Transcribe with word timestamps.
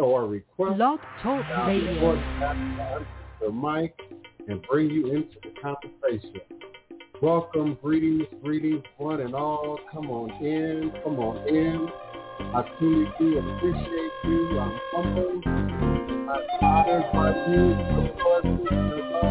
or 0.00 0.26
request. 0.26 0.76
Blog, 0.76 1.00
Talk 1.22 1.44
Radio. 1.66 2.14
The 3.40 3.52
mic 3.52 3.94
and 4.48 4.62
bring 4.68 4.90
you 4.90 5.12
into 5.12 5.36
the 5.42 5.50
conversation. 5.60 6.40
Welcome, 7.22 7.78
greetings, 7.82 8.26
greetings, 8.42 8.82
one 8.96 9.20
and 9.20 9.34
all. 9.34 9.78
Come 9.92 10.10
on 10.10 10.30
in, 10.44 10.90
come 11.04 11.18
on 11.18 11.46
in. 11.46 11.88
I 12.54 12.62
truly 12.78 13.10
do 13.18 13.38
appreciate 13.38 14.12
you. 14.24 14.58
I'm 14.58 14.80
humbled. 14.92 15.46
I'm 15.46 16.42
honored 16.62 17.12
by 17.12 17.30
you. 17.52 19.29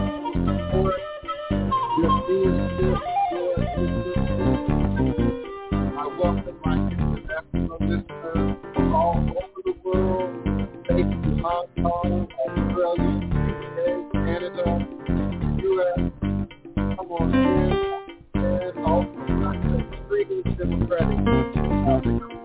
democratic. 20.60 22.39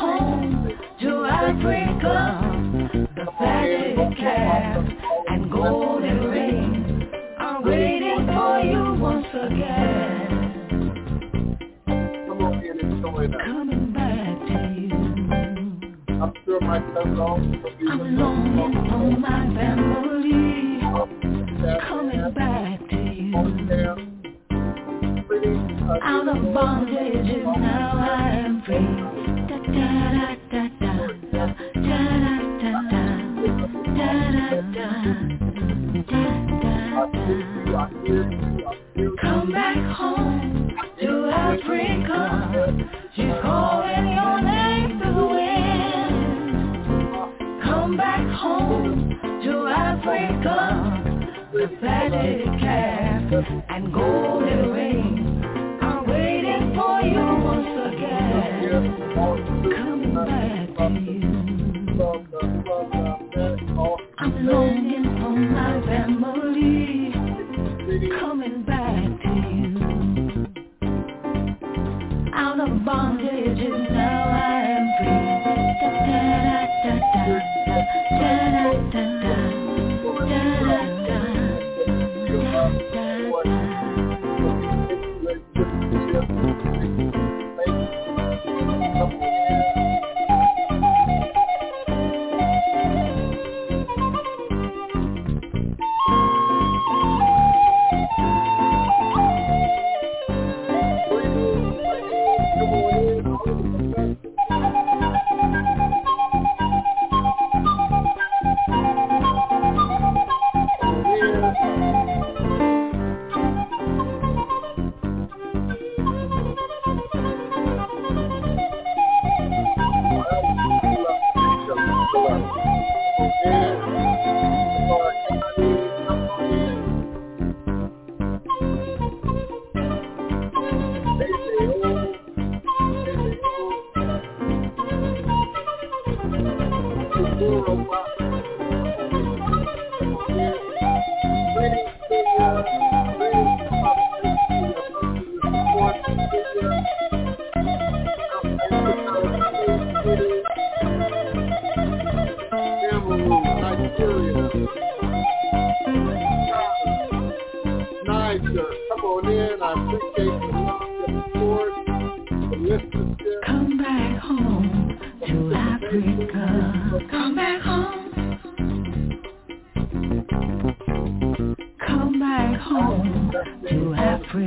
home 0.00 0.70
to 1.02 1.26
Africa, 1.26 2.40
the 3.16 3.26
fatted 3.38 4.16
calf 4.18 4.86
and 5.28 5.52
golden 5.52 6.29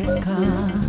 Africa. 0.01 0.82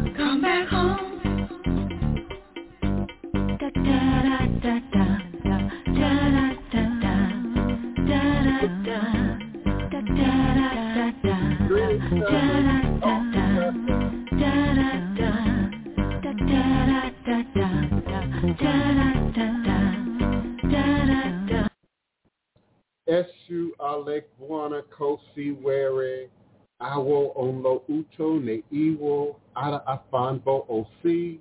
awo 26.92 27.32
onlo 27.36 27.82
uto 27.88 28.38
ne 28.46 28.56
iwo 28.70 29.36
ara 29.54 29.80
afanbo 29.94 30.54
osi 30.68 31.40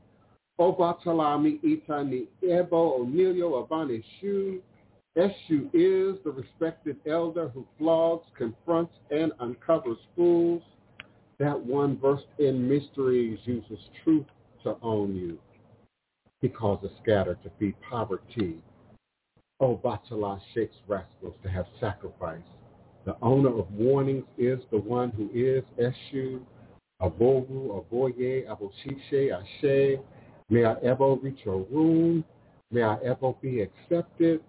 obatolami 0.65 1.59
ita 1.73 2.03
ni 2.03 2.27
ebo 2.41 2.79
onilio 2.99 3.47
abane 3.61 4.03
shu. 4.19 4.61
Eshu 5.15 5.69
is 5.73 6.17
the 6.23 6.31
respected 6.31 6.97
elder 7.05 7.47
who 7.49 7.67
flogs, 7.77 8.25
confronts, 8.35 8.95
and 9.11 9.31
uncovers 9.39 9.99
fools. 10.15 10.63
That 11.37 11.59
one 11.59 11.99
versed 11.99 12.33
in 12.39 12.67
mysteries 12.67 13.39
uses 13.45 13.79
truth 14.03 14.25
to 14.63 14.75
own 14.81 15.15
you. 15.15 15.37
He 16.41 16.49
causes 16.49 16.89
scatter 17.01 17.37
to 17.43 17.51
feed 17.59 17.75
poverty. 17.87 18.57
Obatala 19.61 20.39
shakes 20.53 20.77
rascals 20.87 21.35
to 21.43 21.49
have 21.49 21.65
sacrifice. 21.79 22.41
The 23.05 23.17
owner 23.21 23.49
of 23.57 23.69
warnings 23.71 24.23
is 24.37 24.59
the 24.71 24.77
one 24.77 25.11
who 25.11 25.29
is 25.33 25.63
Eshu, 25.77 26.39
Aboru, 27.01 27.83
Aboye, 27.83 28.45
Aboshishe, 28.47 29.31
Ashe. 29.31 29.99
May 30.49 30.63
I 30.63 30.75
ever 30.83 31.15
reach 31.15 31.39
your 31.43 31.65
room. 31.71 32.23
May 32.71 32.83
I 32.83 32.95
ever 33.03 33.33
be 33.41 33.61
accepted. 33.61 34.41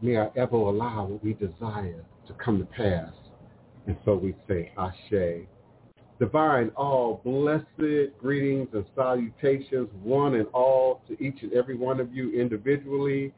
May 0.00 0.16
I 0.16 0.28
ever 0.34 0.56
allow 0.56 1.04
what 1.04 1.22
we 1.22 1.34
desire 1.34 2.04
to 2.26 2.32
come 2.42 2.58
to 2.58 2.64
pass. 2.64 3.12
And 3.86 3.96
so 4.04 4.14
we 4.14 4.34
say, 4.48 4.72
Ashe. 4.78 5.46
Divine, 6.18 6.70
all 6.76 7.20
blessed 7.24 8.16
greetings 8.18 8.68
and 8.72 8.86
salutations, 8.94 9.88
one 10.02 10.36
and 10.36 10.46
all, 10.54 11.02
to 11.08 11.22
each 11.22 11.42
and 11.42 11.52
every 11.52 11.76
one 11.76 12.00
of 12.00 12.14
you 12.14 12.32
individually, 12.32 13.32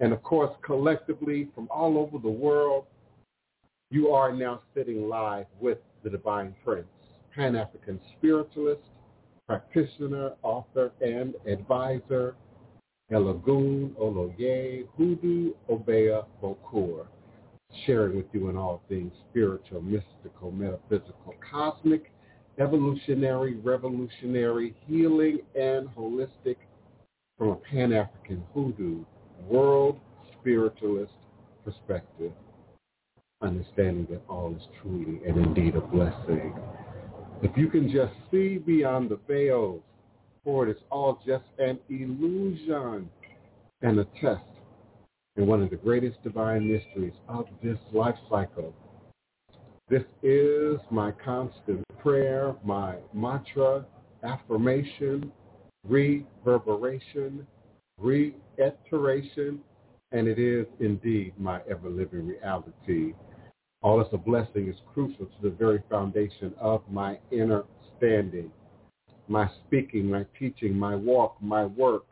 and 0.00 0.12
of 0.12 0.22
course 0.22 0.50
collectively 0.64 1.48
from 1.54 1.68
all 1.70 1.98
over 1.98 2.18
the 2.18 2.30
world. 2.30 2.86
You 3.92 4.08
are 4.08 4.32
now 4.32 4.62
sitting 4.74 5.06
live 5.06 5.44
with 5.60 5.76
the 6.02 6.08
Divine 6.08 6.54
Prince, 6.64 6.86
Pan-African 7.36 8.00
spiritualist, 8.16 8.80
practitioner, 9.46 10.30
author, 10.42 10.92
and 11.02 11.34
advisor, 11.46 12.34
Elagun 13.10 13.90
Oloye 14.00 14.86
Hudu 14.98 15.52
Obeah 15.68 16.22
Bokur, 16.42 17.04
sharing 17.84 18.16
with 18.16 18.24
you 18.32 18.48
in 18.48 18.56
all 18.56 18.80
things 18.88 19.12
spiritual, 19.28 19.82
mystical, 19.82 20.50
metaphysical, 20.50 21.34
cosmic, 21.50 22.10
evolutionary, 22.58 23.56
revolutionary, 23.56 24.74
healing, 24.86 25.38
and 25.54 25.90
holistic 25.90 26.56
from 27.36 27.48
a 27.48 27.56
Pan-African 27.56 28.42
hoodoo, 28.54 29.04
world 29.46 30.00
spiritualist 30.40 31.12
perspective, 31.62 32.32
understanding 33.42 34.06
that 34.10 34.22
all 34.28 34.54
is 34.54 34.62
truly 34.80 35.20
and 35.26 35.36
indeed 35.36 35.74
a 35.76 35.80
blessing. 35.80 36.54
If 37.42 37.56
you 37.56 37.68
can 37.68 37.90
just 37.90 38.12
see 38.30 38.58
beyond 38.58 39.10
the 39.10 39.18
veils, 39.26 39.82
for 40.44 40.66
it 40.66 40.76
is 40.76 40.82
all 40.90 41.20
just 41.26 41.44
an 41.58 41.78
illusion 41.88 43.08
and 43.82 43.98
a 43.98 44.04
test 44.20 44.42
in 45.36 45.46
one 45.46 45.62
of 45.62 45.70
the 45.70 45.76
greatest 45.76 46.22
divine 46.22 46.70
mysteries 46.70 47.14
of 47.28 47.46
this 47.62 47.78
life 47.92 48.16
cycle. 48.28 48.74
This 49.88 50.04
is 50.22 50.78
my 50.90 51.12
constant 51.24 51.84
prayer, 51.98 52.54
my 52.64 52.96
mantra, 53.12 53.84
affirmation, 54.22 55.32
reverberation, 55.88 57.46
reiteration, 57.98 59.60
and 60.12 60.28
it 60.28 60.38
is 60.38 60.66
indeed 60.80 61.32
my 61.38 61.60
ever-living 61.68 62.26
reality. 62.26 63.14
All 63.82 63.98
this 63.98 64.08
a 64.12 64.16
blessing 64.16 64.68
is 64.68 64.76
crucial 64.92 65.26
to 65.26 65.42
the 65.42 65.50
very 65.50 65.82
foundation 65.90 66.54
of 66.60 66.82
my 66.88 67.18
inner 67.32 67.64
standing, 67.96 68.50
my 69.26 69.50
speaking, 69.66 70.08
my 70.08 70.24
teaching, 70.38 70.78
my 70.78 70.94
walk, 70.94 71.36
my 71.40 71.64
work, 71.64 72.04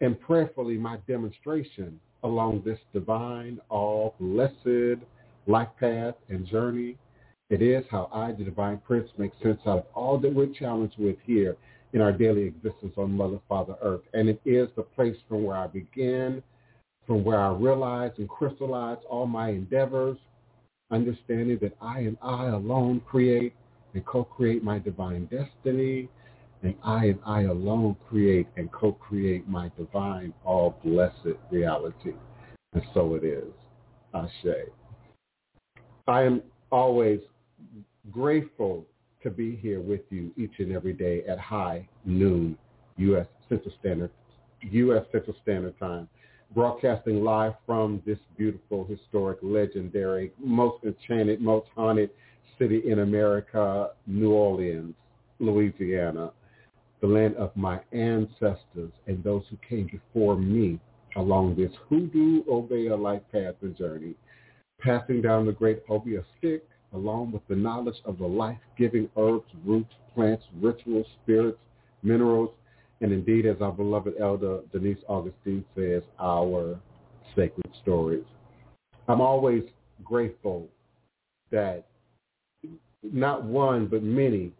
and 0.00 0.20
prayerfully 0.20 0.76
my 0.76 0.98
demonstration 1.06 2.00
along 2.24 2.62
this 2.64 2.78
divine, 2.92 3.60
all 3.68 4.14
blessed 4.18 5.00
life 5.46 5.68
path 5.78 6.14
and 6.28 6.46
journey. 6.46 6.96
It 7.50 7.62
is 7.62 7.84
how 7.90 8.08
I, 8.12 8.32
the 8.32 8.44
Divine 8.44 8.78
Prince, 8.84 9.10
make 9.16 9.32
sense 9.42 9.60
out 9.66 9.78
of 9.78 9.86
all 9.94 10.18
that 10.18 10.32
we're 10.32 10.46
challenged 10.46 10.98
with 10.98 11.16
here 11.24 11.56
in 11.92 12.00
our 12.00 12.12
daily 12.12 12.42
existence 12.42 12.94
on 12.96 13.16
Mother, 13.16 13.40
Father, 13.48 13.74
Earth. 13.82 14.02
And 14.12 14.28
it 14.28 14.40
is 14.44 14.68
the 14.76 14.82
place 14.82 15.16
from 15.28 15.44
where 15.44 15.56
I 15.56 15.66
begin, 15.66 16.42
from 17.06 17.24
where 17.24 17.40
I 17.40 17.52
realize 17.52 18.12
and 18.18 18.28
crystallize 18.28 18.98
all 19.08 19.26
my 19.26 19.50
endeavors, 19.50 20.18
understanding 20.90 21.58
that 21.62 21.76
I 21.80 22.00
and 22.00 22.16
I 22.22 22.46
alone 22.46 23.00
create 23.06 23.54
and 23.94 24.04
co-create 24.06 24.62
my 24.62 24.78
divine 24.78 25.26
destiny, 25.26 26.08
and 26.62 26.74
I 26.84 27.06
and 27.06 27.18
I 27.26 27.42
alone 27.42 27.96
create 28.08 28.46
and 28.56 28.70
co-create 28.72 29.48
my 29.48 29.70
divine, 29.76 30.32
all 30.44 30.78
blessed 30.84 31.38
reality. 31.50 32.12
And 32.72 32.82
so 32.94 33.14
it 33.14 33.24
is. 33.24 33.52
Ashe. 34.14 34.68
I 36.06 36.22
am 36.22 36.42
always 36.70 37.20
grateful 38.10 38.84
to 39.22 39.30
be 39.30 39.56
here 39.56 39.80
with 39.80 40.00
you 40.10 40.32
each 40.36 40.54
and 40.58 40.72
every 40.72 40.92
day 40.92 41.22
at 41.28 41.38
high 41.38 41.88
noon 42.04 42.56
U.S. 42.96 43.26
Central 43.48 43.74
Standard 43.80 44.10
U.S. 44.62 45.04
Central 45.12 45.36
Standard 45.42 45.78
Time, 45.78 46.08
broadcasting 46.54 47.22
live 47.22 47.54
from 47.64 48.02
this 48.04 48.18
beautiful, 48.36 48.84
historic, 48.84 49.38
legendary, 49.42 50.32
most 50.38 50.82
enchanted, 50.84 51.40
most 51.40 51.68
haunted 51.74 52.10
city 52.58 52.82
in 52.86 53.00
America, 53.00 53.90
New 54.06 54.32
Orleans, 54.32 54.94
Louisiana, 55.38 56.32
the 57.00 57.06
land 57.06 57.36
of 57.36 57.54
my 57.56 57.80
ancestors 57.92 58.92
and 59.06 59.22
those 59.24 59.44
who 59.48 59.56
came 59.66 59.88
before 59.90 60.36
me 60.36 60.78
along 61.16 61.56
this 61.56 61.72
hoodoo 61.88 62.42
Obeah 62.48 62.96
life 62.96 63.22
path 63.32 63.54
and 63.62 63.76
journey, 63.76 64.14
passing 64.80 65.22
down 65.22 65.46
the 65.46 65.52
great 65.52 65.82
Obeah 65.88 66.24
stick 66.38 66.64
along 66.92 67.32
with 67.32 67.42
the 67.48 67.54
knowledge 67.54 68.00
of 68.04 68.18
the 68.18 68.26
life-giving 68.26 69.08
herbs, 69.16 69.46
roots, 69.64 69.94
plants, 70.14 70.44
rituals, 70.60 71.06
spirits, 71.22 71.58
minerals, 72.02 72.50
and 73.00 73.12
indeed, 73.12 73.46
as 73.46 73.56
our 73.60 73.72
beloved 73.72 74.14
elder 74.20 74.60
Denise 74.72 74.98
Augustine 75.08 75.64
says, 75.74 76.02
our 76.18 76.78
sacred 77.34 77.68
stories. 77.82 78.24
I'm 79.08 79.20
always 79.20 79.62
grateful 80.04 80.68
that 81.50 81.86
not 83.02 83.44
one, 83.44 83.86
but 83.86 84.02
many 84.02 84.52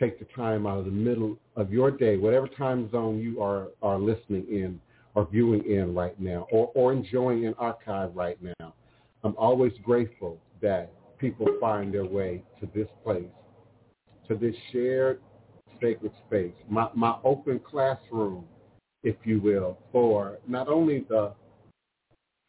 take 0.00 0.18
the 0.18 0.26
time 0.34 0.66
out 0.66 0.78
of 0.78 0.84
the 0.86 0.90
middle 0.90 1.36
of 1.56 1.72
your 1.72 1.90
day, 1.90 2.16
whatever 2.16 2.48
time 2.48 2.90
zone 2.90 3.18
you 3.18 3.40
are, 3.42 3.68
are 3.82 3.98
listening 3.98 4.46
in 4.48 4.80
or 5.14 5.28
viewing 5.30 5.64
in 5.70 5.94
right 5.94 6.18
now 6.20 6.46
or, 6.50 6.72
or 6.74 6.92
enjoying 6.92 7.46
an 7.46 7.54
archive 7.58 8.14
right 8.14 8.38
now. 8.60 8.74
I'm 9.22 9.36
always 9.36 9.72
grateful 9.84 10.38
that 10.60 10.90
people 11.18 11.46
find 11.60 11.94
their 11.94 12.04
way 12.04 12.42
to 12.60 12.68
this 12.74 12.88
place, 13.04 13.24
to 14.28 14.34
this 14.34 14.54
shared 14.72 15.20
sacred 15.84 16.12
space, 16.26 16.54
my, 16.68 16.88
my 16.94 17.16
open 17.24 17.60
classroom, 17.60 18.46
if 19.02 19.16
you 19.24 19.38
will, 19.40 19.78
for 19.92 20.38
not 20.48 20.68
only 20.68 21.04
the 21.10 21.32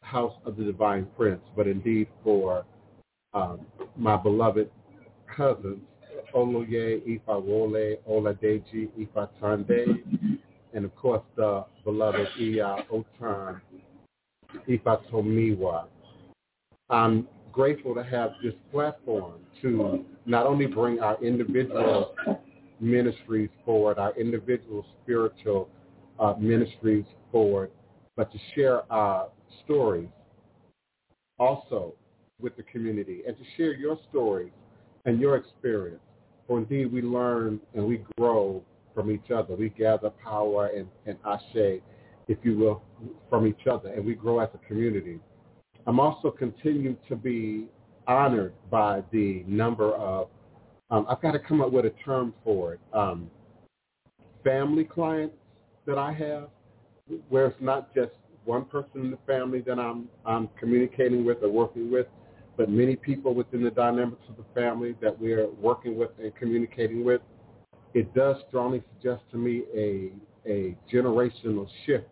House 0.00 0.32
of 0.46 0.56
the 0.56 0.64
Divine 0.64 1.06
Prince, 1.16 1.42
but 1.54 1.66
indeed 1.66 2.08
for 2.24 2.64
um, 3.34 3.60
my 3.96 4.16
beloved 4.16 4.70
cousins, 5.36 5.80
Oloye, 6.34 7.20
Ifawole, 7.20 7.98
Oladeji, 8.08 8.88
Efuntade, 8.98 10.38
and 10.72 10.84
of 10.84 10.94
course 10.96 11.22
the 11.36 11.64
beloved 11.84 12.28
Iya 12.40 12.84
Otun, 12.90 13.60
Ifatomiwa. 14.68 15.84
I'm 16.88 17.28
grateful 17.52 17.94
to 17.94 18.02
have 18.02 18.30
this 18.42 18.54
platform 18.72 19.34
to 19.62 20.04
not 20.24 20.46
only 20.46 20.66
bring 20.66 21.00
our 21.00 21.22
individual 21.22 22.14
ministries 22.80 23.50
forward, 23.64 23.98
our 23.98 24.14
individual 24.18 24.84
spiritual 25.02 25.68
uh, 26.18 26.34
ministries 26.38 27.04
forward, 27.30 27.70
but 28.16 28.30
to 28.32 28.38
share 28.54 28.90
our 28.92 29.28
stories 29.64 30.08
also 31.38 31.94
with 32.40 32.56
the 32.56 32.62
community 32.64 33.22
and 33.26 33.36
to 33.36 33.42
share 33.56 33.74
your 33.74 33.98
stories 34.10 34.52
and 35.04 35.20
your 35.20 35.36
experience. 35.36 36.00
For 36.46 36.58
indeed, 36.58 36.92
we 36.92 37.02
learn 37.02 37.60
and 37.74 37.86
we 37.86 38.04
grow 38.16 38.62
from 38.94 39.10
each 39.10 39.30
other. 39.30 39.54
We 39.54 39.70
gather 39.70 40.10
power 40.10 40.68
and, 40.68 40.86
and 41.06 41.18
ashe, 41.26 41.80
if 42.28 42.38
you 42.42 42.56
will, 42.58 42.82
from 43.28 43.46
each 43.46 43.66
other, 43.70 43.90
and 43.90 44.04
we 44.04 44.14
grow 44.14 44.40
as 44.40 44.48
a 44.54 44.66
community. 44.66 45.20
I'm 45.86 46.00
also 46.00 46.30
continued 46.30 46.96
to 47.08 47.16
be 47.16 47.66
honored 48.08 48.54
by 48.70 49.02
the 49.12 49.44
number 49.46 49.94
of, 49.94 50.28
um, 50.90 51.06
I've 51.08 51.20
got 51.20 51.32
to 51.32 51.38
come 51.38 51.60
up 51.60 51.72
with 51.72 51.84
a 51.84 51.92
term 52.04 52.32
for 52.44 52.74
it, 52.74 52.80
um, 52.92 53.30
family 54.44 54.84
clients 54.84 55.34
that 55.86 55.98
I 55.98 56.12
have, 56.12 56.48
where 57.28 57.46
it's 57.46 57.60
not 57.60 57.94
just 57.94 58.12
one 58.44 58.64
person 58.64 59.00
in 59.00 59.10
the 59.10 59.18
family 59.26 59.60
that 59.62 59.78
I'm, 59.78 60.08
I'm 60.24 60.48
communicating 60.58 61.24
with 61.24 61.38
or 61.42 61.50
working 61.50 61.90
with, 61.90 62.06
but 62.56 62.70
many 62.70 62.96
people 62.96 63.34
within 63.34 63.62
the 63.62 63.70
dynamics 63.70 64.22
of 64.28 64.36
the 64.36 64.44
family 64.54 64.94
that 65.02 65.18
we're 65.18 65.48
working 65.60 65.98
with 65.98 66.10
and 66.20 66.34
communicating 66.36 67.04
with. 67.04 67.20
It 67.94 68.14
does 68.14 68.36
strongly 68.48 68.82
suggest 68.94 69.22
to 69.32 69.36
me 69.36 69.64
a, 69.74 70.12
a 70.48 70.76
generational 70.92 71.66
shift, 71.84 72.06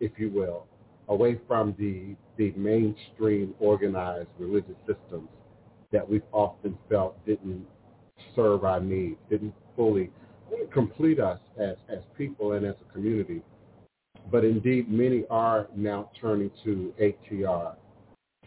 if 0.00 0.12
you 0.18 0.30
will, 0.30 0.66
away 1.08 1.38
from 1.46 1.74
the, 1.78 2.16
the 2.36 2.52
mainstream 2.58 3.54
organized 3.60 4.28
religious 4.38 4.76
systems 4.86 5.28
that 5.92 6.08
we've 6.08 6.22
often 6.32 6.76
felt 6.88 7.24
didn't 7.24 7.64
serve 8.34 8.64
our 8.64 8.80
needs, 8.80 9.16
didn't 9.30 9.54
fully 9.76 10.10
complete 10.72 11.20
us 11.20 11.38
as, 11.58 11.76
as 11.88 11.98
people 12.16 12.52
and 12.52 12.66
as 12.66 12.74
a 12.88 12.92
community. 12.92 13.42
but 14.30 14.44
indeed 14.44 14.90
many 14.90 15.24
are 15.30 15.68
now 15.74 16.10
turning 16.20 16.50
to 16.64 16.92
ATR, 17.00 17.74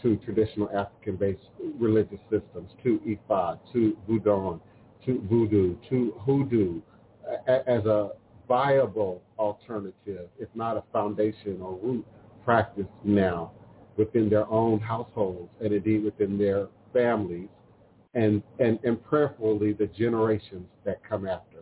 to 0.02 0.16
traditional 0.18 0.70
African-based 0.76 1.42
religious 1.80 2.20
systems, 2.30 2.72
to 2.84 3.00
Ifa, 3.08 3.60
to 3.74 3.98
Voodoo, 4.08 4.60
to 5.06 5.22
Voodoo, 5.30 5.76
to 5.90 6.14
Hoodoo, 6.26 6.82
as 7.48 7.86
a 7.86 8.12
viable 8.48 9.22
alternative, 9.40 10.30
if 10.40 10.50
not 10.56 10.78
a 10.78 10.84
foundation 10.92 11.62
or 11.62 11.78
root 11.82 12.06
practice 12.44 12.86
now 13.04 13.52
within 13.98 14.30
their 14.30 14.48
own 14.50 14.80
households 14.80 15.50
and 15.64 15.74
indeed 15.74 16.04
within 16.04 16.38
their 16.38 16.68
families 16.94 17.48
and, 18.14 18.44
and, 18.60 18.80
and 18.84 19.04
prayerfully 19.04 19.74
the 19.74 19.88
generations 19.88 20.68
that 20.86 21.02
come 21.08 21.28
after. 21.28 21.58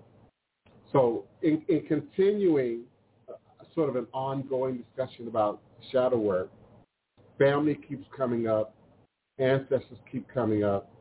So 0.92 1.26
in, 1.42 1.62
in 1.68 1.86
continuing 1.88 2.82
uh, 3.30 3.34
sort 3.76 3.90
of 3.90 3.96
an 3.96 4.08
ongoing 4.14 4.84
discussion 4.84 5.28
about 5.28 5.62
shadow 5.92 6.18
work, 6.18 6.50
family 7.38 7.76
keeps 7.88 8.06
coming 8.16 8.48
up, 8.48 8.76
ancestors 9.38 10.00
keep 10.12 10.28
coming 10.28 10.64
up, 10.64 10.92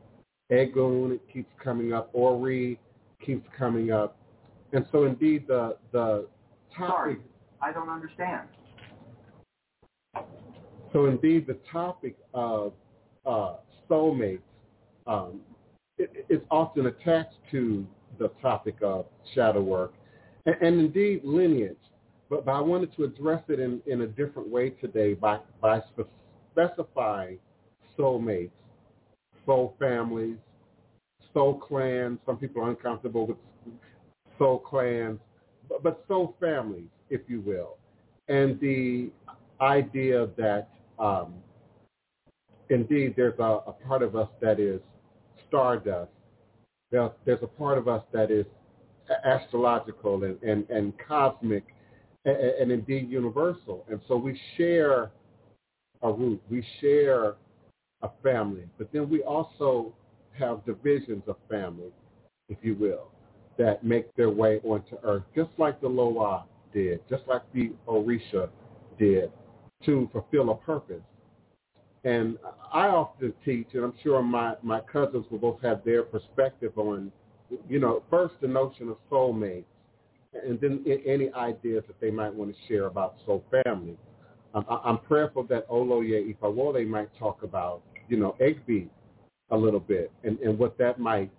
Egun 0.51 1.19
keeps 1.31 1.51
coming 1.63 1.93
up, 1.93 2.09
Ori 2.13 2.79
keeps 3.25 3.47
coming 3.57 3.91
up. 3.91 4.17
And 4.73 4.85
so 4.91 5.05
indeed 5.05 5.47
the, 5.47 5.77
the 5.91 6.27
topic... 6.75 6.89
Sorry, 6.89 7.17
I 7.61 7.71
don't 7.71 7.89
understand. 7.89 8.47
So 10.93 11.05
indeed 11.05 11.47
the 11.47 11.57
topic 11.71 12.15
of 12.33 12.73
uh, 13.25 13.55
soulmates 13.89 14.39
um, 15.09 15.41
it, 15.97 16.25
it's 16.29 16.45
often 16.49 16.85
attached 16.85 17.35
to 17.51 17.85
the 18.19 18.29
topic 18.41 18.75
of 18.81 19.05
shadow 19.33 19.61
work 19.61 19.93
and, 20.45 20.55
and 20.61 20.79
indeed 20.79 21.21
lineage. 21.23 21.75
But, 22.29 22.45
but 22.45 22.51
I 22.51 22.61
wanted 22.61 22.95
to 22.95 23.03
address 23.03 23.43
it 23.49 23.59
in, 23.59 23.81
in 23.87 24.01
a 24.01 24.07
different 24.07 24.47
way 24.49 24.69
today 24.69 25.15
by, 25.15 25.39
by 25.59 25.81
specifying 26.53 27.39
soulmates, 27.97 28.51
soul 29.45 29.75
families, 29.79 30.37
soul 31.33 31.55
clans. 31.55 32.19
Some 32.25 32.37
people 32.37 32.63
are 32.63 32.69
uncomfortable 32.69 33.25
with 33.25 33.37
soul 34.37 34.59
clans, 34.59 35.19
but, 35.67 35.81
but 35.81 36.05
soul 36.07 36.35
families, 36.39 36.87
if 37.09 37.21
you 37.27 37.41
will. 37.41 37.77
And 38.27 38.59
the 38.59 39.09
idea 39.59 40.27
that 40.37 40.69
um, 40.99 41.33
indeed 42.69 43.15
there's 43.17 43.39
a, 43.39 43.59
a 43.65 43.73
part 43.87 44.03
of 44.03 44.15
us 44.15 44.29
that 44.39 44.59
is 44.59 44.79
stardust. 45.49 46.11
There, 46.91 47.11
there's 47.25 47.43
a 47.43 47.47
part 47.47 47.77
of 47.77 47.87
us 47.87 48.03
that 48.13 48.31
is 48.31 48.45
astrological 49.25 50.23
and, 50.23 50.41
and, 50.41 50.69
and 50.69 50.93
cosmic 51.07 51.65
and, 52.25 52.37
and 52.37 52.71
indeed 52.71 53.09
universal. 53.09 53.85
And 53.89 53.99
so 54.07 54.15
we 54.15 54.39
share 54.57 55.11
a 56.01 56.11
root. 56.11 56.41
We 56.49 56.65
share 56.79 57.35
a 58.01 58.09
family. 58.23 58.63
But 58.77 58.91
then 58.93 59.09
we 59.09 59.23
also 59.23 59.93
have 60.37 60.65
divisions 60.65 61.23
of 61.27 61.35
family, 61.49 61.91
if 62.47 62.57
you 62.61 62.75
will, 62.75 63.11
that 63.57 63.83
make 63.83 64.13
their 64.15 64.29
way 64.29 64.59
onto 64.63 64.95
earth, 65.03 65.23
just 65.35 65.49
like 65.57 65.81
the 65.81 65.87
Loa 65.87 66.45
did, 66.73 67.01
just 67.09 67.23
like 67.27 67.41
the 67.53 67.71
Orisha 67.87 68.49
did, 68.97 69.31
to 69.85 70.09
fulfill 70.11 70.51
a 70.51 70.55
purpose. 70.55 71.01
And 72.03 72.37
I 72.73 72.87
often 72.87 73.33
teach, 73.43 73.67
and 73.73 73.83
I'm 73.83 73.93
sure 74.01 74.21
my, 74.21 74.55
my 74.61 74.79
cousins 74.79 75.25
will 75.29 75.39
both 75.39 75.61
have 75.61 75.83
their 75.83 76.03
perspective 76.03 76.77
on, 76.77 77.11
you 77.67 77.79
know, 77.79 78.03
first 78.09 78.35
the 78.41 78.47
notion 78.47 78.89
of 78.89 78.97
soulmates, 79.11 79.65
and 80.33 80.61
then 80.61 80.85
any 81.05 81.31
ideas 81.33 81.83
that 81.87 81.99
they 81.99 82.11
might 82.11 82.33
want 82.33 82.55
to 82.55 82.57
share 82.67 82.85
about 82.85 83.15
soul 83.25 83.43
family. 83.63 83.97
I'm 84.53 84.99
prayerful 84.99 85.43
that 85.43 85.67
Oloye 85.69 86.33
Ifawole 86.35 86.87
might 86.87 87.09
talk 87.19 87.43
about, 87.43 87.81
you 88.07 88.17
know, 88.17 88.35
Egbe 88.39 88.87
a 89.51 89.57
little 89.57 89.79
bit 89.79 90.11
and, 90.23 90.39
and 90.39 90.57
what 90.57 90.77
that 90.77 90.99
might 90.99 91.31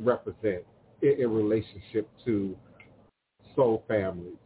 represent 0.00 0.62
in, 1.02 1.20
in 1.20 1.30
relationship 1.30 2.08
to 2.24 2.56
soul 3.54 3.84
families 3.88 4.36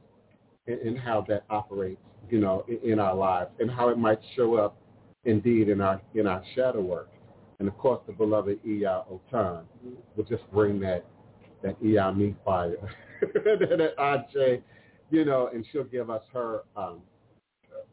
and, 0.67 0.79
and 0.81 0.99
how 0.99 1.25
that 1.29 1.45
operates, 1.51 2.01
you 2.31 2.39
know, 2.39 2.65
in, 2.69 2.93
in 2.93 2.99
our 2.99 3.15
lives 3.15 3.51
and 3.61 3.71
how 3.71 3.89
it 3.89 3.99
might 3.99 4.19
show 4.37 4.55
up 4.57 4.77
indeed 5.25 5.69
in 5.69 5.81
our 5.81 6.01
in 6.15 6.27
our 6.27 6.43
shadow 6.55 6.81
work. 6.81 7.11
And 7.59 7.69
of 7.69 7.77
course 7.79 8.01
the 8.07 8.13
beloved 8.13 8.61
Iya 8.67 9.05
Otun 9.11 9.65
will 10.17 10.25
just 10.25 10.51
bring 10.53 10.81
that 10.81 11.05
that 11.63 11.77
Iya 11.83 12.17
me 12.17 12.35
fire. 12.45 12.77
that 13.21 13.95
Aj, 13.99 14.63
you 15.11 15.25
know, 15.25 15.49
and 15.53 15.65
she'll 15.71 15.85
give 15.85 16.11
us 16.11 16.23
her 16.33 16.63
um 16.77 17.03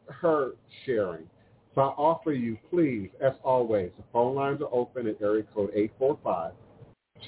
her 0.08 0.52
sharing. 0.84 1.28
So 1.74 1.82
I 1.82 1.86
offer 1.86 2.32
you, 2.32 2.58
please, 2.68 3.10
as 3.20 3.34
always, 3.44 3.92
the 3.96 4.02
phone 4.12 4.34
lines 4.34 4.60
are 4.60 4.68
open 4.72 5.06
at 5.06 5.22
area 5.22 5.44
code 5.54 5.70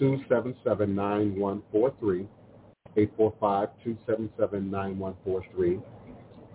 845-277-9143, 0.00 2.26
845-277-9143. 2.96 5.80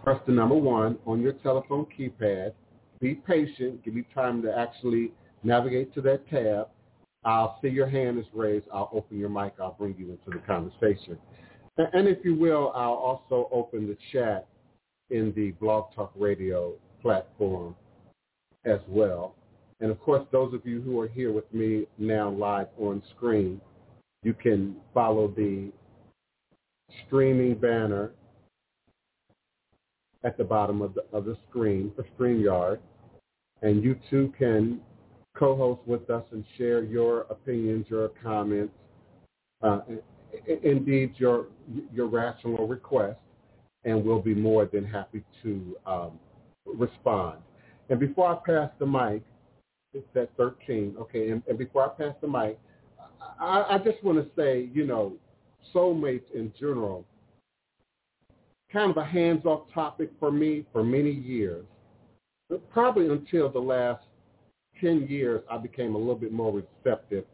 Press 0.04 0.20
the 0.28 0.34
number 0.34 0.56
one 0.56 0.98
on 1.06 1.22
your 1.22 1.32
telephone 1.34 1.86
keypad 1.98 2.52
be 3.00 3.16
patient. 3.16 3.84
Give 3.84 3.94
me 3.94 4.06
time 4.14 4.42
to 4.44 4.58
actually 4.58 5.12
navigate 5.44 5.94
to 5.96 6.02
that 6.02 6.28
tab. 6.30 6.70
I'll 7.24 7.60
see 7.62 7.70
your 7.70 7.90
hand 7.90 8.20
is 8.20 8.26
raised. 8.34 8.68
I'll 8.74 8.90
open 8.94 9.18
your 9.20 9.30
mic. 9.30 9.54
I'll 9.62 9.76
bring 9.78 9.96
you 9.98 10.12
into 10.12 10.38
the 10.38 10.46
conversation. 10.46 11.18
And 11.78 12.08
if 12.08 12.20
you 12.24 12.36
will, 12.36 12.72
I'll 12.76 12.94
also 12.94 13.50
open 13.52 13.88
the 13.88 13.98
chat 14.12 14.48
in 15.10 15.34
the 15.36 15.52
Blog 15.52 15.94
Talk 15.96 16.12
Radio 16.16 16.74
platform 17.02 17.76
as 18.66 18.80
well. 18.88 19.36
And 19.80 19.92
of 19.92 20.00
course, 20.00 20.26
those 20.32 20.54
of 20.54 20.66
you 20.66 20.82
who 20.82 21.00
are 21.00 21.08
here 21.08 21.32
with 21.32 21.52
me 21.54 21.86
now 21.98 22.30
live 22.30 22.68
on 22.80 23.04
screen, 23.16 23.62
you 24.24 24.34
can 24.34 24.76
follow 24.94 25.28
the 25.28 25.72
streaming 27.06 27.56
banner 27.56 28.12
at 30.28 30.38
the 30.38 30.44
bottom 30.44 30.82
of 30.82 30.94
the, 30.94 31.06
of 31.14 31.24
the 31.24 31.38
screen 31.50 31.90
for 31.96 32.06
StreamYard. 32.18 32.80
And 33.62 33.82
you 33.82 33.96
too 34.10 34.34
can 34.38 34.82
co-host 35.38 35.82
with 35.86 36.10
us 36.10 36.24
and 36.32 36.44
share 36.58 36.84
your 36.84 37.22
opinions, 37.30 37.86
your 37.90 38.10
comments, 38.22 38.74
uh, 39.64 39.80
indeed 40.64 41.14
your, 41.16 41.46
your 41.94 42.08
rational 42.08 42.68
requests, 42.68 43.16
and 43.86 44.04
we'll 44.04 44.22
be 44.22 44.36
more 44.36 44.66
than 44.66 44.86
happy 44.86 45.24
to 45.44 45.78
um, 45.86 46.20
respond. 46.66 47.38
And 47.90 47.98
before 47.98 48.28
I 48.30 48.38
pass 48.46 48.70
the 48.80 48.86
mic, 48.86 49.24
it's 49.94 50.06
at 50.16 50.30
13, 50.36 50.96
okay, 51.00 51.30
and, 51.30 51.42
and 51.48 51.58
before 51.58 51.86
I 51.86 52.04
pass 52.04 52.16
the 52.22 52.28
mic, 52.28 52.60
I, 53.40 53.64
I 53.70 53.78
just 53.78 54.04
want 54.04 54.18
to 54.20 54.30
say, 54.36 54.70
you 54.74 54.86
know, 54.86 55.14
soulmates 55.74 56.30
in 56.36 56.52
general 56.60 57.06
kind 58.72 58.92
of 58.92 58.98
a 58.98 59.06
hands-off 59.06 59.62
topic 59.74 60.12
for 60.20 60.32
me 60.32 60.66
for 60.72 60.84
many 60.84 61.12
years. 61.12 61.66
Probably 62.72 63.08
until 63.08 63.50
the 63.50 63.60
last 63.60 64.04
10 64.82 65.08
years, 65.08 65.42
I 65.50 65.58
became 65.58 65.96
a 65.96 65.98
little 65.98 66.16
bit 66.16 66.32
more 66.32 66.52
receptive 66.52 67.26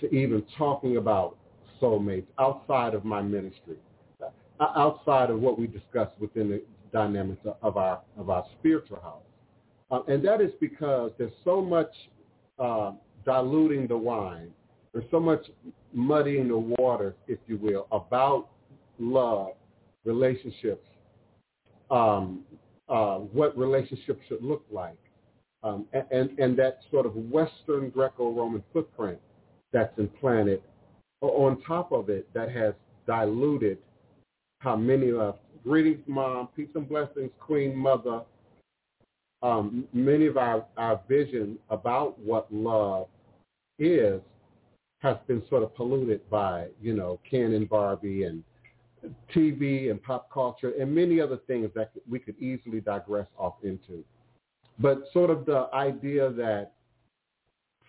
to 0.00 0.14
even 0.14 0.44
talking 0.56 0.96
about 0.96 1.36
soulmates 1.80 2.26
outside 2.38 2.94
of 2.94 3.04
my 3.04 3.22
ministry, 3.22 3.76
outside 4.60 5.30
of 5.30 5.40
what 5.40 5.58
we 5.58 5.66
discuss 5.66 6.08
within 6.18 6.50
the 6.50 6.62
dynamics 6.92 7.40
of 7.62 7.76
our, 7.76 8.00
of 8.16 8.30
our 8.30 8.44
spiritual 8.58 9.00
house. 9.00 9.22
Uh, 9.90 10.00
and 10.08 10.24
that 10.24 10.40
is 10.40 10.50
because 10.60 11.12
there's 11.18 11.32
so 11.44 11.62
much 11.62 11.90
uh, 12.58 12.92
diluting 13.24 13.86
the 13.86 13.96
wine. 13.96 14.50
There's 14.92 15.04
so 15.10 15.20
much 15.20 15.46
muddying 15.92 16.48
the 16.48 16.58
water, 16.58 17.14
if 17.26 17.38
you 17.46 17.56
will, 17.56 17.86
about 17.92 18.48
love 18.98 19.52
relationships, 20.08 20.86
um, 21.90 22.40
uh, 22.88 23.16
what 23.16 23.56
relationships 23.56 24.20
should 24.28 24.42
look 24.42 24.64
like, 24.70 24.98
um, 25.62 25.86
and, 26.10 26.30
and 26.38 26.58
that 26.58 26.80
sort 26.90 27.04
of 27.06 27.14
Western 27.14 27.90
Greco-Roman 27.90 28.62
footprint 28.72 29.18
that's 29.72 29.96
implanted 29.98 30.62
on 31.20 31.60
top 31.62 31.92
of 31.92 32.08
it 32.08 32.26
that 32.32 32.50
has 32.50 32.72
diluted 33.06 33.78
how 34.60 34.76
many 34.76 35.12
of 35.12 35.36
greetings, 35.64 36.02
mom, 36.06 36.48
peace 36.56 36.68
and 36.74 36.88
blessings, 36.88 37.30
queen, 37.38 37.76
mother. 37.76 38.22
Um, 39.42 39.84
many 39.92 40.26
of 40.26 40.36
our, 40.36 40.64
our 40.76 41.00
vision 41.08 41.58
about 41.70 42.18
what 42.18 42.52
love 42.52 43.06
is 43.78 44.20
has 45.00 45.16
been 45.28 45.42
sort 45.48 45.62
of 45.62 45.74
polluted 45.76 46.28
by, 46.28 46.66
you 46.82 46.94
know, 46.94 47.20
Ken 47.28 47.52
and 47.52 47.68
Barbie 47.68 48.24
and 48.24 48.42
TV 49.34 49.90
and 49.90 50.02
pop 50.02 50.30
culture 50.32 50.72
and 50.78 50.94
many 50.94 51.20
other 51.20 51.38
things 51.46 51.70
that 51.74 51.92
we 52.08 52.18
could 52.18 52.38
easily 52.38 52.80
digress 52.80 53.26
off 53.38 53.54
into. 53.62 54.04
But 54.78 55.04
sort 55.12 55.30
of 55.30 55.46
the 55.46 55.68
idea 55.72 56.30
that 56.30 56.72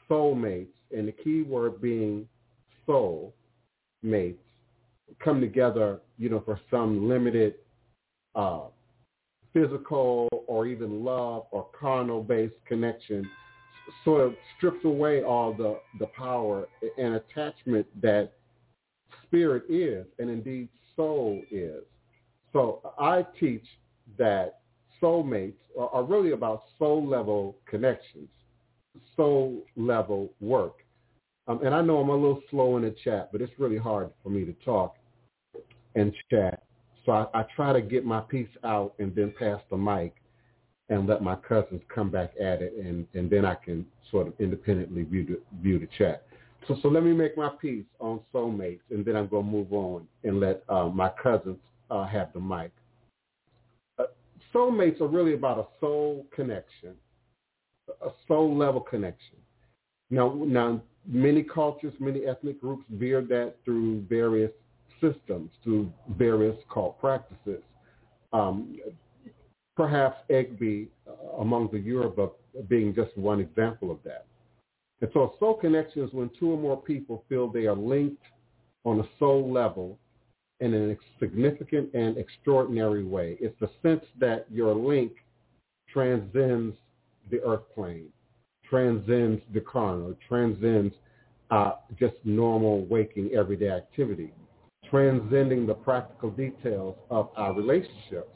soulmates, 0.09 0.67
and 0.95 1.07
the 1.07 1.11
key 1.11 1.43
word 1.43 1.81
being 1.81 2.27
soul 2.85 3.33
mates, 4.01 4.41
come 5.23 5.39
together, 5.39 5.99
you 6.17 6.29
know, 6.29 6.41
for 6.45 6.59
some 6.71 7.07
limited 7.07 7.55
uh, 8.35 8.61
physical 9.53 10.27
or 10.47 10.65
even 10.65 11.03
love 11.03 11.45
or 11.51 11.67
carnal-based 11.79 12.55
connection 12.67 13.27
sort 14.03 14.21
of 14.21 14.35
strips 14.57 14.83
away 14.85 15.23
all 15.23 15.53
the, 15.53 15.79
the 15.99 16.05
power 16.07 16.67
and 16.97 17.15
attachment 17.15 17.85
that 18.01 18.33
spirit 19.25 19.63
is 19.67 20.05
and 20.19 20.29
indeed 20.29 20.69
soul 20.99 21.41
is. 21.49 21.83
So 22.51 22.81
I 22.99 23.25
teach 23.39 23.63
that 24.17 24.59
soulmates 25.01 25.53
are, 25.79 25.87
are 25.89 26.03
really 26.03 26.31
about 26.31 26.63
soul 26.77 27.07
level 27.07 27.55
connections, 27.65 28.27
soul 29.15 29.63
level 29.77 30.33
work. 30.41 30.83
Um, 31.47 31.61
and 31.65 31.73
I 31.73 31.81
know 31.81 31.99
I'm 31.99 32.09
a 32.09 32.13
little 32.13 32.41
slow 32.51 32.75
in 32.75 32.83
the 32.83 32.93
chat, 33.03 33.29
but 33.31 33.41
it's 33.41 33.53
really 33.57 33.77
hard 33.77 34.09
for 34.21 34.29
me 34.29 34.43
to 34.43 34.53
talk 34.65 34.95
and 35.95 36.13
chat. 36.29 36.63
So 37.05 37.13
I, 37.13 37.27
I 37.33 37.45
try 37.55 37.71
to 37.71 37.81
get 37.81 38.05
my 38.05 38.19
piece 38.19 38.49
out 38.65 38.93
and 38.99 39.15
then 39.15 39.33
pass 39.39 39.61
the 39.71 39.77
mic 39.77 40.15
and 40.89 41.07
let 41.07 41.23
my 41.23 41.35
cousins 41.35 41.81
come 41.93 42.09
back 42.09 42.33
at 42.41 42.61
it, 42.61 42.73
and, 42.73 43.07
and 43.13 43.29
then 43.29 43.45
I 43.45 43.55
can 43.55 43.85
sort 44.11 44.27
of 44.27 44.33
independently 44.39 45.03
view 45.03 45.25
the, 45.25 45.39
view 45.61 45.79
the 45.79 45.87
chat. 45.97 46.25
So, 46.67 46.77
so 46.81 46.87
let 46.89 47.03
me 47.03 47.13
make 47.13 47.35
my 47.37 47.49
piece 47.49 47.85
on 47.99 48.19
soulmates, 48.33 48.81
and 48.91 49.03
then 49.05 49.15
I'm 49.15 49.27
going 49.27 49.45
to 49.45 49.51
move 49.51 49.73
on 49.73 50.07
and 50.23 50.39
let 50.39 50.63
uh, 50.69 50.87
my 50.87 51.09
cousins 51.21 51.57
uh, 51.89 52.05
have 52.05 52.31
the 52.33 52.39
mic. 52.39 52.71
Uh, 53.97 54.03
soulmates 54.53 55.01
are 55.01 55.07
really 55.07 55.33
about 55.33 55.57
a 55.57 55.65
soul 55.79 56.25
connection, 56.33 56.93
a 58.01 58.09
soul 58.27 58.55
level 58.55 58.81
connection. 58.81 59.37
Now, 60.11 60.33
now 60.45 60.81
many 61.07 61.43
cultures, 61.43 61.93
many 61.99 62.25
ethnic 62.25 62.61
groups 62.61 62.85
veer 62.91 63.21
that 63.21 63.55
through 63.65 64.05
various 64.09 64.51
systems, 65.01 65.49
through 65.63 65.91
various 66.17 66.55
cult 66.71 66.99
practices. 66.99 67.63
Um, 68.33 68.77
perhaps 69.75 70.17
Egbe 70.29 70.87
uh, 71.07 71.41
among 71.41 71.69
the 71.71 71.79
Yoruba 71.79 72.29
being 72.67 72.93
just 72.93 73.17
one 73.17 73.39
example 73.39 73.91
of 73.91 73.97
that. 74.03 74.25
And 75.01 75.09
so 75.13 75.23
a 75.23 75.39
soul 75.39 75.55
connection 75.55 76.03
is 76.03 76.13
when 76.13 76.29
two 76.39 76.51
or 76.51 76.57
more 76.57 76.81
people 76.81 77.23
feel 77.29 77.47
they 77.47 77.67
are 77.67 77.75
linked 77.75 78.23
on 78.85 78.99
a 78.99 79.09
soul 79.17 79.51
level 79.51 79.97
in 80.59 80.73
a 80.73 80.95
significant 81.19 81.93
and 81.93 82.17
extraordinary 82.17 83.03
way. 83.03 83.37
It's 83.39 83.57
the 83.59 83.69
sense 83.81 84.03
that 84.19 84.45
your 84.51 84.73
link 84.73 85.13
transcends 85.91 86.75
the 87.31 87.41
earth 87.41 87.63
plane, 87.73 88.09
transcends 88.69 89.41
the 89.53 89.61
carnal, 89.61 90.15
transcends 90.27 90.93
uh, 91.49 91.73
just 91.97 92.15
normal 92.25 92.85
waking 92.85 93.31
everyday 93.33 93.69
activity, 93.69 94.33
transcending 94.89 95.65
the 95.65 95.73
practical 95.73 96.29
details 96.29 96.95
of 97.09 97.29
our 97.37 97.53
relationships, 97.53 98.29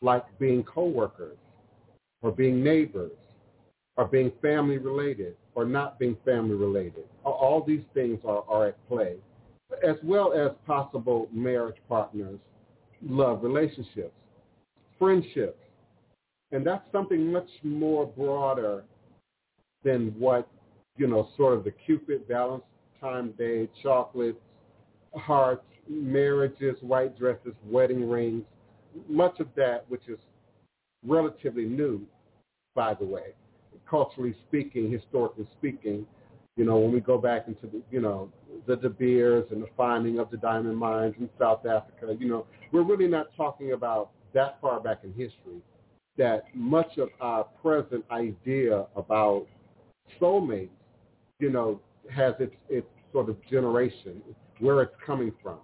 like 0.00 0.24
being 0.38 0.62
coworkers 0.62 1.36
or 2.22 2.30
being 2.30 2.62
neighbors 2.62 3.12
or 3.98 4.06
being 4.06 4.32
family 4.40 4.78
related 4.78 5.36
or 5.54 5.66
not 5.66 5.98
being 5.98 6.16
family 6.24 6.54
related. 6.54 7.04
All 7.24 7.62
these 7.66 7.82
things 7.92 8.20
are, 8.24 8.44
are 8.48 8.68
at 8.68 8.88
play 8.88 9.16
as 9.86 9.96
well 10.02 10.32
as 10.32 10.52
possible 10.66 11.28
marriage 11.32 11.76
partners, 11.88 12.38
love 13.02 13.42
relationships, 13.42 14.14
friendships. 14.98 15.58
And 16.52 16.66
that's 16.66 16.84
something 16.90 17.30
much 17.30 17.48
more 17.62 18.06
broader 18.06 18.84
than 19.84 20.14
what, 20.18 20.48
you 20.96 21.06
know, 21.06 21.28
sort 21.36 21.54
of 21.54 21.64
the 21.64 21.72
Cupid 21.84 22.22
Valentine 22.26 23.32
Day, 23.36 23.68
chocolates, 23.82 24.40
hearts, 25.14 25.64
marriages, 25.88 26.76
white 26.80 27.18
dresses, 27.18 27.52
wedding 27.66 28.08
rings, 28.08 28.44
much 29.08 29.38
of 29.40 29.48
that, 29.56 29.84
which 29.88 30.02
is 30.08 30.18
relatively 31.06 31.64
new, 31.64 32.00
by 32.74 32.94
the 32.94 33.04
way, 33.04 33.34
culturally 33.88 34.34
speaking, 34.48 34.90
historically 34.90 35.48
speaking, 35.58 36.06
you 36.56 36.64
know, 36.64 36.76
when 36.76 36.92
we 36.92 37.00
go 37.00 37.18
back 37.18 37.46
into 37.46 37.66
the, 37.66 37.80
you 37.90 38.00
know, 38.00 38.30
the 38.66 38.76
De 38.76 38.88
Beers 38.88 39.46
and 39.50 39.62
the 39.62 39.68
finding 39.76 40.18
of 40.18 40.30
the 40.30 40.36
diamond 40.36 40.76
mines 40.76 41.14
in 41.20 41.28
South 41.38 41.64
Africa, 41.66 42.16
you 42.18 42.28
know, 42.28 42.46
we're 42.72 42.82
really 42.82 43.06
not 43.06 43.28
talking 43.36 43.72
about 43.72 44.10
that 44.34 44.58
far 44.60 44.80
back 44.80 45.00
in 45.04 45.10
history. 45.10 45.62
That 46.16 46.44
much 46.54 46.98
of 46.98 47.10
our 47.20 47.44
present 47.62 48.04
idea 48.10 48.86
about 48.96 49.46
soulmates, 50.20 50.70
you 51.38 51.50
know, 51.50 51.80
has 52.10 52.34
its 52.40 52.54
its 52.68 52.88
sort 53.12 53.28
of 53.28 53.36
generation, 53.48 54.20
where 54.58 54.82
it's 54.82 54.94
coming 55.06 55.32
from. 55.40 55.58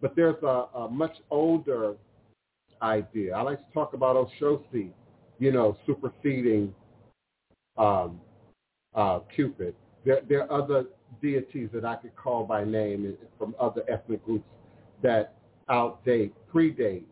But 0.00 0.16
there's 0.16 0.42
a, 0.42 0.66
a 0.74 0.88
much 0.90 1.16
older 1.30 1.94
idea. 2.82 3.34
I 3.34 3.42
like 3.42 3.58
to 3.58 3.72
talk 3.72 3.94
about 3.94 4.16
Oshosi, 4.16 4.90
you 5.38 5.52
know, 5.52 5.76
superseding 5.86 6.74
um, 7.78 8.20
uh, 8.94 9.20
Cupid 9.34 9.74
there, 10.06 10.20
there 10.28 10.50
are 10.50 10.62
other 10.62 10.84
deities 11.20 11.68
that 11.74 11.84
I 11.84 11.96
could 11.96 12.14
call 12.16 12.44
by 12.44 12.64
name 12.64 13.14
from 13.38 13.54
other 13.60 13.82
ethnic 13.88 14.24
groups 14.24 14.46
that 15.02 15.34
outdate, 15.68 16.30
predate 16.52 17.02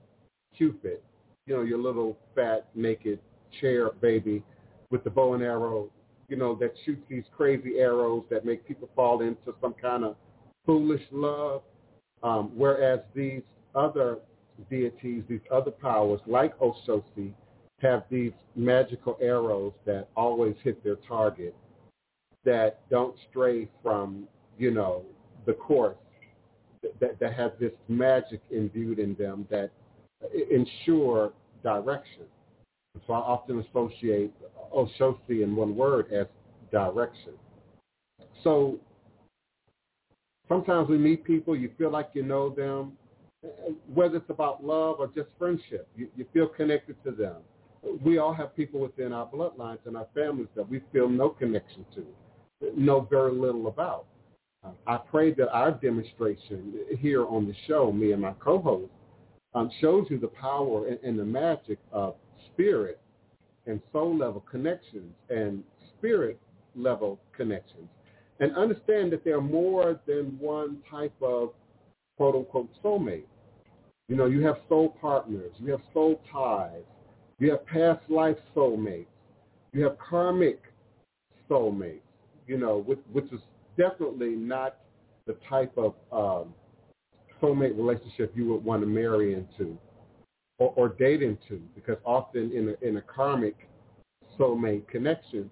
Cupid. 0.57 1.00
You 1.46 1.57
know, 1.57 1.62
your 1.62 1.79
little 1.79 2.16
fat, 2.35 2.68
naked 2.74 3.18
chair 3.61 3.90
baby 4.00 4.42
with 4.90 5.03
the 5.05 5.11
bow 5.11 5.35
and 5.35 5.42
arrow, 5.42 5.90
you 6.29 6.37
know, 6.37 6.55
that 6.55 6.72
shoots 6.87 7.03
these 7.11 7.24
crazy 7.37 7.81
arrows 7.81 8.22
that 8.31 8.46
make 8.46 8.66
people 8.66 8.88
fall 8.94 9.20
into 9.20 9.55
some 9.61 9.74
kind 9.74 10.05
of 10.05 10.16
foolish 10.64 11.03
love. 11.11 11.62
Um, 12.22 12.53
whereas 12.55 13.00
these 13.14 13.42
other 13.74 14.18
deities, 14.70 15.24
these 15.29 15.40
other 15.53 15.72
powers, 15.72 16.20
like 16.27 16.57
Oshosi, 16.61 17.35
have 17.80 18.04
these 18.10 18.32
magical 18.54 19.18
arrows 19.20 19.72
that 19.84 20.08
always 20.16 20.54
hit 20.62 20.82
their 20.84 20.96
target 21.08 21.54
that 22.44 22.80
don't 22.90 23.16
stray 23.30 23.68
from, 23.82 24.28
you 24.58 24.70
know, 24.70 25.02
the 25.46 25.52
course, 25.52 25.96
that, 27.00 27.18
that 27.18 27.34
have 27.34 27.52
this 27.58 27.72
magic 27.88 28.40
imbued 28.50 28.98
in 28.98 29.14
them 29.14 29.46
that 29.50 29.70
ensure 30.50 31.32
direction. 31.62 32.24
So 33.06 33.12
I 33.12 33.18
often 33.18 33.60
associate 33.60 34.32
Oshosi 34.74 35.42
in 35.42 35.56
one 35.56 35.74
word 35.74 36.12
as 36.12 36.26
direction. 36.70 37.32
So 38.42 38.78
sometimes 40.48 40.88
we 40.88 40.98
meet 40.98 41.24
people, 41.24 41.56
you 41.56 41.70
feel 41.76 41.90
like 41.90 42.10
you 42.12 42.22
know 42.22 42.50
them, 42.50 42.92
whether 43.92 44.16
it's 44.16 44.30
about 44.30 44.64
love 44.64 44.96
or 44.98 45.08
just 45.08 45.28
friendship, 45.38 45.88
you, 45.96 46.08
you 46.16 46.26
feel 46.32 46.46
connected 46.46 46.96
to 47.04 47.10
them. 47.10 47.37
We 48.02 48.18
all 48.18 48.32
have 48.32 48.56
people 48.56 48.80
within 48.80 49.12
our 49.12 49.26
bloodlines 49.26 49.78
and 49.86 49.96
our 49.96 50.06
families 50.14 50.48
that 50.56 50.68
we 50.68 50.80
feel 50.92 51.08
no 51.08 51.28
connection 51.28 51.84
to 51.94 52.04
know 52.76 53.06
very 53.10 53.32
little 53.32 53.66
about. 53.66 54.06
I 54.86 54.96
pray 54.96 55.34
that 55.34 55.50
our 55.50 55.72
demonstration 55.72 56.74
here 56.98 57.26
on 57.26 57.46
the 57.46 57.54
show, 57.66 57.92
me 57.92 58.12
and 58.12 58.22
my 58.22 58.32
co-host, 58.40 58.90
um, 59.54 59.70
shows 59.80 60.06
you 60.08 60.18
the 60.18 60.28
power 60.28 60.88
and, 60.88 60.98
and 61.02 61.18
the 61.18 61.24
magic 61.24 61.78
of 61.92 62.14
spirit 62.52 62.98
and 63.66 63.80
soul 63.92 64.16
level 64.16 64.42
connections 64.50 65.12
and 65.28 65.62
spirit 65.96 66.40
level 66.74 67.20
connections. 67.36 67.88
And 68.40 68.56
understand 68.56 69.12
that 69.12 69.24
there 69.24 69.36
are 69.36 69.42
more 69.42 70.00
than 70.06 70.36
one 70.40 70.78
type 70.90 71.14
of 71.22 71.50
quote 72.16 72.34
unquote 72.34 72.68
soulmate. 72.82 73.24
You 74.08 74.16
know, 74.16 74.26
you 74.26 74.44
have 74.44 74.56
soul 74.68 74.96
partners, 75.00 75.52
you 75.58 75.70
have 75.70 75.80
soul 75.92 76.20
ties, 76.32 76.82
you 77.38 77.50
have 77.50 77.66
past 77.66 78.00
life 78.08 78.36
soulmates, 78.54 79.06
you 79.72 79.82
have 79.82 79.96
karmic 79.98 80.60
soulmates 81.50 82.00
you 82.46 82.58
know, 82.58 82.78
which, 82.78 82.98
which 83.12 83.30
is 83.32 83.40
definitely 83.76 84.30
not 84.30 84.76
the 85.26 85.36
type 85.48 85.72
of 85.76 85.94
um, 86.12 86.54
soulmate 87.42 87.76
relationship 87.76 88.32
you 88.34 88.46
would 88.46 88.64
want 88.64 88.82
to 88.82 88.86
marry 88.86 89.34
into 89.34 89.78
or, 90.58 90.72
or 90.76 90.88
date 90.88 91.22
into, 91.22 91.60
because 91.74 91.96
often 92.04 92.52
in 92.52 92.74
a, 92.80 92.86
in 92.86 92.96
a 92.98 93.02
karmic 93.02 93.68
soulmate 94.38 94.86
connection, 94.88 95.50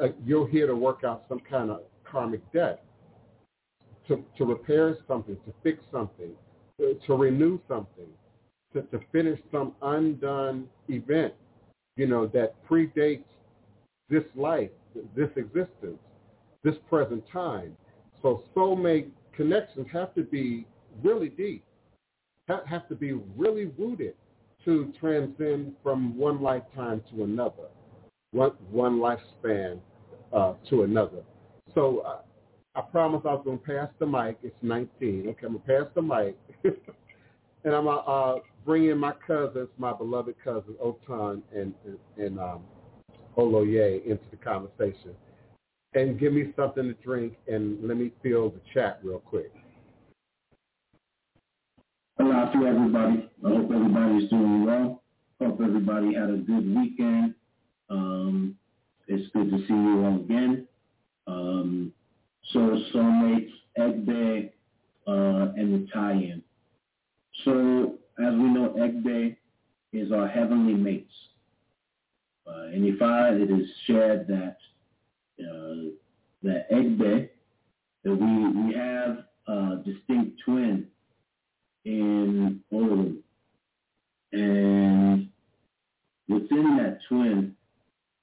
uh, 0.00 0.08
you're 0.24 0.48
here 0.48 0.66
to 0.66 0.74
work 0.74 1.04
out 1.04 1.24
some 1.28 1.40
kind 1.40 1.70
of 1.70 1.80
karmic 2.04 2.40
debt, 2.52 2.84
to, 4.08 4.24
to 4.36 4.44
repair 4.44 4.96
something, 5.06 5.36
to 5.46 5.54
fix 5.62 5.82
something, 5.92 6.30
to, 6.78 6.98
to 7.06 7.14
renew 7.14 7.58
something, 7.68 8.06
to, 8.72 8.82
to 8.82 9.00
finish 9.12 9.40
some 9.50 9.74
undone 9.82 10.68
event, 10.88 11.34
you 11.96 12.06
know, 12.06 12.26
that 12.28 12.54
predates 12.68 13.24
this 14.08 14.24
life 14.34 14.70
this 15.14 15.28
existence, 15.36 15.98
this 16.62 16.74
present 16.88 17.24
time. 17.32 17.76
So 18.22 18.44
soulmate 18.54 19.08
connections 19.34 19.86
have 19.92 20.14
to 20.14 20.22
be 20.22 20.66
really 21.02 21.28
deep, 21.28 21.64
have 22.48 22.88
to 22.88 22.94
be 22.94 23.12
really 23.36 23.66
rooted 23.78 24.14
to 24.64 24.92
transcend 25.00 25.74
from 25.82 26.16
one 26.18 26.42
lifetime 26.42 27.02
to 27.10 27.24
another, 27.24 27.68
one, 28.32 28.52
one 28.70 28.98
lifespan 28.98 29.78
uh, 30.32 30.54
to 30.68 30.82
another. 30.82 31.22
So 31.74 32.00
uh, 32.00 32.18
I 32.74 32.82
promise 32.82 33.22
I 33.24 33.32
was 33.32 33.42
going 33.44 33.58
to 33.58 33.64
pass 33.64 33.88
the 33.98 34.06
mic. 34.06 34.38
It's 34.42 34.54
19. 34.62 35.28
Okay, 35.28 35.46
I'm 35.46 35.52
going 35.52 35.60
to 35.60 35.84
pass 35.84 35.92
the 35.94 36.02
mic. 36.02 36.36
and 37.64 37.74
I'm 37.74 37.88
uh, 37.88 37.96
uh, 37.96 38.34
bring 38.64 38.86
in 38.86 38.98
my 38.98 39.12
cousins, 39.26 39.68
my 39.78 39.92
beloved 39.92 40.34
cousins, 40.42 40.76
Otun 40.84 41.42
and 41.54 41.74
and, 41.84 41.98
and 42.16 42.38
um, 42.38 42.62
Oloye, 43.36 44.04
into 44.04 44.24
the 44.30 44.36
conversation. 44.36 45.14
And 45.94 46.20
give 46.20 46.32
me 46.32 46.52
something 46.54 46.84
to 46.84 46.94
drink, 47.02 47.34
and 47.48 47.82
let 47.86 47.96
me 47.96 48.12
fill 48.22 48.50
the 48.50 48.60
chat 48.72 49.00
real 49.02 49.18
quick. 49.18 49.52
Hello 52.16 52.50
to 52.52 52.66
everybody. 52.66 53.28
I 53.44 53.48
hope 53.48 53.70
everybody's 53.72 54.30
doing 54.30 54.64
well. 54.64 55.02
Hope 55.40 55.60
everybody 55.60 56.14
had 56.14 56.30
a 56.30 56.36
good 56.36 56.76
weekend. 56.76 57.34
Um, 57.88 58.56
it's 59.08 59.32
good 59.32 59.50
to 59.50 59.58
see 59.66 59.72
you 59.72 60.04
all 60.04 60.16
again. 60.16 60.68
Um, 61.26 61.92
so 62.52 62.60
soulmates, 62.94 63.50
Egbe, 63.78 64.50
uh, 65.06 65.52
and 65.56 65.74
the 65.74 65.88
tie-in. 65.92 66.42
So 67.44 67.94
as 68.22 68.34
we 68.34 68.48
know, 68.50 68.74
Egbe 68.78 69.36
is 69.92 70.12
our 70.12 70.28
heavenly 70.28 70.74
mates. 70.74 71.12
Uh, 72.46 72.66
in 72.66 72.96
Ifa, 72.96 73.40
it 73.40 73.50
is 73.50 73.68
shared 73.86 74.26
that 74.28 74.56
uh, 75.40 75.90
that 76.42 76.70
Egbe, 76.70 77.28
that 78.04 78.14
we, 78.14 78.62
we 78.62 78.74
have 78.74 79.24
a 79.46 79.82
distinct 79.84 80.40
twin 80.44 80.86
in 81.84 82.60
Olu. 82.72 83.16
And 84.32 85.28
within 86.28 86.76
that 86.76 86.98
twin, 87.08 87.54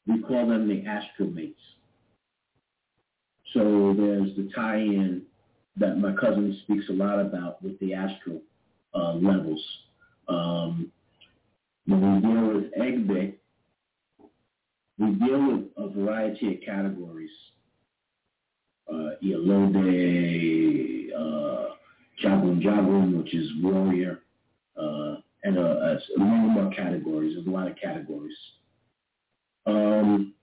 we 0.08 0.22
call 0.22 0.48
them 0.48 0.68
the 0.68 0.88
astral 0.88 1.30
mates. 1.30 1.60
So 3.54 3.94
there's 3.98 4.36
the 4.36 4.50
tie-in 4.56 5.24
that 5.78 5.98
my 5.98 6.14
cousin 6.14 6.60
speaks 6.64 6.86
a 6.90 6.94
lot 6.94 7.20
about 7.20 7.62
with 7.64 7.80
the 7.80 7.94
astral 7.94 8.42
uh, 8.94 9.14
levels. 9.14 9.64
Um, 10.28 10.92
when 11.86 12.16
we 12.16 12.20
deal 12.22 12.54
with 12.54 12.74
Egbe, 12.74 13.34
we 15.00 15.12
deal 15.26 15.52
with 15.52 15.66
a 15.78 15.90
variety 15.90 16.56
of 16.56 16.62
categories. 16.66 17.32
Uh, 18.92 19.12
Iyalode, 19.24 21.10
uh, 21.14 21.76
Jagun 22.24 22.62
Jagun, 22.62 23.18
which 23.18 23.34
is 23.34 23.50
warrior, 23.62 24.20
uh, 24.78 25.16
and 25.44 25.58
uh, 25.58 25.96
many 26.18 26.50
more 26.50 26.72
categories. 26.72 27.36
There's 27.36 27.48
a 27.48 27.50
lot 27.50 27.70
of 27.70 27.78
categories. 27.82 28.38
Um, 29.66 30.34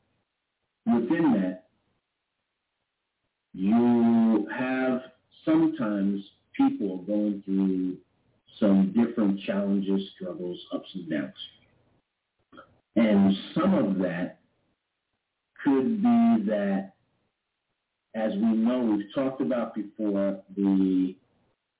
within 0.86 1.32
that, 1.32 1.64
you 3.54 4.46
have 4.56 5.00
sometimes 5.44 6.22
people 6.56 6.98
going 6.98 7.42
through 7.44 7.96
some 8.60 8.92
different 8.92 9.40
challenges, 9.40 10.00
struggles, 10.16 10.58
ups 10.72 10.88
and 10.94 11.10
downs. 11.10 11.32
And 12.96 13.34
some 13.54 13.74
of 13.74 13.98
that 13.98 14.38
could 15.64 16.02
be 16.02 16.44
that, 16.50 16.92
as 18.14 18.32
we 18.34 18.52
know, 18.52 18.80
we've 18.80 19.12
talked 19.14 19.40
about 19.40 19.74
before, 19.74 20.40
the 20.56 21.14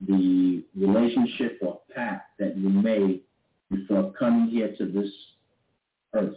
the 0.07 0.63
relationship 0.77 1.59
or 1.63 1.81
pact 1.95 2.39
that 2.39 2.57
you 2.57 2.69
made 2.69 3.21
before 3.71 4.13
coming 4.19 4.49
here 4.49 4.75
to 4.77 4.87
this 4.87 5.11
earth. 6.15 6.35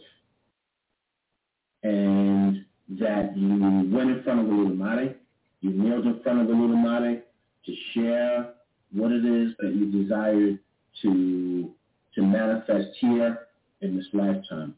And 1.84 2.65
that 3.00 3.36
you 3.36 3.50
went 3.93 4.12
in 4.12 4.21
front 4.23 4.41
of 4.41 4.45
the 4.47 4.54
Illuminati, 4.54 5.15
you 5.62 5.71
kneeled 5.71 6.06
in 6.06 6.21
front 6.21 6.41
of 6.41 6.47
the 6.47 6.54
Illuminati 6.54 7.21
to 7.65 7.76
share 7.93 8.54
what 8.93 9.12
it 9.12 9.26
is 9.26 9.54
that 9.60 9.73
you 9.73 9.91
desire 9.91 10.58
to 11.02 11.71
to 12.15 12.21
manifest 12.23 12.89
here 13.00 13.39
in 13.82 13.95
this 13.95 14.08
lifetime. 14.13 14.73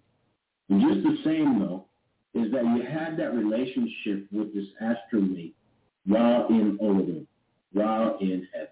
And 0.69 0.81
just 0.81 1.03
the 1.03 1.17
same 1.23 1.59
though, 1.59 1.85
is 2.33 2.51
that 2.51 2.63
you 2.63 2.83
had 2.83 3.17
that 3.17 3.33
relationship 3.33 4.27
with 4.31 4.53
this 4.53 4.65
astromate 4.81 5.53
while 6.05 6.47
in 6.49 6.77
Orun, 6.81 7.25
while 7.73 8.17
in 8.19 8.47
heaven. 8.53 8.67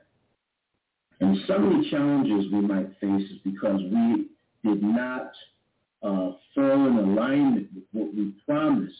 And 1.19 1.37
some 1.47 1.65
of 1.65 1.83
the 1.83 1.89
challenges 1.89 2.51
we 2.51 2.61
might 2.61 2.89
face 2.99 3.29
is 3.31 3.39
because 3.43 3.81
we 3.81 4.27
did 4.63 4.83
not 4.83 5.31
uh, 6.03 6.31
fall 6.53 6.87
in 6.87 6.97
alignment 6.97 7.69
with 7.73 7.83
what 7.91 8.13
we 8.13 8.33
promised 8.45 8.93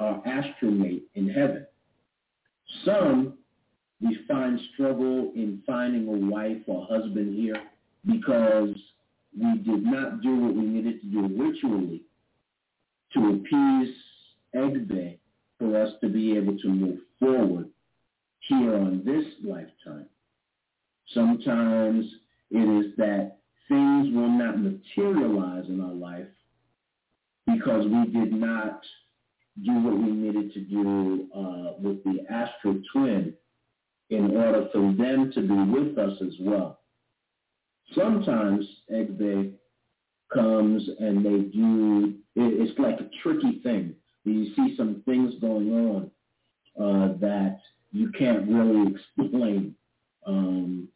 our 0.00 0.22
astromate 0.22 1.02
in 1.14 1.28
heaven. 1.28 1.66
Some 2.84 3.34
we 4.02 4.18
find 4.26 4.58
struggle 4.74 5.32
in 5.34 5.62
finding 5.66 6.08
a 6.08 6.30
wife 6.30 6.62
or 6.66 6.86
husband 6.90 7.36
here 7.36 7.62
because 8.04 8.74
we 9.38 9.58
did 9.58 9.84
not 9.84 10.20
do 10.20 10.36
what 10.36 10.54
we 10.54 10.62
needed 10.62 11.00
to 11.00 11.06
do 11.06 11.42
ritually 11.42 12.02
to 13.14 13.20
appease 13.20 13.94
Egbe 14.54 15.18
for 15.58 15.80
us 15.80 15.92
to 16.00 16.08
be 16.08 16.36
able 16.36 16.58
to 16.58 16.68
move 16.68 16.98
forward 17.20 17.68
here 18.40 18.74
on 18.74 19.02
this 19.04 19.24
lifetime. 19.44 20.06
Sometimes 21.14 22.04
it 22.50 22.84
is 22.86 22.92
that 22.96 23.38
things 23.68 24.12
will 24.14 24.30
not 24.30 24.58
materialize 24.58 25.66
in 25.68 25.80
our 25.80 25.94
life 25.94 26.26
because 27.46 27.86
we 27.86 28.06
did 28.06 28.32
not 28.32 28.80
do 29.64 29.72
what 29.72 29.96
we 29.96 30.10
needed 30.10 30.52
to 30.54 30.60
do 30.60 31.28
uh, 31.34 31.72
with 31.78 32.02
the 32.04 32.24
astral 32.30 32.80
twin 32.92 33.34
in 34.12 34.36
order 34.36 34.68
for 34.72 34.92
them 34.92 35.32
to 35.34 35.40
be 35.40 35.70
with 35.70 35.98
us 35.98 36.16
as 36.20 36.34
well. 36.40 36.80
Sometimes 37.94 38.64
Egbe 38.92 39.54
comes 40.32 40.88
and 40.98 41.24
they 41.24 41.48
do, 41.48 42.14
it's 42.36 42.78
like 42.78 43.00
a 43.00 43.08
tricky 43.22 43.60
thing. 43.62 43.94
You 44.24 44.54
see 44.54 44.74
some 44.76 45.02
things 45.06 45.34
going 45.40 45.70
on 45.72 46.10
uh, 46.78 47.18
that 47.20 47.58
you 47.90 48.10
can't 48.18 48.48
really 48.48 48.94
explain. 49.18 49.74
Um, 50.26 50.88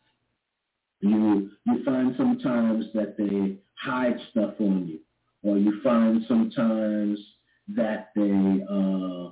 you 1.00 1.50
you 1.64 1.84
find 1.84 2.14
sometimes 2.16 2.86
that 2.94 3.16
they 3.18 3.56
hide 3.74 4.16
stuff 4.30 4.54
on 4.60 4.88
you, 4.88 5.00
or 5.42 5.58
you 5.58 5.80
find 5.82 6.22
sometimes 6.28 7.18
that 7.76 8.10
they 8.14 8.64
uh, 8.70 9.30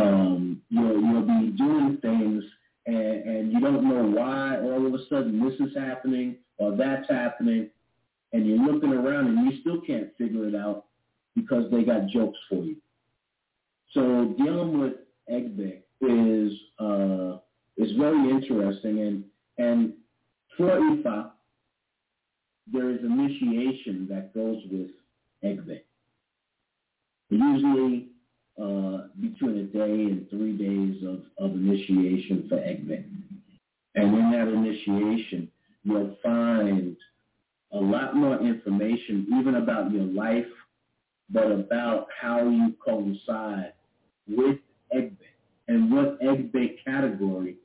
um, 0.00 0.62
you'll 0.70 1.00
you'll 1.02 1.22
be 1.22 1.56
doing 1.56 1.98
things 2.00 2.44
and, 2.88 2.96
and 2.96 3.52
you 3.52 3.60
don't 3.60 3.84
know 3.86 4.02
why 4.18 4.58
all 4.62 4.86
of 4.86 4.94
a 4.94 4.98
sudden 5.10 5.44
this 5.44 5.60
is 5.60 5.76
happening 5.76 6.36
or 6.56 6.74
that's 6.74 7.08
happening, 7.08 7.68
and 8.32 8.46
you're 8.46 8.58
looking 8.58 8.92
around 8.92 9.26
and 9.26 9.52
you 9.52 9.60
still 9.60 9.80
can't 9.82 10.08
figure 10.16 10.48
it 10.48 10.54
out 10.54 10.86
because 11.36 11.70
they 11.70 11.82
got 11.82 12.06
jokes 12.08 12.38
for 12.48 12.64
you. 12.64 12.76
So 13.92 14.34
dealing 14.38 14.80
with 14.80 14.94
Egbe 15.30 15.80
is 16.00 16.52
uh, 16.78 17.38
is 17.76 17.94
very 17.98 18.30
interesting, 18.30 19.00
and 19.00 19.24
and 19.58 19.92
for 20.56 20.70
Ifa, 20.70 21.30
there 22.72 22.90
is 22.90 23.00
initiation 23.00 24.06
that 24.10 24.34
goes 24.34 24.62
with 24.70 24.90
Egbe. 25.44 25.80
Usually 27.30 28.08
uh, 28.60 29.06
between 29.20 29.58
a 29.58 29.64
day 29.64 30.04
and 30.10 30.28
three 30.30 30.56
days 30.56 31.02
of, 31.06 31.20
of 31.44 31.54
initiation 31.56 32.46
for 32.48 32.56
Egbe. 32.56 33.04
And 33.94 34.14
in 34.14 34.30
that 34.32 34.48
initiation, 34.48 35.50
you'll 35.84 36.16
find 36.22 36.96
a 37.72 37.78
lot 37.78 38.16
more 38.16 38.38
information, 38.40 39.26
even 39.38 39.56
about 39.56 39.92
your 39.92 40.04
life, 40.04 40.46
but 41.30 41.50
about 41.50 42.08
how 42.20 42.48
you 42.48 42.74
coincide 42.84 43.72
with 44.26 44.58
Egbe 44.94 45.16
and 45.68 45.92
what 45.92 46.20
Egbe 46.20 46.76
category 46.84 47.56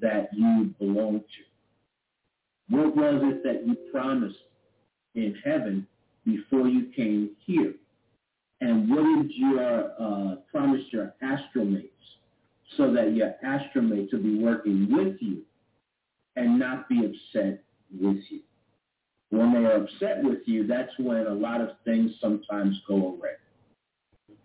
that 0.00 0.28
you 0.32 0.74
belong 0.78 1.20
to. 1.20 2.74
What 2.76 2.96
was 2.96 3.22
it 3.24 3.42
that 3.44 3.66
you 3.66 3.76
promised 3.90 4.36
in 5.14 5.34
heaven 5.44 5.86
before 6.24 6.68
you 6.68 6.92
came 6.94 7.30
here? 7.44 7.74
And 8.60 8.90
what 8.90 9.02
did 9.02 9.30
you 9.34 9.60
uh, 9.60 10.36
promise 10.50 10.82
your 10.90 11.14
astromates 11.22 11.92
so 12.76 12.92
that 12.92 13.14
your 13.14 13.34
astromates 13.44 14.12
will 14.12 14.22
be 14.22 14.38
working 14.38 14.88
with 14.90 15.16
you 15.20 15.42
and 16.36 16.58
not 16.58 16.88
be 16.88 17.04
upset 17.04 17.62
with 17.92 18.18
you? 18.30 18.40
When 19.30 19.52
they 19.52 19.68
are 19.68 19.82
upset 19.84 20.24
with 20.24 20.38
you, 20.46 20.66
that's 20.66 20.92
when 20.98 21.26
a 21.26 21.34
lot 21.34 21.60
of 21.60 21.70
things 21.84 22.12
sometimes 22.20 22.80
go 22.88 22.94
away. 22.94 23.34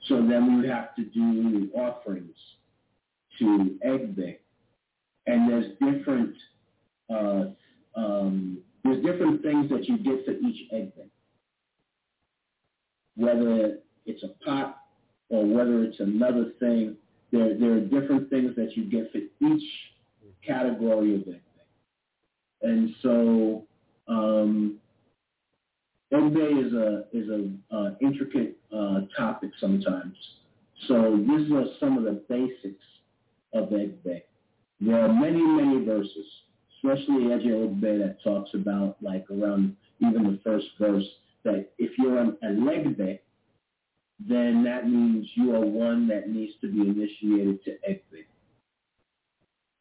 So 0.07 0.15
then 0.15 0.61
we 0.61 0.67
have 0.67 0.95
to 0.95 1.05
do 1.05 1.69
offerings 1.73 2.35
to 3.39 3.77
Egbe. 3.85 4.37
And 5.25 5.49
there's 5.49 5.71
different 5.79 6.35
uh, 7.09 7.45
um, 7.95 8.59
there's 8.83 9.03
different 9.03 9.41
things 9.41 9.69
that 9.69 9.87
you 9.87 9.97
get 9.97 10.25
for 10.25 10.31
each 10.31 10.69
Egbe. 10.73 11.07
Whether 13.15 13.77
it's 14.05 14.23
a 14.23 14.29
pot 14.45 14.79
or 15.29 15.45
whether 15.45 15.83
it's 15.83 15.99
another 15.99 16.51
thing, 16.59 16.95
there, 17.31 17.57
there 17.57 17.71
are 17.73 17.79
different 17.79 18.29
things 18.29 18.55
that 18.55 18.75
you 18.75 18.89
get 18.89 19.11
for 19.11 19.19
each 19.45 19.63
category 20.45 21.15
of 21.15 21.21
Egbe. 21.21 21.39
And 22.61 22.93
so 23.01 23.63
um, 24.07 24.77
Egbe 26.13 26.67
is 26.67 26.73
a 26.73 27.05
is 27.11 27.29
a 27.29 27.75
uh, 27.75 27.89
intricate 28.01 28.57
uh, 28.75 29.01
topic 29.17 29.51
sometimes. 29.59 30.15
So 30.87 31.17
these 31.27 31.51
are 31.51 31.65
some 31.79 31.97
of 31.97 32.03
the 32.03 32.23
basics 32.29 32.83
of 33.53 33.69
Egbe. 33.69 34.21
There 34.79 34.99
are 34.99 35.11
many 35.11 35.41
many 35.41 35.83
verses, 35.83 36.25
especially 36.77 37.25
Eji 37.25 37.47
Ogbe 37.47 37.99
that 37.99 38.17
talks 38.23 38.51
about 38.53 38.97
like 39.01 39.25
around 39.31 39.75
even 39.99 40.23
the 40.23 40.39
first 40.43 40.67
verse 40.79 41.05
that 41.43 41.69
if 41.77 41.97
you're 41.97 42.19
an 42.19 42.37
Elegbe, 42.43 43.19
then 44.19 44.63
that 44.63 44.87
means 44.87 45.27
you 45.35 45.55
are 45.55 45.65
one 45.65 46.07
that 46.07 46.29
needs 46.29 46.53
to 46.61 46.71
be 46.71 46.81
initiated 46.81 47.63
to 47.65 47.71
Egbe. 47.89 48.25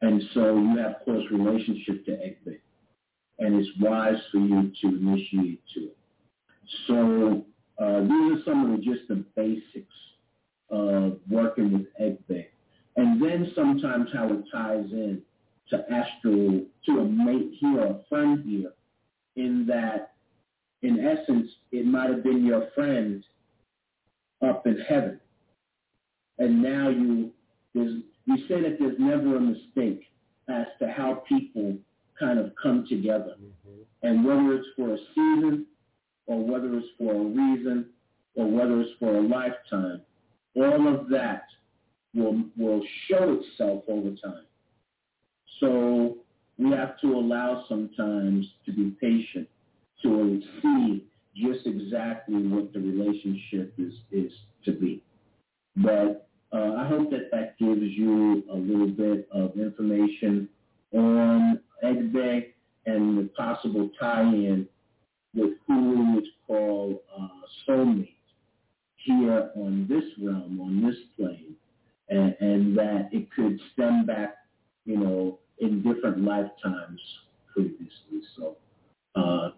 And 0.00 0.22
so 0.34 0.56
you 0.56 0.76
have 0.78 0.96
close 1.04 1.24
relationship 1.30 2.04
to 2.06 2.12
Egbe. 2.12 2.58
And 3.38 3.54
it's 3.54 3.68
wise 3.80 4.20
for 4.30 4.38
you 4.38 4.72
to 4.82 4.88
initiate 4.88 5.62
to 5.74 5.80
it. 5.80 5.96
So 6.86 7.44
uh, 7.78 8.00
these 8.00 8.38
are 8.38 8.44
some 8.44 8.64
of 8.72 8.78
the 8.78 8.84
just 8.84 9.08
the 9.08 9.24
basics 9.36 9.94
of 10.70 11.18
working 11.28 11.72
with 11.72 11.86
Egbe. 12.00 12.46
And 12.96 13.22
then 13.22 13.52
sometimes 13.54 14.10
how 14.12 14.32
it 14.32 14.44
ties 14.52 14.90
in 14.92 15.22
to 15.70 15.84
astral, 15.90 16.64
to 16.86 16.98
a 16.98 17.04
mate 17.04 17.52
here, 17.58 17.80
a 17.80 18.00
friend 18.08 18.42
here, 18.44 18.72
in 19.36 19.66
that, 19.66 20.12
in 20.82 21.00
essence, 21.00 21.48
it 21.70 21.86
might 21.86 22.10
have 22.10 22.22
been 22.22 22.44
your 22.44 22.68
friend 22.74 23.24
up 24.42 24.66
in 24.66 24.78
heaven. 24.88 25.20
And 26.38 26.62
now 26.62 26.88
you, 26.88 27.30
there's, 27.74 28.02
you 28.26 28.36
say 28.48 28.60
that 28.62 28.76
there's 28.78 28.98
never 28.98 29.36
a 29.36 29.40
mistake 29.40 30.04
as 30.48 30.66
to 30.80 30.88
how 30.88 31.22
people 31.28 31.76
kind 32.18 32.38
of 32.38 32.52
come 32.62 32.86
together. 32.88 33.34
Mm-hmm. 33.40 33.82
And 34.02 34.24
whether 34.24 34.54
it's 34.54 34.68
for 34.76 34.94
a 34.94 34.98
season 35.14 35.66
or 36.26 36.44
whether 36.44 36.76
it's 36.76 36.88
for 36.98 37.14
a 37.14 37.24
reason 37.24 37.86
or 38.34 38.50
whether 38.50 38.80
it's 38.80 38.90
for 38.98 39.16
a 39.16 39.20
lifetime, 39.20 40.02
all 40.54 40.88
of 40.88 41.08
that 41.10 41.44
will, 42.14 42.42
will 42.56 42.82
show 43.08 43.40
itself 43.40 43.84
over 43.88 44.10
time. 44.10 44.46
So 45.60 46.16
we 46.58 46.70
have 46.70 47.00
to 47.00 47.14
allow 47.14 47.64
sometimes 47.68 48.46
to 48.66 48.72
be 48.72 48.90
patient 49.00 49.48
to 50.02 50.42
see 50.60 51.04
just 51.36 51.66
exactly 51.66 52.46
what 52.46 52.72
the 52.72 52.80
relationship 52.80 53.74
is, 53.78 53.94
is 54.10 54.32
to 54.64 54.72
be. 54.72 55.02
But 55.76 56.28
uh, 56.52 56.74
I 56.78 56.86
hope 56.86 57.10
that 57.10 57.30
that 57.32 57.58
gives 57.58 57.80
you 57.80 58.42
a 58.52 58.56
little 58.56 58.88
bit 58.88 59.28
of 59.32 59.56
information 59.56 60.48
on 60.92 61.60
Egbe 61.82 62.52
and 62.86 63.18
the 63.18 63.30
possible 63.36 63.90
tie-in 63.98 64.68
with 65.34 65.52
who 65.66 66.18
is 66.18 66.26
called 66.46 66.98
uh, 67.18 67.28
soulmate 67.66 68.08
here 68.96 69.50
on 69.56 69.86
this 69.88 70.04
realm, 70.22 70.60
on 70.60 70.82
this 70.82 70.96
plane, 71.16 71.54
and, 72.08 72.36
and 72.40 72.76
that 72.76 73.08
it 73.12 73.28
could 73.34 73.58
stem 73.72 74.04
back, 74.04 74.36
you 74.84 74.98
know, 74.98 75.38
in 75.58 75.82
different 75.82 76.22
lifetimes 76.22 77.00
previously. 77.52 78.20
So 78.36 78.56
uh, 79.14 79.50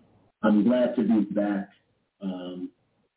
I'm 0.44 0.62
glad 0.62 0.94
to 0.96 1.02
be 1.02 1.20
back. 1.34 1.70
Um, 2.20 2.70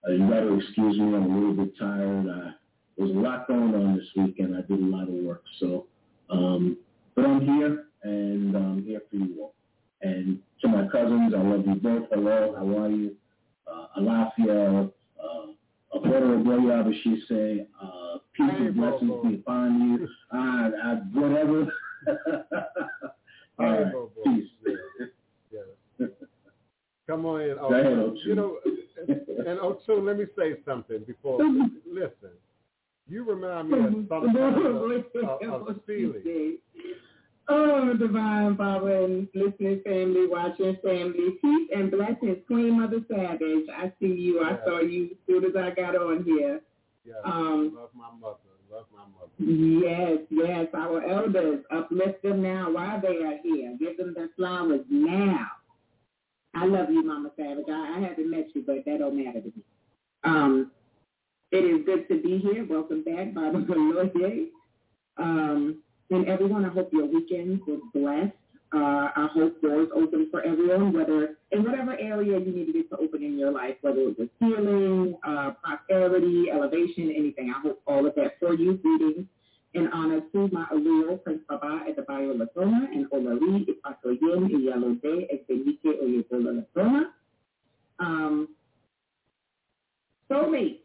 uh, 0.08 0.14
you 0.14 0.30
got 0.30 0.40
to 0.40 0.60
excuse 0.60 0.98
me, 0.98 1.14
I'm 1.14 1.30
a 1.30 1.38
little 1.38 1.66
bit 1.66 1.78
tired. 1.78 2.26
Uh, 2.28 2.52
there's 2.98 3.12
a 3.12 3.14
lot 3.14 3.48
going 3.48 3.76
on 3.76 3.98
this 3.98 4.08
weekend. 4.16 4.56
I 4.56 4.62
did 4.62 4.82
a 4.82 4.86
lot 4.86 5.10
of 5.10 5.14
work. 5.14 5.44
So, 5.60 5.88
um, 6.30 6.78
but 7.16 7.26
I'm 7.26 7.42
here, 7.42 7.86
and 8.04 8.56
I'm 8.56 8.84
here 8.84 9.02
for 9.10 9.18
you 9.18 9.36
all. 9.42 9.54
And 10.02 10.40
to 10.62 10.68
my 10.70 10.88
cousins, 10.88 11.34
I 11.36 11.42
love 11.42 11.66
you 11.68 11.76
both. 11.76 12.08
Hello, 12.12 12.56
how 12.58 12.84
are 12.84 12.90
you? 12.90 13.16
Uh, 13.70 14.00
Alafia, 14.00 14.90
uh, 15.22 15.98
Apoto 15.98 16.42
Ogoya, 16.42 16.84
Abashise, 16.86 17.68
uh, 17.84 18.20
peace 18.34 18.52
and 18.58 18.76
blessings 18.76 19.12
be 19.24 19.36
upon 19.36 20.00
you. 20.00 20.08
Uh, 20.34 20.70
uh, 20.82 20.96
whatever. 21.14 21.68
all 23.60 23.66
right, 23.66 23.94
peace. 24.24 24.50
Yeah. 24.66 25.58
yeah. 26.00 26.08
Come 27.08 27.26
on 27.26 27.42
in. 27.42 27.58
Oh, 27.60 27.74
ahead, 27.74 27.94
Ochu. 27.94 28.26
you 28.26 28.36
know, 28.36 28.58
and 29.08 29.60
Ochu, 29.60 30.04
let 30.06 30.18
me 30.18 30.26
say 30.38 30.56
something 30.66 31.00
before. 31.06 31.40
listen, 31.90 32.32
you 33.08 33.24
remind 33.24 33.70
me 33.70 33.80
of 33.80 33.94
something 34.10 34.36
of, 34.38 35.42
of, 35.52 35.68
of 35.70 35.78
Oh, 37.50 37.94
Divine 37.94 38.56
Baba 38.56 39.06
and 39.06 39.28
listening 39.34 39.80
family, 39.86 40.28
watching 40.28 40.76
family, 40.84 41.38
peace 41.42 41.70
and 41.74 41.90
blessings. 41.90 42.40
Queen 42.46 42.78
Mother 42.82 43.00
Savage, 43.10 43.68
I 43.74 43.92
see 44.02 44.08
you. 44.08 44.44
I 44.44 44.58
saw 44.66 44.82
you 44.82 45.06
as 45.12 45.18
soon 45.26 45.46
as 45.46 45.52
I 45.56 45.70
got 45.70 45.96
on 45.96 46.26
here. 46.26 46.60
Yeah, 47.06 47.14
Um, 47.24 47.72
love 47.74 47.90
my 47.94 48.10
mother. 48.20 48.36
Love 48.70 48.86
my 48.94 49.04
mother. 49.16 49.32
Yes, 49.40 50.18
yes, 50.30 50.68
our 50.74 51.02
elders, 51.02 51.64
uplift 51.72 52.22
them 52.22 52.42
now 52.42 52.70
while 52.70 53.00
they 53.00 53.24
are 53.24 53.38
here. 53.42 53.78
Give 53.80 53.96
them 53.96 54.14
their 54.14 54.28
flowers 54.36 54.82
now. 54.90 55.48
I 56.58 56.66
love 56.66 56.90
you, 56.90 57.04
Mama 57.04 57.30
Savage. 57.38 57.66
I, 57.70 57.98
I 57.98 58.00
haven't 58.00 58.32
met 58.32 58.48
you, 58.56 58.64
but 58.66 58.84
that 58.86 58.98
don't 58.98 59.24
matter 59.24 59.42
to 59.42 59.46
me. 59.46 59.64
Um, 60.24 60.72
it 61.52 61.64
is 61.64 61.86
good 61.86 62.08
to 62.08 62.20
be 62.20 62.40
here. 62.40 62.66
Welcome 62.68 63.04
back, 63.04 63.34
Baba 63.36 63.60
Galoye. 63.60 64.48
Um, 65.18 65.84
and 66.10 66.28
everyone, 66.28 66.66
I 66.66 66.70
hope 66.70 66.90
your 66.92 67.06
weekend 67.06 67.62
was 67.68 67.80
blessed. 67.94 68.34
Uh, 68.74 69.10
I 69.16 69.30
hope 69.34 69.62
doors 69.62 69.90
open 69.96 70.30
for 70.32 70.42
everyone, 70.42 70.94
whether 70.94 71.38
in 71.52 71.64
whatever 71.64 71.96
area 72.00 72.40
you 72.40 72.52
need 72.52 72.66
to 72.66 72.74
get 72.74 72.90
to 72.90 72.98
open 72.98 73.24
in 73.24 73.38
your 73.38 73.52
life, 73.52 73.76
whether 73.82 74.00
it 74.02 74.18
was 74.18 74.28
healing, 74.40 75.16
uh, 75.26 75.52
prosperity, 75.64 76.48
elevation, 76.52 77.14
anything. 77.16 77.54
I 77.56 77.62
hope 77.62 77.82
all 77.86 78.06
of 78.08 78.16
that 78.16 78.40
for 78.40 78.56
you. 78.56 78.74
Greetings 78.78 79.28
in 79.74 79.88
honor 79.90 80.22
to 80.32 80.50
my 80.52 80.66
Aleo, 80.74 81.22
Prince 81.24 81.42
Baba 81.48 81.82
at 81.88 81.96
the 81.96 82.02
Bio 82.04 82.34
Latona, 82.34 82.88
and 82.94 83.10
Olari 83.12 83.66
Ipatoyen 83.68 84.50
Iyalode 84.50 85.28
Ekbenike 85.32 86.02
Oyebola 86.02 86.64
Latona. 86.76 87.04
Um, 88.00 88.50
soulmates. 90.30 90.80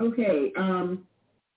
Okay, 0.00 0.52
um, 0.56 1.06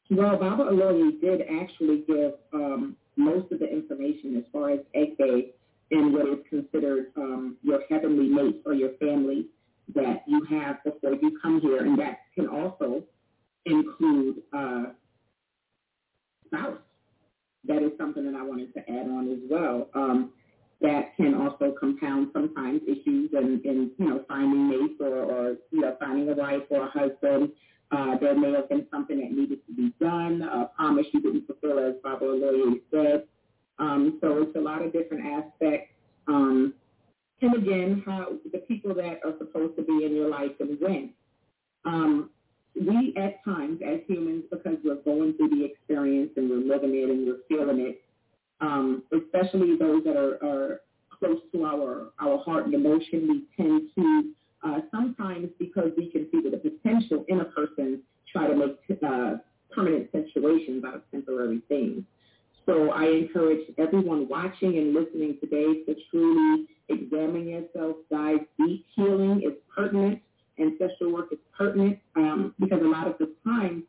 well, 0.10 0.38
Baba 0.38 0.63
Oloye 0.63 1.19
did 1.21 1.41
actually 1.62 2.04
give 2.08 2.34
um, 2.54 2.95
most 3.15 3.52
of 3.52 3.60
the 3.60 3.69
information 3.69 4.38
as 4.38 4.43
far 4.52 4.71
as 4.71 4.80
Egbe 4.95 5.49
and 5.91 6.13
what 6.13 6.28
is 6.28 6.39
considered 6.49 7.08
um, 7.17 7.58
your 7.63 7.82
heavenly 7.89 8.28
mate 8.28 8.62
or 8.65 8.73
your 8.73 8.91
family 8.97 9.47
that 9.93 10.23
you 10.28 10.43
have 10.45 10.84
before 10.84 11.13
you 11.13 11.38
come 11.41 11.60
here, 11.62 11.84
and 11.84 11.97
that 11.99 12.19
can 12.36 12.47
also 12.47 13.04
include 13.65 14.38
uh, 14.54 14.86
spouse. 16.50 16.78
That 17.66 17.84
is 17.84 17.92
something 17.98 18.26
that 18.32 18.38
I 18.38 18.44
wanted 18.44 18.74
to 18.74 18.80
add 18.80 19.08
on 19.08 19.32
as 19.32 19.40
well. 19.50 19.90
Um, 19.94 20.32
that 20.82 21.16
can 21.18 21.34
also 21.34 21.76
compound 21.78 22.30
sometimes 22.34 22.82
issues 22.88 23.32
in, 23.34 23.92
you 23.98 24.10
know 24.10 24.24
finding 24.28 24.70
mates 24.70 25.02
or, 25.02 25.24
or 25.24 25.56
you 25.72 25.82
know 25.82 25.96
finding 26.00 26.30
a 26.30 26.34
wife 26.34 26.64
or 26.70 26.86
a 26.86 26.90
husband. 26.90 27.52
Uh, 27.92 28.18
there 28.20 28.38
may 28.38 28.54
have 28.54 28.70
been 28.70 28.86
something 28.92 29.20
that 29.20 29.32
needed 29.32 29.60
to 29.66 29.74
be 29.74 29.92
done, 30.00 30.44
a 30.44 30.70
promise 30.76 31.08
you 31.12 31.22
didn't 31.22 31.48
fulfill, 31.48 31.80
as 31.80 31.96
Baba 32.04 32.24
Lawyer 32.24 32.76
said. 32.92 33.24
Um, 33.80 34.20
so 34.22 34.44
it's 34.44 34.56
a 34.56 34.60
lot 34.60 34.84
of 34.86 34.94
different 34.94 35.26
aspects. 35.26 35.92
Um, 36.28 36.76
and 37.42 37.56
again, 37.56 38.04
how 38.06 38.34
the 38.52 38.60
people 38.60 38.94
that 38.96 39.22
are 39.26 39.34
supposed 39.40 39.76
to 39.78 39.84
be 39.84 40.06
in 40.06 40.16
your 40.16 40.30
life 40.30 40.52
and 40.60 40.80
when. 40.80 41.14
Um, 41.86 42.30
we 42.80 43.13
at 43.18 43.44
times 43.44 43.82
as 43.86 44.00
humans, 44.08 44.44
because 44.50 44.78
we're 44.84 45.04
going 45.04 45.34
through 45.34 45.50
the 45.50 45.65
experience 45.65 46.32
and 46.38 46.50
we're 46.50 46.58
living 46.58 46.96
it 46.96 47.10
and 47.10 47.28
we're 47.28 47.44
feeling 47.48 47.80
it, 47.82 48.02
um, 48.62 49.04
especially 49.12 49.78
those 49.78 50.04
that 50.04 50.15
are, 50.15 50.44
are 50.44 50.82
close 51.18 51.39
to 51.52 51.65
our, 51.65 52.12
our 52.20 52.38
heart 52.44 52.65
and 52.65 52.74
emotion, 52.74 53.28
we 53.28 53.44
tend 53.56 53.89
to 53.96 54.32
uh, 54.65 54.80
sometimes 54.92 55.50
because 55.58 55.92
we 55.98 56.10
can 56.10 56.28
see 56.32 56.42
the 56.42 56.58
potential 56.58 57.26
in 57.28 57.42
a 57.42 57.46
person 57.46 58.02
try 58.32 58.48
to 58.48 58.56
make 58.56 58.78
uh, 59.06 59.36
permanent 59.72 60.10
situations 60.12 60.84
out 60.86 60.96
of 60.96 61.02
temporary 61.12 61.62
things. 61.68 62.04
So 62.65 62.92
I 62.92 63.06
encourage 63.06 63.62
everyone 63.78 64.28
watching 64.28 64.78
and 64.78 64.94
listening 64.94 65.38
today 65.42 65.84
to 65.86 65.96
truly 66.12 66.68
examine 66.89 67.48
yourself, 67.48 67.98
dive 68.12 68.42
deep. 68.58 68.86
Healing 68.96 69.42
is 69.44 69.54
pertinent. 69.76 70.22
Ancestral 70.60 71.13
work 71.13 71.28
is 71.32 71.39
pertinent 71.58 72.00
um, 72.15 72.54
because 72.60 72.82
a 72.82 72.88
lot 72.88 73.08
of 73.08 73.17
the 73.19 73.34
time 73.43 73.84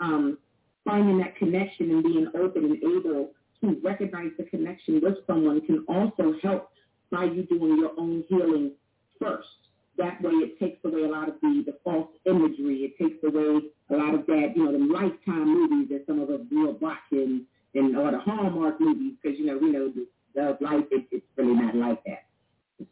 um, 0.00 0.38
finding 0.84 1.18
that 1.18 1.36
connection 1.36 1.90
and 1.90 2.02
being 2.02 2.28
open 2.34 2.64
and 2.64 2.76
able 2.76 3.30
to 3.60 3.80
recognize 3.82 4.30
the 4.38 4.44
connection 4.44 5.00
with 5.02 5.14
someone 5.26 5.60
can 5.62 5.84
also 5.88 6.34
help 6.42 6.70
by 7.10 7.24
you 7.24 7.42
doing 7.44 7.78
your 7.78 7.92
own 7.98 8.24
healing 8.28 8.72
first. 9.20 9.48
That 9.96 10.20
way 10.22 10.32
it 10.32 10.58
takes 10.58 10.84
away 10.84 11.04
a 11.04 11.08
lot 11.08 11.28
of 11.28 11.36
the, 11.40 11.62
the 11.66 11.78
false 11.84 12.08
imagery. 12.26 12.78
It 12.82 12.98
takes 12.98 13.22
away 13.24 13.60
a 13.90 13.96
lot 13.96 14.14
of 14.14 14.26
that, 14.26 14.52
you 14.56 14.64
know, 14.64 14.72
the 14.72 14.92
lifetime 14.92 15.46
movies 15.46 15.88
that 15.90 16.04
some 16.06 16.20
of 16.20 16.28
us 16.30 16.40
grew 16.48 16.70
up 16.70 16.82
watching 16.82 17.46
and 17.74 17.96
or 17.96 18.10
the 18.10 18.18
Hallmark 18.18 18.80
movies 18.80 19.14
because, 19.22 19.38
you 19.38 19.46
know, 19.46 19.58
we 19.58 19.70
know 19.70 19.92
the, 19.92 20.06
the 20.34 20.56
life, 20.60 20.84
it, 20.90 21.06
it's 21.12 21.26
really 21.36 21.54
not 21.54 21.76
like 21.76 22.02
that. 22.04 22.23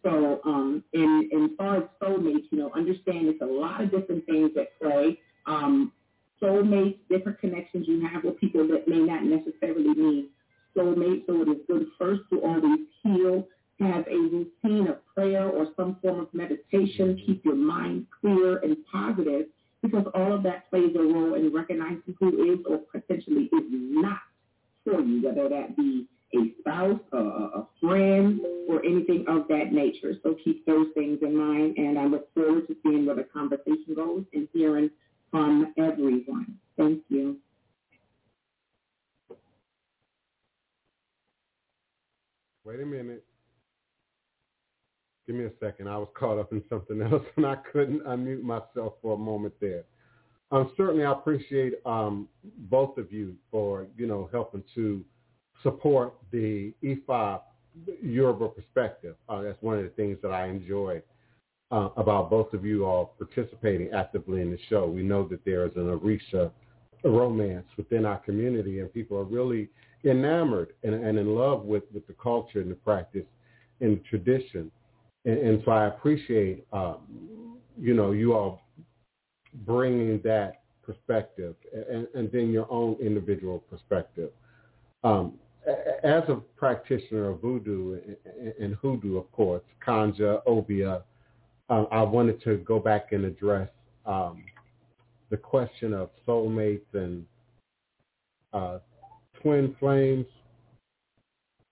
So, 0.03 0.41
um, 0.45 0.85
in, 0.93 1.29
in 1.33 1.57
far 1.57 1.79
as 1.79 1.83
soulmates, 2.01 2.45
you 2.51 2.59
know, 2.59 2.71
understand 2.75 3.29
it's 3.29 3.43
a 3.43 3.47
lot 3.47 3.83
of 3.83 3.91
different 3.91 4.25
things 4.27 4.51
at 4.57 4.79
play. 4.81 5.19
Um, 5.47 5.93
soulmates, 6.41 6.99
different 7.09 7.39
connections 7.41 7.87
you 7.89 8.07
have 8.07 8.25
with 8.25 8.39
people 8.39 8.67
that 8.69 8.87
may 8.89 8.99
not 8.99 9.25
necessarily 9.25 9.95
mean 9.95 10.29
soulmates. 10.77 11.27
So 11.27 11.43
it 11.43 11.49
is 11.49 11.59
good 11.67 11.87
first 11.99 12.23
to 12.31 12.41
always 12.43 12.81
heal, 13.03 13.47
have 13.81 14.07
a 14.07 14.17
routine 14.17 14.89
of 14.89 14.99
prayer 15.15 15.49
or 15.49 15.67
some 15.77 15.97
form 16.01 16.21
of 16.21 16.33
meditation, 16.33 17.21
keep 17.27 17.45
your 17.45 17.57
mind 17.57 18.07
clear 18.21 18.59
and 18.59 18.77
positive, 18.91 19.47
because 19.83 20.07
all 20.15 20.33
of 20.33 20.43
that 20.45 20.71
plays 20.71 20.95
a 20.95 21.03
role 21.03 21.35
in 21.35 21.53
recognizing 21.53 22.15
who 22.19 22.53
is 22.53 22.61
or 22.69 22.79
potentially 22.79 23.45
is 23.53 23.65
not 23.71 24.21
for 24.85 25.01
you, 25.01 25.23
whether 25.25 25.49
that 25.49 25.77
be 25.77 26.07
a 26.35 26.55
spouse, 26.61 27.01
a, 27.13 27.17
a 27.17 27.69
friend, 27.81 28.41
or 28.69 28.85
anything 28.85 29.25
of 29.29 29.49
that 29.49 29.73
nature. 29.73 30.15
So 30.23 30.37
keep 30.43 30.65
those 30.67 30.87
things 30.95 31.19
in 31.23 31.37
mind, 31.37 31.77
and 31.77 31.99
I 31.99 32.07
look 32.07 32.33
forward 32.35 32.67
to 32.69 32.77
seeing 32.83 33.07
where 33.07 33.17
the 33.17 33.25
conversation 33.25 33.95
goes 33.95 34.25
and 34.33 34.49
hearing 34.53 34.91
from 35.31 35.73
everyone. 35.79 36.59
Thank 36.77 37.03
you. 37.09 37.37
Wait 42.65 42.81
a 42.81 42.87
minute. 42.87 43.25
Give 45.27 45.37
me 45.37 45.45
a 45.45 45.51
second. 45.61 45.89
I 45.89 45.99
was 45.99 46.09
caught 46.15 46.39
up 46.39 46.53
in 46.53 46.63
something 46.69 47.01
else 47.03 47.23
and 47.37 47.47
I 47.47 47.57
couldn't 47.73 48.05
unmute 48.05 48.43
myself 48.43 48.95
for 49.03 49.15
a 49.15 49.19
moment 49.19 49.55
there. 49.61 49.85
Um, 50.51 50.73
certainly, 50.77 51.05
I 51.05 51.13
appreciate 51.13 51.75
um, 51.87 52.29
both 52.71 52.99
of 52.99 53.11
you 53.11 53.35
for 53.51 53.87
you 53.97 54.07
know 54.07 54.29
helping 54.33 54.63
to 54.75 55.03
support 55.63 56.15
the 56.31 56.73
Ifa 56.83 57.41
Yoruba 58.03 58.49
perspective. 58.49 59.17
Uh, 59.29 59.43
that's 59.43 59.61
one 59.63 59.79
of 59.79 59.85
the 59.85 59.91
things 59.91 60.19
that 60.23 60.31
I 60.31 60.47
enjoy 60.47 61.03
uh, 61.71 61.89
about 61.97 62.29
both 62.29 62.53
of 62.53 62.65
you 62.65 62.85
all 62.85 63.15
participating 63.19 63.91
actively 63.93 64.43
in 64.43 64.51
the 64.51 64.59
show. 64.69 64.87
We 64.87 65.03
know 65.03 65.27
that 65.29 65.45
there 65.45 65.65
is 65.67 65.73
an 65.77 65.85
Orisha 65.99 66.51
romance 67.05 67.67
within 67.77 68.05
our 68.05 68.19
community, 68.19 68.81
and 68.81 68.93
people 68.93 69.17
are 69.17 69.25
really 69.25 69.69
enamored 70.05 70.75
and, 70.83 70.95
and 70.95 71.19
in 71.19 71.35
love 71.35 71.65
with, 71.65 71.85
with 71.93 72.07
the 72.07 72.15
culture 72.15 72.61
and 72.61 72.71
the 72.71 72.75
practice 72.77 73.27
and 73.81 73.99
the 73.99 74.03
tradition. 74.03 74.71
And, 75.25 75.39
and 75.39 75.63
so 75.65 75.71
I 75.73 75.87
appreciate, 75.87 76.67
um, 76.73 77.59
you 77.81 77.95
know, 77.95 78.13
you 78.13 78.35
all 78.35 78.61
bringing 79.67 80.21
that 80.25 80.63
perspective 80.85 81.55
and, 81.91 82.07
and 82.15 82.31
then 82.33 82.51
your 82.51 82.71
own 82.71 82.97
individual 83.01 83.61
perspective. 83.71 84.31
Um, 85.05 85.35
as 85.67 86.23
a 86.29 86.41
practitioner 86.57 87.31
of 87.31 87.41
voodoo 87.41 88.01
and 88.59 88.75
hoodoo, 88.75 89.17
of 89.19 89.31
course, 89.33 89.63
Conjure, 89.85 90.41
Obeah, 90.47 91.03
um, 91.69 91.87
I 91.91 92.03
wanted 92.03 92.43
to 92.45 92.59
go 92.59 92.79
back 92.79 93.13
and 93.13 93.25
address 93.25 93.69
um, 94.05 94.45
the 95.31 95.37
question 95.37 95.95
of 95.95 96.11
soulmates 96.27 96.81
and 96.93 97.25
uh, 98.53 98.79
twin 99.41 99.75
flames. 99.79 100.27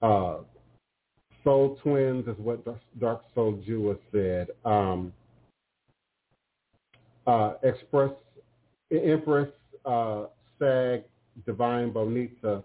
Uh, 0.00 0.38
soul 1.44 1.78
twins 1.82 2.26
is 2.26 2.38
what 2.38 2.64
Dark 2.98 3.22
Soul 3.34 3.60
Jewess 3.66 3.98
said. 4.12 4.48
Um, 4.64 5.12
uh, 7.26 7.54
Express 7.62 8.12
Empress 8.90 9.50
uh, 9.84 10.26
Sag 10.58 11.02
Divine 11.44 11.92
Bonita 11.92 12.62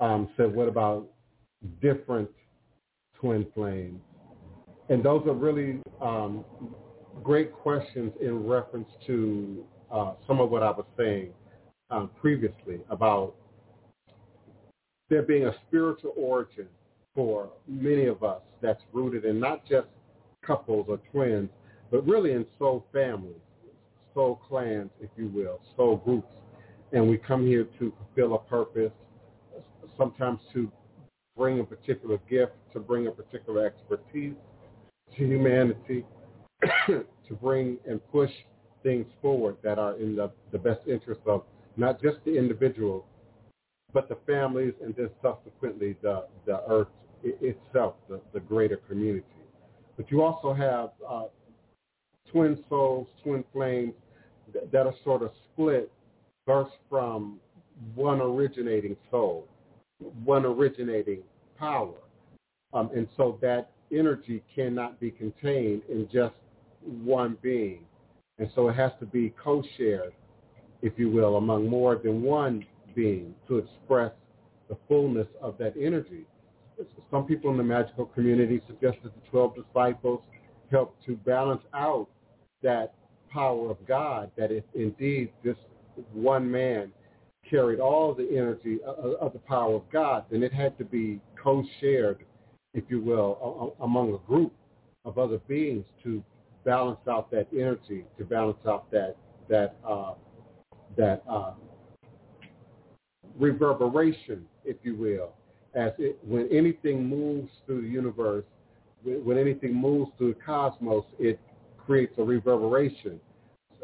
um, 0.00 0.28
said, 0.36 0.54
what 0.54 0.68
about 0.68 1.08
different 1.80 2.28
twin 3.18 3.46
flames? 3.54 4.00
And 4.88 5.02
those 5.02 5.26
are 5.26 5.34
really 5.34 5.80
um, 6.00 6.44
great 7.22 7.52
questions 7.52 8.12
in 8.20 8.46
reference 8.46 8.88
to 9.06 9.64
uh, 9.92 10.12
some 10.26 10.40
of 10.40 10.50
what 10.50 10.62
I 10.62 10.70
was 10.70 10.86
saying 10.96 11.30
um, 11.90 12.10
previously 12.20 12.80
about 12.90 13.34
there 15.08 15.22
being 15.22 15.46
a 15.46 15.54
spiritual 15.66 16.12
origin 16.16 16.66
for 17.14 17.50
many 17.66 18.06
of 18.06 18.22
us 18.22 18.42
that's 18.60 18.82
rooted 18.92 19.24
in 19.24 19.40
not 19.40 19.66
just 19.66 19.86
couples 20.44 20.86
or 20.88 20.98
twins, 21.10 21.48
but 21.90 22.06
really 22.06 22.32
in 22.32 22.44
soul 22.58 22.84
families, 22.92 23.40
soul 24.14 24.40
clans, 24.48 24.90
if 25.00 25.10
you 25.16 25.28
will, 25.28 25.60
soul 25.76 25.96
groups. 25.96 26.32
And 26.92 27.08
we 27.08 27.18
come 27.18 27.46
here 27.46 27.66
to 27.78 27.92
fulfill 27.98 28.34
a 28.34 28.38
purpose, 28.38 28.92
sometimes 29.98 30.40
to 30.54 30.70
bring 31.36 31.60
a 31.60 31.64
particular 31.64 32.18
gift, 32.30 32.52
to 32.72 32.80
bring 32.80 33.06
a 33.06 33.10
particular 33.10 33.66
expertise 33.66 34.34
to 35.16 35.26
humanity, 35.26 36.04
to 36.86 37.34
bring 37.42 37.78
and 37.86 38.00
push 38.10 38.30
things 38.82 39.06
forward 39.20 39.56
that 39.62 39.78
are 39.78 39.96
in 39.96 40.16
the, 40.16 40.30
the 40.52 40.58
best 40.58 40.80
interest 40.86 41.20
of 41.26 41.42
not 41.76 42.00
just 42.02 42.16
the 42.24 42.36
individual, 42.36 43.06
but 43.92 44.08
the 44.08 44.18
families 44.26 44.74
and 44.82 44.94
then 44.96 45.10
subsequently 45.22 45.96
the, 46.02 46.24
the 46.46 46.60
earth 46.68 46.88
itself, 47.22 47.94
the, 48.08 48.20
the 48.32 48.40
greater 48.40 48.76
community. 48.76 49.24
But 49.96 50.10
you 50.10 50.22
also 50.22 50.54
have 50.54 50.90
uh, 51.08 51.24
twin 52.30 52.62
souls, 52.68 53.08
twin 53.22 53.44
flames 53.52 53.94
that 54.72 54.86
are 54.86 54.94
sort 55.04 55.22
of 55.22 55.30
split, 55.52 55.90
burst 56.46 56.72
from 56.88 57.38
one 57.94 58.20
originating 58.20 58.96
soul, 59.10 59.46
one 60.24 60.44
originating 60.44 61.22
power. 61.58 61.94
Um, 62.72 62.90
and 62.94 63.08
so 63.16 63.38
that 63.40 63.70
energy 63.92 64.42
cannot 64.54 65.00
be 65.00 65.10
contained 65.10 65.82
in 65.88 66.08
just 66.12 66.34
one 66.82 67.36
being. 67.42 67.80
And 68.38 68.48
so 68.54 68.68
it 68.68 68.76
has 68.76 68.92
to 69.00 69.06
be 69.06 69.34
co-shared, 69.42 70.12
if 70.82 70.92
you 70.96 71.10
will, 71.10 71.36
among 71.36 71.68
more 71.68 71.96
than 71.96 72.22
one 72.22 72.64
being 72.94 73.34
to 73.48 73.58
express 73.58 74.12
the 74.68 74.76
fullness 74.86 75.26
of 75.40 75.58
that 75.58 75.74
energy. 75.80 76.24
Some 77.10 77.24
people 77.24 77.50
in 77.50 77.56
the 77.56 77.64
magical 77.64 78.06
community 78.06 78.60
suggest 78.66 78.98
that 79.02 79.12
the 79.14 79.30
12 79.30 79.56
disciples 79.56 80.20
help 80.70 80.94
to 81.06 81.16
balance 81.16 81.62
out 81.74 82.06
that 82.62 82.94
power 83.32 83.70
of 83.70 83.78
God, 83.86 84.30
that 84.36 84.52
if 84.52 84.64
indeed 84.74 85.30
this 85.42 85.56
one 86.12 86.48
man 86.48 86.92
carried 87.48 87.80
all 87.80 88.14
the 88.14 88.28
energy 88.30 88.78
of 88.84 89.32
the 89.32 89.38
power 89.40 89.74
of 89.74 89.82
God, 89.92 90.24
then 90.30 90.42
it 90.42 90.52
had 90.52 90.76
to 90.78 90.84
be 90.84 91.20
co-shared, 91.42 92.24
if 92.74 92.84
you 92.88 93.00
will, 93.00 93.74
among 93.80 94.14
a 94.14 94.18
group 94.26 94.52
of 95.04 95.18
other 95.18 95.38
beings 95.48 95.84
to 96.02 96.22
balance 96.64 97.00
out 97.08 97.30
that 97.30 97.46
energy, 97.52 98.04
to 98.18 98.24
balance 98.24 98.58
out 98.66 98.90
that 98.90 99.16
that 99.48 99.76
uh, 99.86 100.12
that 100.96 101.22
uh, 101.28 101.52
reverberation, 103.38 104.44
if 104.64 104.76
you 104.82 104.94
will, 104.94 105.32
as 105.74 105.92
it, 105.98 106.18
when 106.26 106.48
anything 106.52 107.08
moves 107.08 107.50
through 107.66 107.82
the 107.82 107.88
universe, 107.88 108.44
when 109.02 109.38
anything 109.38 109.74
moves 109.74 110.10
through 110.18 110.34
the 110.34 110.40
cosmos, 110.40 111.04
it 111.18 111.40
creates 111.78 112.12
a 112.18 112.22
reverberation. 112.22 113.20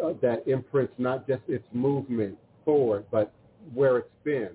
Uh, 0.03 0.13
that 0.21 0.43
imprints 0.49 0.93
not 0.99 1.25
just 1.25 1.41
its 1.47 1.65
movement 1.73 2.37
forward, 2.65 3.05
but 3.13 3.33
where 3.73 3.99
it's 3.99 4.09
been. 4.25 4.51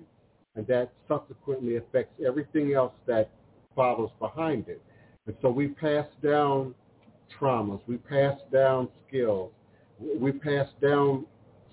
And 0.56 0.66
that 0.66 0.92
subsequently 1.08 1.76
affects 1.76 2.20
everything 2.26 2.74
else 2.74 2.92
that 3.06 3.30
follows 3.74 4.10
behind 4.18 4.68
it. 4.68 4.82
And 5.26 5.36
so 5.40 5.50
we 5.50 5.68
pass 5.68 6.06
down 6.22 6.74
traumas, 7.38 7.80
we 7.86 7.96
pass 7.96 8.38
down 8.52 8.88
skills, 9.06 9.52
we 10.18 10.32
pass 10.32 10.66
down 10.82 11.26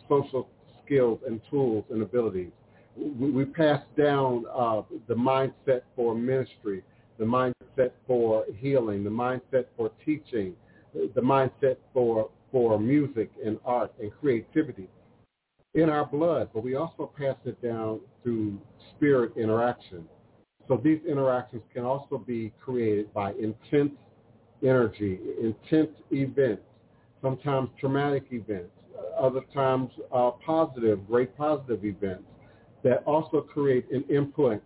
social 0.07 0.47
skills 0.85 1.19
and 1.27 1.41
tools 1.49 1.85
and 1.89 2.01
abilities. 2.01 2.51
We, 2.95 3.31
we 3.31 3.45
pass 3.45 3.81
down 3.97 4.45
uh, 4.53 4.81
the 5.07 5.15
mindset 5.15 5.81
for 5.95 6.15
ministry, 6.15 6.83
the 7.17 7.25
mindset 7.25 7.91
for 8.05 8.45
healing, 8.57 9.03
the 9.03 9.09
mindset 9.09 9.65
for 9.75 9.91
teaching, 10.05 10.53
the 10.93 11.21
mindset 11.21 11.77
for, 11.93 12.29
for 12.51 12.79
music 12.79 13.31
and 13.43 13.59
art 13.65 13.91
and 13.99 14.11
creativity 14.19 14.87
in 15.73 15.89
our 15.89 16.05
blood, 16.05 16.49
but 16.53 16.63
we 16.63 16.75
also 16.75 17.11
pass 17.17 17.35
it 17.45 17.61
down 17.61 17.99
through 18.23 18.59
spirit 18.95 19.33
interaction. 19.37 20.05
So 20.67 20.79
these 20.83 20.99
interactions 21.07 21.61
can 21.73 21.83
also 21.83 22.17
be 22.17 22.51
created 22.59 23.13
by 23.13 23.31
intense 23.33 23.93
energy, 24.63 25.19
intense 25.41 25.91
events, 26.11 26.63
sometimes 27.21 27.69
traumatic 27.79 28.25
events, 28.31 28.71
other 29.19 29.41
times 29.53 29.91
uh, 30.13 30.31
positive, 30.45 31.05
great 31.07 31.35
positive 31.37 31.85
events 31.85 32.23
that 32.83 33.03
also 33.05 33.41
create 33.41 33.85
an 33.91 34.03
input 34.09 34.61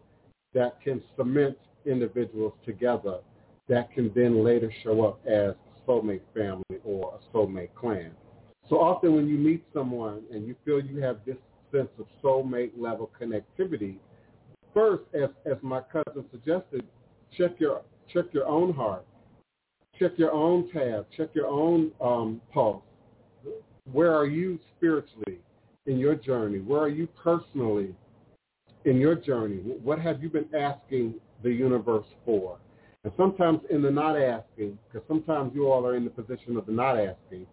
that 0.53 0.81
can 0.81 1.01
cement 1.17 1.57
individuals 1.85 2.53
together 2.65 3.19
that 3.67 3.91
can 3.93 4.11
then 4.13 4.43
later 4.43 4.71
show 4.83 5.05
up 5.05 5.19
as 5.25 5.53
soulmate 5.87 6.21
family 6.33 6.79
or 6.83 7.15
a 7.15 7.35
soulmate 7.35 7.73
clan. 7.73 8.11
So 8.71 8.79
often 8.79 9.15
when 9.15 9.27
you 9.27 9.37
meet 9.37 9.63
someone 9.71 10.23
and 10.31 10.47
you 10.47 10.55
feel 10.65 10.83
you 10.83 10.99
have 11.03 11.19
this 11.27 11.37
sense 11.71 11.89
of 11.99 12.07
soulmate 12.23 12.71
level 12.75 13.11
connectivity, 13.21 13.97
first, 14.73 15.03
as, 15.13 15.29
as 15.45 15.57
my 15.61 15.81
cousin 15.81 16.25
suggested, 16.31 16.83
check 17.37 17.51
your 17.59 17.83
check 18.11 18.25
your 18.33 18.47
own 18.47 18.73
heart 18.73 19.05
check 20.01 20.13
your 20.17 20.31
own 20.31 20.69
tab, 20.71 21.05
check 21.15 21.29
your 21.33 21.47
own 21.47 21.91
um, 22.01 22.41
pulse. 22.51 22.81
Where 23.91 24.13
are 24.15 24.25
you 24.25 24.59
spiritually 24.75 25.39
in 25.85 25.99
your 25.99 26.15
journey? 26.15 26.59
Where 26.59 26.79
are 26.79 26.89
you 26.89 27.07
personally 27.07 27.93
in 28.85 28.97
your 28.97 29.15
journey? 29.15 29.57
What 29.83 29.99
have 29.99 30.23
you 30.23 30.29
been 30.29 30.47
asking 30.55 31.15
the 31.43 31.51
universe 31.51 32.07
for? 32.25 32.57
And 33.03 33.13
sometimes 33.15 33.59
in 33.69 33.81
the 33.81 33.91
not 33.91 34.19
asking, 34.19 34.77
because 34.87 35.07
sometimes 35.07 35.51
you 35.53 35.71
all 35.71 35.85
are 35.85 35.95
in 35.95 36.03
the 36.03 36.09
position 36.09 36.57
of 36.57 36.65
the 36.65 36.71
not 36.71 36.97
asking, 36.97 37.45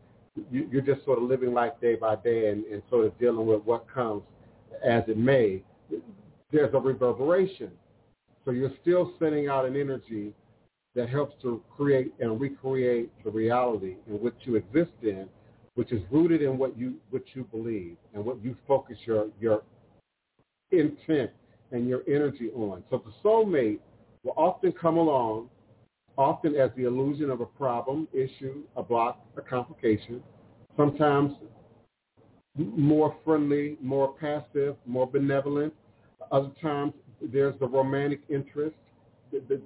you, 0.51 0.69
you're 0.71 0.83
just 0.83 1.05
sort 1.05 1.19
of 1.19 1.25
living 1.25 1.53
life 1.53 1.73
day 1.81 1.95
by 1.95 2.17
day 2.17 2.51
and, 2.51 2.65
and 2.67 2.83
sort 2.91 3.07
of 3.07 3.19
dealing 3.19 3.47
with 3.47 3.63
what 3.65 3.87
comes 3.93 4.23
as 4.85 5.03
it 5.09 5.17
may. 5.17 5.63
There's 6.51 6.73
a 6.75 6.79
reverberation. 6.79 7.71
So 8.45 8.53
you're 8.53 8.73
still 8.83 9.13
sending 9.19 9.49
out 9.49 9.65
an 9.67 9.77
energy 9.77 10.33
that 10.95 11.09
helps 11.09 11.41
to 11.43 11.63
create 11.77 12.15
and 12.21 12.41
recreate 12.41 13.11
the 13.25 13.31
reality 13.31 13.97
in 14.09 14.15
which 14.15 14.35
you 14.45 14.57
exist 14.57 14.93
in, 15.03 15.29
which 15.75 15.93
is 15.93 16.03
rooted 16.11 16.43
in 16.43 16.59
what 16.59 16.77
you 16.79 16.95
what 17.11 17.23
you 17.35 17.45
believe 17.45 17.97
and 18.15 18.25
what 18.25 18.43
you 18.43 18.57
focus 18.67 18.97
your 19.05 19.27
your 19.39 19.63
intent 20.73 21.31
and 21.73 21.89
your 21.89 22.03
energy 22.09 22.51
on. 22.55 22.83
So 22.91 23.03
the 23.05 23.13
soulmate 23.23 23.81
will 24.25 24.35
often 24.37 24.73
come 24.73 24.97
along, 24.97 25.49
often 26.19 26.57
as 26.57 26.71
the 26.77 26.85
illusion 26.85 27.31
of 27.31 27.41
a 27.41 27.47
problem, 27.47 28.09
issue, 28.13 28.65
a 28.77 28.83
block, 28.83 29.25
a 29.37 29.41
complication, 29.41 30.21
sometimes 30.77 31.33
more 32.57 33.17
friendly, 33.25 33.79
more 33.81 34.13
passive, 34.15 34.75
more 34.85 35.07
benevolent. 35.07 35.73
Other 36.33 36.51
times 36.61 36.93
there's 37.23 37.59
the 37.61 37.69
romantic 37.69 38.21
interest 38.29 38.75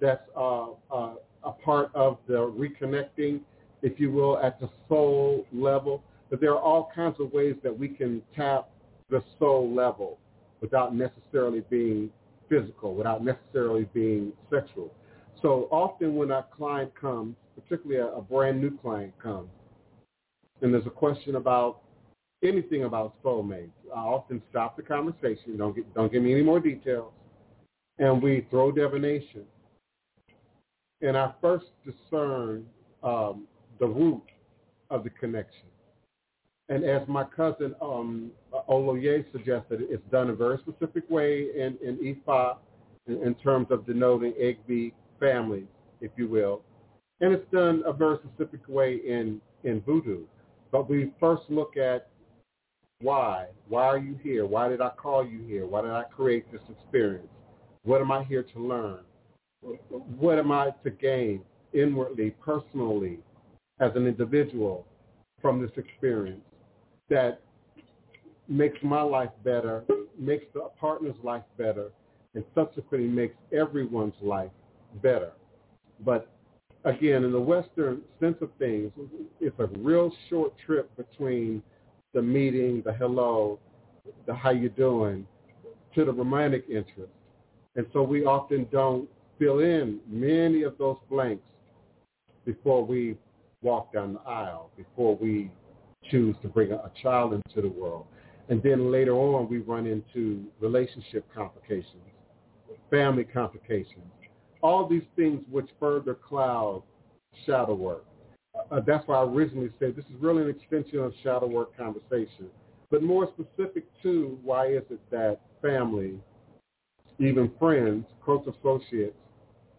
that's 0.01 0.23
uh, 0.37 0.67
uh, 0.91 1.15
a 1.43 1.53
part 1.65 1.91
of 1.95 2.19
the 2.29 2.35
reconnecting, 2.35 3.41
if 3.81 3.99
you 3.99 4.11
will, 4.11 4.39
at 4.39 4.61
the 4.61 4.69
soul 4.89 5.47
level. 5.53 6.03
But 6.29 6.41
there 6.41 6.53
are 6.53 6.61
all 6.61 6.91
kinds 6.95 7.17
of 7.19 7.33
ways 7.33 7.55
that 7.63 7.77
we 7.77 7.89
can 7.89 8.23
tap 8.37 8.69
the 9.09 9.25
soul 9.39 9.75
level 9.75 10.19
without 10.61 10.95
necessarily 10.95 11.63
being 11.71 12.11
physical, 12.49 12.95
without 12.95 13.25
necessarily 13.25 13.89
being 13.95 14.33
sexual. 14.51 14.93
So 15.43 15.68
often 15.72 16.14
when 16.14 16.30
a 16.30 16.47
client 16.57 16.95
comes, 16.99 17.34
particularly 17.57 18.01
a, 18.01 18.16
a 18.16 18.22
brand 18.22 18.61
new 18.61 18.76
client 18.78 19.12
comes, 19.20 19.49
and 20.61 20.72
there's 20.72 20.86
a 20.86 20.90
question 20.90 21.34
about 21.34 21.80
anything 22.45 22.84
about 22.84 23.20
soulmates, 23.24 23.70
I 23.95 23.99
often 23.99 24.40
stop 24.51 24.76
the 24.76 24.82
conversation. 24.82 25.57
Don't 25.59 25.74
get, 25.74 25.93
don't 25.95 26.12
give 26.12 26.22
me 26.22 26.32
any 26.32 26.43
more 26.43 26.61
details, 26.61 27.12
and 27.99 28.22
we 28.22 28.47
throw 28.51 28.70
divination. 28.70 29.43
And 31.01 31.18
I 31.18 31.32
first 31.40 31.66
discern 31.84 32.64
um, 33.03 33.49
the 33.80 33.86
root 33.86 34.22
of 34.90 35.03
the 35.03 35.11
connection. 35.11 35.66
And 36.68 36.84
as 36.84 37.07
my 37.09 37.24
cousin 37.24 37.74
um, 37.82 38.30
Oloye 38.68 39.24
suggested, 39.32 39.82
it's 39.90 40.09
done 40.12 40.30
a 40.30 40.34
very 40.34 40.59
specific 40.59 41.03
way 41.11 41.49
in, 41.57 41.76
in 41.84 41.99
Ifa 41.99 42.59
in, 43.09 43.20
in 43.22 43.34
terms 43.34 43.66
of 43.70 43.84
denoting 43.84 44.32
Egbe 44.40 44.93
families, 45.23 45.68
if 46.01 46.11
you 46.16 46.29
will. 46.29 46.62
And 47.20 47.33
it's 47.33 47.49
done 47.53 47.83
a 47.87 47.93
very 47.93 48.18
specific 48.25 48.61
way 48.68 49.01
in, 49.07 49.41
in 49.62 49.81
Voodoo. 49.83 50.25
But 50.73 50.91
we 50.91 51.12
first 51.20 51.43
look 51.49 51.77
at 51.77 52.09
why. 53.01 53.47
Why 53.68 53.85
are 53.85 53.99
you 53.99 54.18
here? 54.23 54.45
Why 54.45 54.68
did 54.68 54.81
I 54.81 54.91
call 54.91 55.25
you 55.25 55.41
here? 55.47 55.66
Why 55.66 55.83
did 55.83 55.93
I 55.93 56.05
create 56.05 56.51
this 56.51 56.61
experience? 56.68 57.29
What 57.85 58.01
am 58.01 58.11
I 58.11 58.25
here 58.25 58.43
to 58.43 58.59
learn? 58.61 59.01
What 60.18 60.39
am 60.39 60.51
I 60.51 60.70
to 60.83 60.91
gain 60.91 61.43
inwardly, 61.73 62.31
personally, 62.45 63.18
as 63.81 63.93
an 63.95 64.07
individual 64.07 64.87
from 65.41 65.62
this 65.62 65.70
experience 65.77 66.43
that 67.09 67.41
makes 68.49 68.79
my 68.83 69.03
life 69.03 69.31
better, 69.45 69.85
makes 70.18 70.45
the 70.55 70.68
partner's 70.81 71.16
life 71.23 71.43
better, 71.57 71.91
and 72.35 72.45
subsequently 72.55 73.09
makes 73.09 73.35
everyone's 73.53 74.14
life 74.23 74.51
better. 75.01 75.32
But 76.05 76.28
again, 76.84 77.24
in 77.24 77.32
the 77.32 77.40
Western 77.40 78.03
sense 78.20 78.36
of 78.40 78.51
things, 78.59 78.90
it's 79.40 79.59
a 79.59 79.66
real 79.78 80.12
short 80.28 80.53
trip 80.64 80.90
between 80.97 81.62
the 82.14 82.22
meeting, 82.22 82.82
the 82.84 82.93
hello, 82.93 83.59
the 84.26 84.34
how 84.34 84.51
you 84.51 84.68
doing, 84.68 85.26
to 85.95 86.05
the 86.05 86.12
romantic 86.12 86.64
interest. 86.68 87.12
And 87.76 87.86
so 87.93 88.03
we 88.03 88.24
often 88.24 88.66
don't 88.70 89.09
fill 89.38 89.61
in 89.61 90.01
many 90.09 90.62
of 90.62 90.76
those 90.78 90.99
blanks 91.11 91.43
before 92.45 92.84
we 92.84 93.16
walk 93.62 93.93
down 93.93 94.14
the 94.14 94.20
aisle, 94.28 94.70
before 94.76 95.16
we 95.16 95.51
choose 96.11 96.34
to 96.43 96.49
bring 96.49 96.72
a, 96.72 96.90
child 97.03 97.32
into 97.32 97.62
the 97.62 97.68
world. 97.68 98.07
And 98.49 98.62
then 98.62 98.90
later 98.90 99.14
on, 99.14 99.49
we 99.49 99.59
run 99.59 99.86
into 99.86 100.45
relationship 100.61 101.24
complications, 101.34 102.03
family 102.90 103.24
complications, 103.24 104.03
all 104.63 104.89
these 104.89 105.03
things 105.17 105.41
which 105.51 105.69
further 105.79 106.15
cloud 106.15 106.83
shadow 107.47 107.75
work. 107.75 108.05
Uh, 108.71 108.81
that's 108.87 109.07
why 109.09 109.17
I 109.17 109.25
originally 109.25 109.71
said 109.79 109.97
this 109.97 110.05
is 110.07 110.21
really 110.21 110.43
an 110.43 110.51
extension 110.51 110.99
of 111.01 111.13
shadow 111.23 111.47
work 111.47 111.77
conversation. 111.77 112.47
But 112.91 113.03
more 113.03 113.29
specific 113.29 113.85
to 114.03 114.39
why 114.43 114.69
is 114.69 114.83
it 114.91 115.01
that 115.11 115.41
family, 115.63 116.15
even 117.19 117.51
friends, 117.59 118.05
close 118.25 118.47
associates, 118.47 119.17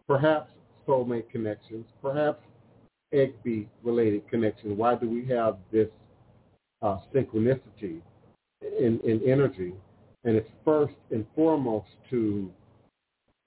perhaps 0.08 0.52
soulmate 0.88 1.30
connections, 1.30 1.86
perhaps 2.02 2.42
Egbe 3.14 3.68
related 3.84 4.28
connections, 4.28 4.78
why 4.78 4.96
do 4.96 5.08
we 5.08 5.26
have 5.28 5.58
this 5.72 5.90
uh, 6.82 6.98
synchronicity 7.14 8.02
in, 8.62 9.00
in 9.04 9.22
energy? 9.26 9.74
And 10.24 10.36
it's 10.36 10.50
first 10.66 10.96
and 11.12 11.26
foremost 11.36 11.90
to 12.10 12.50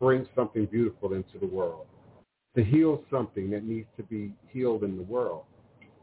bring 0.01 0.27
something 0.35 0.67
beautiful 0.67 1.15
into 1.15 1.39
the 1.39 1.47
world 1.47 1.87
to 2.57 2.65
heal 2.65 3.03
something 3.11 3.51
that 3.51 3.65
needs 3.65 3.87
to 3.99 4.03
be 4.05 4.33
healed 4.49 4.83
in 4.83 4.97
the 4.97 5.03
world, 5.03 5.45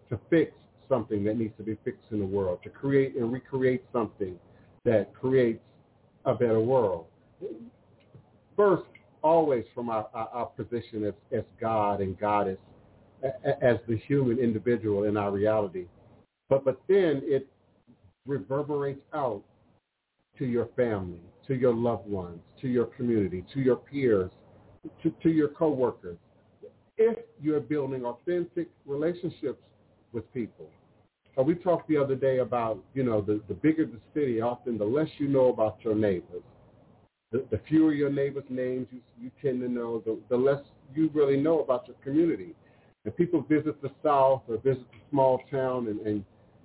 to 0.09 0.19
fix 0.29 0.53
something 0.87 1.23
that 1.23 1.35
needs 1.35 1.53
to 1.57 1.63
be 1.63 1.75
fixed 1.83 2.05
in 2.11 2.19
the 2.19 2.25
world, 2.25 2.59
to 2.63 2.69
create 2.69 3.15
and 3.15 3.33
recreate 3.33 3.83
something 3.91 4.37
that 4.85 5.11
creates 5.13 5.63
a 6.25 6.33
better 6.33 6.59
world. 6.59 7.05
First, 8.55 8.83
always 9.23 9.65
from 9.73 9.89
our, 9.89 10.07
our, 10.13 10.29
our 10.29 10.45
position 10.45 11.05
as, 11.05 11.13
as 11.35 11.43
God 11.59 12.01
and 12.01 12.19
Goddess, 12.19 12.59
as 13.61 13.77
the 13.87 13.97
human 14.05 14.37
individual 14.37 15.05
in 15.05 15.17
our 15.17 15.31
reality. 15.31 15.85
But, 16.49 16.65
but 16.65 16.79
then 16.87 17.21
it 17.23 17.47
reverberates 18.27 19.01
out 19.13 19.41
to 20.37 20.45
your 20.45 20.67
family, 20.75 21.21
to 21.47 21.55
your 21.55 21.73
loved 21.73 22.07
ones, 22.07 22.39
to 22.61 22.67
your 22.67 22.85
community, 22.85 23.43
to 23.53 23.59
your 23.59 23.75
peers, 23.75 24.31
to, 25.01 25.13
to 25.21 25.29
your 25.29 25.49
coworkers, 25.49 26.17
if 26.97 27.17
you're 27.41 27.59
building 27.59 28.05
authentic 28.05 28.69
relationships 28.85 29.61
with 30.11 30.31
people. 30.33 30.69
Uh, 31.37 31.41
we 31.41 31.55
talked 31.55 31.87
the 31.87 31.97
other 31.97 32.15
day 32.15 32.39
about, 32.39 32.77
you 32.93 33.03
know, 33.03 33.19
the, 33.19 33.41
the 33.47 33.53
bigger 33.55 33.85
the 33.85 33.99
city, 34.13 34.41
often 34.41 34.77
the 34.77 34.85
less 34.85 35.07
you 35.17 35.27
know 35.27 35.49
about 35.49 35.77
your 35.81 35.95
neighbors. 35.95 36.43
The, 37.31 37.43
the 37.49 37.59
fewer 37.67 37.93
your 37.93 38.11
neighbors' 38.11 38.43
names 38.49 38.87
you, 38.91 39.01
you 39.19 39.31
tend 39.41 39.61
to 39.61 39.67
know, 39.67 40.03
the, 40.05 40.19
the 40.29 40.37
less 40.37 40.61
you 40.93 41.09
really 41.13 41.37
know 41.37 41.61
about 41.61 41.87
your 41.87 41.97
community. 42.03 42.53
And 43.05 43.15
people 43.17 43.41
visit 43.49 43.81
the 43.81 43.89
South 44.03 44.43
or 44.47 44.57
visit 44.57 44.85
the 44.91 44.99
small 45.09 45.41
town 45.49 45.87
and, 45.87 45.99
and, 46.01 46.23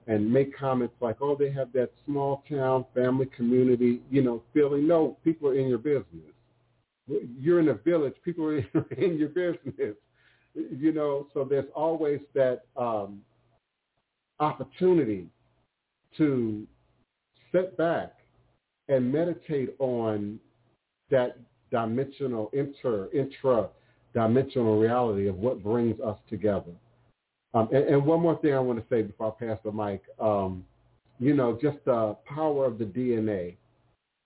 and 0.09 0.31
make 0.31 0.57
comments 0.57 0.95
like, 1.01 1.19
oh, 1.21 1.37
they 1.37 1.53
have 1.53 1.73
that 1.75 1.93
small 2.05 2.43
town 2.51 2.85
family 2.95 3.27
community, 3.37 4.01
you 4.11 4.23
know, 4.23 4.43
feeling. 4.53 4.89
No, 4.89 5.17
people 5.23 5.49
are 5.49 5.55
in 5.55 5.69
your 5.69 5.79
business. 5.79 6.33
You're 7.39 7.61
in 7.61 7.69
a 7.69 7.75
village. 7.75 8.15
People 8.25 8.47
are 8.47 8.59
in 8.99 9.17
your 9.17 9.29
business 9.29 9.95
you 10.55 10.93
know, 10.93 11.27
so 11.35 11.45
there's 11.45 11.69
always 11.75 12.21
that 12.35 12.63
um, 12.77 13.21
opportunity 14.41 15.27
to 16.17 16.67
sit 17.53 17.77
back 17.77 18.15
and 18.89 19.13
meditate 19.13 19.75
on 19.79 20.39
that 21.11 21.39
dimensional, 21.71 22.51
inter, 22.53 23.09
intra-dimensional 23.13 24.79
reality 24.79 25.29
of 25.29 25.37
what 25.37 25.63
brings 25.63 26.01
us 26.01 26.19
together. 26.29 26.73
Um, 27.55 27.69
and, 27.73 27.85
and, 27.85 28.05
one 28.05 28.21
more 28.21 28.39
thing 28.41 28.53
I 28.55 28.61
want 28.61 28.79
to 28.79 28.95
say 28.95 29.03
before 29.03 29.35
I 29.41 29.45
pass 29.45 29.59
the 29.65 29.73
mic, 29.73 30.03
um, 30.21 30.65
you 31.19 31.35
know, 31.35 31.59
just 31.61 31.79
the 31.87 32.17
power 32.27 32.67
of 32.67 32.79
the 32.79 32.85
DNA 32.85 33.57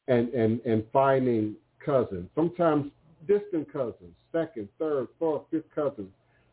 and, 0.09 0.29
and, 0.31 0.61
and 0.67 0.85
finding 0.93 1.55
cousins, 1.85 2.29
sometimes 2.35 2.91
distant 3.29 3.73
cousins, 3.73 4.15
second, 4.33 4.69
third, 4.79 5.07
fourth, 5.19 5.43
fifth 5.51 5.73
cousins 5.73 6.11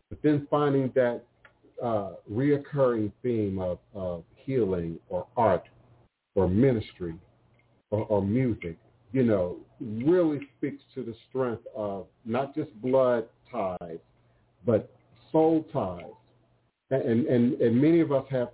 but 0.10 0.22
then 0.24 0.48
finding 0.50 0.92
that 0.96 1.24
uh, 1.84 2.14
reoccurring 2.30 3.12
theme 3.24 3.60
of, 3.60 3.78
of 3.94 4.24
healing 4.36 5.00
or 5.10 5.28
art 5.38 5.68
or 6.36 6.48
ministry 6.50 7.16
or, 7.92 8.06
or 8.06 8.22
music, 8.22 8.78
you 9.14 9.24
know, 9.24 9.58
really 9.80 10.40
speaks 10.58 10.84
to 10.96 11.04
the 11.04 11.16
strength 11.30 11.64
of 11.76 12.08
not 12.26 12.56
just 12.56 12.70
blood 12.82 13.26
ties, 13.52 14.00
but 14.66 14.92
soul 15.32 15.66
ties. 15.72 16.04
And, 16.92 17.28
and, 17.28 17.54
and 17.62 17.80
many 17.80 18.00
of 18.00 18.12
us 18.12 18.26
have 18.32 18.50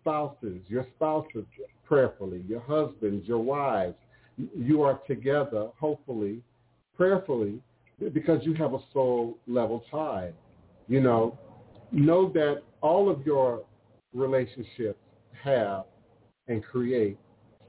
spouses, 0.00 0.60
your 0.66 0.86
spouses 0.96 1.44
prayerfully, 1.84 2.42
your 2.48 2.60
husbands, 2.60 3.26
your 3.26 3.38
wives. 3.38 3.94
You 4.56 4.82
are 4.82 4.98
together, 5.06 5.68
hopefully, 5.78 6.42
prayerfully, 6.96 7.60
because 8.12 8.40
you 8.42 8.54
have 8.54 8.74
a 8.74 8.80
soul 8.92 9.38
level 9.46 9.84
tie. 9.90 10.32
You 10.88 11.00
know, 11.00 11.38
know 11.92 12.30
that 12.32 12.62
all 12.80 13.08
of 13.10 13.24
your 13.24 13.62
relationships 14.12 14.98
have 15.42 15.84
and 16.48 16.64
create 16.64 17.18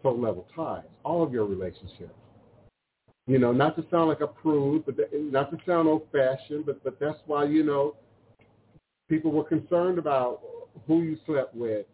soul 0.02 0.20
level 0.20 0.48
ties. 0.56 0.86
All 1.04 1.22
of 1.22 1.34
your 1.34 1.46
relationships. 1.46 2.14
You 3.28 3.40
know, 3.40 3.52
not 3.52 3.76
to 3.78 3.86
sound 3.90 4.10
like 4.10 4.22
a 4.22 4.28
prude, 4.28 4.86
but 4.86 4.96
not 5.14 5.52
to 5.52 5.58
sound 5.66 5.88
old 5.88 6.08
fashioned, 6.12 6.66
but 6.66 6.84
but 6.84 7.00
that's 7.00 7.20
why 7.26 7.46
you 7.46 7.64
know 7.64 7.96
people 9.10 9.32
were 9.32 9.44
concerned 9.44 9.98
about 9.98 10.42
who 10.88 11.04
you 11.04 11.18
slept 11.26 11.56
with, 11.56 11.86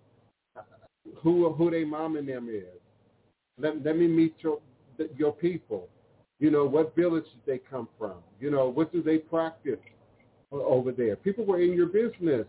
who 1.18 1.52
who 1.54 1.72
they 1.72 1.84
mom 1.84 2.16
and 2.16 2.28
them 2.28 2.50
is. 2.50 2.64
Let 3.58 3.84
let 3.84 3.98
me 3.98 4.08
meet 4.08 4.36
your 4.40 4.60
your 5.18 5.34
people. 5.34 5.88
You 6.40 6.52
know, 6.52 6.66
what 6.66 6.96
village 6.96 7.26
did 7.26 7.46
they 7.46 7.62
come 7.70 7.90
from? 7.98 8.16
You 8.40 8.50
know, 8.50 8.70
what 8.70 8.94
do 8.94 9.04
they 9.04 9.18
practice 9.18 9.80
over 10.52 10.92
there? 10.92 11.18
People 11.18 11.46
were 11.46 11.62
in 11.62 11.74
your 11.74 11.88
business 11.88 12.46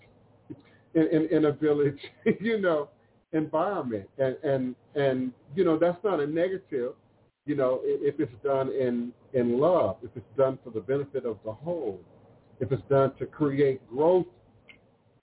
in, 0.95 1.07
in, 1.09 1.27
in 1.31 1.45
a 1.47 1.53
village, 1.53 1.99
you 2.41 2.61
know, 2.61 2.89
environment. 3.33 4.09
And, 4.19 4.37
and, 4.43 4.75
and, 4.95 5.33
you 5.55 5.65
know, 5.65 5.79
that's 5.79 6.03
not 6.05 6.21
a 6.21 6.27
negative, 6.27 6.93
you 7.47 7.55
know, 7.55 7.81
if 7.83 8.21
it's 8.21 8.33
done 8.45 8.69
in, 8.69 9.13
in 9.33 9.59
love, 9.59 9.97
if 10.03 10.11
it's 10.15 10.37
done 10.37 10.59
for 10.65 10.71
the 10.71 10.81
benefit 10.81 11.25
of 11.25 11.39
the 11.45 11.53
whole, 11.53 12.01
if 12.61 12.71
it's 12.73 12.83
done 12.89 13.13
to 13.19 13.27
create 13.27 13.81
growth, 13.89 14.27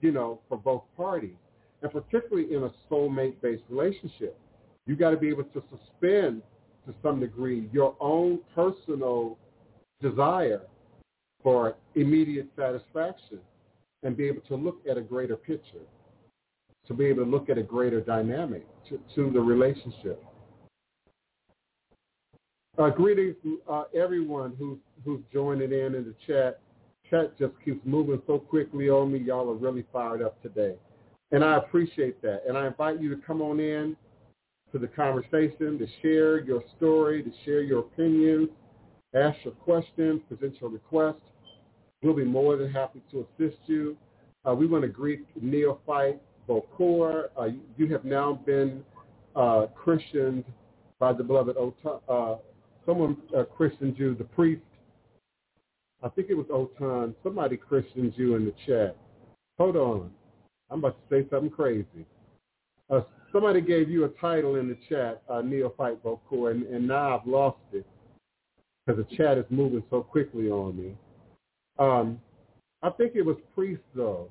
you 0.00 0.12
know, 0.12 0.40
for 0.48 0.56
both 0.58 0.82
parties. 0.96 1.36
And 1.82 1.92
particularly 1.92 2.54
in 2.54 2.64
a 2.64 2.72
soulmate-based 2.90 3.62
relationship, 3.68 4.38
you 4.86 4.96
got 4.96 5.10
to 5.10 5.16
be 5.16 5.28
able 5.28 5.44
to 5.44 5.62
suspend 5.70 6.42
to 6.86 6.94
some 7.02 7.20
degree 7.20 7.68
your 7.72 7.94
own 8.00 8.40
personal 8.54 9.38
desire 10.00 10.62
for 11.42 11.76
immediate 11.94 12.48
satisfaction 12.56 13.38
and 14.02 14.16
be 14.16 14.26
able 14.26 14.40
to 14.42 14.54
look 14.54 14.80
at 14.90 14.96
a 14.96 15.00
greater 15.00 15.36
picture, 15.36 15.84
to 16.86 16.94
be 16.94 17.06
able 17.06 17.24
to 17.24 17.30
look 17.30 17.50
at 17.50 17.58
a 17.58 17.62
greater 17.62 18.00
dynamic 18.00 18.66
to, 18.88 18.98
to 19.14 19.30
the 19.30 19.40
relationship. 19.40 20.24
Uh, 22.78 22.90
greetings 22.90 23.34
uh, 23.68 23.84
everyone 23.94 24.54
who's, 24.56 24.78
who's 25.04 25.20
joining 25.32 25.72
in 25.72 25.94
in 25.94 26.04
the 26.04 26.14
chat. 26.26 26.60
Chat 27.10 27.38
just 27.38 27.52
keeps 27.64 27.84
moving 27.84 28.20
so 28.26 28.38
quickly 28.38 28.88
on 28.88 29.12
me. 29.12 29.18
Y'all 29.18 29.50
are 29.50 29.54
really 29.54 29.84
fired 29.92 30.22
up 30.22 30.40
today. 30.42 30.74
And 31.30 31.44
I 31.44 31.56
appreciate 31.56 32.20
that. 32.22 32.42
And 32.48 32.56
I 32.56 32.66
invite 32.66 33.00
you 33.00 33.14
to 33.14 33.20
come 33.22 33.42
on 33.42 33.60
in 33.60 33.96
to 34.72 34.78
the 34.78 34.86
conversation, 34.86 35.78
to 35.78 35.86
share 36.02 36.40
your 36.40 36.62
story, 36.76 37.22
to 37.22 37.30
share 37.44 37.62
your 37.62 37.80
opinions, 37.80 38.48
ask 39.14 39.36
your 39.44 39.54
questions, 39.54 40.20
present 40.28 40.54
your 40.60 40.70
requests. 40.70 41.22
We'll 42.02 42.14
be 42.14 42.24
more 42.24 42.56
than 42.56 42.70
happy 42.70 43.02
to 43.10 43.26
assist 43.26 43.58
you. 43.66 43.96
Uh, 44.48 44.54
we 44.54 44.66
want 44.66 44.82
to 44.82 44.88
greet 44.88 45.26
Neophyte 45.40 46.20
Bokor. 46.48 47.24
Uh, 47.36 47.48
you 47.76 47.88
have 47.88 48.04
now 48.04 48.40
been 48.46 48.82
uh, 49.34 49.66
christened 49.74 50.44
by 50.98 51.12
the 51.12 51.24
beloved 51.24 51.56
Otun. 51.56 52.00
Uh, 52.08 52.36
someone 52.86 53.16
uh, 53.36 53.44
christened 53.44 53.98
you, 53.98 54.14
the 54.14 54.24
priest. 54.24 54.62
I 56.02 56.08
think 56.08 56.28
it 56.30 56.34
was 56.34 56.46
Otun. 56.46 57.14
Somebody 57.22 57.56
christened 57.56 58.14
you 58.16 58.36
in 58.36 58.44
the 58.44 58.54
chat. 58.66 58.96
Hold 59.58 59.76
on. 59.76 60.10
I'm 60.70 60.78
about 60.78 60.96
to 60.96 61.14
say 61.14 61.28
something 61.30 61.50
crazy. 61.50 62.06
Uh, 62.88 63.00
somebody 63.32 63.60
gave 63.60 63.90
you 63.90 64.04
a 64.04 64.08
title 64.20 64.56
in 64.56 64.68
the 64.68 64.76
chat, 64.88 65.22
uh, 65.28 65.42
Neophyte 65.42 66.02
Bokor, 66.02 66.52
and, 66.52 66.62
and 66.66 66.86
now 66.86 67.18
I've 67.18 67.26
lost 67.26 67.58
it 67.72 67.86
because 68.86 69.04
the 69.04 69.16
chat 69.16 69.38
is 69.38 69.44
moving 69.50 69.82
so 69.90 70.02
quickly 70.02 70.48
on 70.48 70.76
me. 70.76 70.94
Um, 71.78 72.20
I 72.82 72.90
think 72.90 73.12
it 73.14 73.22
was 73.22 73.36
Priest, 73.54 73.82
though. 73.94 74.30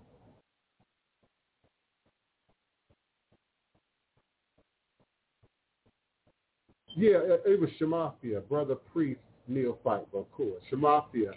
Yeah, 6.95 7.19
it, 7.45 7.59
was 7.59 7.69
Shemafia, 7.79 8.47
Brother 8.47 8.73
Priest 8.73 9.19
Neophyte 9.47 10.11
Bokor. 10.11 10.53
Shemafia 10.71 11.31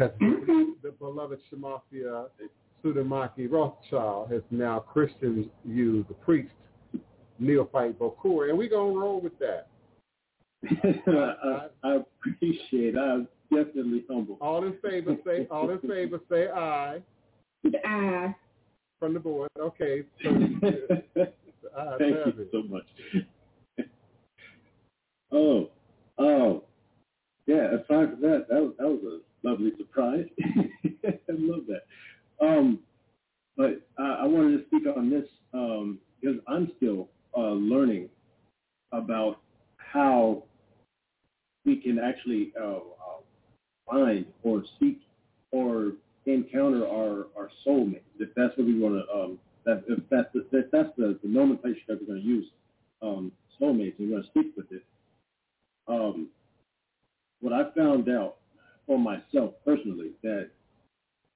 has 0.00 0.10
Mm-hmm. 0.20 0.62
the 0.82 0.90
beloved 0.92 1.38
Shemafia 1.52 2.26
Sudamaki 2.84 3.50
Rothschild 3.50 4.30
has 4.32 4.42
now 4.50 4.78
christened 4.80 5.50
you 5.64 6.04
the 6.08 6.14
priest 6.14 6.50
Neophyte 7.38 7.98
Bokor, 7.98 8.48
and 8.48 8.58
we're 8.58 8.68
going 8.68 8.94
to 8.94 9.00
roll 9.00 9.20
with 9.20 9.38
that. 9.38 9.68
I, 11.06 11.66
I 11.82 11.96
appreciate. 11.96 12.96
I'm 12.96 13.28
definitely 13.52 14.04
humble. 14.10 14.36
All 14.40 14.64
in 14.64 14.74
favor, 14.82 15.16
say 15.24 15.46
all 15.50 15.70
in 15.70 15.78
favor, 15.80 16.20
say 16.30 16.48
aye 16.48 17.00
Ah, 17.86 18.34
from 18.98 19.14
the 19.14 19.20
board. 19.20 19.50
Okay. 19.58 20.02
So, 20.22 20.30
aye, 20.30 20.42
Thank 21.98 22.16
you 22.26 22.34
it. 22.38 22.48
so 22.52 22.62
much. 22.68 22.86
oh, 25.32 25.70
oh, 26.18 26.64
yeah. 27.46 27.74
Aside 27.74 28.10
from 28.12 28.20
that, 28.22 28.46
that 28.50 28.60
was, 28.62 28.72
that 28.78 28.86
was 28.86 29.00
a 29.04 29.29
lovely 29.42 29.72
surprise. 29.78 30.26
I 31.04 31.18
love 31.28 31.62
that. 31.68 31.84
Um, 32.44 32.80
but 33.56 33.82
I, 33.98 34.20
I 34.22 34.26
wanted 34.26 34.58
to 34.58 34.66
speak 34.66 34.86
on 34.96 35.10
this 35.10 35.28
um, 35.52 35.98
because 36.20 36.38
I'm 36.48 36.72
still 36.76 37.08
uh, 37.36 37.52
learning 37.52 38.08
about 38.92 39.40
how 39.76 40.44
we 41.64 41.76
can 41.76 41.98
actually 41.98 42.52
uh, 42.60 42.76
uh, 42.76 43.20
find 43.88 44.26
or 44.42 44.62
seek 44.78 45.00
or 45.52 45.92
encounter 46.26 46.86
our, 46.86 47.26
our 47.36 47.50
soulmates, 47.66 48.02
if 48.18 48.30
that's 48.36 48.56
what 48.56 48.66
we 48.66 48.78
want 48.78 48.94
to, 48.94 49.14
um, 49.14 49.38
that, 49.64 49.84
if 49.88 49.98
that's 50.10 50.28
the, 50.32 50.46
if 50.52 50.70
that's 50.70 50.90
the, 50.96 51.18
the 51.22 51.28
nomenclature 51.28 51.80
that 51.88 52.00
we're 52.00 52.06
going 52.06 52.22
to 52.22 52.26
use, 52.26 52.46
um, 53.02 53.32
soulmates, 53.60 53.98
and 53.98 54.08
we're 54.08 54.16
going 54.16 54.22
to 54.22 54.28
speak 54.28 54.52
with 54.56 54.70
it. 54.72 54.84
Um, 55.88 56.28
what 57.40 57.52
I 57.52 57.64
found 57.76 58.08
out 58.08 58.36
for 58.86 58.98
myself 58.98 59.54
personally 59.64 60.10
that 60.22 60.50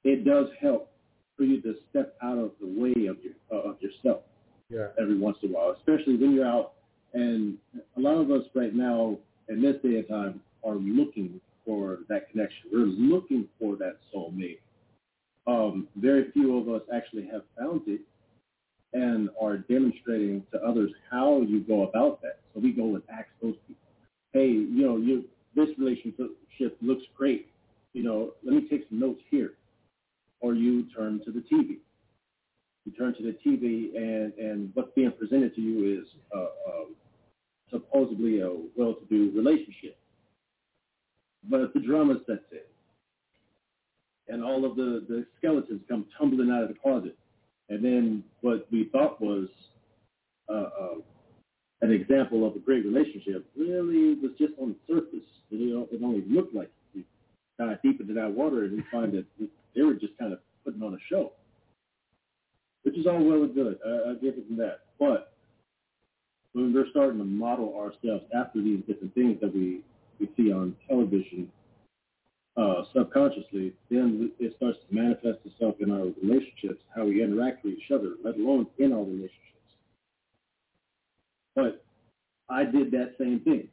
it 0.05 0.25
does 0.25 0.47
help 0.61 0.91
for 1.37 1.45
you 1.45 1.61
to 1.63 1.75
step 1.91 2.17
out 2.23 2.39
of 2.39 2.53
the 2.61 2.67
way 2.67 3.07
of 3.07 3.17
your 3.23 3.35
uh, 3.53 3.71
of 3.71 3.81
yourself 3.81 4.23
Yeah. 4.71 4.89
every 4.99 5.19
once 5.19 5.39
in 5.43 5.51
a 5.51 5.53
while, 5.53 5.71
especially 5.79 6.17
when 6.17 6.33
you're 6.33 6.47
out. 6.47 6.73
And 7.13 7.59
a 7.97 8.01
lot 8.01 8.17
of 8.17 8.31
us 8.31 8.43
right 8.55 8.75
now 8.75 9.19
in 9.49 9.63
this 9.63 9.77
day 9.83 9.97
and 9.99 10.09
time 10.09 10.41
are 10.65 10.75
looking 10.75 11.41
for 11.65 12.01
that 12.09 12.31
connection. 12.31 12.71
We're 12.73 12.87
looking 12.87 13.49
for 13.59 13.77
that 13.77 13.99
soulmate. 14.13 14.59
Um, 15.47 15.89
very 15.97 16.31
few 16.33 16.59
of 16.59 16.69
us 16.69 16.83
actually 16.95 17.27
have 17.33 17.43
found 17.59 17.83
it 17.87 18.01
and 18.93 19.29
are 19.41 19.59
demonstrating 19.59 20.45
to 20.53 20.61
others 20.63 20.91
how 21.11 21.43
you 21.43 21.61
go 21.61 21.83
about 21.83 22.23
that. 22.23 22.41
So 22.53 22.61
we 22.61 22.73
go 22.73 22.95
and 22.95 23.03
ask 23.13 23.27
those 23.43 23.57
people, 23.67 23.83
hey, 24.33 24.49
you 24.49 24.87
know, 24.87 24.97
you 24.97 25.25
this 25.55 25.69
relationship 25.79 26.77
looks 26.83 27.05
great. 27.17 27.49
You 27.93 28.03
know, 28.03 28.33
let 28.45 28.55
me 28.55 28.69
take 28.69 28.87
some 28.89 29.01
notes 29.01 29.21
here. 29.31 29.53
Or 30.41 30.55
you 30.55 30.85
turn 30.95 31.21
to 31.25 31.33
the 31.33 31.41
TV 31.41 31.79
you 32.85 32.93
turn 32.93 33.15
to 33.15 33.23
the 33.23 33.37
TV 33.45 33.97
and, 33.97 34.33
and 34.35 34.71
what's 34.75 34.91
being 34.95 35.13
presented 35.13 35.55
to 35.55 35.61
you 35.61 36.01
is 36.01 36.07
uh, 36.35 36.41
um, 36.41 36.95
supposedly 37.71 38.41
a 38.41 38.51
well-to-do 38.77 39.33
relationship. 39.35 39.97
But 41.49 41.73
the 41.73 41.81
drama 41.81 42.17
sets 42.27 42.45
in 42.53 42.59
and 44.27 44.43
all 44.43 44.65
of 44.65 44.77
the, 44.77 45.05
the 45.09 45.27
skeletons 45.39 45.83
come 45.89 46.07
tumbling 46.19 46.51
out 46.51 46.63
of 46.63 46.69
the 46.69 46.75
closet, 46.75 47.17
and 47.69 47.85
then 47.85 48.25
what 48.41 48.67
we 48.73 48.89
thought 48.91 49.21
was 49.21 49.49
uh, 50.49 50.53
uh, 50.53 50.95
an 51.85 51.93
example 51.93 52.47
of 52.47 52.57
a 52.57 52.59
great 52.59 52.85
relationship 52.85 53.47
really 53.57 54.15
was 54.15 54.33
just 54.39 54.55
on 54.61 54.75
the 54.75 54.95
surface. 54.95 55.29
You 55.51 55.75
know, 55.75 55.89
it 55.93 56.01
only 56.03 56.25
looked 56.29 56.55
like 56.55 56.71
you 56.95 57.05
dive 57.59 57.79
deep 57.83 58.01
into 58.01 58.15
that 58.15 58.31
water 58.31 58.65
and 58.65 58.77
you 58.77 58.85
find 58.91 59.13
that 59.13 59.27
they 59.75 59.83
were 59.83 59.95
just 59.95 60.17
kind 60.19 60.33
of 60.33 60.41
putting 60.65 60.83
on 60.83 60.95
a 60.95 60.99
show 61.09 61.33
which 62.85 62.97
is 62.97 63.07
all 63.07 63.23
well 63.23 63.43
and 63.43 63.55
good. 63.55 63.79
I, 63.85 64.11
I 64.11 64.15
give 64.15 64.35
it 64.35 64.57
that. 64.59 64.81
But 64.99 65.33
when 66.53 66.73
we're 66.73 66.89
starting 66.91 67.19
to 67.19 67.25
model 67.25 67.75
ourselves 67.77 68.25
after 68.39 68.63
these 68.63 68.81
different 68.87 69.15
things 69.15 69.41
that 69.41 69.53
we, 69.53 69.81
we 70.21 70.29
see 70.37 70.53
on 70.53 70.77
television 70.89 71.51
uh, 72.57 72.85
subconsciously, 72.95 73.73
then 73.91 74.31
it 74.39 74.55
starts 74.57 74.79
to 74.89 74.95
manifest 74.95 75.39
itself 75.45 75.75
in 75.81 75.91
our 75.91 76.07
relationships, 76.23 76.81
how 76.95 77.05
we 77.05 77.23
interact 77.23 77.65
with 77.65 77.75
each 77.75 77.91
other, 77.93 78.13
let 78.23 78.37
alone 78.37 78.67
in 78.79 78.93
our 78.93 79.03
relationships. 79.03 79.41
But 81.55 81.85
I 82.49 82.65
did 82.65 82.91
that 82.93 83.15
same 83.19 83.41
thing. 83.41 83.69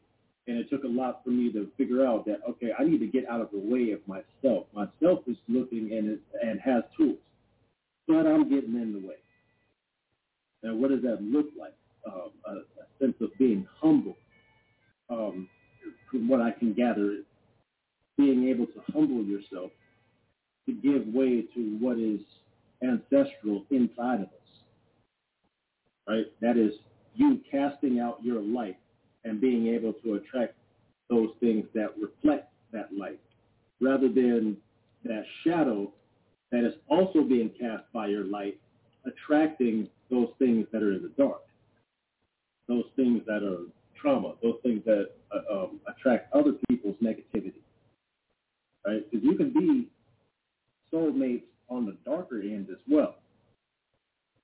And 0.47 0.57
it 0.57 0.69
took 0.69 0.83
a 0.83 0.87
lot 0.87 1.21
for 1.23 1.29
me 1.29 1.51
to 1.53 1.67
figure 1.77 2.05
out 2.05 2.25
that, 2.25 2.39
okay, 2.49 2.71
I 2.77 2.83
need 2.83 2.99
to 2.99 3.07
get 3.07 3.29
out 3.29 3.41
of 3.41 3.51
the 3.51 3.59
way 3.59 3.91
of 3.91 3.99
myself. 4.07 4.65
Myself 4.73 5.19
is 5.27 5.37
looking 5.47 5.91
and, 5.93 6.13
is, 6.13 6.19
and 6.41 6.59
has 6.59 6.83
tools, 6.97 7.19
but 8.07 8.25
I'm 8.25 8.49
getting 8.49 8.73
in 8.75 8.93
the 8.93 9.07
way. 9.07 9.15
Now, 10.63 10.75
what 10.75 10.89
does 10.89 11.01
that 11.03 11.21
look 11.21 11.47
like? 11.57 11.75
Um, 12.05 12.31
a, 12.47 12.51
a 12.51 12.85
sense 12.99 13.15
of 13.21 13.29
being 13.37 13.67
humble. 13.79 14.17
Um, 15.09 15.47
from 16.09 16.27
what 16.27 16.41
I 16.41 16.51
can 16.51 16.73
gather, 16.73 17.17
being 18.17 18.49
able 18.49 18.65
to 18.65 18.81
humble 18.91 19.23
yourself 19.23 19.71
to 20.65 20.73
give 20.73 21.07
way 21.13 21.43
to 21.53 21.77
what 21.79 21.97
is 21.97 22.19
ancestral 22.83 23.63
inside 23.69 24.21
of 24.21 24.27
us. 24.27 24.51
Right? 26.07 26.25
That 26.41 26.57
is 26.57 26.73
you 27.15 27.39
casting 27.49 27.99
out 27.99 28.23
your 28.23 28.41
light 28.41 28.77
and 29.23 29.39
being 29.39 29.67
able 29.67 29.93
to 29.93 30.15
attract 30.15 30.55
those 31.09 31.29
things 31.39 31.65
that 31.73 31.89
reflect 31.99 32.51
that 32.71 32.89
light 32.97 33.19
rather 33.81 34.07
than 34.07 34.57
that 35.03 35.23
shadow 35.43 35.91
that 36.51 36.65
is 36.65 36.73
also 36.87 37.23
being 37.23 37.49
cast 37.59 37.83
by 37.93 38.07
your 38.07 38.25
light 38.25 38.59
attracting 39.05 39.87
those 40.09 40.29
things 40.37 40.67
that 40.71 40.83
are 40.83 40.93
in 40.93 41.01
the 41.01 41.11
dark, 41.17 41.41
those 42.67 42.85
things 42.95 43.21
that 43.25 43.43
are 43.43 43.65
trauma, 43.99 44.33
those 44.43 44.57
things 44.63 44.81
that 44.85 45.11
uh, 45.33 45.53
um, 45.53 45.79
attract 45.87 46.33
other 46.33 46.53
people's 46.69 46.95
negativity, 47.01 47.53
right? 48.85 49.09
Because 49.09 49.25
you 49.25 49.35
can 49.35 49.53
be 49.53 49.87
soulmates 50.93 51.43
on 51.69 51.85
the 51.85 51.95
darker 52.05 52.41
end 52.41 52.67
as 52.69 52.79
well. 52.89 53.15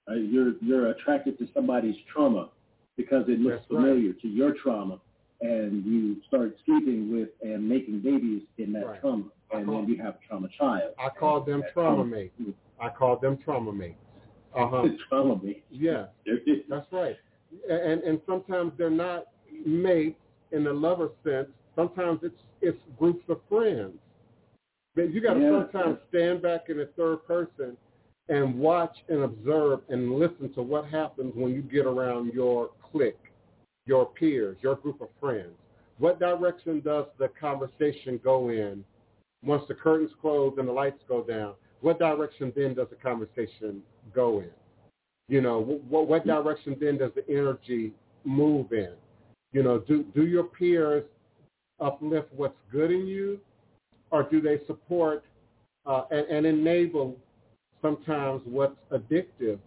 Right? 0.08 0.24
You're 0.24 0.54
you're 0.62 0.92
attracted 0.92 1.38
to 1.40 1.48
somebody's 1.54 1.96
trauma 2.12 2.50
because 2.98 3.26
it 3.28 3.40
looks 3.40 3.58
That's 3.62 3.72
right. 3.72 3.82
familiar 3.86 4.14
to 4.14 4.28
your 4.28 4.54
trauma, 4.62 5.00
and 5.42 5.86
you 5.86 6.18
start 6.28 6.56
sleeping 6.66 7.12
with 7.12 7.30
and 7.42 7.68
making 7.68 8.00
babies 8.02 8.42
in 8.58 8.74
that 8.74 8.86
Right. 8.88 9.00
trauma, 9.02 9.26
and 9.52 9.66
call- 9.66 9.82
then 9.82 9.90
you 9.90 10.02
have 10.02 10.20
trauma 10.28 10.50
child. 10.58 10.94
I 10.98 11.10
call 11.10 11.42
them 11.42 11.62
That 11.62 11.74
trauma 11.74 12.04
mates. 12.04 12.34
I 12.80 12.90
call 12.90 13.18
them 13.18 13.38
trauma 13.38 13.72
mates. 13.72 14.00
Uh-huh. 14.56 14.88
trauma 15.10 15.40
mate. 15.44 15.64
Yeah, 15.70 16.08
that's 16.70 16.92
right. 16.92 17.18
And 17.70 18.02
and 18.04 18.20
sometimes 18.26 18.74
they're 18.78 18.90
not 18.90 19.28
mates 19.66 20.20
in 20.52 20.64
the 20.64 20.74
lover 20.74 21.10
sense. 21.24 21.50
Sometimes 21.76 22.20
it's 22.24 22.42
it's 22.62 22.78
groups 22.98 23.24
of 23.30 23.40
friends. 23.48 23.94
But 24.96 25.12
you 25.14 25.22
got 25.22 25.36
to 25.36 25.40
Yeah. 25.42 25.62
sometimes 25.72 26.00
stand 26.10 26.42
back 26.42 26.70
in 26.70 26.78
the 26.78 26.88
third 26.98 27.24
person 27.28 27.78
and 28.30 28.60
watch 28.60 28.96
and 29.10 29.22
observe 29.24 29.82
and 29.90 30.16
listen 30.16 30.52
to 30.54 30.62
what 30.64 30.86
happens 30.86 31.34
when 31.36 31.54
you 31.54 31.62
get 31.62 31.86
around 31.86 32.34
your 32.34 32.72
clique, 32.92 33.18
your 33.86 34.06
peers, 34.06 34.58
your 34.62 34.76
group 34.76 35.02
of 35.02 35.10
friends. 35.20 35.54
What 35.98 36.20
direction 36.20 36.82
does 36.82 37.06
the 37.18 37.30
conversation 37.40 38.20
go 38.24 38.50
in 38.50 38.84
once 39.44 39.64
the 39.68 39.74
curtains 39.74 40.12
close 40.22 40.56
and 40.58 40.68
the 40.68 40.72
lights 40.72 41.02
go 41.08 41.24
down? 41.24 41.54
What 41.82 42.00
direction 42.00 42.52
then 42.56 42.74
does 42.74 42.88
the 42.90 42.96
conversation 42.96 43.82
go 44.14 44.40
in? 44.40 44.50
You 45.28 45.42
know, 45.42 45.60
what, 45.60 46.08
what 46.08 46.26
direction 46.26 46.76
then 46.80 46.98
does 46.98 47.12
the 47.16 47.28
energy 47.30 47.94
move 48.24 48.72
in? 48.72 48.94
You 49.54 49.64
know, 49.64 49.80
do, 49.80 50.04
do 50.16 50.26
your 50.26 50.44
peers 50.44 51.04
uplift 51.80 52.30
what's 52.36 52.58
good 52.72 52.92
in 52.92 53.08
you 53.08 53.40
or 54.12 54.24
do 54.24 54.42
they 54.42 54.60
support 54.66 55.24
uh, 55.86 56.04
and, 56.12 56.28
and 56.28 56.46
enable 56.46 57.16
sometimes 57.82 58.42
what's 58.46 58.78
addictive 58.92 59.60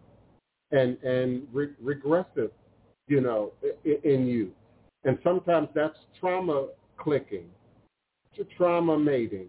and, 0.73 0.97
and 1.03 1.47
re- 1.53 1.75
regressive, 1.83 2.51
you 3.11 3.21
know, 3.21 3.53
in, 3.85 4.27
you? 4.27 4.53
And 5.05 5.19
sometimes 5.25 5.69
that's 5.75 5.97
trauma 6.19 6.69
clicking, 6.97 7.47
trauma 8.57 8.97
mating, 8.97 9.49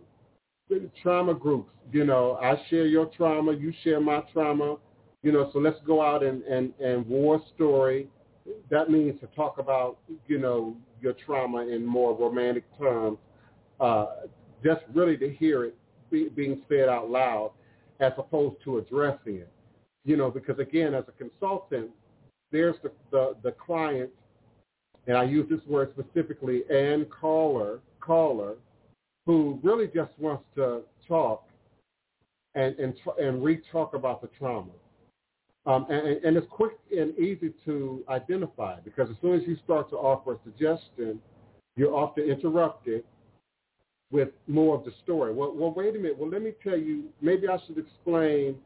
trauma 1.01 1.35
groups. 1.35 1.69
You 1.93 2.05
know, 2.05 2.39
I 2.41 2.55
share 2.69 2.87
your 2.87 3.05
trauma, 3.05 3.53
you 3.53 3.71
share 3.83 4.01
my 4.01 4.23
trauma. 4.33 4.77
You 5.23 5.31
know, 5.31 5.51
so 5.53 5.59
let's 5.59 5.77
go 5.85 6.01
out 6.01 6.23
and, 6.23 6.41
and, 6.43 6.73
and 6.83 7.05
war 7.05 7.39
story. 7.53 8.07
That 8.71 8.89
means 8.89 9.19
to 9.21 9.27
talk 9.27 9.59
about, 9.59 9.99
you 10.27 10.39
know, 10.39 10.75
your 10.99 11.13
trauma 11.23 11.67
in 11.67 11.85
more 11.85 12.17
romantic 12.17 12.63
terms, 12.79 13.19
uh, 13.79 14.07
just 14.63 14.81
really 14.95 15.17
to 15.17 15.31
hear 15.31 15.65
it 15.65 15.75
be, 16.09 16.29
being 16.29 16.63
said 16.67 16.89
out 16.89 17.11
loud 17.11 17.51
as 17.99 18.13
opposed 18.17 18.55
to 18.63 18.79
addressing 18.79 19.35
it. 19.35 19.51
You 20.03 20.17
know, 20.17 20.31
because 20.31 20.57
again, 20.57 20.95
as 20.95 21.03
a 21.07 21.11
consultant, 21.11 21.91
there's 22.51 22.75
the, 22.83 22.91
the, 23.11 23.35
the 23.43 23.51
client, 23.51 24.09
and 25.07 25.17
I 25.17 25.23
use 25.23 25.47
this 25.49 25.61
word 25.67 25.93
specifically, 25.97 26.63
and 26.69 27.09
caller, 27.09 27.79
caller, 27.99 28.55
who 29.25 29.59
really 29.63 29.87
just 29.87 30.11
wants 30.19 30.43
to 30.55 30.81
talk 31.07 31.47
and 32.55 32.75
and 32.79 32.93
and 33.19 33.43
re-talk 33.43 33.93
about 33.93 34.21
the 34.21 34.29
trauma. 34.37 34.71
Um, 35.65 35.85
and, 35.89 36.23
and 36.25 36.35
it's 36.35 36.47
quick 36.49 36.73
and 36.95 37.17
easy 37.19 37.53
to 37.65 38.03
identify 38.09 38.79
because 38.79 39.09
as 39.09 39.15
soon 39.21 39.39
as 39.39 39.47
you 39.47 39.55
start 39.63 39.89
to 39.91 39.95
offer 39.95 40.33
a 40.33 40.37
suggestion, 40.43 41.19
you're 41.75 41.93
often 41.93 42.23
interrupted 42.23 43.03
with 44.11 44.29
more 44.47 44.75
of 44.75 44.83
the 44.83 44.91
story. 45.03 45.33
Well, 45.33 45.53
well, 45.55 45.71
wait 45.71 45.95
a 45.95 45.99
minute. 45.99 46.17
Well, 46.17 46.29
let 46.29 46.41
me 46.41 46.53
tell 46.63 46.77
you. 46.77 47.05
Maybe 47.21 47.47
I 47.47 47.57
should 47.65 47.77
explain. 47.77 48.57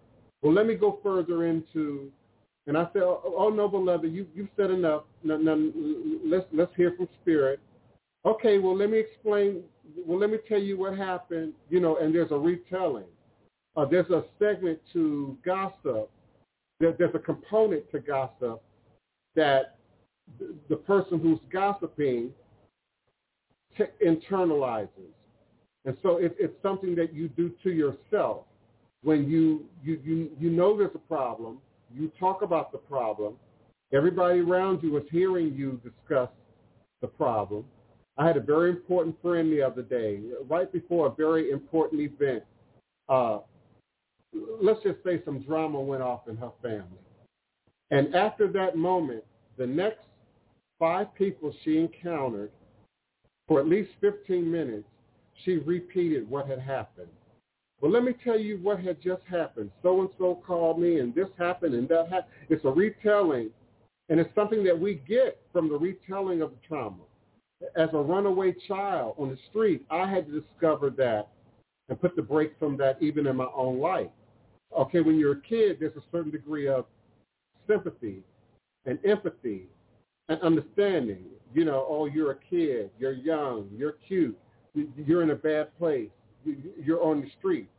Well, 0.42 0.54
let 0.54 0.66
me 0.66 0.76
go 0.76 1.00
further 1.04 1.46
into. 1.46 2.12
And 2.68 2.78
I 2.78 2.88
said, 2.94 3.04
oh, 3.04 3.22
oh 3.38 3.50
no, 3.50 3.68
beloved, 3.68 4.12
you 4.12 4.26
you 4.36 4.48
said 4.58 4.72
enough. 4.72 5.04
No, 5.24 5.38
no, 5.38 5.72
let's 6.26 6.46
let's 6.52 6.72
hear 6.76 6.94
from 6.98 7.08
spirit. 7.22 7.60
Okay, 8.26 8.58
well, 8.58 8.76
let 8.76 8.90
me 8.90 8.98
explain. 8.98 9.62
Well, 10.06 10.18
let 10.18 10.32
me 10.32 10.40
tell 10.48 10.60
you 10.60 10.78
what 10.78 10.98
happened. 10.98 11.54
You 11.70 11.80
know, 11.80 11.98
and 11.98 12.14
there's 12.14 12.32
a 12.32 12.38
retelling. 12.38 13.06
Uh, 13.76 13.86
there's 13.86 14.10
a 14.10 14.24
segment 14.40 14.80
to 14.94 15.38
gossip. 15.46 16.10
There, 16.80 16.94
there's 16.98 17.14
a 17.14 17.20
component 17.20 17.90
to 17.92 18.00
gossip 18.00 18.62
that 19.36 19.78
th- 20.40 20.52
the 20.70 20.76
person 20.76 21.20
who's 21.20 21.40
gossiping 21.52 22.32
t- 23.78 23.84
internalizes. 24.06 25.14
And 25.86 25.96
so 26.02 26.18
it, 26.18 26.36
it's 26.40 26.56
something 26.64 26.96
that 26.96 27.14
you 27.14 27.30
do 27.30 27.52
to 27.64 27.72
yourself 27.72 28.46
when 29.04 29.30
you, 29.30 29.66
you, 29.84 30.00
you, 30.04 30.32
you 30.40 30.50
know 30.50 30.76
there's 30.76 30.96
a 30.96 31.00
problem, 31.00 31.60
you 31.94 32.12
talk 32.20 32.42
about 32.42 32.72
the 32.72 32.78
problem, 32.78 33.36
everybody 33.94 34.40
around 34.40 34.82
you 34.84 34.98
is 34.98 35.04
hearing 35.12 35.54
you 35.54 35.80
discuss 35.84 36.30
the 37.02 37.08
problem. 37.08 37.66
I 38.18 38.26
had 38.26 38.38
a 38.38 38.42
very 38.42 38.70
important 38.70 39.16
friend 39.22 39.52
the 39.52 39.62
other 39.62 39.82
day, 39.82 40.22
right 40.48 40.72
before 40.72 41.08
a 41.08 41.12
very 41.12 41.52
important 41.52 42.02
event. 42.02 42.44
Uh, 43.10 43.40
let's 44.62 44.82
just 44.84 45.04
say 45.04 45.22
some 45.26 45.42
drama 45.42 45.80
went 45.80 46.02
off 46.02 46.28
in 46.28 46.38
her 46.38 46.52
family. 46.62 46.86
And 47.92 48.16
after 48.16 48.52
that 48.54 48.78
moment, 48.78 49.24
the 49.58 49.68
next 49.68 50.06
five 50.80 51.14
people 51.16 51.54
she 51.64 51.78
encountered 51.78 52.52
for 53.48 53.60
at 53.60 53.68
least 53.68 53.92
15 54.02 54.50
minutes, 54.50 54.88
she 55.44 55.58
repeated 55.58 56.30
what 56.30 56.48
had 56.48 56.60
happened. 56.60 57.08
Well, 57.82 57.92
let 57.92 58.04
me 58.04 58.14
tell 58.24 58.40
you 58.40 58.58
what 58.58 58.80
had 58.80 59.02
just 59.02 59.24
happened. 59.30 59.70
So-and-so 59.84 60.42
called 60.48 60.80
me 60.80 61.00
and 61.00 61.14
this 61.14 61.28
happened 61.38 61.76
and 61.76 61.88
that 61.90 62.10
happened. 62.10 62.34
It's 62.50 62.64
a 62.66 62.70
retelling, 62.70 63.50
and 64.10 64.20
it's 64.20 64.34
something 64.34 64.64
that 64.64 64.80
we 64.80 65.02
get 65.08 65.42
from 65.52 65.70
the 65.70 65.78
retelling 65.78 66.42
of 66.42 66.52
the 66.52 66.68
trauma. 66.68 67.04
As 67.76 67.90
a 67.94 67.98
runaway 67.98 68.56
child 68.68 69.16
on 69.18 69.30
the 69.30 69.38
street, 69.50 69.86
I 69.90 70.10
had 70.10 70.28
to 70.28 70.40
discover 70.42 70.90
that 70.92 71.30
and 71.90 72.00
put 72.00 72.16
the 72.16 72.22
brakes 72.22 72.56
on 72.62 72.78
that 72.78 73.02
even 73.02 73.28
in 73.28 73.36
my 73.36 73.48
own 73.56 73.80
life. 73.80 74.10
Okay, 74.78 75.02
when 75.02 75.20
you're 75.20 75.34
a 75.34 75.42
kid, 75.42 75.78
there's 75.80 75.96
a 75.96 76.04
certain 76.12 76.32
degree 76.32 76.68
of 76.68 76.86
sympathy 77.68 78.24
and 78.86 79.00
empathy 79.06 79.68
and 80.30 80.40
understanding. 80.42 81.26
You 81.54 81.66
know, 81.66 81.86
oh, 81.88 82.06
you're 82.06 82.32
a 82.32 82.40
kid, 82.50 82.90
you're 83.00 83.14
young, 83.14 83.70
you're 83.76 83.94
cute, 84.08 84.38
you- 84.74 84.92
you're 84.98 85.22
in 85.22 85.30
a 85.30 85.36
bad 85.36 85.76
place, 85.78 86.10
you're 86.84 87.04
on 87.04 87.22
the 87.22 87.28
street. 87.40 87.70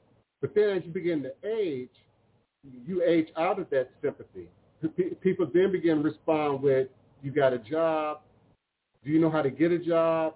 But 0.41 0.55
then 0.55 0.71
as 0.71 0.83
you 0.85 0.93
begin 0.93 1.23
to 1.23 1.33
age, 1.45 1.91
you 2.87 3.03
age 3.03 3.29
out 3.37 3.59
of 3.59 3.71
that 3.71 3.91
sympathy. 4.03 4.49
People 5.21 5.49
then 5.53 5.73
begin 5.73 5.99
to 5.99 6.03
respond 6.03 6.63
with, 6.63 6.89
you 7.23 7.31
got 7.31 7.53
a 7.53 7.59
job, 7.59 8.21
do 9.05 9.11
you 9.11 9.21
know 9.21 9.31
how 9.31 9.43
to 9.43 9.51
get 9.51 9.71
a 9.71 9.79
job? 9.79 10.35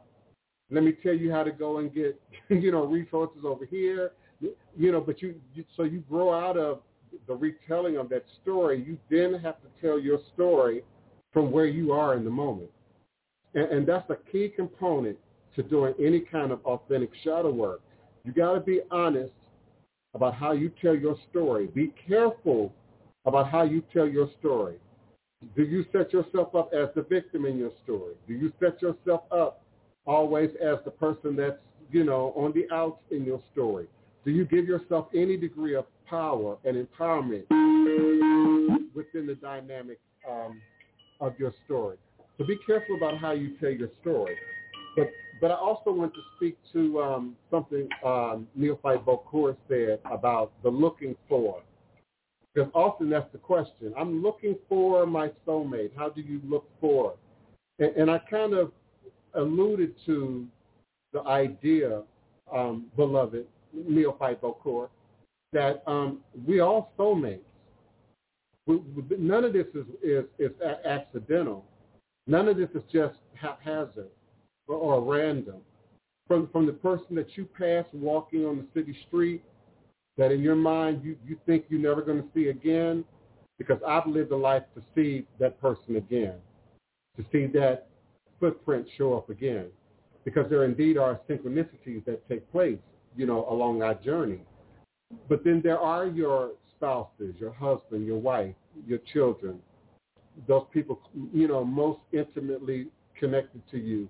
Let 0.71 0.85
me 0.85 0.93
tell 0.93 1.15
you 1.15 1.33
how 1.33 1.43
to 1.43 1.51
go 1.51 1.79
and 1.79 1.93
get, 1.93 2.21
you 2.49 2.71
know, 2.71 2.85
resources 2.85 3.43
over 3.45 3.67
here. 3.67 4.13
You 4.41 4.93
know, 4.93 5.01
but 5.01 5.21
you, 5.21 5.35
you 5.55 5.65
so 5.77 5.83
you 5.83 6.03
grow 6.09 6.33
out 6.33 6.57
of 6.57 6.81
the 7.27 7.35
retelling 7.35 7.97
of 7.97 8.09
that 8.11 8.25
story. 8.43 8.83
You 8.83 8.97
then 9.11 9.39
have 9.41 9.57
to 9.61 9.69
tell 9.83 9.99
your 9.99 10.19
story 10.33 10.83
from 11.33 11.51
where 11.51 11.67
you 11.67 11.93
are 11.93 12.15
in 12.15 12.25
the 12.25 12.31
moment. 12.31 12.71
And, 13.55 13.65
and 13.65 13.87
that's 13.87 14.09
a 14.09 14.17
key 14.31 14.49
component 14.55 15.19
to 15.57 15.63
doing 15.63 15.93
any 16.01 16.21
kind 16.21 16.53
of 16.53 16.65
authentic 16.65 17.11
shadow 17.25 17.51
work. 17.51 17.83
You 18.25 18.33
got 18.33 18.55
to 18.55 18.61
be 18.61 18.81
honest 18.91 19.33
about 20.15 20.35
how 20.35 20.53
you 20.53 20.71
tell 20.83 20.95
your 20.95 21.17
story. 21.31 21.69
Be 21.69 21.93
careful 22.09 22.73
about 23.25 23.51
how 23.51 23.63
you 23.63 23.83
tell 23.93 24.07
your 24.09 24.29
story. 24.39 24.77
Do 25.57 25.63
you 25.63 25.85
set 25.93 26.13
yourself 26.13 26.55
up 26.55 26.73
as 26.75 26.89
the 26.95 27.03
victim 27.03 27.47
in 27.47 27.59
your 27.59 27.71
story? 27.83 28.15
Do 28.29 28.35
you 28.35 28.53
set 28.61 28.83
yourself 28.83 29.23
up 29.31 29.63
always 30.07 30.51
as 30.63 30.79
the 30.85 30.91
person 30.91 31.35
that's, 31.37 31.57
you 31.91 32.05
know, 32.05 32.35
on 32.37 32.53
the 32.53 32.67
outs 32.75 33.01
in 33.11 33.25
your 33.25 33.41
story? 33.53 33.87
Do 34.25 34.31
you 34.31 34.45
give 34.45 34.67
yourself 34.67 35.09
any 35.15 35.39
degree 35.39 35.75
of 35.75 35.87
power 36.07 36.59
and 36.65 36.77
empowerment 36.77 37.45
within 38.95 39.27
the 39.27 39.37
dynamic 39.41 39.99
um, 40.31 40.61
of 41.21 41.39
your 41.39 41.55
story? 41.65 41.97
So 42.37 42.45
be 42.45 42.59
careful 42.67 42.97
about 42.97 43.17
how 43.19 43.33
you 43.33 43.57
tell 43.59 43.71
your 43.71 43.89
story. 44.03 44.37
But 44.97 45.09
but 45.41 45.51
I 45.51 45.55
also 45.55 45.91
want 45.91 46.13
to 46.15 46.21
speak 46.37 46.59
to 46.73 47.01
um, 47.01 47.37
something 47.51 47.89
um, 48.05 48.47
Neophyte 48.55 49.05
Bokor 49.05 49.57
said 49.69 50.01
about 50.11 50.53
the 50.63 50.69
looking 50.69 51.17
for. 51.29 51.63
Because 52.53 52.71
often 52.75 53.09
that's 53.09 53.31
the 53.33 53.39
question. 53.39 53.95
I'm 53.97 54.23
looking 54.23 54.57
for 54.69 55.07
my 55.07 55.31
soulmate. 55.47 55.91
How 55.97 56.11
do 56.11 56.21
you 56.21 56.41
look 56.45 56.69
for? 56.81 57.15
And, 57.79 57.97
and 57.97 58.11
I 58.11 58.19
kind 58.19 58.53
of 58.53 58.73
alluded 59.35 59.95
to 60.07 60.47
the 61.13 61.23
idea, 61.23 62.03
um, 62.53 62.87
beloved 62.97 63.47
Neophyte 63.73 64.43
Bokor, 64.43 64.89
that 65.53 65.83
um, 65.87 66.19
we 66.47 66.61
all 66.61 66.93
soulmates. 66.99 67.39
We, 68.67 68.77
we, 68.77 69.05
none 69.17 69.45
of 69.45 69.53
this 69.53 69.67
is, 69.75 69.87
is, 70.03 70.25
is 70.39 70.51
accidental. 70.85 71.65
None 72.27 72.49
of 72.49 72.57
this 72.57 72.69
is 72.75 72.83
just 72.93 73.17
haphazard 73.35 74.11
or, 74.77 75.03
random. 75.03 75.57
From, 76.29 76.49
from 76.53 76.67
the 76.67 76.73
person 76.73 77.17
that 77.17 77.37
you 77.37 77.45
pass 77.45 77.85
walking 77.93 78.45
on 78.45 78.57
the 78.57 78.81
city 78.81 78.97
street 79.09 79.43
that 80.17 80.31
in 80.31 80.41
your 80.41 80.55
mind 80.55 81.03
you, 81.03 81.17
you 81.27 81.37
think 81.45 81.65
you're 81.69 81.81
never 81.81 82.03
going 82.03 82.23
to 82.23 82.29
see 82.35 82.49
again 82.49 83.05
because 83.59 83.79
I've 83.87 84.07
lived 84.07 84.31
a 84.31 84.37
life 84.37 84.63
to 84.75 84.83
see 84.95 85.27
that 85.39 85.61
person 85.61 85.97
again, 85.97 86.35
to 87.17 87.25
see 87.33 87.47
that 87.59 87.89
footprint 88.39 88.87
show 88.97 89.15
up 89.15 89.29
again 89.29 89.67
because 90.25 90.49
there 90.51 90.65
indeed 90.65 90.97
are 90.99 91.21
synchronicities 91.29 92.05
that 92.05 92.27
take 92.29 92.51
place, 92.53 92.79
you 93.17 93.27
know, 93.27 93.47
along 93.51 93.83
our 93.83 93.95
journey. 93.95 94.41
But 95.29 95.43
then 95.45 95.61
there 95.63 95.79
are 95.79 96.07
your 96.07 96.53
spouses, 96.77 97.35
your 97.39 97.53
husband, 97.53 98.07
your 98.07 98.19
wife, 98.19 98.55
your 98.87 99.01
children, 99.13 99.59
those 100.47 100.65
people, 100.73 101.01
you 101.33 101.49
know, 101.49 101.65
most 101.65 102.01
intimately 102.13 102.89
connected 103.19 103.63
to 103.71 103.79
you 103.79 104.09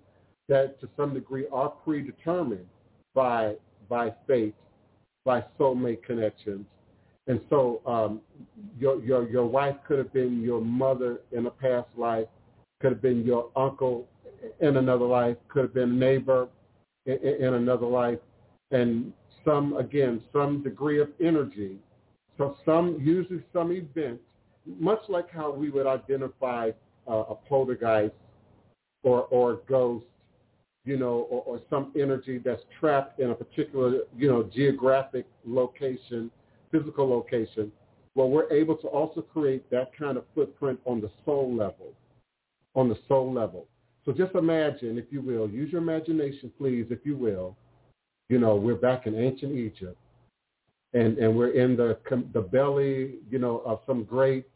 that 0.51 0.79
to 0.81 0.89
some 0.97 1.15
degree 1.15 1.47
are 1.51 1.71
predetermined 1.71 2.67
by 3.15 3.55
by 3.89 4.13
fate, 4.27 4.55
by 5.25 5.43
soulmate 5.59 6.03
connections. 6.03 6.67
And 7.27 7.41
so 7.51 7.81
um, 7.87 8.21
your, 8.79 9.03
your, 9.03 9.29
your 9.29 9.47
wife 9.47 9.77
could 9.87 9.99
have 9.99 10.13
been 10.13 10.43
your 10.43 10.61
mother 10.61 11.21
in 11.33 11.47
a 11.47 11.51
past 11.51 11.89
life, 11.97 12.29
could 12.81 12.93
have 12.93 13.03
been 13.03 13.25
your 13.25 13.51
uncle 13.57 14.09
in 14.61 14.77
another 14.77 15.05
life, 15.05 15.37
could 15.49 15.63
have 15.63 15.75
been 15.75 15.91
a 15.91 16.01
neighbor 16.09 16.49
in, 17.07 17.19
in 17.47 17.55
another 17.55 17.87
life, 17.87 18.19
and 18.71 19.13
some, 19.45 19.77
again, 19.77 20.23
some 20.33 20.63
degree 20.63 21.01
of 21.01 21.09
energy. 21.21 21.77
So 22.39 22.57
some, 22.65 22.99
usually 23.01 23.43
some 23.53 23.71
event, 23.73 24.21
much 24.79 25.03
like 25.09 25.31
how 25.31 25.51
we 25.53 25.71
would 25.71 25.87
identify 25.87 26.71
uh, 27.09 27.25
a 27.31 27.35
poltergeist 27.35 28.15
or, 29.03 29.23
or 29.25 29.53
a 29.53 29.57
ghost, 29.69 30.07
you 30.85 30.97
know, 30.97 31.27
or, 31.31 31.43
or 31.47 31.61
some 31.69 31.93
energy 31.99 32.39
that's 32.39 32.63
trapped 32.79 33.21
in 33.21 33.31
a 33.31 33.35
particular, 33.35 34.01
you 34.17 34.29
know, 34.29 34.43
geographic 34.43 35.27
location, 35.45 36.31
physical 36.71 37.09
location, 37.09 37.71
well, 38.15 38.29
we're 38.29 38.51
able 38.53 38.77
to 38.77 38.89
also 38.89 39.21
create 39.21 39.69
that 39.71 39.97
kind 39.97 40.17
of 40.17 40.25
footprint 40.35 40.81
on 40.85 41.01
the 41.01 41.11
soul 41.25 41.55
level, 41.55 41.93
on 42.75 42.89
the 42.89 42.99
soul 43.07 43.33
level. 43.33 43.67
So 44.05 44.13
just 44.13 44.35
imagine, 44.35 44.99
if 44.99 45.05
you 45.11 45.21
will, 45.21 45.49
use 45.49 45.71
your 45.71 45.83
imagination, 45.83 46.51
please, 46.59 46.87
if 46.91 47.01
you 47.05 47.17
will. 47.17 47.57
You 48.29 48.39
know, 48.39 48.57
we're 48.57 48.75
back 48.75 49.07
in 49.07 49.15
ancient 49.15 49.53
Egypt, 49.53 49.99
and 50.95 51.19
and 51.19 51.37
we're 51.37 51.51
in 51.51 51.77
the 51.77 51.99
the 52.33 52.41
belly, 52.41 53.17
you 53.29 53.39
know, 53.39 53.59
of 53.67 53.81
some 53.87 54.05
great 54.05 54.47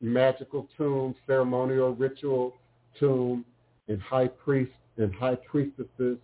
magical 0.00 0.68
tomb, 0.76 1.14
ceremonial 1.26 1.94
ritual 1.94 2.54
tomb, 2.98 3.44
and 3.88 4.00
high 4.02 4.26
priest 4.28 4.72
and 4.96 5.14
high 5.14 5.36
priestesses 5.36 6.18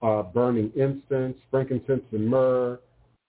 are 0.00 0.24
burning 0.24 0.72
incense, 0.74 1.36
frankincense, 1.50 2.02
and 2.12 2.26
myrrh. 2.28 2.78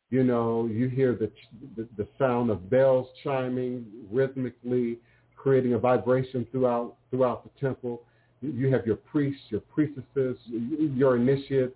You 0.10 0.24
know, 0.24 0.68
you 0.72 0.90
hear 0.90 1.14
the, 1.14 1.32
the 1.76 1.88
the 1.98 2.08
sound 2.20 2.50
of 2.50 2.70
bells 2.70 3.08
chiming 3.24 3.86
rhythmically, 4.12 5.00
creating 5.36 5.74
a 5.74 5.80
vibration 5.80 6.46
throughout 6.52 6.96
throughout 7.10 7.44
the 7.44 7.60
temple 7.60 8.04
you 8.44 8.72
have 8.72 8.86
your 8.86 8.98
priests, 8.98 9.42
your 9.50 9.62
priestesses, 9.62 10.38
your 10.48 11.16
initiates, 11.16 11.76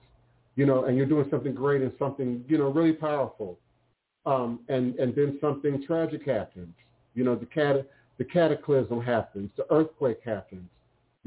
you 0.56 0.66
know, 0.66 0.86
and 0.86 0.98
you're 0.98 1.06
doing 1.06 1.28
something 1.30 1.54
great 1.54 1.82
and 1.82 1.92
something, 1.98 2.44
you 2.48 2.58
know, 2.58 2.70
really 2.70 2.94
powerful. 2.94 3.58
Um, 4.26 4.60
and, 4.68 4.96
and 4.96 5.16
then 5.16 5.38
something 5.40 5.84
tragic 5.86 6.26
happens. 6.26 6.74
You 7.16 7.24
know, 7.24 7.36
the, 7.36 7.46
cat, 7.46 7.88
the 8.18 8.26
cataclysm 8.26 9.02
happens, 9.02 9.50
the 9.56 9.66
earthquake 9.72 10.20
happens, 10.26 10.68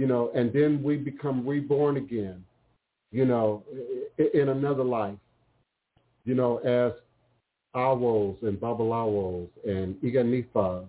you 0.00 0.06
know, 0.06 0.30
and 0.34 0.50
then 0.50 0.82
we 0.82 0.96
become 0.96 1.46
reborn 1.46 1.98
again, 1.98 2.42
you 3.12 3.26
know, 3.26 3.62
in 4.32 4.48
another 4.48 4.82
life, 4.82 5.18
you 6.24 6.34
know, 6.34 6.56
as 6.60 6.92
Awos 7.76 8.42
and 8.42 8.58
Babalawos 8.58 9.50
and 9.66 9.94
Iyanifas 9.96 10.86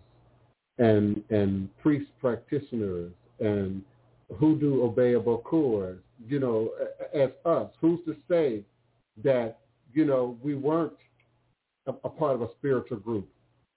and, 0.78 1.22
and 1.30 1.68
priest 1.80 2.10
practitioners 2.22 3.12
and 3.42 3.82
who 4.30 4.56
hoodoo 4.56 4.82
obeyable 4.90 5.44
core, 5.44 5.98
you 6.26 6.40
know, 6.40 6.70
as 7.14 7.32
us. 7.44 7.70
Who's 7.82 8.00
to 8.06 8.16
say 8.30 8.64
that, 9.26 9.60
you 9.94 10.06
know, 10.06 10.38
we 10.42 10.56
weren't 10.56 10.94
a, 11.86 11.92
a 12.06 12.10
part 12.10 12.36
of 12.36 12.44
a 12.44 12.48
spiritual 12.58 13.00
group, 13.00 13.28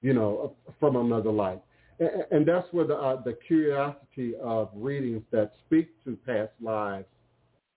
you 0.01 0.13
know, 0.13 0.55
from 0.79 0.95
another 0.95 1.33
life. 1.33 1.59
And, 2.01 2.47
that's 2.47 2.67
where 2.73 2.87
the, 2.87 2.97
uh, 2.97 3.23
the 3.23 3.37
curiosity 3.47 4.35
of 4.43 4.71
readings 4.75 5.23
that 5.31 5.53
speak 5.65 5.91
to 6.05 6.19
past 6.27 6.51
lives, 6.61 7.07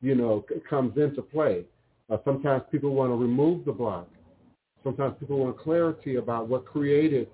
you 0.02 0.16
know, 0.16 0.44
comes 0.68 0.98
into 0.98 1.22
play. 1.22 1.66
Uh, 2.10 2.18
sometimes 2.26 2.64
people 2.72 2.96
want 2.96 3.12
to 3.12 3.16
remove 3.16 3.66
the 3.66 3.72
block. 3.72 4.08
Sometimes 4.84 5.16
people 5.20 5.40
want 5.40 5.60
clarity 5.60 6.16
about 6.16 6.48
what 6.48 6.66
created, 6.66 7.28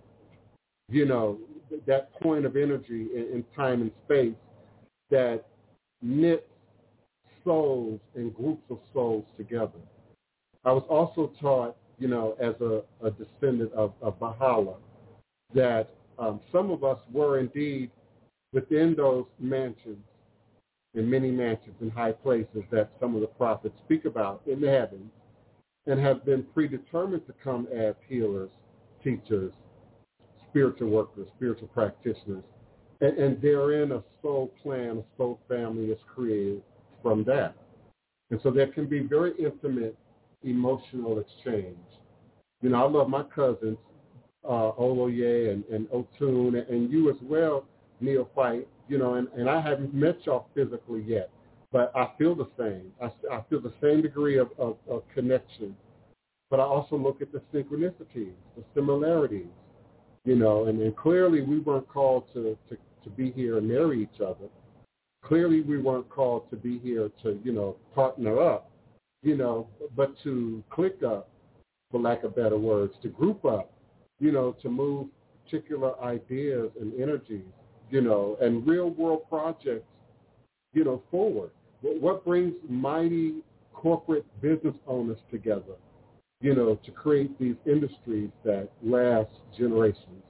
you 0.89 1.05
know, 1.05 1.37
that 1.85 2.11
point 2.21 2.45
of 2.45 2.55
energy 2.57 3.07
in, 3.15 3.29
in 3.33 3.45
time 3.55 3.81
and 3.81 3.91
space 4.05 4.35
that 5.09 5.45
knits 6.01 6.43
souls 7.43 7.99
and 8.15 8.33
groups 8.33 8.63
of 8.69 8.79
souls 8.93 9.25
together. 9.37 9.79
I 10.65 10.71
was 10.71 10.83
also 10.89 11.31
taught, 11.39 11.77
you 11.99 12.07
know, 12.07 12.35
as 12.41 12.55
a, 12.61 12.81
a 13.05 13.11
descendant 13.11 13.71
of, 13.73 13.93
of 14.01 14.19
Baha'u'llah, 14.19 14.77
that 15.53 15.93
um, 16.19 16.39
some 16.51 16.71
of 16.71 16.83
us 16.83 16.99
were 17.11 17.39
indeed 17.39 17.89
within 18.51 18.95
those 18.95 19.25
mansions, 19.39 20.03
in 20.93 21.09
many 21.09 21.31
mansions 21.31 21.75
in 21.81 21.89
high 21.89 22.11
places 22.11 22.63
that 22.71 22.91
some 22.99 23.15
of 23.15 23.21
the 23.21 23.27
prophets 23.27 23.75
speak 23.85 24.05
about 24.05 24.41
in 24.45 24.61
the 24.61 24.69
heavens, 24.69 25.09
and 25.87 25.99
have 25.99 26.23
been 26.25 26.43
predetermined 26.53 27.25
to 27.27 27.33
come 27.43 27.67
as 27.75 27.95
healers, 28.07 28.51
teachers, 29.03 29.53
spiritual 30.49 30.89
workers, 30.89 31.27
spiritual 31.35 31.67
practitioners, 31.69 32.43
and, 33.01 33.17
and 33.17 33.41
therein 33.41 33.91
a 33.91 34.03
soul 34.21 34.51
plan, 34.61 34.99
a 34.99 35.03
soul 35.17 35.39
family 35.49 35.85
is 35.85 35.99
created 36.13 36.61
from 37.01 37.23
that. 37.25 37.55
And 38.31 38.39
so 38.43 38.51
there 38.51 38.67
can 38.67 38.85
be 38.85 38.99
very 38.99 39.33
intimate 39.37 39.97
emotional 40.43 41.19
exchange. 41.19 41.77
You 42.61 42.69
know, 42.69 42.85
I 42.85 42.89
love 42.89 43.09
my 43.09 43.23
cousins, 43.23 43.77
uh, 44.45 44.71
Oloye 44.79 45.51
and, 45.51 45.63
and 45.65 45.87
Otun, 45.87 46.69
and, 46.69 46.91
you 46.91 47.09
as 47.09 47.15
well, 47.21 47.65
Neophyte, 48.01 48.67
you 48.87 48.97
know, 48.97 49.15
and, 49.15 49.27
and 49.35 49.49
I 49.49 49.61
haven't 49.61 49.93
met 49.93 50.25
y'all 50.25 50.47
physically 50.53 51.03
yet, 51.05 51.29
but 51.71 51.91
I 51.95 52.09
feel 52.17 52.35
the 52.35 52.49
same. 52.57 52.91
I, 53.01 53.05
I 53.33 53.41
feel 53.49 53.61
the 53.61 53.73
same 53.81 54.01
degree 54.01 54.37
of, 54.37 54.49
of, 54.57 54.77
of 54.89 55.03
connection. 55.13 55.75
But 56.49 56.59
I 56.59 56.63
also 56.63 56.97
look 56.97 57.21
at 57.21 57.31
the 57.31 57.41
synchronicities, 57.53 58.33
the 58.55 58.63
similarities, 58.75 59.47
you 60.25 60.35
know, 60.35 60.65
and, 60.65 60.81
and 60.81 60.95
clearly 60.95 61.41
we 61.41 61.59
weren't 61.59 61.87
called 61.87 62.25
to, 62.33 62.57
to, 62.69 62.77
to 63.03 63.09
be 63.09 63.31
here 63.31 63.57
and 63.57 63.67
marry 63.67 64.03
each 64.03 64.21
other. 64.21 64.47
Clearly 65.25 65.61
we 65.61 65.79
weren't 65.79 66.09
called 66.09 66.49
to 66.51 66.55
be 66.55 66.79
here 66.79 67.09
to, 67.23 67.39
you 67.43 67.53
know, 67.53 67.77
partner 67.95 68.41
up, 68.41 68.69
you 69.23 69.35
know, 69.35 69.67
but 69.95 70.13
to 70.23 70.63
click 70.69 71.01
up, 71.03 71.29
for 71.89 71.99
lack 71.99 72.23
of 72.23 72.35
better 72.35 72.57
words, 72.57 72.93
to 73.01 73.07
group 73.07 73.45
up, 73.45 73.72
you 74.23 74.31
know, 74.31 74.55
to 74.61 74.69
move 74.69 75.07
particular 75.43 75.91
ideas 76.01 76.71
and 76.79 76.93
energies, 76.99 77.51
you 77.89 78.01
know, 78.01 78.37
and 78.41 78.65
real 78.65 78.89
world 78.91 79.21
projects, 79.29 79.85
you 80.73 80.83
know, 80.83 81.03
forward. 81.11 81.51
What 81.81 82.23
brings 82.23 82.53
mighty 82.69 83.35
corporate 83.73 84.25
business 84.41 84.75
owners 84.87 85.19
together? 85.29 85.75
you 86.43 86.53
know, 86.53 86.77
to 86.83 86.91
create 86.91 87.39
these 87.39 87.55
industries 87.65 88.29
that 88.43 88.67
last 88.83 89.31
generations. 89.57 90.21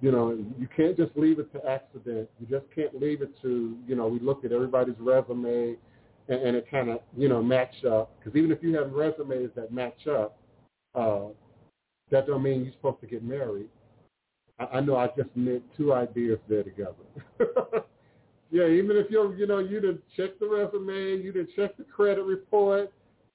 You 0.00 0.12
know, 0.12 0.38
you 0.58 0.68
can't 0.76 0.96
just 0.96 1.10
leave 1.16 1.40
it 1.40 1.52
to 1.54 1.68
accident. 1.68 2.30
You 2.38 2.46
just 2.48 2.72
can't 2.72 2.94
leave 2.94 3.20
it 3.20 3.30
to, 3.42 3.76
you 3.86 3.96
know, 3.96 4.06
we 4.06 4.20
look 4.20 4.44
at 4.44 4.52
everybody's 4.52 4.94
resume 5.00 5.76
and, 6.28 6.40
and 6.40 6.56
it 6.56 6.66
kind 6.70 6.88
of 6.88 7.00
you 7.16 7.28
know 7.28 7.42
match 7.42 7.84
up. 7.84 8.16
Because 8.18 8.36
even 8.36 8.52
if 8.52 8.62
you 8.62 8.76
have 8.76 8.92
resumes 8.92 9.50
that 9.56 9.72
match 9.72 10.06
up, 10.06 10.38
uh, 10.94 11.28
that 12.10 12.26
don't 12.26 12.42
mean 12.42 12.64
you're 12.64 12.72
supposed 12.72 13.00
to 13.00 13.06
get 13.06 13.22
married. 13.22 13.68
I, 14.58 14.64
I 14.64 14.80
know 14.80 14.96
I 14.96 15.08
just 15.08 15.30
knit 15.34 15.62
two 15.76 15.92
ideas 15.92 16.38
there 16.48 16.62
together. 16.62 16.94
yeah, 18.50 18.66
even 18.66 18.96
if 18.96 19.10
you're 19.10 19.34
you 19.36 19.46
know 19.46 19.58
you 19.58 19.80
didn't 19.80 20.02
check 20.16 20.38
the 20.38 20.46
resume, 20.46 21.22
you 21.22 21.32
didn't 21.32 21.50
check 21.56 21.76
the 21.76 21.84
credit 21.84 22.24
report, 22.24 22.92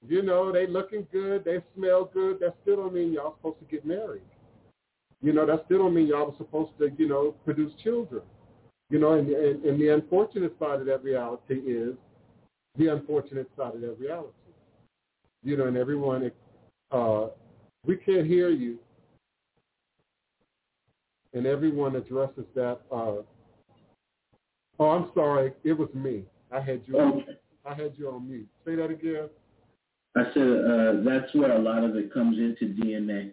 you 0.08 0.22
know 0.22 0.50
they 0.50 0.66
looking 0.66 1.06
good, 1.12 1.44
they 1.44 1.62
smell 1.76 2.10
good. 2.12 2.40
That 2.40 2.56
still 2.62 2.76
don't 2.76 2.94
mean 2.94 3.12
y'all 3.12 3.36
supposed 3.36 3.60
to 3.60 3.64
get 3.66 3.84
married. 3.84 4.22
You 5.20 5.32
know 5.32 5.46
that 5.46 5.64
still 5.66 5.78
don't 5.78 5.94
mean 5.94 6.08
y'all 6.08 6.30
are 6.30 6.36
supposed 6.36 6.72
to 6.78 6.90
you 6.98 7.08
know 7.08 7.34
produce 7.44 7.72
children. 7.82 8.22
You 8.90 8.98
know, 8.98 9.12
and, 9.12 9.26
and, 9.30 9.64
and 9.64 9.80
the 9.80 9.88
unfortunate 9.88 10.54
side 10.58 10.80
of 10.80 10.86
that 10.86 11.02
reality 11.02 11.54
is 11.54 11.94
the 12.76 12.88
unfortunate 12.88 13.48
side 13.56 13.74
of 13.74 13.80
that 13.80 13.98
reality. 13.98 14.28
You 15.42 15.56
know, 15.56 15.66
and 15.66 15.78
everyone, 15.78 16.30
uh, 16.90 17.28
we 17.86 17.96
can't 17.96 18.26
hear 18.26 18.50
you. 18.50 18.78
And 21.34 21.46
everyone 21.46 21.96
addresses 21.96 22.44
that. 22.54 22.80
Uh, 22.90 23.22
oh, 24.78 24.90
I'm 24.90 25.10
sorry. 25.14 25.52
It 25.64 25.72
was 25.72 25.88
me. 25.94 26.24
I 26.50 26.60
had 26.60 26.82
you. 26.86 26.98
On, 26.98 27.24
I 27.64 27.74
had 27.74 27.92
you 27.96 28.10
on 28.10 28.28
mute. 28.28 28.48
Say 28.66 28.74
that 28.76 28.90
again. 28.90 29.28
I 30.14 30.24
said 30.34 30.42
uh, 30.42 30.92
that's 31.04 31.34
where 31.34 31.52
a 31.52 31.58
lot 31.58 31.84
of 31.84 31.96
it 31.96 32.12
comes 32.12 32.36
into 32.38 32.74
DNA, 32.74 33.32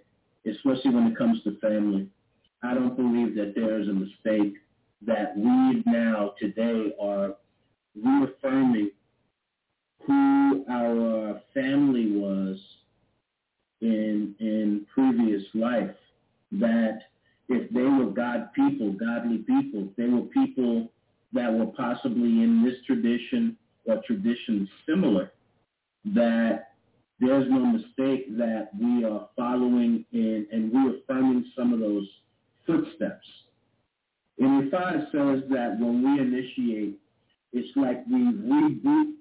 especially 0.50 0.92
when 0.92 1.08
it 1.08 1.18
comes 1.18 1.44
to 1.44 1.60
family. 1.60 2.08
I 2.64 2.74
don't 2.74 2.96
believe 2.96 3.36
that 3.36 3.54
there 3.56 3.80
is 3.82 3.90
a 3.90 3.94
mistake 3.94 4.54
that 5.06 5.36
we 5.36 5.84
now 5.86 6.34
today 6.40 6.94
are 7.02 7.36
reaffirming 8.02 8.92
who 10.06 10.66
our 10.70 11.42
family 11.54 12.12
was 12.12 12.58
in 13.82 14.36
in 14.40 14.86
previous 14.94 15.44
life. 15.54 15.96
That 16.52 17.00
if 17.48 17.70
they 17.72 17.82
were 17.82 18.12
God 18.12 18.54
people, 18.54 18.92
godly 18.94 19.40
people, 19.40 19.90
they 19.98 20.06
were 20.08 20.24
people 20.24 20.90
that 21.34 21.54
were 21.54 21.68
possibly 21.68 22.44
in 22.44 22.64
this 22.64 22.76
tradition 22.86 23.56
or 23.86 24.02
traditions 24.06 24.68
similar, 24.88 25.32
that 26.06 26.74
there's 27.20 27.50
no 27.50 27.66
mistake 27.66 28.36
that 28.38 28.70
we 28.80 29.04
are 29.04 29.28
following 29.36 30.06
in 30.12 30.48
and 30.52 30.74
reaffirming 30.74 31.46
some 31.56 31.74
of 31.74 31.80
those 31.80 32.08
footsteps 32.66 33.26
and 34.40 34.72
Ifa 34.72 35.12
says 35.12 35.44
that 35.50 35.78
when 35.80 36.02
we 36.02 36.22
initiate, 36.22 36.98
it's 37.52 37.76
like 37.76 38.06
we 38.08 38.20
reboot 38.20 39.14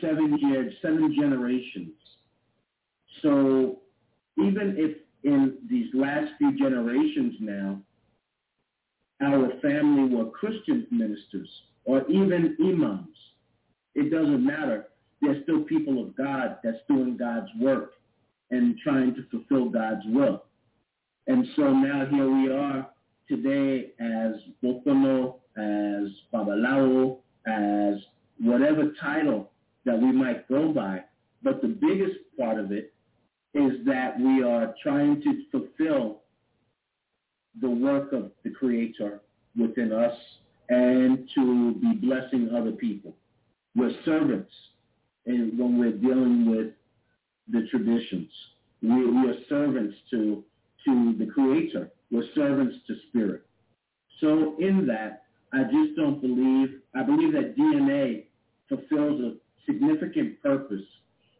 seven 0.00 0.38
years, 0.38 0.72
seven 0.80 1.14
generations. 1.18 1.92
So 3.22 3.80
even 4.38 4.76
if 4.78 4.96
in 5.24 5.56
these 5.68 5.88
last 5.94 6.32
few 6.38 6.56
generations 6.58 7.34
now, 7.40 7.80
our 9.22 9.50
family 9.62 10.14
were 10.14 10.30
Christian 10.30 10.86
ministers 10.90 11.48
or 11.84 12.08
even 12.10 12.56
imams, 12.60 13.16
it 13.94 14.10
doesn't 14.10 14.44
matter. 14.44 14.86
They're 15.20 15.42
still 15.42 15.62
people 15.62 16.02
of 16.02 16.16
God 16.16 16.58
that's 16.62 16.78
doing 16.88 17.16
God's 17.16 17.48
work 17.60 17.92
and 18.50 18.76
trying 18.82 19.14
to 19.14 19.24
fulfill 19.30 19.70
God's 19.70 20.02
will. 20.06 20.44
And 21.26 21.46
so 21.56 21.72
now 21.72 22.06
here 22.10 22.30
we 22.30 22.50
are 22.52 22.88
today 23.28 23.92
as 24.00 24.34
Bokono, 24.62 25.36
as 25.56 26.10
Babalawo, 26.32 27.18
as 27.46 27.94
whatever 28.40 28.92
title 29.00 29.50
that 29.84 29.98
we 29.98 30.12
might 30.12 30.48
go 30.48 30.72
by. 30.72 31.04
But 31.42 31.62
the 31.62 31.68
biggest 31.68 32.16
part 32.38 32.58
of 32.58 32.72
it 32.72 32.93
is 33.54 33.84
that 33.86 34.18
we 34.18 34.42
are 34.42 34.74
trying 34.82 35.22
to 35.22 35.44
fulfill 35.50 36.22
the 37.60 37.70
work 37.70 38.12
of 38.12 38.30
the 38.42 38.50
Creator 38.50 39.20
within 39.56 39.92
us 39.92 40.16
and 40.68 41.28
to 41.34 41.74
be 41.74 41.94
blessing 41.94 42.50
other 42.56 42.72
people. 42.72 43.14
We're 43.76 43.94
servants 44.04 44.50
and 45.26 45.58
when 45.58 45.78
we're 45.78 45.92
dealing 45.92 46.50
with 46.50 46.72
the 47.48 47.66
traditions. 47.70 48.30
We, 48.82 49.06
we 49.06 49.28
are 49.28 49.36
servants 49.48 49.96
to, 50.10 50.42
to 50.86 51.14
the 51.18 51.26
Creator 51.26 51.90
we're 52.14 52.22
servants 52.34 52.76
to 52.86 52.94
spirit. 53.08 53.42
So 54.20 54.54
in 54.60 54.86
that, 54.86 55.24
I 55.52 55.64
just 55.64 55.96
don't 55.96 56.20
believe, 56.20 56.80
I 56.94 57.02
believe 57.02 57.32
that 57.32 57.56
DNA 57.56 58.26
fulfills 58.68 59.20
a 59.20 59.34
significant 59.66 60.40
purpose. 60.40 60.84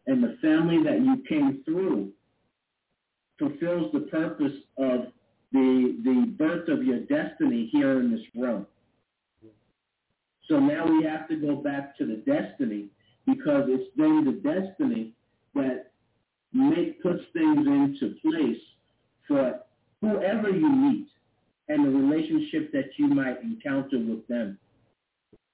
And 0.07 0.23
the 0.23 0.37
family 0.41 0.83
that 0.83 1.01
you 1.01 1.23
came 1.27 1.63
through 1.65 2.11
fulfills 3.39 3.91
the 3.91 4.01
purpose 4.11 4.53
of 4.77 5.07
the, 5.51 5.97
the 6.03 6.33
birth 6.37 6.67
of 6.69 6.83
your 6.83 6.99
destiny 7.01 7.69
here 7.71 7.99
in 7.99 8.11
this 8.11 8.21
realm. 8.35 8.67
So 10.47 10.59
now 10.59 10.85
we 10.85 11.03
have 11.03 11.27
to 11.29 11.35
go 11.35 11.55
back 11.55 11.97
to 11.97 12.05
the 12.05 12.17
destiny 12.17 12.89
because 13.25 13.63
it's 13.67 13.89
then 13.95 14.25
the 14.25 14.33
destiny 14.33 15.13
that 15.55 15.91
make, 16.53 17.01
puts 17.01 17.23
things 17.33 17.65
into 17.65 18.15
place 18.21 18.61
for 19.27 19.59
whoever 20.01 20.49
you 20.49 20.69
meet 20.69 21.07
and 21.67 21.85
the 21.85 21.89
relationship 21.89 22.71
that 22.71 22.89
you 22.97 23.07
might 23.07 23.41
encounter 23.41 23.97
with 23.97 24.27
them. 24.27 24.59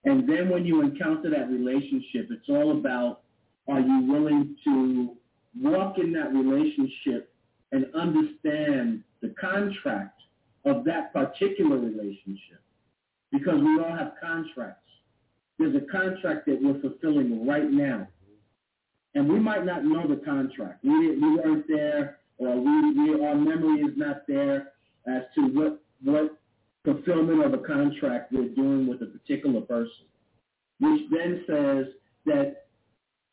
And 0.04 0.28
then 0.28 0.50
when 0.50 0.66
you 0.66 0.82
encounter 0.82 1.30
that 1.30 1.50
relationship, 1.50 2.28
it's 2.32 2.50
all 2.50 2.72
about 2.72 3.22
are 3.68 3.80
you 3.80 4.06
willing 4.08 4.56
to 4.64 5.16
walk 5.60 5.98
in 5.98 6.12
that 6.14 6.34
relationship 6.34 7.34
and 7.72 7.86
understand 7.96 9.04
the 9.22 9.34
contract 9.40 10.22
of 10.66 10.84
that 10.86 11.14
particular 11.14 11.78
relationship? 11.78 12.62
Because 13.32 13.62
we 13.62 13.80
all 13.80 13.96
have 13.96 14.14
contracts. 14.22 14.78
There's 15.58 15.76
a 15.76 15.92
contract 15.92 16.48
that 16.48 16.60
we're 16.62 16.82
fulfilling 16.82 17.48
right 17.48 17.70
now. 17.70 18.08
And 19.14 19.30
we 19.30 19.40
might 19.40 19.66
not 19.66 19.84
know 19.84 20.08
the 20.08 20.22
contract. 20.24 20.84
We, 20.84 21.18
we 21.18 21.36
weren't 21.36 21.68
there 21.68 22.18
or 22.42 22.56
we, 22.60 22.94
we 22.94 23.24
our 23.24 23.36
memory 23.36 23.82
is 23.82 23.96
not 23.96 24.26
there 24.28 24.72
as 25.08 25.24
to 25.36 25.42
what 25.48 25.82
what 26.04 26.38
fulfillment 26.84 27.44
of 27.46 27.54
a 27.54 27.60
contract 27.60 28.32
we're 28.32 28.50
doing 28.50 28.88
with 28.88 29.02
a 29.04 29.06
particular 29.06 29.62
person, 29.62 30.06
which 30.80 31.02
then 31.12 31.44
says 31.48 31.86
that 32.26 32.66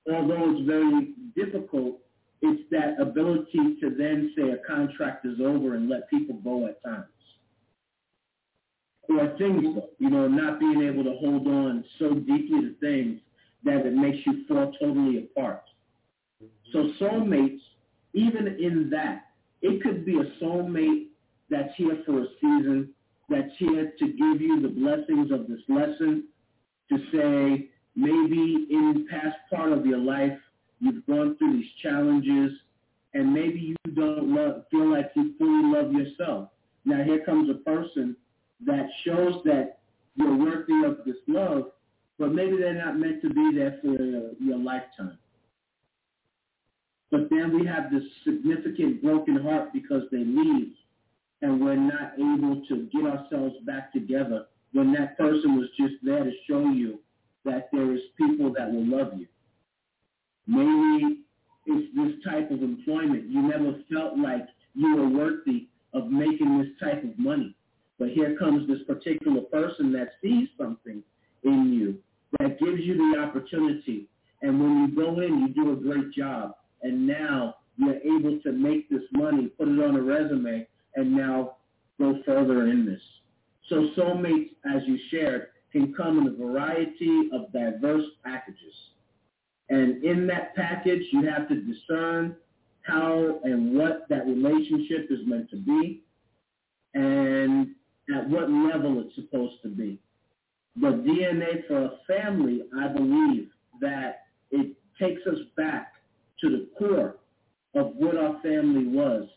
although 0.09 0.53
it's 0.53 0.67
very 0.67 1.15
difficult, 1.37 1.99
it's 2.41 2.63
that 2.71 3.01
ability 3.01 3.77
to 3.81 3.91
then 3.91 4.33
say 4.37 4.51
a 4.51 4.59
contract 4.59 5.27
is 5.27 5.41
over 5.41 5.75
and 5.75 5.89
let 5.89 6.09
people 6.09 6.37
go 6.45 6.67
at 6.67 6.83
times. 6.83 7.07
Or 9.09 9.37
things, 9.39 9.65
you 9.99 10.11
know, 10.11 10.29
not 10.29 10.61
being 10.61 10.83
able 10.83 11.03
to 11.05 11.17
hold 11.19 11.47
on 11.47 11.85
so 11.99 12.15
deeply 12.15 12.61
to 12.61 12.75
things 12.81 13.21
that 13.65 13.87
it 13.87 13.95
makes 13.95 14.19
you 14.27 14.45
fall 14.47 14.73
totally 14.79 15.19
apart. 15.19 15.63
So 16.73 16.91
soulmates 17.01 17.61
even 18.15 18.47
in 18.47 18.91
that, 18.91 19.27
it 19.63 19.83
could 19.83 20.05
be 20.05 20.19
a 20.19 20.45
soulmate 20.45 21.07
that's 21.51 21.75
here 21.77 22.03
for 22.07 22.23
a 22.23 22.27
season, 22.41 22.91
that's 23.29 23.53
here 23.59 23.93
to 23.99 24.07
give 24.07 24.41
you 24.41 24.61
the 24.61 24.69
blessings 24.69 25.31
of 25.31 25.47
this 25.49 25.61
lesson, 25.69 26.25
to 26.91 26.99
say 27.13 27.69
maybe 27.99 28.69
in 28.71 28.95
the 28.95 29.07
past 29.11 29.37
part 29.51 29.73
of 29.73 29.85
your 29.85 29.99
life, 29.99 30.39
you've 30.79 31.05
gone 31.07 31.37
through 31.37 31.55
these 31.55 31.71
challenges, 31.83 32.53
and 33.13 33.35
maybe 33.35 33.59
you 33.59 33.77
don't 33.95 34.33
love, 34.33 34.65
feel 34.71 34.89
like 34.89 35.11
you 35.17 35.35
fully 35.37 35.65
love 35.65 35.93
yourself. 35.93 36.51
Now 36.85 37.03
here 37.03 37.25
comes 37.25 37.51
a 37.51 37.55
person 37.55 38.17
that 38.65 38.87
shows 39.05 39.43
that 39.45 39.81
you're 40.15 40.37
worthy 40.37 40.85
of 40.87 40.99
this 41.05 41.17
love, 41.27 41.73
but 42.21 42.33
maybe 42.33 42.57
they're 42.57 42.73
not 42.75 42.99
meant 42.99 43.21
to 43.23 43.31
be 43.31 43.51
there 43.55 43.79
for 43.83 43.91
your 44.41 44.59
lifetime. 44.59 45.19
But 47.11 47.31
then 47.31 47.59
we 47.59 47.67
have 47.67 47.91
this 47.91 48.05
significant 48.25 49.03
broken 49.03 49.37
heart 49.37 49.73
because 49.73 50.03
they 50.13 50.19
leave 50.19 50.73
and 51.43 51.61
we're 51.61 51.77
not 51.77 52.13
able 52.15 52.63
to 52.69 52.89
get 52.93 53.05
ourselves 53.05 53.57
back 53.65 53.93
together 53.93 54.47
when 54.73 54.93
that 54.93 55.17
person 55.17 55.57
was 55.57 55.69
just 55.77 55.95
there 56.03 56.23
to 56.25 56.33
show 56.49 56.69
you 56.71 56.99
that 57.45 57.69
there 57.73 57.93
is 57.93 58.01
people 58.17 58.53
that 58.53 58.71
will 58.71 58.87
love 58.87 59.13
you. 59.17 59.27
Maybe 60.47 61.21
it's 61.67 61.95
this 61.95 62.25
type 62.25 62.51
of 62.51 62.63
employment. 62.63 63.29
You 63.29 63.43
never 63.43 63.75
felt 63.93 64.19
like 64.19 64.47
you 64.75 64.97
were 64.97 65.09
worthy 65.09 65.69
of 65.93 66.09
making 66.11 66.59
this 66.59 66.69
type 66.81 67.05
of 67.05 67.19
money. 67.19 67.55
But 67.99 68.11
here 68.11 68.37
comes 68.39 68.69
this 68.69 68.83
particular 68.87 69.43
person 69.43 69.93
that 69.93 70.13
sees 70.23 70.49
something 70.57 71.03
in 71.45 71.73
you 71.73 71.99
that 72.39 72.59
gives 72.59 72.81
you 72.81 72.97
the 72.97 73.21
opportunity. 73.21 74.07
And 74.43 74.61
when 74.61 74.79
you 74.81 74.97
go 74.97 75.21
in, 75.21 75.41
you 75.41 75.49
do 75.49 75.73
a 75.73 75.77
great 75.77 76.13
job 76.13 76.55
and 76.83 77.07
now 77.07 77.57
you're 77.77 77.97
able 77.97 78.41
to 78.43 78.53
make 78.53 78.89
this 78.89 79.03
money, 79.13 79.49
put 79.49 79.69
it 79.69 79.81
on 79.81 79.97
a 79.97 80.03
resume, 80.03 80.67
and 80.95 81.17
now 81.17 81.57
go 81.99 82.21
further 82.25 82.67
in 82.69 82.87
this. 82.87 83.01
So 83.69 83.89
soulmates, 83.97 84.51
as 84.65 84.83
you 84.87 84.99
shared, 85.11 85.49
can 85.73 85.95
come 85.95 86.19
in 86.19 86.27
a 86.29 86.47
variety 86.47 87.29
of 87.33 87.53
diverse 87.53 88.05
packages. 88.25 88.75
And 89.69 90.03
in 90.03 90.27
that 90.29 90.55
package, 90.57 91.03
you 91.13 91.29
have 91.29 91.49
to 91.49 91.57
discern 91.57 92.37
how 92.83 93.41
and 93.45 93.77
what 93.77 94.07
that 94.09 94.27
relationship 94.27 95.09
is 95.11 95.19
meant 95.27 95.51
to 95.51 95.57
be 95.57 96.03
and 96.95 97.69
at 98.15 98.29
what 98.29 98.51
level 98.51 99.05
it's 99.05 99.15
supposed 99.15 99.61
to 99.63 99.69
be. 99.69 99.99
The 100.81 100.89
DNA 100.89 101.67
for 101.67 101.85
a 101.85 101.91
family, 102.07 102.63
I 102.79 102.89
believe 102.89 103.49
that 103.81 104.23
it 104.51 104.75
takes 104.99 105.21
us 105.27 105.39
back 105.57 105.93
to 106.41 106.51
the 106.51 106.69
core 106.79 107.17
of 107.75 107.93
what 107.97 108.17
our 108.17 108.41
family 108.43 108.87
was. 108.87 109.29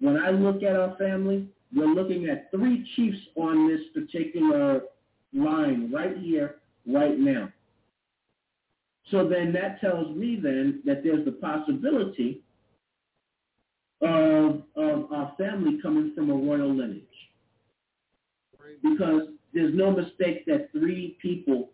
When 0.00 0.18
I 0.18 0.30
look 0.30 0.62
at 0.62 0.76
our 0.76 0.96
family, 0.96 1.48
we're 1.74 1.86
looking 1.86 2.26
at 2.28 2.50
three 2.50 2.86
chiefs 2.94 3.18
on 3.36 3.68
this 3.68 3.80
particular 3.94 4.82
line 5.34 5.90
right 5.92 6.16
here, 6.16 6.56
right 6.86 7.18
now. 7.18 7.48
So 9.10 9.28
then 9.28 9.52
that 9.52 9.80
tells 9.80 10.16
me 10.16 10.38
then 10.42 10.82
that 10.86 11.02
there's 11.02 11.24
the 11.24 11.32
possibility 11.32 12.42
of, 14.00 14.62
of 14.76 15.12
our 15.12 15.34
family 15.38 15.78
coming 15.82 16.12
from 16.14 16.30
a 16.30 16.34
royal 16.34 16.74
lineage. 16.74 17.04
Because 18.82 19.28
there's 19.52 19.74
no 19.74 19.90
mistake 19.90 20.46
that 20.46 20.70
three 20.72 21.18
people 21.20 21.70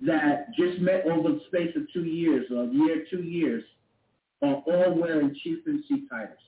that 0.00 0.54
just 0.56 0.80
met 0.80 1.04
over 1.06 1.30
the 1.30 1.40
space 1.48 1.74
of 1.76 1.82
two 1.92 2.04
years 2.04 2.46
or 2.50 2.64
year, 2.66 3.04
two 3.10 3.22
years 3.22 3.64
are 4.42 4.62
all 4.66 4.94
wearing 4.94 5.34
chieftaincy 5.42 6.04
titles. 6.08 6.38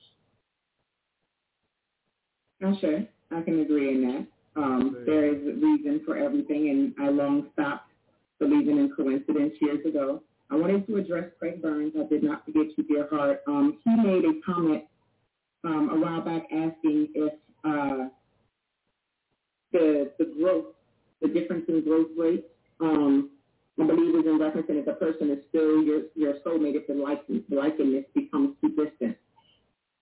Okay, 2.63 3.09
I 3.31 3.41
can 3.41 3.59
agree 3.59 3.89
in 3.89 4.07
that. 4.07 4.27
Um, 4.55 5.03
there 5.05 5.25
is 5.33 5.41
a 5.47 5.53
reason 5.53 6.01
for 6.05 6.17
everything, 6.17 6.69
and 6.69 6.93
I 6.99 7.09
long 7.09 7.49
stopped 7.53 7.89
believing 8.39 8.77
in 8.77 8.91
coincidence 8.95 9.53
years 9.61 9.85
ago. 9.85 10.21
I 10.49 10.55
wanted 10.55 10.85
to 10.87 10.97
address 10.97 11.29
Craig 11.39 11.61
Burns. 11.61 11.93
I 11.97 12.03
did 12.07 12.23
not 12.23 12.43
forget 12.43 12.65
you, 12.77 12.83
dear 12.83 13.07
heart. 13.09 13.41
Um, 13.47 13.79
he 13.85 13.95
made 13.95 14.25
a 14.25 14.33
comment 14.45 14.83
um, 15.63 15.89
a 15.91 15.99
while 15.99 16.21
back 16.21 16.43
asking 16.51 17.09
if 17.13 17.33
uh, 17.63 18.09
the 19.71 20.11
the 20.19 20.25
growth, 20.37 20.65
the 21.21 21.29
difference 21.29 21.65
in 21.69 21.83
growth 21.83 22.09
rate, 22.17 22.45
um, 22.81 23.29
I 23.79 23.85
believe 23.85 24.15
is 24.15 24.25
in 24.25 24.39
reference 24.39 24.67
to 24.67 24.79
if 24.79 24.85
the 24.85 24.93
person 24.93 25.31
is 25.31 25.39
still 25.49 25.81
your 25.81 26.01
your 26.15 26.33
soulmate, 26.45 26.75
if 26.75 26.87
the 26.87 26.93
likeness, 26.93 27.43
likeness 27.49 28.05
becomes 28.13 28.55
too 28.59 28.69
distant. 28.69 29.15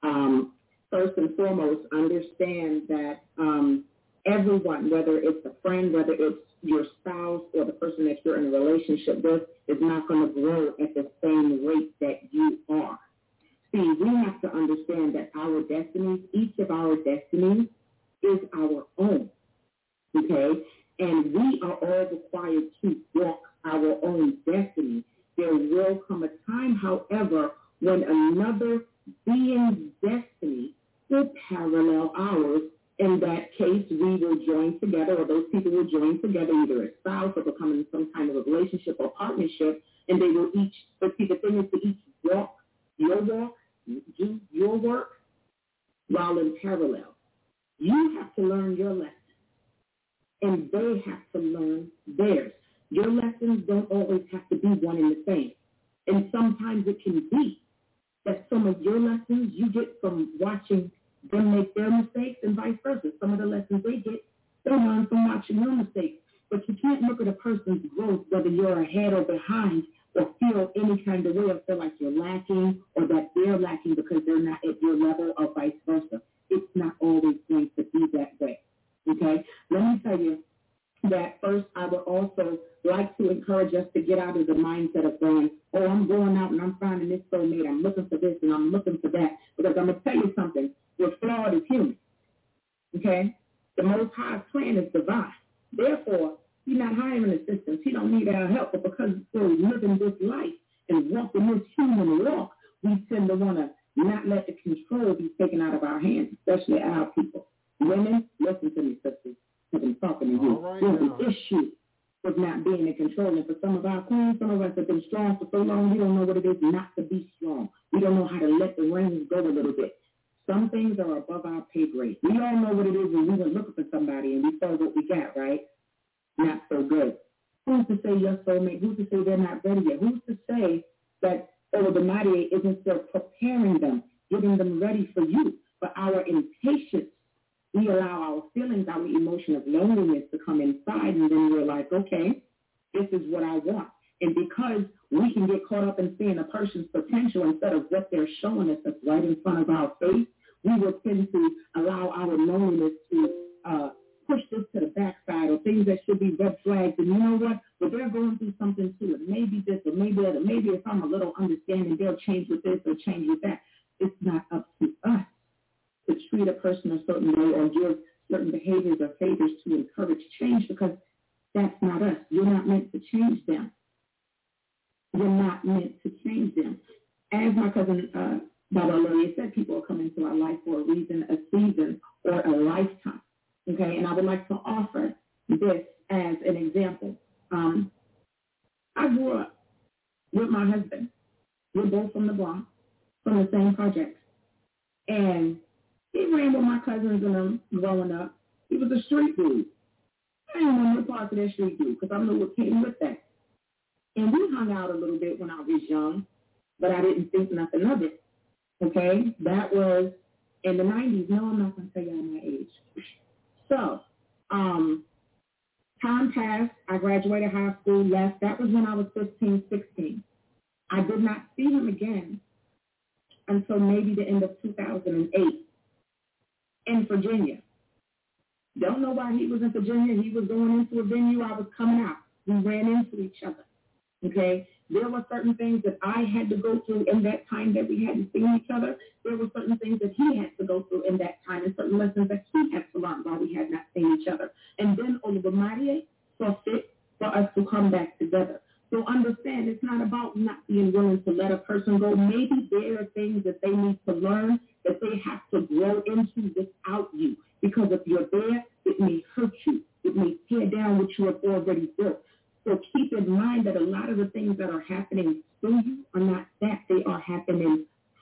Um, 0.01 0.53
first 0.89 1.17
and 1.17 1.35
foremost, 1.35 1.81
understand 1.93 2.83
that 2.87 3.19
um, 3.37 3.83
everyone, 4.32 4.89
whether 4.89 5.17
it's 5.17 5.45
a 5.45 5.51
friend, 5.61 5.93
whether 5.93 6.13
it's 6.13 6.38
your 6.61 6.86
spouse 6.99 7.41
or 7.53 7.65
the 7.65 7.73
person 7.73 8.05
that 8.05 8.17
you're 8.23 8.38
in 8.38 8.53
a 8.53 8.57
relationship 8.57 9.23
with, 9.23 9.43
is 9.67 9.77
not 9.80 10.07
going 10.07 10.27
to 10.27 10.34
grow 10.34 10.69
at 10.82 10.93
the 10.93 11.09
same 11.23 11.65
rate 11.65 11.93
that 11.99 12.21
you 12.32 12.59
are. 12.69 12.99
See, 13.71 13.93
we 13.99 14.09
have 14.25 14.41
to 14.41 14.51
understand 14.51 15.15
that 15.15 15.32
our 15.38 15.61
destinies, 15.61 16.21
each 16.34 16.57
of 16.59 16.71
our 16.71 16.95
destinies 16.97 17.67
is 18.23 18.39
our 18.55 18.86
own. 18.97 19.30
Okay? 20.17 20.61
And 20.99 21.34
we 21.34 21.61
are 21.63 21.75
all 21.75 22.09
required 22.11 22.63
to 22.82 22.97
walk 23.13 23.41
our 23.65 23.97
own 24.03 24.38
destiny. 24.45 25.03
There 25.38 25.55
will 25.55 26.01
come 26.07 26.23
a 26.23 26.30
time, 26.49 26.75
however, 26.75 27.51
when 27.80 28.03
another 28.03 28.82
being 29.25 29.78
coming 36.10 36.22
together 36.22 36.53
either 36.53 36.84
as 36.84 36.89
spouse 36.99 37.34
or 37.36 37.43
becoming 37.43 37.86
some 37.91 38.12
kind 38.14 38.30
of 38.30 38.36
a 38.36 38.41
relationship 38.49 38.95
or 38.99 39.10
partnership, 39.12 39.84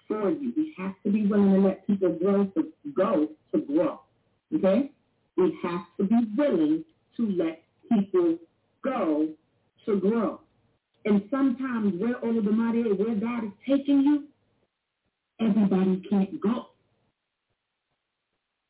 for 0.08 0.32
you. 0.32 0.54
We 0.56 0.74
have 0.78 0.94
to 1.06 1.12
be 1.12 1.26
willing 1.26 1.54
to 1.54 1.60
let 1.60 1.86
people 1.88 2.18
grow 2.22 2.46
to 2.46 2.72
go 2.96 3.30
to 3.54 3.62
grow. 3.62 4.02
Okay? 4.56 4.92
We 5.36 5.58
have 5.64 5.86
to 5.98 6.06
be 6.06 6.16
willing 6.38 6.84
to 7.18 7.32
let 7.32 7.64
people 7.92 8.38
go 8.84 9.30
to 9.86 10.00
grow. 10.00 10.42
And 11.06 11.24
sometimes 11.32 11.94
where 12.02 12.16
Olodumare, 12.16 12.98
where 12.98 13.16
God 13.16 13.46
is 13.46 13.52
taking 13.68 14.02
you, 14.02 14.24
everybody 15.40 16.04
can't 16.10 16.42
go. 16.42 16.68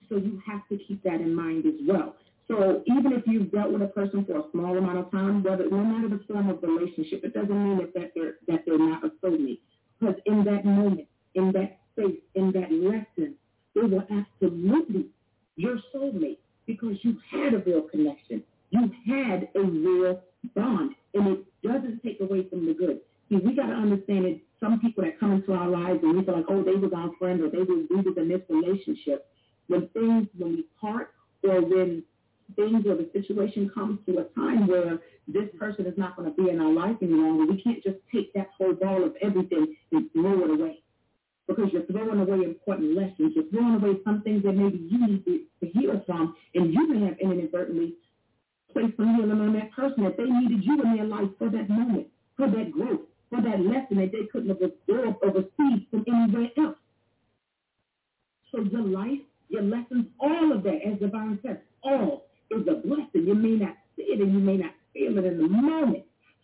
So 0.09 0.17
you 0.17 0.41
have 0.45 0.67
to 0.69 0.77
keep 0.88 1.03
that 1.03 1.15
in 1.15 1.33
mind 1.33 1.65
as 1.65 1.73
well. 1.88 2.15
So 2.47 2.81
even 2.85 3.11
if 3.11 3.23
you've 3.25 3.51
dealt 3.51 3.73
with 3.73 3.81
a 3.81 3.88
person 3.88 4.23
for 4.25 4.38
a 4.38 4.43
small 4.51 4.77
amount 4.77 4.99
of 4.99 5.11
time, 5.11 5.43
whether 5.43 5.69
no 5.69 5.83
matter 5.83 6.07
the 6.07 6.23
form 6.31 6.49
of 6.49 6.63
relationship, 6.63 7.23
it 7.25 7.33
doesn't 7.33 7.49
mean 7.49 7.77
that, 7.77 7.93
that 7.93 8.11
they're 8.15 8.35
that 8.47 8.63
they're 8.65 8.77
not 8.77 9.03
a 9.03 9.09
soulmate. 9.23 9.59
Because 9.99 10.15
in 10.25 10.45
that 10.45 10.63
moment, 10.63 11.07
in 11.36 11.51
that 11.53 11.80
space, 11.91 12.19
in 12.36 12.51
that 12.51 12.71
lesson, 12.71 13.36
they 13.75 13.82
were 13.82 14.05
absolutely 14.09 15.07
your 15.55 15.80
soulmate 15.93 16.38
because 16.65 16.97
you 17.01 17.17
had 17.32 17.53
a 17.53 17.59
real 17.59 17.82
connection. 17.82 18.43
You 18.71 18.91
had 19.07 19.49
a 19.55 19.61
real 19.61 20.21
bond. 20.55 20.95
And 21.13 21.28
it 21.28 21.45
doesn't 21.63 22.03
take 22.03 22.19
away 22.19 22.47
from 22.49 22.65
the 22.65 22.73
good. 22.73 22.99
See, 23.30 23.38
we 23.38 23.55
got 23.55 23.67
to 23.67 23.73
understand 23.73 24.25
that 24.25 24.39
some 24.59 24.80
people 24.80 25.03
that 25.03 25.19
come 25.19 25.34
into 25.34 25.53
our 25.53 25.67
lives 25.67 25.99
and 26.03 26.17
we 26.17 26.23
feel 26.23 26.36
like, 26.36 26.45
oh, 26.49 26.63
they 26.63 26.75
was 26.75 26.91
our 26.95 27.11
friend 27.19 27.41
or 27.41 27.49
they 27.49 27.59
were 27.59 27.84
we 27.89 27.95
was 27.95 28.15
in 28.17 28.30
this 28.30 28.41
relationship. 28.49 29.28
When 29.67 29.88
things, 29.89 30.28
when 30.38 30.53
we 30.53 30.65
part 30.80 31.13
or 31.43 31.61
when 31.61 32.03
things 32.55 32.86
or 32.86 32.95
the 32.95 33.09
situation 33.13 33.69
comes 33.73 33.99
to 34.05 34.19
a 34.19 34.23
time 34.36 34.67
where 34.67 34.99
this 35.28 35.49
person 35.59 35.86
is 35.86 35.97
not 35.97 36.15
going 36.15 36.34
to 36.34 36.41
be 36.41 36.49
in 36.49 36.61
our 36.61 36.71
life 36.71 36.95
any 37.01 37.11
longer, 37.11 37.45
we 37.45 37.61
can't 37.61 37.84
just 37.84 37.97
take 38.13 38.34
that 38.34 38.49
whole 38.57 38.73
ball 38.73 39.03
of 39.03 39.13
everything 39.21 39.75
and 39.91 40.09
throw 40.13 40.45
it 40.45 40.51
away. 40.51 40.82
Because 41.47 41.69
you're 41.71 41.85
throwing 41.85 42.19
away 42.19 42.43
important 42.45 42.95
lessons. 42.95 43.33
You're 43.35 43.49
throwing 43.51 43.75
away 43.75 43.99
some 44.03 44.21
things 44.21 44.43
that 44.43 44.53
maybe 44.53 44.77
you 44.77 45.07
need 45.07 45.25
to, 45.25 45.39
to 45.61 45.71
heal 45.71 46.03
from, 46.05 46.35
and 46.55 46.73
you 46.73 46.87
may 46.87 47.07
have 47.07 47.17
inadvertently 47.19 47.93
placed 48.73 48.97
some 48.97 49.15
healing 49.15 49.31
on 49.31 49.53
that 49.53 49.71
person 49.71 50.03
that 50.03 50.17
they 50.17 50.25
needed 50.25 50.63
you 50.63 50.81
in 50.83 50.95
their 50.95 51.05
life 51.05 51.29
for 51.39 51.49
that 51.49 51.69
moment, 51.69 52.07
for 52.35 52.47
that 52.49 52.71
growth, 52.71 53.01
for 53.29 53.41
that 53.41 53.59
lesson 53.59 53.97
that 53.97 54.11
they 54.11 54.27
couldn't 54.31 54.49
have 54.49 54.61
absorbed 54.61 55.17
or 55.23 55.29
received 55.29 55.89
from 55.89 56.05
anywhere 56.07 56.49
else. 56.57 56.77
So 58.51 58.61
your 58.61 58.83
life, 58.83 59.19
your 59.49 59.63
lessons, 59.63 60.05
all 60.19 60.51
of 60.51 60.63
that, 60.63 60.79
as 60.85 60.99
Divine 60.99 61.39
says, 61.45 61.57
all 61.83 62.25
is 62.51 62.67
a 62.67 62.75
blessing. 62.75 63.25
You 63.27 63.35
may 63.35 63.55
not 63.63 63.75
see 63.95 64.03
it 64.03 64.21
and 64.21 64.33
you 64.33 64.39
may 64.39 64.57
not 64.57 64.71
feel 64.93 65.17
it 65.17 65.25
in 65.25 65.37
the 65.37 65.47
moment, 65.47 66.03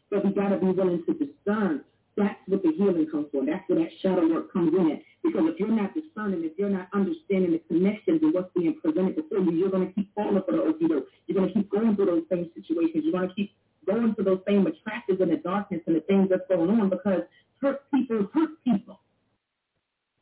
but 0.10 0.26
we 0.26 0.32
got 0.32 0.50
to 0.50 0.58
be 0.58 0.68
willing 0.68 1.04
to 1.06 1.14
discern. 1.14 1.84
That's 2.16 2.38
what 2.48 2.62
the 2.62 2.72
healing 2.78 3.08
comes 3.10 3.28
from. 3.32 3.48
That's 3.48 3.68
where 3.68 3.80
that 3.80 3.90
shadow 4.02 4.28
work 4.28 4.54
comes 4.54 4.74
in. 4.74 5.02
Because 5.24 5.44
if 5.50 5.60
you're 5.60 5.72
not 5.72 5.94
discerning, 5.94 6.44
if 6.44 6.54
you're 6.58 6.70
not 6.70 6.88
understanding 6.94 7.52
the 7.52 7.62
connections 7.68 8.22
and 8.22 8.34
what's 8.34 8.54
being 8.54 8.76
presented 8.82 9.16
before 9.16 9.40
you, 9.40 9.52
you're 9.52 9.72
going 9.72 9.88
to 9.88 9.94
keep 9.94 10.14
falling 10.14 10.44
for 10.46 10.52
the 10.52 10.60
okie 10.60 10.90
You're 11.26 11.38
going 11.38 11.48
to 11.48 11.54
keep 11.54 11.72
going 11.72 11.96
through 11.96 12.06
those 12.06 12.24
same 12.30 12.52
situations. 12.54 13.04
You're 13.04 13.18
going 13.18 13.30
to 13.30 13.36
keep 13.36 13.52
going 13.88 14.14
through 14.14 14.26
those 14.26 14.42
same 14.48 14.68
attractions 14.68 15.22
and 15.22 15.32
the 15.32 15.38
darkness 15.38 15.82
and 15.88 15.96
the 15.96 16.02
things 16.02 16.30
that's 16.30 16.48
going 16.50 16.70
on 16.70 16.90
because 16.90 17.22
hurt 17.62 17.82
people 17.92 18.28
hurt 18.34 18.50
people. 18.64 19.00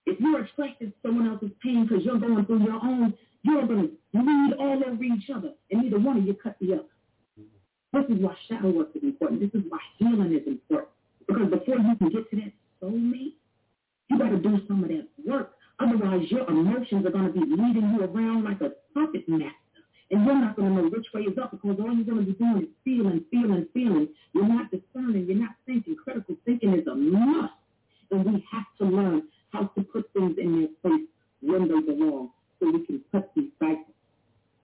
If 0.05 0.19
you're 0.19 0.41
attracted 0.41 0.93
to 0.93 0.93
someone 1.05 1.27
else's 1.27 1.51
pain 1.61 1.87
because 1.87 2.05
you're 2.05 2.19
going 2.19 2.45
through 2.45 2.63
your 2.63 2.79
own, 2.81 3.13
you're 3.43 3.67
going 3.67 3.89
to 3.89 3.91
bleed 4.13 4.53
all 4.59 4.81
over 4.85 5.03
each 5.03 5.29
other, 5.33 5.51
and 5.69 5.83
neither 5.83 5.99
one 5.99 6.17
of 6.17 6.25
you 6.25 6.33
cut 6.33 6.55
the 6.61 6.73
other. 6.73 6.83
This 7.93 8.17
is 8.17 8.23
why 8.23 8.35
shadow 8.47 8.69
work 8.69 8.89
is 8.95 9.03
important. 9.03 9.41
This 9.41 9.59
is 9.59 9.67
why 9.69 9.79
healing 9.97 10.33
is 10.33 10.47
important. 10.47 10.89
Because 11.27 11.49
before 11.49 11.77
you 11.77 11.95
can 11.97 12.09
get 12.09 12.29
to 12.29 12.35
that 12.37 12.53
soulmate, 12.81 13.33
you 14.09 14.17
got 14.17 14.29
to 14.29 14.37
do 14.37 14.59
some 14.67 14.83
of 14.83 14.89
that 14.89 15.07
work. 15.25 15.53
Otherwise, 15.79 16.29
your 16.29 16.47
emotions 16.49 17.05
are 17.05 17.11
going 17.11 17.27
to 17.27 17.33
be 17.33 17.39
leading 17.39 17.95
you 17.95 18.03
around 18.03 18.43
like 18.43 18.61
a 18.61 18.71
puppet 18.93 19.27
master. 19.27 19.55
And 20.11 20.25
you're 20.25 20.35
not 20.35 20.55
going 20.57 20.75
to 20.75 20.81
know 20.81 20.89
which 20.89 21.07
way 21.13 21.21
is 21.21 21.37
up 21.41 21.51
because 21.51 21.77
all 21.79 21.95
you're 21.95 22.05
going 22.05 22.25
to 22.25 22.31
be 22.31 22.33
doing 22.33 22.63
is 22.63 22.69
feeling, 22.83 23.23
feeling, 23.31 23.65
feeling. 23.73 24.09
You're 24.33 24.47
not 24.47 24.69
discerning. 24.69 25.25
You're 25.25 25.37
not 25.37 25.55
thinking. 25.65 25.95
Critical 25.95 26.35
thinking 26.45 26.73
is 26.73 26.85
a 26.87 26.95
must. 26.95 27.53
And 28.11 28.25
we 28.25 28.45
have 28.51 28.65
to 28.79 28.85
learn 28.85 29.23
how 29.53 29.71
to 29.75 29.81
put 29.83 30.11
things 30.13 30.35
in 30.37 30.59
their 30.59 30.67
place 30.81 31.07
when 31.41 31.67
they 31.67 31.79
belong 31.79 32.31
so 32.59 32.69
we 32.71 32.85
can 32.85 33.01
cut 33.11 33.31
these 33.35 33.51
cycles. 33.57 33.95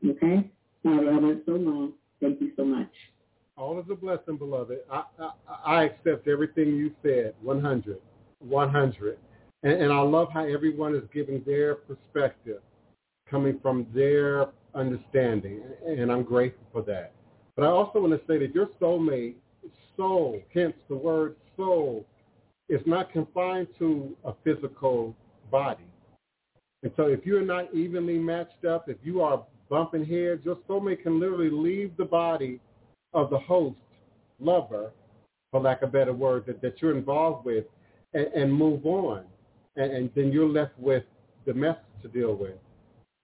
Okay? 0.06 0.50
I 0.86 0.90
went 0.90 1.44
so 1.46 1.54
long. 1.54 1.94
Thank 2.22 2.42
you 2.42 2.52
so 2.56 2.66
much. 2.66 2.92
All 3.58 3.80
is 3.80 3.86
a 3.90 3.96
blessing, 3.96 4.38
beloved. 4.38 4.78
I, 4.92 5.04
I, 5.20 5.32
I 5.66 5.84
accept 5.86 6.28
everything 6.28 6.76
you 6.76 6.92
said, 7.02 7.34
100, 7.42 7.98
100. 8.40 9.18
And, 9.64 9.74
and 9.74 9.92
I 9.92 10.00
love 10.02 10.28
how 10.32 10.46
everyone 10.46 10.96
is 10.96 11.02
giving 11.12 11.42
their 11.44 11.74
perspective, 11.74 12.62
coming 13.28 13.60
from 13.60 13.88
their 13.96 14.50
understanding, 14.76 15.64
and 15.88 16.12
I'm 16.12 16.22
grateful 16.22 16.68
for 16.72 16.84
that. 16.84 17.14
But 17.56 17.64
I 17.64 17.70
also 17.70 18.00
want 18.00 18.14
to 18.14 18.22
say 18.28 18.38
that 18.38 18.54
your 18.54 18.70
soulmate, 18.80 19.34
soul, 19.96 20.40
hence 20.54 20.76
the 20.88 20.96
word 20.96 21.36
soul, 21.56 22.06
is 22.70 22.82
not 22.86 23.12
confined 23.12 23.70
to 23.80 24.16
a 24.24 24.34
physical 24.44 25.16
body. 25.50 25.88
And 26.84 26.92
so 26.96 27.08
if 27.08 27.26
you're 27.26 27.42
not 27.42 27.74
evenly 27.74 28.20
matched 28.20 28.66
up, 28.66 28.88
if 28.88 28.98
you 29.02 29.22
are 29.22 29.44
bumping 29.68 30.06
heads, 30.06 30.46
your 30.46 30.58
soulmate 30.70 31.02
can 31.02 31.20
literally 31.20 31.50
leave 31.50 31.98
the 31.98 32.06
body 32.06 32.60
of 33.18 33.30
the 33.30 33.40
host, 33.40 33.76
lover, 34.40 34.92
for 35.52 35.60
lack 35.60 35.82
of 35.82 35.90
a 35.90 35.92
better 35.92 36.14
word, 36.14 36.46
that, 36.46 36.62
that 36.62 36.82
you're 36.82 36.96
involved 36.96 37.46
with 37.46 37.66
and, 38.14 38.28
and 38.28 38.54
move 38.54 38.86
on. 38.86 39.24
And, 39.76 39.92
and 39.92 40.10
then 40.16 40.32
you're 40.32 40.48
left 40.48 40.78
with 40.78 41.04
the 41.46 41.54
mess 41.54 41.78
to 42.02 42.08
deal 42.08 42.36
with, 42.36 42.58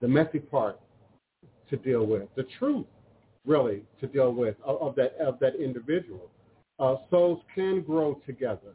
the 0.01 0.07
messy 0.07 0.39
part 0.39 0.79
to 1.69 1.77
deal 1.77 2.05
with, 2.05 2.27
the 2.35 2.45
truth 2.59 2.85
really 3.45 3.83
to 3.99 4.07
deal 4.07 4.33
with 4.33 4.55
of, 4.63 4.81
of 4.81 4.95
that 4.95 5.15
of 5.19 5.37
that 5.39 5.55
individual. 5.55 6.29
Uh, 6.79 6.95
souls 7.09 7.41
can 7.53 7.81
grow 7.81 8.19
together, 8.25 8.73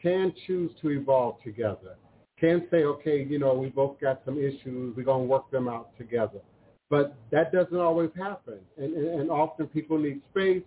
can 0.00 0.32
choose 0.46 0.70
to 0.80 0.90
evolve 0.90 1.36
together, 1.42 1.96
can 2.38 2.66
say, 2.70 2.84
okay, 2.84 3.26
you 3.28 3.38
know, 3.38 3.52
we 3.54 3.68
both 3.68 4.00
got 4.00 4.22
some 4.24 4.38
issues, 4.38 4.96
we're 4.96 5.04
gonna 5.04 5.24
work 5.24 5.50
them 5.50 5.68
out 5.68 5.96
together. 5.98 6.40
But 6.88 7.16
that 7.32 7.52
doesn't 7.52 7.76
always 7.76 8.10
happen, 8.16 8.58
and, 8.78 8.94
and, 8.94 9.20
and 9.20 9.30
often 9.30 9.66
people 9.66 9.98
need 9.98 10.22
space. 10.30 10.62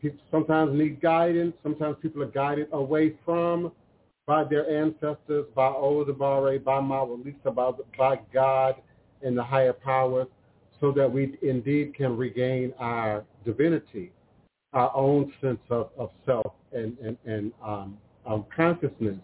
People 0.00 0.20
sometimes 0.30 0.76
need 0.76 1.00
guidance. 1.00 1.54
Sometimes 1.62 1.96
people 2.00 2.22
are 2.22 2.26
guided 2.26 2.68
away 2.72 3.14
from 3.24 3.72
by 4.26 4.44
their 4.44 4.68
ancestors, 4.70 5.46
by 5.54 5.68
Olodumare, 5.68 6.62
by 6.62 6.80
Mawu-Lisa, 6.80 7.50
by, 7.50 7.70
by 7.98 8.18
God 8.32 8.76
and 9.22 9.36
the 9.36 9.42
higher 9.42 9.72
powers, 9.72 10.26
so 10.80 10.92
that 10.92 11.10
we 11.10 11.36
indeed 11.42 11.94
can 11.94 12.16
regain 12.16 12.72
our 12.78 13.24
divinity, 13.44 14.10
our 14.72 14.94
own 14.96 15.32
sense 15.40 15.60
of, 15.70 15.90
of 15.98 16.10
self 16.24 16.52
and, 16.72 16.96
and, 16.98 17.16
and 17.24 17.52
um, 17.64 17.98
um, 18.26 18.46
consciousness. 18.54 19.18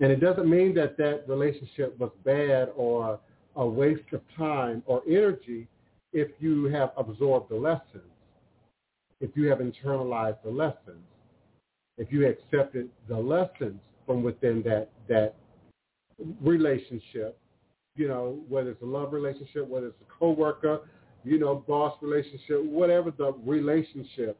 And 0.00 0.12
it 0.12 0.20
doesn't 0.20 0.48
mean 0.48 0.74
that 0.74 0.96
that 0.98 1.24
relationship 1.28 1.98
was 1.98 2.10
bad 2.24 2.70
or 2.76 3.18
a 3.56 3.66
waste 3.66 4.12
of 4.12 4.20
time 4.36 4.82
or 4.86 5.02
energy 5.08 5.66
if 6.12 6.28
you 6.40 6.64
have 6.66 6.90
absorbed 6.96 7.50
the 7.50 7.56
lessons, 7.56 8.10
if 9.20 9.30
you 9.34 9.48
have 9.48 9.58
internalized 9.58 10.42
the 10.42 10.50
lessons, 10.50 11.04
if 11.98 12.10
you 12.10 12.26
accepted 12.26 12.88
the 13.08 13.16
lessons 13.16 13.80
from 14.06 14.22
within 14.22 14.62
that 14.62 14.90
that 15.08 15.34
relationship, 16.40 17.38
you 17.96 18.08
know, 18.08 18.40
whether 18.48 18.70
it's 18.70 18.82
a 18.82 18.86
love 18.86 19.12
relationship, 19.12 19.66
whether 19.66 19.88
it's 19.88 20.00
a 20.00 20.18
coworker, 20.18 20.80
you 21.24 21.38
know, 21.38 21.56
boss 21.66 21.96
relationship, 22.00 22.64
whatever 22.64 23.10
the 23.10 23.32
relationship, 23.44 24.38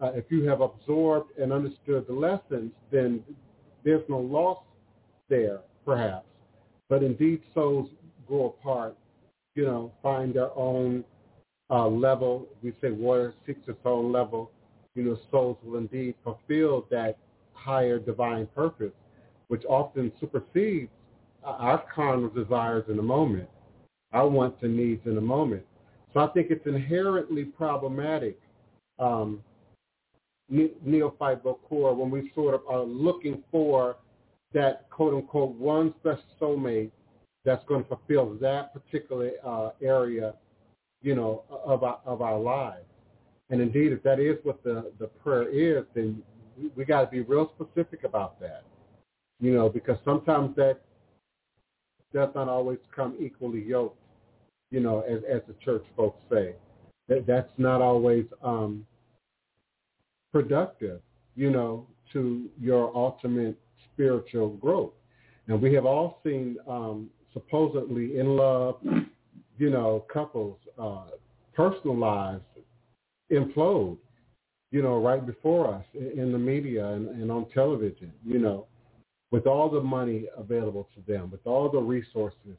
uh, 0.00 0.12
if 0.14 0.24
you 0.30 0.44
have 0.44 0.60
absorbed 0.60 1.36
and 1.38 1.52
understood 1.52 2.06
the 2.06 2.12
lessons, 2.12 2.72
then 2.90 3.22
there's 3.84 4.08
no 4.08 4.18
loss 4.18 4.58
there, 5.28 5.60
perhaps. 5.84 6.26
But 6.88 7.02
indeed, 7.02 7.42
souls 7.54 7.88
grow 8.26 8.56
apart, 8.58 8.96
you 9.54 9.64
know, 9.64 9.92
find 10.02 10.34
their 10.34 10.56
own 10.56 11.04
uh, 11.70 11.86
level. 11.86 12.46
We 12.62 12.72
say 12.80 12.90
water 12.90 13.34
seeks 13.46 13.66
its 13.68 13.78
own 13.84 14.12
level. 14.12 14.50
You 14.94 15.04
know, 15.04 15.18
souls 15.30 15.56
will 15.62 15.78
indeed 15.78 16.14
fulfill 16.22 16.86
that 16.90 17.16
higher 17.54 17.98
divine 17.98 18.46
purpose, 18.54 18.92
which 19.48 19.64
often 19.68 20.12
supersedes 20.20 20.90
our 21.44 21.82
carnal 21.94 22.28
desires 22.28 22.84
in 22.88 22.96
the 22.96 23.02
moment, 23.02 23.48
our 24.12 24.28
wants 24.28 24.58
and 24.62 24.76
needs 24.76 25.00
in 25.06 25.14
the 25.14 25.20
moment. 25.20 25.64
So 26.12 26.20
I 26.20 26.28
think 26.28 26.48
it's 26.50 26.66
inherently 26.66 27.44
problematic, 27.44 28.38
um, 28.98 29.42
neophyte 30.48 31.42
Bokor, 31.42 31.96
when 31.96 32.10
we 32.10 32.30
sort 32.34 32.54
of 32.54 32.60
are 32.68 32.82
looking 32.82 33.42
for 33.50 33.96
that 34.52 34.90
quote 34.90 35.14
unquote 35.14 35.54
one 35.56 35.94
special 36.00 36.22
soulmate 36.40 36.90
that's 37.44 37.64
going 37.64 37.82
to 37.82 37.88
fulfill 37.88 38.34
that 38.40 38.72
particular 38.72 39.32
uh, 39.44 39.70
area, 39.82 40.34
you 41.02 41.14
know, 41.14 41.42
of 41.50 41.82
our, 41.82 41.98
of 42.04 42.22
our 42.22 42.38
lives. 42.38 42.84
And 43.50 43.60
indeed, 43.60 43.92
if 43.92 44.02
that 44.04 44.18
is 44.20 44.38
what 44.44 44.62
the, 44.62 44.92
the 44.98 45.08
prayer 45.08 45.48
is, 45.48 45.84
then 45.94 46.22
we, 46.76 46.84
got 46.84 47.02
to 47.02 47.06
be 47.08 47.20
real 47.20 47.52
specific 47.56 48.04
about 48.04 48.40
that, 48.40 48.64
you 49.40 49.52
know, 49.52 49.68
because 49.68 49.98
sometimes 50.04 50.54
that 50.56 50.80
does 52.14 52.30
not 52.34 52.48
always 52.48 52.78
come 52.94 53.16
equally 53.20 53.62
yoked, 53.62 53.98
you 54.70 54.80
know, 54.80 55.00
as, 55.00 55.18
as 55.30 55.40
the 55.48 55.54
church 55.64 55.84
folks 55.96 56.22
say. 56.30 56.54
That, 57.08 57.26
that's 57.26 57.50
not 57.58 57.82
always 57.82 58.24
um, 58.42 58.86
productive, 60.32 61.00
you 61.34 61.50
know, 61.50 61.86
to 62.12 62.48
your 62.60 62.94
ultimate 62.96 63.58
spiritual 63.92 64.50
growth. 64.50 64.92
And 65.48 65.60
we 65.60 65.74
have 65.74 65.84
all 65.84 66.20
seen 66.24 66.56
um, 66.68 67.10
supposedly 67.32 68.18
in 68.18 68.36
love, 68.36 68.76
you 69.58 69.70
know, 69.70 70.04
couples, 70.12 70.58
uh, 70.78 71.04
personal 71.54 71.96
lives 71.96 72.42
implode, 73.30 73.96
you 74.70 74.82
know, 74.82 75.00
right 75.00 75.24
before 75.26 75.74
us 75.74 75.84
in 75.94 76.32
the 76.32 76.38
media 76.38 76.86
and, 76.86 77.08
and 77.08 77.30
on 77.30 77.46
television, 77.54 78.12
you 78.24 78.38
know, 78.38 78.66
with 79.30 79.46
all 79.46 79.70
the 79.70 79.80
money 79.80 80.26
available 80.36 80.88
to 80.94 81.12
them, 81.12 81.30
with 81.30 81.46
all 81.46 81.70
the 81.70 81.78
resources, 81.78 82.56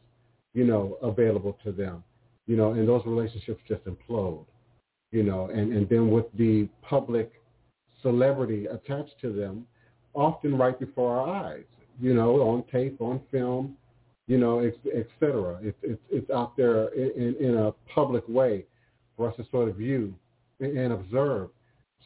you 0.53 0.63
know, 0.63 0.97
available 1.01 1.57
to 1.63 1.71
them, 1.71 2.03
you 2.47 2.55
know, 2.55 2.73
and 2.73 2.87
those 2.87 3.01
relationships 3.05 3.61
just 3.67 3.81
implode, 3.85 4.45
you 5.11 5.23
know, 5.23 5.47
and, 5.47 5.73
and 5.73 5.87
then 5.89 6.09
with 6.09 6.25
the 6.37 6.67
public 6.81 7.31
celebrity 8.01 8.65
attached 8.67 9.15
to 9.21 9.31
them, 9.31 9.65
often 10.13 10.57
right 10.57 10.79
before 10.79 11.19
our 11.19 11.45
eyes, 11.47 11.63
you 11.99 12.13
know, 12.13 12.41
on 12.41 12.63
tape, 12.71 12.99
on 12.99 13.19
film, 13.31 13.75
you 14.33 14.39
know, 14.39 14.57
et, 14.59 14.73
et 14.91 15.07
cetera. 15.19 15.59
It's, 15.61 15.77
it's, 15.83 16.01
it's 16.09 16.31
out 16.31 16.57
there 16.57 16.87
in, 16.95 17.35
in 17.39 17.55
a 17.55 17.71
public 17.93 18.23
way 18.27 18.65
for 19.15 19.29
us 19.29 19.35
to 19.37 19.45
sort 19.51 19.69
of 19.69 19.75
view 19.75 20.11
and 20.59 20.91
observe. 20.91 21.49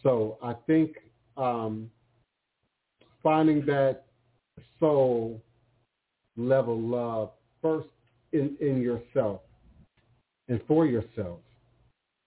So 0.04 0.38
I 0.44 0.54
think 0.68 0.98
um, 1.38 1.90
finding 3.24 3.66
that 3.68 4.04
soul 4.78 5.42
level 6.36 6.78
love 6.78 7.30
first 7.62 7.88
in, 8.34 8.58
in 8.60 8.82
yourself 8.82 9.40
and 10.50 10.60
for 10.68 10.86
yourself 10.86 11.40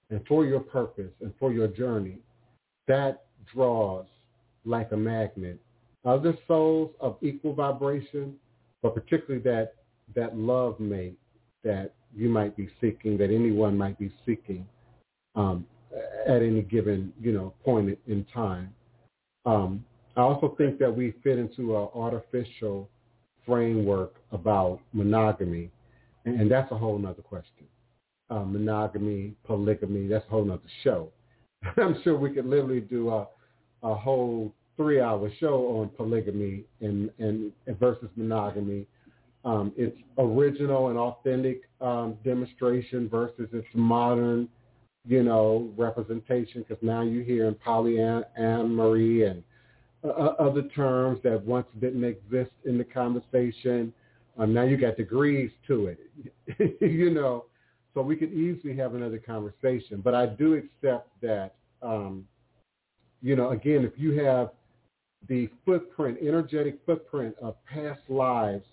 and 0.09 0.27
for 0.27 0.47
your 0.47 0.61
purpose 0.61 1.13
and 1.21 1.31
for 1.39 1.53
your 1.53 1.69
journey, 1.69 2.17
that 2.89 3.25
draws 3.53 4.07
like 4.65 4.93
a 4.93 4.97
magnet 4.97 5.61
other 6.07 6.35
souls 6.49 6.91
of 7.01 7.19
equal 7.21 7.53
vibration, 7.53 8.35
but 8.83 8.95
particularly 8.95 9.43
that 9.43 9.75
that 10.15 10.37
love 10.37 10.79
mate 10.81 11.19
that 11.65 11.93
you 12.15 12.29
might 12.29 12.57
be 12.57 12.69
seeking, 12.81 13.17
that 13.19 13.31
anyone 13.31 13.77
might 13.77 13.99
be 13.99 14.13
seeking 14.27 14.67
um, 15.35 15.67
at 16.27 16.43
any 16.43 16.63
given 16.63 17.13
you 17.21 17.33
know 17.33 17.55
point 17.65 17.99
in 18.07 18.25
time. 18.33 18.73
Um, 19.47 19.85
I 20.17 20.23
also 20.23 20.55
think 20.59 20.79
that 20.79 20.95
we 20.95 21.15
fit 21.23 21.39
into 21.39 21.77
an 21.77 21.89
artificial 21.95 22.89
framework 23.47 24.17
about 24.33 24.81
monogamy, 24.93 25.71
and, 26.25 26.51
that's 26.51 26.71
a 26.73 26.77
whole 26.77 27.05
other 27.07 27.23
question. 27.23 27.67
Uh, 28.29 28.41
monogamy, 28.41 29.35
polygamy, 29.45 30.07
that's 30.07 30.27
a 30.27 30.31
whole 30.31 30.51
other 30.53 30.61
show. 30.85 31.11
I'm 31.77 32.01
sure 32.03 32.17
we 32.17 32.31
could 32.31 32.47
literally 32.47 32.81
do 32.81 33.11
a, 33.11 33.27
a 33.83 33.95
whole 33.95 34.53
three-hour 34.77 35.31
show 35.41 35.79
on 35.81 35.89
polygamy 35.91 36.65
and, 36.81 37.11
and 37.19 37.53
versus 37.79 38.09
monogamy. 38.17 38.87
Um, 39.43 39.73
its 39.75 39.97
original 40.19 40.89
and 40.89 40.99
authentic 40.99 41.63
um, 41.81 42.17
demonstration 42.25 43.09
versus 43.09 43.49
its 43.53 43.67
modern, 43.73 44.49
you 45.07 45.23
know, 45.23 45.73
representation. 45.79 46.63
Because 46.67 46.83
now 46.83 47.01
you 47.01 47.23
hear 47.23 47.49
in 47.49 47.55
polyamory 47.55 49.31
and 49.31 49.43
uh, 50.05 50.09
uh, 50.09 50.35
other 50.39 50.63
terms 50.63 51.21
that 51.23 51.43
once 51.45 51.67
didn't 51.81 52.05
exist 52.05 52.53
in 52.65 52.79
the 52.79 52.85
conversation. 52.85 53.93
Um, 54.39 54.55
now 54.55 54.63
you 54.63 54.77
got 54.77 54.97
degrees 54.97 55.51
to 55.67 55.87
it, 55.87 56.81
you 56.81 57.11
know. 57.11 57.47
So 57.93 58.03
we 58.03 58.17
could 58.17 58.33
easily 58.33 58.77
have 58.77 58.95
another 58.95 59.19
conversation. 59.19 60.01
But 60.03 60.15
I 60.15 60.27
do 60.27 60.55
accept 60.55 61.09
that, 61.23 61.55
um, 61.83 62.27
you 63.21 63.37
know, 63.37 63.51
again, 63.51 63.85
if 63.85 63.93
you 63.97 64.13
have 64.25 64.51
the 65.29 65.51
footprint, 65.67 66.19
energetic 66.23 66.79
footprint 66.87 67.35
of 67.43 67.57
past 67.67 68.01
lives 68.09 68.65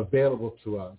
available 0.00 0.54
to 0.64 0.78
us, 0.78 0.96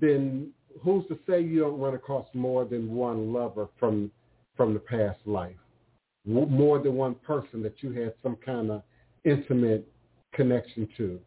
then 0.00 0.50
who's 0.82 1.06
to 1.08 1.18
say 1.28 1.40
you 1.40 1.60
don't 1.60 1.78
run 1.78 1.94
across 1.94 2.26
more 2.34 2.64
than 2.64 2.94
one 2.94 3.32
lover 3.32 3.68
from 3.78 4.10
from 4.56 4.74
the 4.74 4.80
past 4.80 5.18
life, 5.24 5.56
more 6.26 6.78
than 6.78 6.94
one 6.94 7.14
person 7.14 7.62
that 7.62 7.74
you 7.82 7.90
had 7.92 8.12
some 8.22 8.36
kind 8.36 8.70
of 8.70 8.82
intimate 9.24 9.88
connection 10.34 10.86
to. 10.96 11.18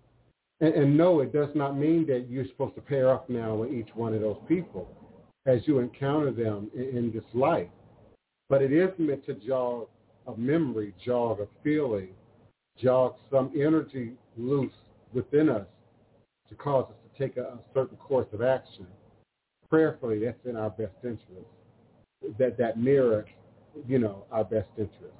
And, 0.62 0.74
and 0.74 0.98
no, 0.98 1.22
it 1.22 1.34
does 1.34 1.49
not 1.56 1.76
mean 1.76 2.06
that 2.07 2.28
you're 2.30 2.45
supposed 2.45 2.76
to 2.76 2.82
pair 2.82 3.10
up 3.10 3.30
now 3.30 3.56
with 3.56 3.74
each 3.74 3.90
one 3.95 4.14
of 4.14 4.22
those 4.22 4.38
people 4.48 4.88
as 5.48 5.62
you 5.66 5.80
encounter 5.80 6.32
them 6.32 6.70
in, 6.76 6.98
in 6.98 7.12
this 7.12 7.24
life. 7.34 7.68
But 8.48 8.62
it 8.62 8.72
is 8.72 8.91
meant 8.99 9.26
to 9.26 9.34
jog 9.34 9.88
a 10.28 10.38
memory, 10.38 10.94
jog 11.03 11.40
a 11.40 11.48
feeling, 11.64 12.10
jog 12.80 13.16
some 13.32 13.52
energy 13.56 14.14
loose 14.38 14.72
within 15.14 15.49
us 15.49 15.66
to 16.50 16.56
cause 16.56 16.86
us 16.90 16.96
to 17.04 17.28
take 17.28 17.38
a, 17.38 17.42
a 17.42 17.60
certain 17.74 17.98
course 17.98 18.28
of 18.34 18.42
action. 18.42 18.88
Prayerfully, 19.70 20.24
that's 20.24 20.46
in 20.46 20.56
our 20.56 20.70
best 20.70 20.94
interest. 21.04 21.48
That 22.38 22.58
that 22.58 22.80
mirror, 22.80 23.26
you 23.88 24.00
know, 24.00 24.26
our 24.32 24.44
best 24.44 24.70
interest. 24.78 25.16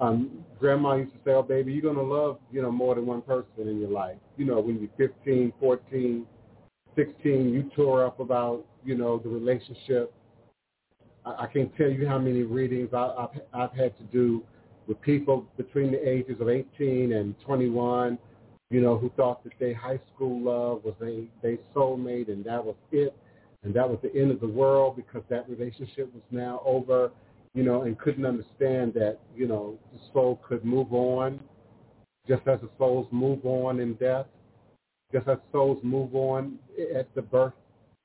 Um, 0.00 0.44
grandma 0.58 0.94
used 0.96 1.12
to 1.12 1.18
say, 1.24 1.30
oh, 1.32 1.42
baby, 1.42 1.72
you're 1.72 1.82
going 1.82 1.94
to 1.94 2.02
love, 2.02 2.38
you 2.50 2.60
know, 2.60 2.72
more 2.72 2.94
than 2.96 3.06
one 3.06 3.22
person 3.22 3.68
in 3.68 3.78
your 3.78 3.90
life. 3.90 4.16
You 4.36 4.46
know, 4.46 4.58
when 4.58 4.80
you're 4.80 5.08
15, 5.08 5.52
14, 5.60 6.26
16, 6.96 7.48
you 7.52 7.70
tore 7.76 8.04
up 8.04 8.18
about, 8.18 8.64
you 8.84 8.96
know, 8.96 9.18
the 9.18 9.28
relationship. 9.28 10.12
I, 11.24 11.44
I 11.44 11.46
can't 11.46 11.74
tell 11.76 11.88
you 11.88 12.08
how 12.08 12.18
many 12.18 12.42
readings 12.42 12.90
I, 12.92 13.14
I've, 13.16 13.40
I've 13.54 13.76
had 13.76 13.96
to 13.98 14.04
do 14.04 14.42
with 14.88 15.00
people 15.02 15.46
between 15.56 15.92
the 15.92 16.08
ages 16.08 16.40
of 16.40 16.48
18 16.48 17.12
and 17.12 17.34
21, 17.46 18.18
you 18.72 18.80
know, 18.80 18.96
who 18.96 19.10
thought 19.16 19.44
that 19.44 19.52
their 19.60 19.74
high 19.74 20.00
school 20.14 20.40
love 20.40 20.82
was 20.84 20.94
a 21.02 21.24
they 21.42 21.58
soulmate 21.74 22.28
and 22.28 22.44
that 22.44 22.64
was 22.64 22.74
it, 22.90 23.14
and 23.62 23.74
that 23.74 23.88
was 23.88 23.98
the 24.02 24.14
end 24.18 24.30
of 24.30 24.40
the 24.40 24.48
world 24.48 24.96
because 24.96 25.22
that 25.28 25.48
relationship 25.48 26.12
was 26.12 26.22
now 26.30 26.60
over, 26.64 27.10
you 27.54 27.62
know, 27.62 27.82
and 27.82 27.98
couldn't 27.98 28.26
understand 28.26 28.94
that, 28.94 29.18
you 29.36 29.46
know, 29.46 29.78
the 29.92 29.98
soul 30.12 30.40
could 30.48 30.64
move 30.64 30.92
on, 30.92 31.38
just 32.26 32.42
as 32.46 32.60
the 32.60 32.70
souls 32.78 33.06
move 33.12 33.44
on 33.44 33.78
in 33.78 33.94
death, 33.94 34.26
just 35.12 35.28
as 35.28 35.36
souls 35.52 35.78
move 35.82 36.14
on 36.14 36.58
at 36.96 37.14
the 37.14 37.22
birth 37.22 37.52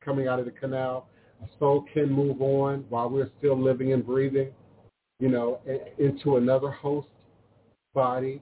coming 0.04 0.28
out 0.28 0.40
of 0.40 0.46
the 0.46 0.52
canal. 0.52 1.08
A 1.44 1.48
soul 1.60 1.86
can 1.94 2.12
move 2.12 2.42
on 2.42 2.84
while 2.90 3.10
we're 3.10 3.30
still 3.40 3.60
living 3.60 3.94
and 3.94 4.06
breathing 4.06 4.52
you 5.20 5.30
know, 5.30 5.60
into 5.98 6.38
another 6.38 6.72
host 6.72 7.08
body. 7.94 8.42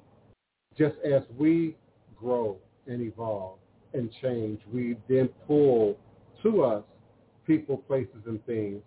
Just 0.77 0.95
as 1.05 1.21
we 1.37 1.75
grow 2.19 2.57
and 2.87 3.01
evolve 3.01 3.59
and 3.93 4.09
change, 4.21 4.59
we 4.71 4.97
then 5.09 5.29
pull 5.47 5.97
to 6.43 6.63
us 6.63 6.83
people, 7.47 7.77
places, 7.77 8.21
and 8.25 8.43
things 8.45 8.81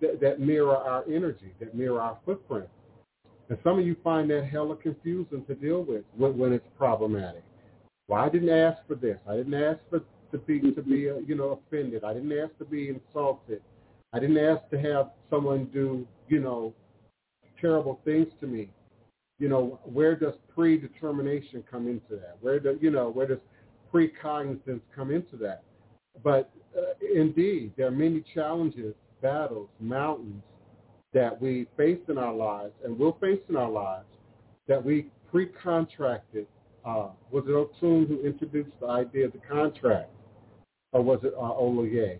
that, 0.00 0.20
that 0.20 0.40
mirror 0.40 0.76
our 0.76 1.04
energy, 1.08 1.52
that 1.58 1.74
mirror 1.74 2.00
our 2.00 2.18
footprint. 2.24 2.68
And 3.48 3.58
some 3.64 3.78
of 3.78 3.86
you 3.86 3.96
find 4.04 4.30
that 4.30 4.44
hella 4.44 4.76
confusing 4.76 5.44
to 5.46 5.54
deal 5.54 5.82
with 5.82 6.04
when, 6.16 6.38
when 6.38 6.52
it's 6.52 6.66
problematic. 6.78 7.42
Well, 8.08 8.22
I 8.22 8.28
didn't 8.28 8.50
ask 8.50 8.78
for 8.86 8.94
this. 8.94 9.18
I 9.28 9.36
didn't 9.36 9.54
ask 9.54 9.80
for 9.90 10.00
to 10.32 10.38
be 10.38 10.60
to 10.60 10.82
be 10.82 11.10
uh, 11.10 11.14
you 11.26 11.34
know 11.34 11.60
offended. 11.66 12.04
I 12.04 12.14
didn't 12.14 12.32
ask 12.38 12.56
to 12.58 12.64
be 12.64 12.88
insulted. 12.88 13.62
I 14.12 14.20
didn't 14.20 14.38
ask 14.38 14.68
to 14.70 14.80
have 14.80 15.10
someone 15.28 15.66
do 15.72 16.06
you 16.28 16.40
know 16.40 16.72
terrible 17.60 18.00
things 18.04 18.28
to 18.40 18.46
me. 18.46 18.68
You 19.40 19.48
know, 19.48 19.80
where 19.84 20.14
does 20.14 20.34
predetermination 20.54 21.64
come 21.68 21.88
into 21.88 22.10
that? 22.10 22.36
Where 22.40 22.60
do 22.60 22.78
you 22.80 22.90
know 22.90 23.10
where 23.10 23.26
does 23.26 23.38
precognizance 23.92 24.82
come 24.94 25.10
into 25.10 25.36
that? 25.38 25.62
But 26.22 26.50
uh, 26.76 26.82
indeed, 27.14 27.72
there 27.76 27.86
are 27.86 27.90
many 27.92 28.22
challenges, 28.34 28.94
battles, 29.22 29.68
mountains 29.80 30.42
that 31.12 31.40
we 31.40 31.66
face 31.76 31.98
in 32.08 32.18
our 32.18 32.34
lives 32.34 32.72
and 32.84 32.96
will 32.98 33.16
face 33.20 33.40
in 33.48 33.56
our 33.56 33.70
lives 33.70 34.06
that 34.68 34.84
we 34.84 35.06
pre-contracted. 35.30 36.46
Uh, 36.84 37.08
was 37.30 37.44
it 37.46 37.50
Otun 37.50 38.06
who 38.08 38.20
introduced 38.24 38.70
the 38.80 38.86
idea 38.86 39.26
of 39.26 39.32
the 39.32 39.40
contract? 39.50 40.10
Or 40.92 41.02
was 41.02 41.20
it 41.22 41.32
uh, 41.36 41.40
Oloye? 41.40 42.18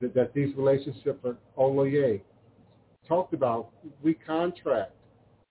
That, 0.00 0.14
that 0.14 0.34
these 0.34 0.54
relationships 0.56 1.24
are 1.24 1.36
Oloye 1.56 2.20
talked 3.06 3.34
about 3.34 3.70
we 4.02 4.14
contract 4.14 4.92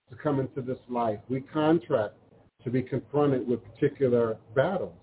to 0.09 0.15
come 0.15 0.39
into 0.39 0.61
this 0.61 0.79
life. 0.89 1.19
We 1.29 1.41
contract 1.41 2.15
to 2.63 2.69
be 2.69 2.81
confronted 2.81 3.47
with 3.47 3.59
particular 3.63 4.37
battles, 4.55 4.97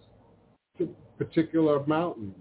particular 1.19 1.85
mountains, 1.87 2.35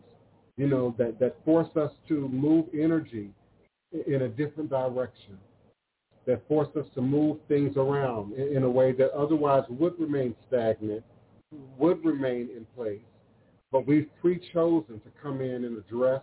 you 0.57 0.67
know, 0.67 0.95
that, 0.97 1.19
that 1.19 1.37
force 1.45 1.75
us 1.75 1.91
to 2.07 2.27
move 2.29 2.65
energy 2.73 3.29
in 4.07 4.23
a 4.23 4.27
different 4.29 4.69
direction, 4.69 5.37
that 6.25 6.47
force 6.47 6.69
us 6.75 6.85
to 6.95 7.01
move 7.01 7.37
things 7.47 7.77
around 7.77 8.33
in, 8.33 8.57
in 8.57 8.63
a 8.63 8.69
way 8.69 8.91
that 8.91 9.11
otherwise 9.11 9.63
would 9.69 9.99
remain 9.99 10.35
stagnant, 10.47 11.03
would 11.77 12.03
remain 12.03 12.49
in 12.55 12.65
place. 12.75 13.01
But 13.71 13.87
we've 13.87 14.09
pre-chosen 14.21 14.99
to 14.99 15.09
come 15.21 15.41
in 15.41 15.63
and 15.65 15.77
address, 15.77 16.21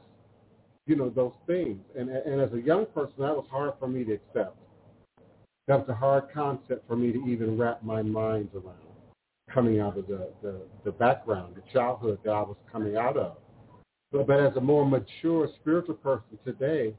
you 0.86 0.96
know, 0.96 1.10
those 1.10 1.32
things. 1.46 1.78
And, 1.98 2.10
and 2.10 2.40
as 2.40 2.52
a 2.52 2.60
young 2.60 2.86
person, 2.86 3.14
that 3.18 3.34
was 3.34 3.46
hard 3.50 3.72
for 3.78 3.88
me 3.88 4.04
to 4.04 4.14
accept. 4.14 4.56
That 5.68 5.80
was 5.80 5.88
a 5.90 5.94
hard 5.94 6.24
concept 6.32 6.88
for 6.88 6.96
me 6.96 7.12
to 7.12 7.18
even 7.26 7.58
wrap 7.58 7.82
my 7.82 8.00
mind 8.00 8.48
around 8.54 8.78
coming 9.52 9.80
out 9.80 9.98
of 9.98 10.06
the, 10.06 10.30
the, 10.42 10.62
the 10.84 10.92
background, 10.92 11.56
the 11.56 11.62
childhood 11.72 12.18
that 12.24 12.30
I 12.30 12.40
was 12.40 12.56
coming 12.72 12.96
out 12.96 13.18
of. 13.18 13.36
But, 14.10 14.26
but 14.26 14.40
as 14.40 14.56
a 14.56 14.60
more 14.62 14.86
mature 14.86 15.48
spiritual 15.60 15.96
person 15.96 16.38
today, 16.44 16.94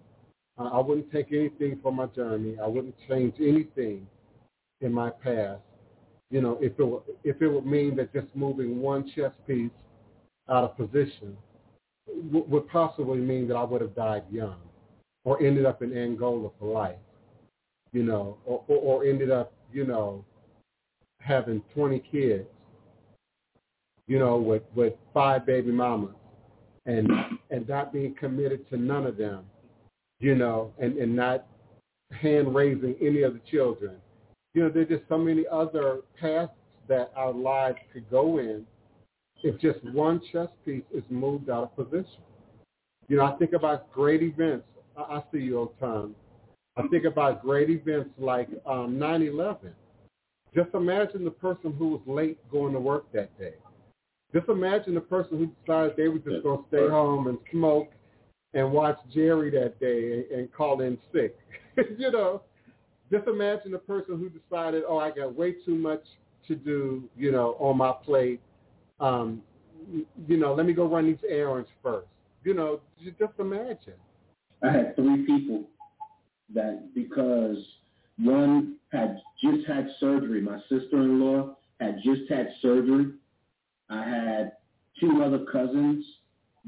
uh, 0.59 0.65
I 0.65 0.79
wouldn't 0.79 1.11
take 1.11 1.31
anything 1.31 1.79
from 1.81 1.95
my 1.95 2.05
journey. 2.07 2.57
I 2.61 2.67
wouldn't 2.67 2.95
change 3.07 3.33
anything 3.39 4.07
in 4.81 4.93
my 4.93 5.09
past. 5.09 5.61
You 6.29 6.41
know, 6.41 6.59
if 6.61 6.73
it 6.79 6.83
were, 6.83 7.01
if 7.23 7.41
it 7.41 7.47
would 7.47 7.65
mean 7.65 7.95
that 7.95 8.13
just 8.13 8.27
moving 8.35 8.81
one 8.81 9.11
chess 9.15 9.31
piece 9.47 9.71
out 10.47 10.63
of 10.63 10.77
position 10.77 11.35
w- 12.07 12.45
would 12.47 12.67
possibly 12.69 13.17
mean 13.17 13.47
that 13.47 13.55
I 13.55 13.63
would 13.63 13.81
have 13.81 13.95
died 13.95 14.23
young, 14.31 14.59
or 15.23 15.41
ended 15.41 15.65
up 15.65 15.81
in 15.81 15.97
Angola 15.97 16.51
for 16.59 16.71
life. 16.71 16.97
You 17.91 18.03
know, 18.03 18.37
or, 18.45 18.63
or, 18.67 19.03
ended 19.03 19.31
up, 19.31 19.51
you 19.73 19.85
know, 19.85 20.23
having 21.21 21.63
20 21.73 22.03
kids. 22.11 22.45
You 24.07 24.19
know, 24.19 24.37
with 24.37 24.63
with 24.73 24.93
five 25.13 25.45
baby 25.45 25.71
mamas 25.71 26.15
and 26.85 27.11
and 27.51 27.67
not 27.67 27.93
being 27.93 28.15
committed 28.15 28.67
to 28.69 28.77
none 28.77 29.05
of 29.05 29.17
them, 29.17 29.45
you 30.19 30.35
know, 30.35 30.73
and, 30.79 30.97
and 30.97 31.15
not 31.15 31.45
hand 32.11 32.53
raising 32.53 32.95
any 33.01 33.21
of 33.21 33.33
the 33.33 33.41
children. 33.51 33.95
You 34.53 34.63
know, 34.63 34.69
there's 34.69 34.87
just 34.87 35.03
so 35.07 35.17
many 35.17 35.45
other 35.51 35.99
paths 36.19 36.51
that 36.87 37.11
our 37.15 37.31
lives 37.31 37.77
could 37.93 38.09
go 38.09 38.39
in 38.39 38.65
if 39.43 39.59
just 39.61 39.83
one 39.93 40.21
chess 40.31 40.49
piece 40.65 40.83
is 40.93 41.03
moved 41.09 41.49
out 41.49 41.63
of 41.63 41.75
position. 41.75 42.23
You 43.07 43.17
know, 43.17 43.25
I 43.25 43.37
think 43.37 43.53
about 43.53 43.91
great 43.91 44.21
events. 44.21 44.65
I, 44.97 45.01
I 45.01 45.23
see 45.31 45.39
you 45.39 45.59
all 45.59 45.73
time. 45.79 46.15
I 46.77 46.87
think 46.87 47.05
about 47.05 47.41
great 47.41 47.69
events 47.69 48.11
like 48.17 48.49
um, 48.65 48.97
9/11. 48.97 49.71
Just 50.55 50.73
imagine 50.73 51.23
the 51.23 51.31
person 51.31 51.73
who 51.73 51.89
was 51.89 52.01
late 52.07 52.37
going 52.49 52.73
to 52.73 52.79
work 52.79 53.11
that 53.13 53.37
day. 53.37 53.53
Just 54.33 54.47
imagine 54.49 54.95
the 54.95 55.01
person 55.01 55.37
who 55.37 55.47
decided 55.61 55.95
they 55.97 56.07
were 56.07 56.19
just 56.19 56.43
going 56.43 56.59
to 56.59 56.65
stay 56.67 56.87
home 56.87 57.27
and 57.27 57.37
smoke 57.51 57.91
and 58.53 58.71
watch 58.71 58.97
Jerry 59.13 59.49
that 59.51 59.79
day 59.79 60.13
and, 60.13 60.39
and 60.39 60.53
call 60.53 60.81
in 60.81 60.97
sick. 61.13 61.37
you 61.97 62.11
know, 62.11 62.41
just 63.11 63.27
imagine 63.27 63.71
the 63.71 63.79
person 63.79 64.17
who 64.17 64.29
decided, 64.29 64.83
oh, 64.87 64.97
I 64.97 65.11
got 65.11 65.35
way 65.35 65.53
too 65.65 65.75
much 65.75 66.03
to 66.47 66.55
do, 66.55 67.09
you 67.17 67.31
know, 67.31 67.55
on 67.59 67.77
my 67.77 67.91
plate. 67.91 68.39
Um, 68.99 69.41
you 70.27 70.37
know, 70.37 70.53
let 70.53 70.65
me 70.65 70.73
go 70.73 70.87
run 70.87 71.07
these 71.07 71.17
errands 71.27 71.69
first. 71.81 72.07
You 72.43 72.53
know, 72.53 72.81
just 73.03 73.33
imagine. 73.39 73.93
I 74.63 74.71
had 74.71 74.95
three 74.95 75.25
people 75.25 75.65
that 76.53 76.93
because 76.95 77.57
one 78.17 78.75
had 78.91 79.21
just 79.41 79.67
had 79.67 79.87
surgery, 79.99 80.41
my 80.41 80.59
sister-in-law 80.69 81.55
had 81.79 81.97
just 82.03 82.29
had 82.29 82.49
surgery 82.61 83.11
I 83.89 84.03
had 84.03 84.51
two 84.99 85.23
other 85.23 85.45
cousins 85.51 86.05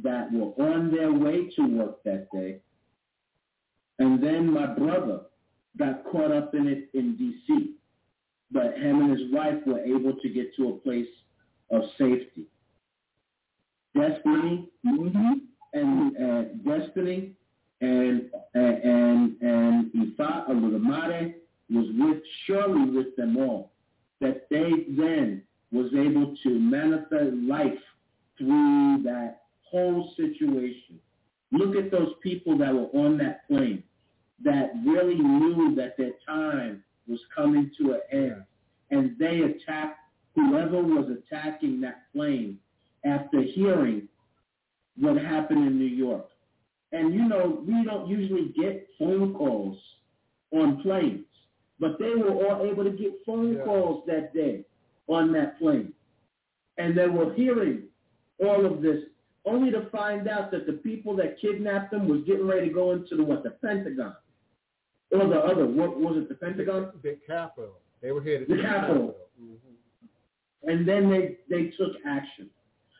that 0.03 0.31
were 0.31 0.53
on 0.65 0.91
their 0.91 1.13
way 1.13 1.49
to 1.55 1.77
work 1.77 2.03
that 2.03 2.31
day. 2.31 2.59
And 3.99 4.23
then 4.23 4.51
my 4.51 4.65
brother 4.65 5.21
got 5.77 6.03
caught 6.05 6.31
up 6.31 6.55
in 6.55 6.67
it 6.67 6.89
in 6.93 7.15
D.C. 7.17 7.75
But 8.51 8.73
him 8.77 9.01
and 9.01 9.11
his 9.11 9.31
wife 9.31 9.59
were 9.65 9.79
able 9.79 10.13
to 10.21 10.29
get 10.29 10.55
to 10.55 10.69
a 10.69 10.77
place 10.79 11.07
of 11.69 11.83
safety. 11.97 12.47
Destiny 13.95 14.69
mm-hmm. 14.85 15.33
and 15.73 16.17
uh, 16.17 16.43
Destiny 16.67 17.33
and 17.81 18.29
and 18.53 19.41
and, 19.41 19.91
Ifa 19.93 20.49
Olodumare 20.49 21.33
was 21.69 21.87
with 21.97 22.21
surely 22.45 22.89
with 22.89 23.15
them 23.15 23.37
all. 23.37 23.71
That 24.19 24.47
they 24.49 24.69
then 24.89 25.41
was 25.71 25.91
able 25.93 26.35
to 26.43 26.49
manifest 26.59 27.33
life 27.47 27.79
through 28.37 29.01
that 29.03 29.41
whole 29.63 30.13
situation. 30.15 30.99
Look 31.51 31.75
at 31.75 31.91
those 31.91 32.13
people 32.21 32.57
that 32.59 32.73
were 32.73 32.87
on 32.93 33.17
that 33.17 33.47
plane 33.47 33.83
that 34.43 34.71
really 34.85 35.15
knew 35.15 35.75
that 35.75 35.97
their 35.97 36.13
time 36.27 36.83
was 37.07 37.19
coming 37.35 37.71
to 37.77 37.93
an 37.93 38.01
end. 38.11 38.43
And 38.89 39.15
they 39.19 39.41
attacked 39.41 39.99
whoever 40.35 40.81
was 40.81 41.09
attacking 41.09 41.81
that 41.81 42.11
plane 42.13 42.57
after 43.05 43.41
hearing 43.41 44.07
what 44.97 45.17
happened 45.17 45.65
in 45.65 45.77
New 45.77 45.85
York. 45.85 46.30
And 46.91 47.13
you 47.13 47.27
know, 47.27 47.63
we 47.65 47.84
don't 47.85 48.07
usually 48.07 48.53
get 48.57 48.88
phone 48.99 49.34
calls 49.34 49.77
on 50.51 50.81
planes, 50.81 51.26
but 51.80 51.97
they 51.99 52.13
were 52.15 52.31
all 52.31 52.65
able 52.65 52.84
to 52.84 52.91
get 52.91 53.13
phone 53.26 53.53
yeah. 53.53 53.63
calls 53.63 54.03
that 54.07 54.34
day 54.34 54.65
on 55.07 55.31
that 55.34 55.57
plane. 55.59 55.93
And 56.77 56.97
they 56.97 57.07
were 57.07 57.34
hearing 57.34 57.84
all 58.39 58.65
of 58.65 58.81
this 58.81 59.03
only 59.45 59.72
to 59.72 59.89
find 59.89 60.27
out 60.27 60.51
that 60.51 60.68
the 60.68 60.73
people 60.73 61.15
that 61.15 61.39
kidnapped 61.39 61.91
them 61.91 62.07
was 62.07 62.22
getting 62.26 62.47
ready 62.47 62.68
to 62.68 62.73
go 62.73 62.91
into 62.91 63.15
the 63.15 63.23
what, 63.23 63.43
the 63.43 63.51
Pentagon. 63.51 64.15
Or 65.11 65.27
the 65.27 65.39
other, 65.39 65.65
what 65.65 65.99
was 65.99 66.18
it, 66.18 66.30
the 66.30 66.35
Pentagon? 66.35 66.91
The 67.01 67.18
Capitol. 67.27 67.80
They 68.01 68.11
were 68.11 68.22
headed 68.22 68.47
the 68.47 68.57
to 68.57 68.61
Capitol. 68.61 68.95
the 68.95 69.01
Capitol. 69.01 69.15
Mm-hmm. 69.41 70.69
And 70.69 70.88
then 70.88 71.09
they, 71.09 71.38
they 71.49 71.69
took 71.72 71.93
action. 72.05 72.49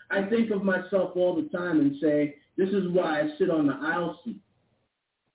I 0.10 0.24
think 0.24 0.52
of 0.52 0.64
myself 0.64 1.12
all 1.16 1.36
the 1.36 1.48
time 1.58 1.80
and 1.80 1.96
say, 2.02 2.36
this 2.58 2.70
is 2.70 2.90
why 2.92 3.22
I 3.22 3.30
sit 3.38 3.50
on 3.50 3.68
the 3.68 3.78
aisle 3.82 4.20
seat. 4.24 4.42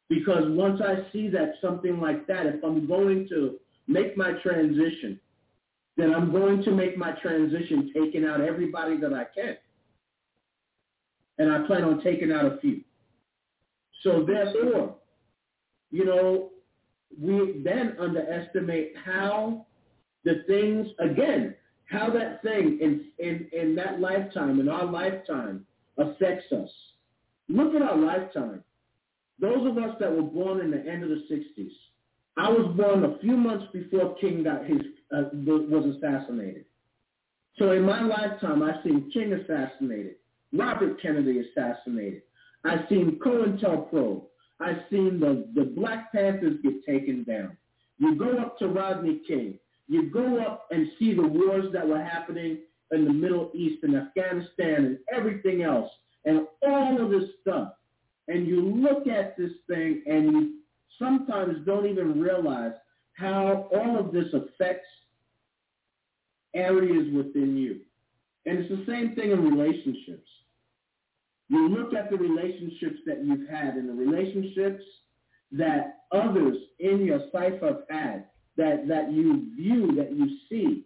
Because 0.08 0.44
once 0.46 0.80
I 0.80 1.10
see 1.12 1.28
that 1.30 1.54
something 1.60 2.00
like 2.00 2.26
that, 2.26 2.46
if 2.46 2.62
I'm 2.62 2.86
going 2.86 3.28
to 3.28 3.56
make 3.88 4.16
my 4.16 4.32
transition, 4.42 5.18
then 5.96 6.14
I'm 6.14 6.30
going 6.30 6.62
to 6.64 6.70
make 6.70 6.96
my 6.96 7.12
transition 7.22 7.90
taking 7.94 8.24
out 8.24 8.40
everybody 8.40 8.98
that 8.98 9.12
I 9.12 9.24
can. 9.34 9.56
And 11.38 11.50
I 11.50 11.66
plan 11.66 11.84
on 11.84 12.02
taking 12.02 12.32
out 12.32 12.44
a 12.44 12.58
few. 12.60 12.82
So 14.02 14.24
therefore, 14.24 14.94
you 15.90 16.04
know, 16.04 16.50
we 17.20 17.62
then 17.64 17.96
underestimate 17.98 18.94
how 19.04 19.66
the 20.24 20.42
things, 20.46 20.86
again, 20.98 21.54
how 21.86 22.10
that 22.10 22.42
thing 22.42 22.78
in, 22.80 23.06
in, 23.18 23.48
in 23.52 23.74
that 23.76 24.00
lifetime, 24.00 24.60
in 24.60 24.68
our 24.68 24.84
lifetime, 24.84 25.64
affects 25.98 26.52
us. 26.52 26.68
Look 27.48 27.74
at 27.74 27.82
our 27.82 27.96
lifetime. 27.96 28.62
Those 29.40 29.66
of 29.66 29.78
us 29.78 29.96
that 30.00 30.10
were 30.10 30.22
born 30.22 30.60
in 30.60 30.70
the 30.70 30.78
end 30.78 31.02
of 31.02 31.10
the 31.10 31.22
60s, 31.30 31.70
I 32.36 32.48
was 32.50 32.74
born 32.76 33.04
a 33.04 33.18
few 33.18 33.36
months 33.36 33.66
before 33.72 34.16
King 34.16 34.44
got 34.44 34.66
his 34.66 34.80
uh, 35.14 35.24
was 35.32 35.96
assassinated. 35.96 36.64
So 37.58 37.72
in 37.72 37.82
my 37.82 38.02
lifetime, 38.02 38.62
I've 38.62 38.82
seen 38.84 39.10
King 39.12 39.32
assassinated, 39.32 40.16
Robert 40.52 41.00
Kennedy 41.00 41.40
assassinated. 41.40 42.22
I've 42.64 42.86
seen 42.88 43.18
COINTELPRO. 43.24 44.22
I've 44.60 44.82
seen 44.90 45.20
the, 45.20 45.46
the 45.54 45.64
Black 45.64 46.12
Panthers 46.12 46.56
get 46.62 46.84
taken 46.84 47.24
down. 47.24 47.56
You 47.98 48.16
go 48.16 48.38
up 48.38 48.58
to 48.58 48.68
Rodney 48.68 49.20
King. 49.26 49.58
You 49.88 50.10
go 50.10 50.40
up 50.40 50.66
and 50.70 50.88
see 50.98 51.14
the 51.14 51.26
wars 51.26 51.72
that 51.72 51.86
were 51.86 52.02
happening 52.02 52.58
in 52.90 53.04
the 53.04 53.12
Middle 53.12 53.50
East 53.54 53.84
and 53.84 53.96
Afghanistan 53.96 54.84
and 54.84 54.98
everything 55.14 55.62
else 55.62 55.90
and 56.26 56.46
all 56.62 57.02
of 57.02 57.10
this 57.10 57.30
stuff. 57.40 57.72
And 58.28 58.46
you 58.46 58.60
look 58.60 59.06
at 59.06 59.36
this 59.38 59.52
thing 59.68 60.02
and 60.06 60.32
you 60.32 60.54
sometimes 60.98 61.64
don't 61.64 61.86
even 61.86 62.20
realize 62.20 62.72
how 63.14 63.68
all 63.72 63.98
of 63.98 64.12
this 64.12 64.26
affects 64.34 64.88
areas 66.54 67.06
within 67.14 67.56
you. 67.56 67.80
And 68.44 68.58
it's 68.58 68.68
the 68.68 68.84
same 68.86 69.14
thing 69.14 69.30
in 69.30 69.56
relationships. 69.56 70.28
You 71.48 71.68
look 71.68 71.94
at 71.94 72.10
the 72.10 72.16
relationships 72.16 72.98
that 73.06 73.24
you've 73.24 73.48
had 73.48 73.74
and 73.74 73.88
the 73.88 73.94
relationships 73.94 74.82
that 75.52 76.00
others 76.12 76.56
in 76.80 77.04
your 77.04 77.20
life 77.32 77.60
have 77.62 77.82
had, 77.88 78.26
that, 78.56 78.88
that 78.88 79.12
you 79.12 79.46
view, 79.56 79.92
that 79.96 80.12
you 80.12 80.28
see. 80.48 80.85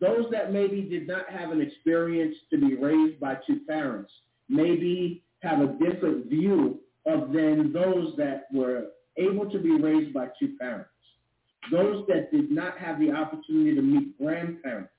Those 0.00 0.26
that 0.32 0.52
maybe 0.52 0.82
did 0.82 1.06
not 1.06 1.28
have 1.30 1.50
an 1.50 1.60
experience 1.60 2.36
to 2.50 2.58
be 2.58 2.74
raised 2.74 3.20
by 3.20 3.38
two 3.46 3.60
parents, 3.68 4.12
maybe 4.48 5.22
have 5.40 5.60
a 5.60 5.76
different 5.78 6.26
view 6.26 6.80
of 7.06 7.32
than 7.32 7.72
those 7.72 8.14
that 8.16 8.46
were 8.52 8.86
able 9.16 9.48
to 9.50 9.58
be 9.58 9.78
raised 9.78 10.12
by 10.12 10.28
two 10.38 10.56
parents. 10.58 10.90
Those 11.70 12.04
that 12.08 12.30
did 12.32 12.50
not 12.50 12.78
have 12.78 12.98
the 12.98 13.12
opportunity 13.12 13.74
to 13.74 13.82
meet 13.82 14.18
grandparents 14.18 14.90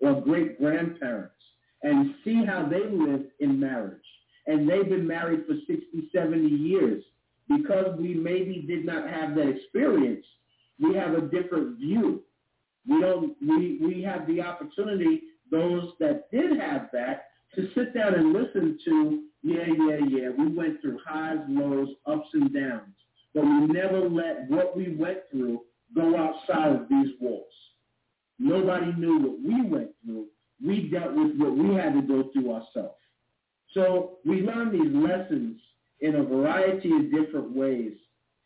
or 0.00 0.20
great 0.20 0.60
grandparents 0.60 1.34
and 1.82 2.14
see 2.24 2.44
how 2.44 2.68
they 2.68 2.84
lived 2.84 3.30
in 3.40 3.58
marriage. 3.58 3.98
And 4.46 4.68
they've 4.68 4.88
been 4.88 5.06
married 5.06 5.44
for 5.46 5.54
60, 5.66 6.10
70 6.14 6.48
years. 6.48 7.02
Because 7.48 7.98
we 7.98 8.14
maybe 8.14 8.64
did 8.66 8.84
not 8.84 9.08
have 9.08 9.34
that 9.34 9.48
experience, 9.48 10.24
we 10.80 10.94
have 10.94 11.14
a 11.14 11.22
different 11.22 11.78
view. 11.78 12.22
We 12.88 13.00
don't 13.00 13.36
we, 13.40 13.78
we 13.80 14.02
have 14.02 14.26
the 14.26 14.40
opportunity, 14.40 15.22
those 15.50 15.92
that 16.00 16.30
did 16.30 16.58
have 16.58 16.88
that, 16.92 17.26
to 17.54 17.68
sit 17.74 17.94
down 17.94 18.14
and 18.14 18.32
listen 18.32 18.78
to, 18.84 19.22
yeah, 19.42 19.66
yeah, 19.66 19.98
yeah, 20.08 20.28
we 20.36 20.48
went 20.48 20.80
through 20.80 20.98
highs, 21.06 21.38
lows, 21.48 21.88
ups 22.06 22.28
and 22.32 22.52
downs. 22.52 22.94
But 23.34 23.44
we 23.44 23.66
never 23.66 24.08
let 24.08 24.48
what 24.48 24.76
we 24.76 24.94
went 24.94 25.18
through 25.30 25.60
go 25.94 26.16
outside 26.16 26.72
of 26.72 26.88
these 26.88 27.10
walls. 27.20 27.44
Nobody 28.38 28.92
knew 28.98 29.18
what 29.18 29.40
we 29.40 29.68
went 29.68 29.90
through. 30.04 30.26
We 30.64 30.88
dealt 30.88 31.14
with 31.14 31.36
what 31.36 31.56
we 31.56 31.74
had 31.74 31.94
to 31.94 32.02
go 32.02 32.30
through 32.32 32.52
ourselves. 32.52 32.96
So 33.74 34.18
we 34.24 34.42
learn 34.42 34.72
these 34.72 34.94
lessons 34.94 35.60
in 36.00 36.16
a 36.16 36.22
variety 36.22 36.90
of 36.92 37.10
different 37.10 37.54
ways 37.54 37.92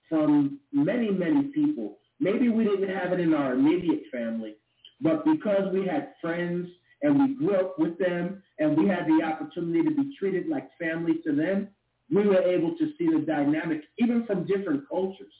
from 0.09 0.59
many, 0.73 1.11
many 1.11 1.45
people. 1.45 1.99
Maybe 2.21 2.49
we 2.49 2.65
didn't 2.65 2.95
have 2.95 3.13
it 3.13 3.21
in 3.21 3.35
our 3.35 3.53
immediate 3.53 4.05
family, 4.13 4.57
but 5.01 5.25
because 5.25 5.73
we 5.73 5.87
had 5.87 6.15
friends 6.21 6.69
and 7.03 7.19
we 7.19 7.35
grew 7.35 7.55
up 7.57 7.79
with 7.79 7.99
them 7.99 8.43
and 8.59 8.77
we 8.77 8.89
had 8.89 9.07
the 9.07 9.23
opportunity 9.23 9.83
to 9.83 9.95
be 9.95 10.17
treated 10.19 10.49
like 10.49 10.71
family 10.79 11.21
to 11.27 11.35
them, 11.35 11.69
we 12.11 12.27
were 12.27 12.43
able 12.43 12.77
to 12.79 12.93
see 12.97 13.07
the 13.07 13.25
dynamic 13.27 13.83
even 13.99 14.25
from 14.27 14.47
different 14.47 14.89
cultures. 14.89 15.33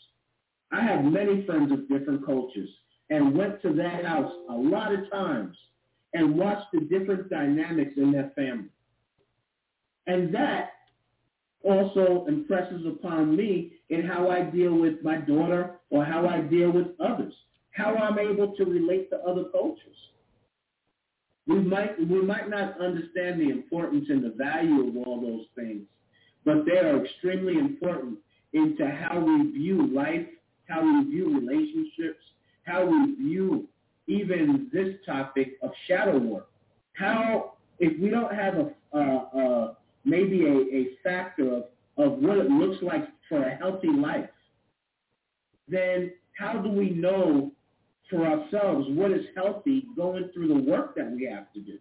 I 0.73 0.83
had 0.83 1.05
many 1.05 1.47
friends 1.47 1.73
of 1.73 1.89
different 1.89 2.27
cultures 2.27 2.69
and 3.09 3.37
went 3.37 3.63
to 3.63 3.73
their 3.73 4.05
house 4.05 4.33
a 4.51 4.55
lot 4.55 4.93
of 4.93 5.11
times 5.11 5.57
and 6.13 6.37
watched 6.37 6.73
the 6.73 6.81
different 6.81 7.31
dynamics 7.31 7.93
in 7.97 8.11
their 8.11 8.33
family. 8.35 8.71
And 10.07 10.35
that 10.35 10.71
also 11.67 12.25
impresses 12.29 12.87
upon 12.87 13.37
me 13.37 13.73
in 13.91 14.07
how 14.07 14.31
I 14.31 14.43
deal 14.43 14.75
with 14.75 15.03
my 15.03 15.17
daughter 15.17 15.79
or 15.91 16.05
how 16.05 16.27
I 16.27 16.41
deal 16.41 16.71
with 16.71 16.89
others, 17.01 17.33
how 17.73 17.95
I'm 17.97 18.19
able 18.19 18.55
to 18.57 18.65
relate 18.65 19.11
to 19.11 19.19
other 19.19 19.45
cultures. 19.53 19.97
We 21.47 21.61
might, 21.61 21.99
we 21.99 22.23
might 22.23 22.49
not 22.49 22.81
understand 22.81 23.41
the 23.41 23.51
importance 23.51 24.07
and 24.09 24.25
the 24.25 24.31
value 24.31 24.89
of 24.89 24.97
all 25.07 25.21
those 25.21 25.47
things, 25.55 25.83
but 26.45 26.65
they 26.65 26.79
are 26.79 27.05
extremely 27.05 27.59
important 27.59 28.19
into 28.53 28.89
how 28.89 29.21
we 29.21 29.51
view 29.53 29.87
life, 29.87 30.27
how 30.69 30.83
we 30.83 31.11
view 31.11 31.39
relationships, 31.39 32.23
how 32.65 32.85
we 32.85 33.15
view 33.15 33.69
even 34.09 34.69
this 34.73 34.95
topic 35.05 35.59
of 35.63 35.71
shadow 35.87 36.19
work. 36.19 36.49
How, 36.95 37.55
if 37.79 38.01
we 38.01 38.09
don't 38.09 38.35
have 38.35 38.55
a, 38.93 39.77
maybe 40.07 40.47
a, 40.47 40.53
a 40.75 40.97
factor 41.05 41.57
of, 41.57 41.65
of 41.99 42.19
what 42.21 42.39
it 42.39 42.49
looks 42.49 42.83
like 42.83 43.07
for 43.29 43.43
a 43.43 43.57
healthy 43.57 43.89
life, 43.89 44.31
then 45.69 46.13
how 46.39 46.55
do 46.55 46.71
we 46.71 46.91
know 46.91 47.51
for 48.09 48.25
ourselves 48.25 48.87
what 48.91 49.11
is 49.11 49.27
healthy 49.35 49.85
going 49.97 50.31
through 50.33 50.49
the 50.49 50.71
work 50.71 50.95
that 50.95 51.11
we 51.11 51.25
have 51.25 51.53
to 51.53 51.61
do? 51.61 51.79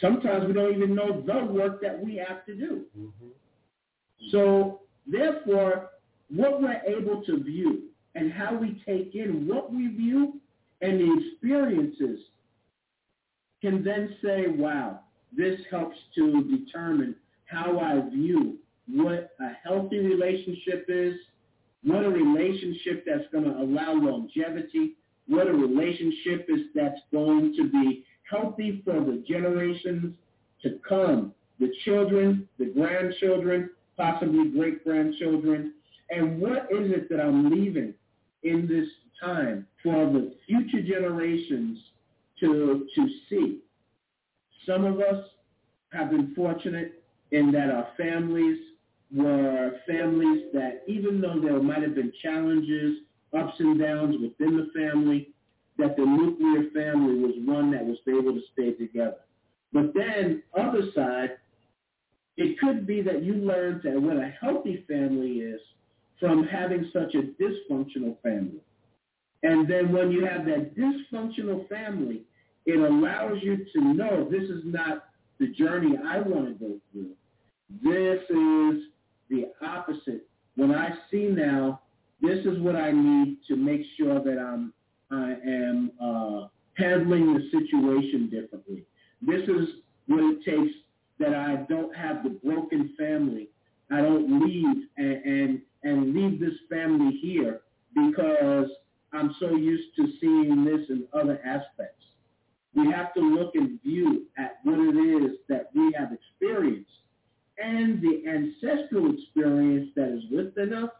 Sometimes 0.00 0.46
we 0.46 0.52
don't 0.52 0.74
even 0.74 0.94
know 0.94 1.22
the 1.26 1.44
work 1.52 1.80
that 1.80 1.98
we 1.98 2.16
have 2.16 2.44
to 2.46 2.54
do. 2.54 2.82
Mm-hmm. 2.98 3.28
So 4.30 4.80
therefore, 5.06 5.90
what 6.28 6.60
we're 6.60 6.82
able 6.86 7.22
to 7.24 7.42
view 7.42 7.84
and 8.14 8.32
how 8.32 8.54
we 8.54 8.82
take 8.86 9.14
in 9.14 9.46
what 9.46 9.72
we 9.72 9.88
view 9.88 10.40
and 10.82 11.00
the 11.00 11.30
experiences 11.30 12.20
can 13.62 13.82
then 13.84 14.16
say, 14.22 14.46
wow, 14.48 15.00
this 15.36 15.60
helps 15.70 15.96
to 16.14 16.44
determine 16.44 17.16
how 17.46 17.78
I 17.78 18.08
view 18.10 18.58
what 18.88 19.30
a 19.40 19.50
healthy 19.66 19.98
relationship 19.98 20.86
is, 20.88 21.14
what 21.84 22.04
a 22.04 22.08
relationship 22.08 23.04
that's 23.06 23.24
going 23.32 23.44
to 23.44 23.50
allow 23.50 23.94
longevity, 23.94 24.94
what 25.28 25.48
a 25.48 25.52
relationship 25.52 26.46
is 26.48 26.60
that's 26.74 27.00
going 27.12 27.54
to 27.56 27.70
be 27.70 28.04
healthy 28.30 28.82
for 28.84 29.00
the 29.00 29.22
generations 29.28 30.14
to 30.62 30.78
come, 30.88 31.32
the 31.60 31.70
children, 31.84 32.48
the 32.58 32.66
grandchildren, 32.66 33.70
possibly 33.96 34.50
great-grandchildren, 34.50 35.74
and 36.10 36.40
what 36.40 36.68
is 36.70 36.90
it 36.90 37.08
that 37.08 37.20
I'm 37.20 37.50
leaving 37.50 37.94
in 38.42 38.66
this 38.68 38.88
time 39.20 39.66
for 39.82 40.06
the 40.06 40.34
future 40.46 40.82
generations 40.82 41.78
to, 42.40 42.86
to 42.94 43.08
see. 43.28 43.58
Some 44.66 44.84
of 44.84 45.00
us 45.00 45.24
have 45.92 46.10
been 46.10 46.34
fortunate 46.34 47.02
in 47.30 47.50
that 47.52 47.70
our 47.70 47.88
families 47.96 48.58
were 49.14 49.72
families 49.86 50.44
that 50.54 50.82
even 50.86 51.20
though 51.20 51.40
there 51.40 51.60
might 51.60 51.82
have 51.82 51.94
been 51.94 52.12
challenges, 52.22 52.98
ups 53.36 53.54
and 53.58 53.78
downs 53.78 54.16
within 54.20 54.56
the 54.56 54.70
family, 54.74 55.28
that 55.78 55.96
the 55.96 56.04
nuclear 56.04 56.70
family 56.70 57.18
was 57.18 57.34
one 57.44 57.70
that 57.72 57.84
was 57.84 57.98
able 58.08 58.32
to 58.32 58.42
stay 58.52 58.72
together. 58.72 59.16
But 59.72 59.94
then, 59.94 60.42
other 60.58 60.82
side, 60.94 61.38
it 62.36 62.58
could 62.58 62.86
be 62.86 63.02
that 63.02 63.22
you 63.22 63.34
learned 63.34 63.82
that 63.84 64.00
what 64.00 64.16
a 64.16 64.34
healthy 64.40 64.84
family 64.88 65.38
is 65.38 65.60
from 66.20 66.46
having 66.46 66.90
such 66.92 67.14
a 67.14 67.22
dysfunctional 67.42 68.20
family. 68.22 68.60
And 69.42 69.68
then 69.68 69.92
when 69.92 70.10
you 70.12 70.24
have 70.24 70.44
that 70.46 70.76
dysfunctional 70.76 71.68
family, 71.68 72.22
it 72.66 72.78
allows 72.78 73.38
you 73.42 73.64
to 73.72 73.80
know 73.80 74.28
this 74.30 74.44
is 74.44 74.62
not 74.64 75.06
the 75.38 75.48
journey 75.48 75.96
I 76.06 76.20
want 76.20 76.46
to 76.46 76.64
go 76.64 76.76
through. 76.92 77.10
This 77.82 78.22
is 78.30 78.84
the 79.28 79.50
opposite. 79.60 80.26
When 80.56 80.72
I 80.72 80.90
see 81.10 81.26
now, 81.26 81.80
this 82.20 82.44
is 82.44 82.58
what 82.60 82.76
I 82.76 82.92
need 82.92 83.38
to 83.48 83.56
make 83.56 83.82
sure 83.96 84.22
that 84.22 84.38
I'm 84.38 84.72
I 85.10 85.36
am 85.44 85.92
uh, 86.00 86.46
handling 86.74 87.34
the 87.34 87.50
situation 87.50 88.30
differently. 88.30 88.84
This 89.20 89.42
is 89.42 89.68
what 90.06 90.20
it 90.20 90.44
takes 90.44 90.72
that 91.18 91.34
I 91.34 91.56
don't 91.68 91.94
have 91.94 92.22
the 92.22 92.30
broken 92.30 92.94
family. 92.98 93.48
I 93.90 94.00
don't 94.00 94.40
leave 94.42 94.88
and, 94.96 95.24
and, 95.24 95.62
and 95.82 96.14
leave 96.14 96.40
this 96.40 96.54
family 96.70 97.18
here 97.20 97.60
because 97.94 98.70
I'm 99.12 99.34
so 99.38 99.50
used 99.50 99.94
to 99.96 100.08
seeing 100.18 100.64
this 100.64 100.88
in 100.88 101.04
other 101.12 101.40
aspects. 101.44 102.04
We 102.74 102.90
have 102.90 103.12
to 103.14 103.20
look 103.20 103.54
and 103.54 103.80
view 103.82 104.26
at 104.38 104.58
what 104.64 104.78
it 104.78 104.96
is 104.96 105.38
that 105.48 105.70
we 105.74 105.92
have 105.98 106.10
experienced 106.12 106.90
and 107.58 108.00
the 108.00 108.24
ancestral 108.28 109.12
experience 109.12 109.90
that 109.94 110.08
is 110.08 110.22
within 110.30 110.72
us 110.72 110.90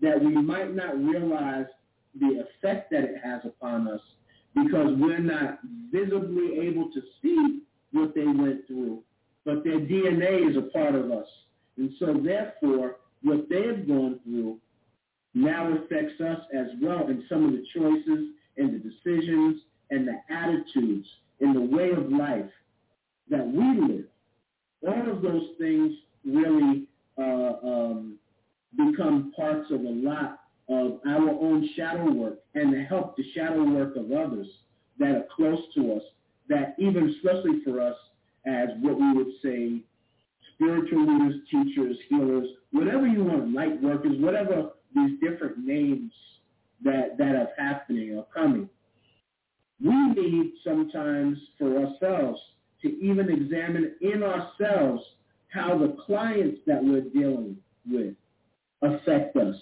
that 0.00 0.20
we 0.20 0.32
might 0.32 0.74
not 0.74 0.98
realize 0.98 1.66
the 2.20 2.44
effect 2.44 2.90
that 2.90 3.04
it 3.04 3.16
has 3.22 3.40
upon 3.44 3.88
us 3.88 4.00
because 4.54 4.90
we're 4.98 5.18
not 5.18 5.60
visibly 5.90 6.58
able 6.60 6.90
to 6.92 7.00
see 7.22 7.60
what 7.92 8.14
they 8.14 8.26
went 8.26 8.66
through, 8.66 9.02
but 9.44 9.64
their 9.64 9.78
DNA 9.78 10.50
is 10.50 10.56
a 10.56 10.70
part 10.72 10.94
of 10.94 11.10
us. 11.10 11.26
And 11.76 11.90
so 11.98 12.14
therefore, 12.22 12.96
what 13.22 13.48
they 13.48 13.66
have 13.66 13.86
gone 13.86 14.20
through 14.24 14.58
now 15.34 15.72
affects 15.72 16.20
us 16.20 16.40
as 16.52 16.66
well 16.82 17.08
in 17.08 17.24
some 17.28 17.46
of 17.46 17.52
the 17.52 17.64
choices 17.74 18.30
and 18.58 18.74
the 18.74 18.78
decisions 18.78 19.62
and 19.92 20.08
the 20.08 20.34
attitudes 20.34 21.06
and 21.40 21.54
the 21.54 21.76
way 21.76 21.90
of 21.90 22.10
life 22.10 22.50
that 23.30 23.46
we 23.46 23.94
live. 23.94 24.04
All 24.86 25.10
of 25.10 25.22
those 25.22 25.48
things 25.58 25.92
really 26.24 26.86
uh, 27.18 27.66
um, 27.66 28.18
become 28.76 29.32
parts 29.36 29.70
of 29.70 29.80
a 29.80 29.88
lot 29.88 30.40
of 30.68 31.00
our 31.06 31.28
own 31.28 31.68
shadow 31.76 32.10
work 32.10 32.38
and 32.54 32.72
to 32.72 32.82
help 32.84 33.16
the 33.16 33.24
shadow 33.34 33.62
work 33.64 33.96
of 33.96 34.10
others 34.10 34.46
that 34.98 35.10
are 35.10 35.26
close 35.36 35.60
to 35.74 35.94
us, 35.94 36.02
that 36.48 36.74
even 36.78 37.14
especially 37.16 37.62
for 37.64 37.80
us 37.80 37.96
as 38.46 38.68
what 38.80 38.98
we 38.98 39.12
would 39.12 39.32
say 39.42 39.82
spiritual 40.54 41.06
leaders, 41.06 41.40
teachers, 41.50 41.96
healers, 42.08 42.48
whatever 42.72 43.06
you 43.06 43.24
want, 43.24 43.52
light 43.52 43.80
workers, 43.82 44.12
whatever 44.18 44.70
these 44.94 45.18
different 45.20 45.58
names 45.58 46.12
that, 46.82 47.18
that 47.18 47.34
are 47.34 47.48
happening 47.58 48.16
or 48.16 48.26
coming. 48.34 48.68
We 49.84 50.14
need 50.14 50.52
sometimes 50.62 51.38
for 51.58 51.86
ourselves 51.86 52.40
to 52.82 52.88
even 53.00 53.30
examine 53.30 53.94
in 54.00 54.22
ourselves 54.22 55.02
how 55.48 55.76
the 55.78 55.96
clients 56.06 56.60
that 56.66 56.82
we're 56.82 57.02
dealing 57.02 57.56
with 57.90 58.14
affect 58.82 59.36
us. 59.36 59.56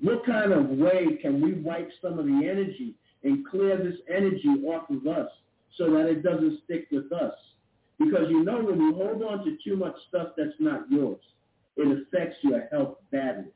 What 0.00 0.26
kind 0.26 0.52
of 0.52 0.68
way 0.70 1.18
can 1.22 1.40
we 1.40 1.54
wipe 1.54 1.90
some 2.02 2.18
of 2.18 2.26
the 2.26 2.48
energy 2.48 2.94
and 3.22 3.46
clear 3.46 3.76
this 3.76 4.00
energy 4.08 4.64
off 4.66 4.90
of 4.90 5.06
us 5.06 5.30
so 5.76 5.90
that 5.92 6.06
it 6.06 6.22
doesn't 6.22 6.60
stick 6.64 6.88
with 6.90 7.12
us? 7.12 7.34
Because 7.98 8.28
you 8.28 8.44
know 8.44 8.62
when 8.62 8.80
you 8.80 8.94
hold 8.94 9.22
on 9.22 9.44
to 9.44 9.56
too 9.64 9.76
much 9.76 9.94
stuff 10.08 10.28
that's 10.36 10.50
not 10.58 10.90
yours, 10.90 11.20
it 11.76 12.06
affects 12.06 12.36
your 12.42 12.66
health 12.70 12.98
badly. 13.10 13.52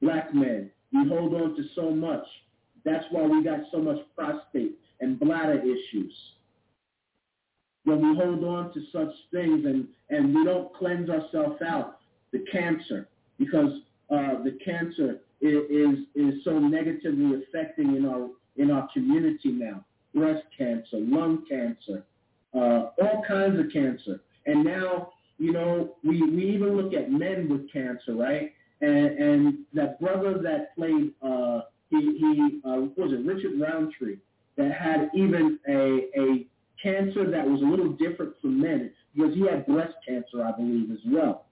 Black 0.00 0.34
men, 0.34 0.70
we 0.92 1.08
hold 1.08 1.34
on 1.34 1.54
to 1.56 1.64
so 1.74 1.90
much. 1.90 2.24
That's 2.84 3.04
why 3.10 3.22
we 3.22 3.42
got 3.44 3.60
so 3.72 3.78
much 3.78 3.98
prostate 4.16 4.78
and 5.00 5.18
bladder 5.18 5.60
issues. 5.60 6.12
When 7.84 8.00
we 8.00 8.16
hold 8.16 8.44
on 8.44 8.72
to 8.72 8.80
such 8.92 9.14
things 9.30 9.66
and, 9.66 9.86
and 10.10 10.34
we 10.34 10.44
don't 10.44 10.72
cleanse 10.74 11.10
ourselves 11.10 11.60
out, 11.62 11.98
the 12.32 12.44
cancer, 12.50 13.08
because 13.38 13.72
uh, 14.10 14.42
the 14.42 14.58
cancer 14.64 15.20
is, 15.40 15.58
is, 15.70 15.98
is 16.14 16.44
so 16.44 16.58
negatively 16.58 17.42
affecting 17.42 17.96
in 17.96 18.06
our, 18.06 18.28
in 18.56 18.70
our 18.70 18.88
community 18.92 19.50
now. 19.50 19.84
Breast 20.14 20.44
cancer, 20.56 20.98
lung 20.98 21.44
cancer, 21.48 22.04
uh, 22.54 22.90
all 23.02 23.22
kinds 23.26 23.58
of 23.58 23.72
cancer. 23.72 24.20
And 24.46 24.64
now, 24.64 25.10
you 25.38 25.52
know, 25.52 25.96
we, 26.04 26.22
we 26.22 26.50
even 26.50 26.76
look 26.76 26.94
at 26.94 27.10
men 27.10 27.48
with 27.48 27.70
cancer, 27.72 28.14
right? 28.14 28.52
And, 28.80 29.18
and 29.18 29.58
that 29.72 30.00
brother 30.00 30.38
that 30.42 30.74
played, 30.76 31.12
uh, 31.22 31.62
he, 31.90 31.98
he 31.98 32.60
uh, 32.64 32.86
was 32.96 33.12
it, 33.12 33.26
Richard 33.26 33.60
Roundtree, 33.60 34.16
that 34.56 34.72
had 34.72 35.10
even 35.14 35.58
a, 35.68 36.20
a 36.20 36.46
cancer 36.82 37.30
that 37.30 37.46
was 37.46 37.62
a 37.62 37.64
little 37.64 37.90
different 37.90 38.34
from 38.40 38.60
men 38.60 38.92
because 39.14 39.34
he 39.34 39.46
had 39.46 39.66
breast 39.66 39.94
cancer, 40.06 40.44
I 40.44 40.52
believe, 40.52 40.90
as 40.90 40.98
well. 41.06 41.46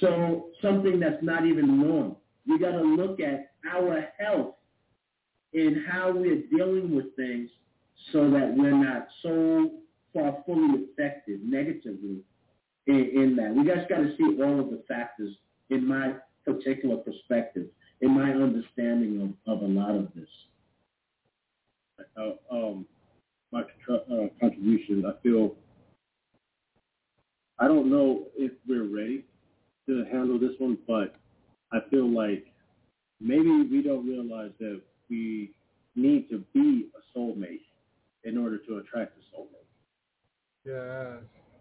So 0.00 0.46
something 0.62 1.00
that's 1.00 1.22
not 1.22 1.46
even 1.46 1.80
known. 1.80 2.16
We 2.46 2.58
got 2.58 2.72
to 2.72 2.82
look 2.82 3.20
at 3.20 3.52
our 3.70 4.06
health 4.18 4.54
and 5.52 5.86
how 5.88 6.12
we're 6.12 6.42
dealing 6.50 6.94
with 6.94 7.14
things 7.16 7.50
so 8.12 8.30
that 8.30 8.54
we're 8.56 8.70
not 8.70 9.08
so 9.22 9.70
far 10.14 10.38
fully 10.46 10.84
affected 10.84 11.42
negatively 11.44 12.18
in, 12.86 13.10
in 13.14 13.36
that. 13.36 13.54
We 13.54 13.64
just 13.64 13.88
got 13.88 13.98
to 13.98 14.14
see 14.16 14.42
all 14.42 14.60
of 14.60 14.70
the 14.70 14.82
factors 14.88 15.34
in 15.70 15.86
my 15.86 16.14
particular 16.44 16.96
perspective, 16.96 17.66
in 18.00 18.10
my 18.10 18.30
understanding 18.30 19.36
of, 19.46 19.56
of 19.56 19.62
a 19.62 19.66
lot 19.72 19.94
of 19.94 20.08
this. 20.14 20.28
Uh, 22.16 22.32
um, 22.50 22.86
my 23.52 23.62
uh, 23.62 24.26
contribution, 24.40 25.04
I 25.06 25.12
feel, 25.22 25.54
I 27.58 27.66
don't 27.66 27.90
know 27.90 28.26
if 28.36 28.52
we're 28.68 28.84
ready 28.84 29.24
to 29.86 30.04
handle 30.10 30.38
this 30.38 30.52
one, 30.58 30.78
but 30.86 31.14
I 31.72 31.80
feel 31.90 32.08
like 32.08 32.46
maybe 33.20 33.62
we 33.70 33.82
don't 33.82 34.06
realize 34.06 34.52
that 34.60 34.80
we 35.08 35.52
need 35.96 36.28
to 36.30 36.44
be 36.52 36.88
a 36.94 37.18
soulmate 37.18 37.62
in 38.24 38.36
order 38.36 38.58
to 38.58 38.78
attract 38.78 39.12
a 39.16 39.36
soulmate. 39.36 39.66
Yeah. 40.64 41.16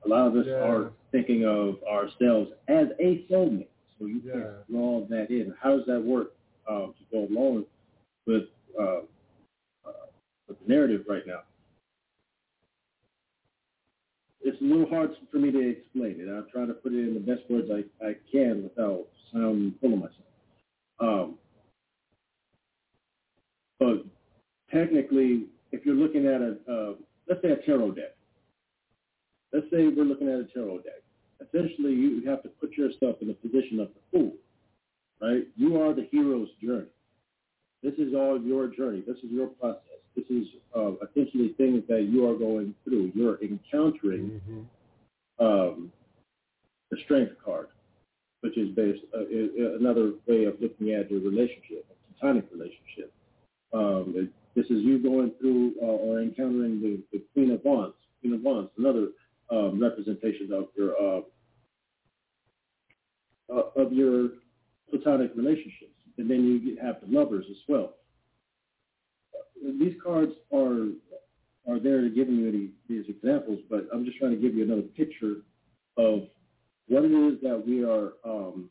A 0.06 0.08
lot 0.08 0.28
of 0.28 0.36
us 0.36 0.46
Yeah. 0.46 0.64
are 0.64 0.92
thinking 1.12 1.46
of 1.46 1.82
ourselves 1.84 2.52
as 2.68 2.90
a 3.00 3.26
soulmate, 3.30 3.70
so 3.98 4.06
you 4.06 4.20
can't 4.20 4.68
draw 4.70 5.06
that 5.08 5.32
in. 5.32 5.54
How 5.60 5.78
does 5.78 5.86
that 5.88 6.02
work 6.02 6.34
um, 6.70 6.94
to 7.00 7.04
go 7.12 7.34
along 7.34 7.66
with, 8.26 8.50
uh, 8.78 8.84
uh, 8.84 9.02
the 10.56 10.74
narrative 10.74 11.06
right 11.08 11.26
now? 11.26 11.42
It's 14.42 14.62
a 14.62 14.64
little 14.64 14.88
hard 14.88 15.12
for 15.32 15.38
me 15.38 15.52
to 15.52 15.70
explain 15.70 16.18
it. 16.20 16.30
I'll 16.34 16.50
try 16.52 16.66
to 16.66 16.74
put 16.74 16.94
it 16.94 17.00
in 17.08 17.14
the 17.14 17.20
best 17.20 17.50
words 17.50 17.70
I, 17.72 18.06
I 18.06 18.16
can 18.32 18.64
without 18.64 19.08
sounding 19.34 19.74
full 19.82 19.94
of 19.94 20.00
myself. 20.00 20.14
Um, 21.00 21.36
but 23.80 24.06
technically, 24.72 25.48
if 25.72 25.86
you're 25.86 25.96
looking 25.96 26.26
at 26.26 26.42
a, 26.42 26.58
uh, 26.72 26.94
let's 27.28 27.42
say 27.42 27.52
a 27.52 27.58
tarot 27.58 27.92
deck, 27.92 28.16
let's 29.54 29.66
say 29.70 29.88
we're 29.88 30.06
looking 30.06 30.30
at 30.30 30.40
a 30.40 30.46
tarot 30.46 30.80
deck. 30.80 31.04
Essentially, 31.42 31.94
you 31.94 32.24
have 32.28 32.42
to 32.44 32.50
put 32.50 32.72
yourself 32.74 33.18
in 33.22 33.28
the 33.28 33.34
position 33.34 33.80
of 33.80 33.90
the 33.90 34.00
fool, 34.12 34.34
right? 35.22 35.46
You 35.56 35.82
are 35.82 35.94
the 35.94 36.08
hero's 36.12 36.50
journey. 36.64 36.88
This 37.84 37.94
is 37.96 38.14
all 38.16 38.42
your 38.42 38.68
journey. 38.68 39.04
This 39.06 39.18
is 39.18 39.30
your 39.30 39.48
process. 39.48 39.82
This 40.18 40.26
is 40.30 40.48
uh, 40.76 40.94
essentially 41.08 41.54
things 41.58 41.84
that 41.88 42.10
you 42.12 42.28
are 42.28 42.36
going 42.36 42.74
through. 42.84 43.12
You're 43.16 43.38
encountering 43.42 44.42
Mm-hmm. 44.50 45.46
um, 45.46 45.92
the 46.90 46.98
strength 47.06 47.34
card, 47.46 47.68
which 48.42 48.58
is 48.58 48.70
based 48.76 49.04
uh, 49.14 49.20
i- 49.20 49.52
i- 49.62 49.76
another 49.80 50.14
way 50.28 50.46
of 50.46 50.60
looking 50.60 50.92
at 50.94 51.12
your 51.12 51.20
relationship, 51.20 51.86
a 51.92 52.14
platonic 52.14 52.46
relationship. 52.52 53.14
Um, 53.74 54.32
this 54.56 54.66
is 54.68 54.82
you 54.84 54.98
going 54.98 55.32
through 55.40 55.74
uh, 55.82 55.86
or 55.86 56.22
encountering 56.22 56.82
the, 56.82 57.00
the 57.12 57.24
Queen 57.34 57.52
of 57.52 57.64
Wands. 57.64 57.96
Queen 58.22 58.34
of 58.34 58.42
Wands, 58.42 58.72
another 58.78 59.10
um, 59.52 59.80
representation 59.82 60.52
of 60.54 60.66
your 60.76 60.92
uh, 61.00 61.22
uh, 63.54 63.82
of 63.82 63.94
your 63.94 64.30
platonic 64.90 65.32
relationships, 65.36 65.94
and 66.18 66.30
then 66.30 66.44
you 66.46 66.78
have 66.82 66.96
the 67.02 67.08
lovers 67.16 67.46
as 67.52 67.58
well. 67.68 67.94
These 69.80 69.96
cards 70.04 70.34
are 70.54 70.88
are 71.68 71.80
there 71.80 72.02
to 72.02 72.10
give 72.10 72.30
you 72.30 72.48
any, 72.48 72.70
these 72.88 73.04
examples, 73.10 73.60
but 73.70 73.88
I'm 73.94 74.06
just 74.06 74.18
trying 74.18 74.32
to 74.32 74.38
give 74.38 74.56
you 74.56 74.64
another 74.64 74.84
picture 74.84 75.42
of 75.98 76.24
what 76.88 77.04
it 77.04 77.12
is 77.12 77.42
that 77.42 77.62
we 77.66 77.84
are 77.84 78.14
um, 78.24 78.70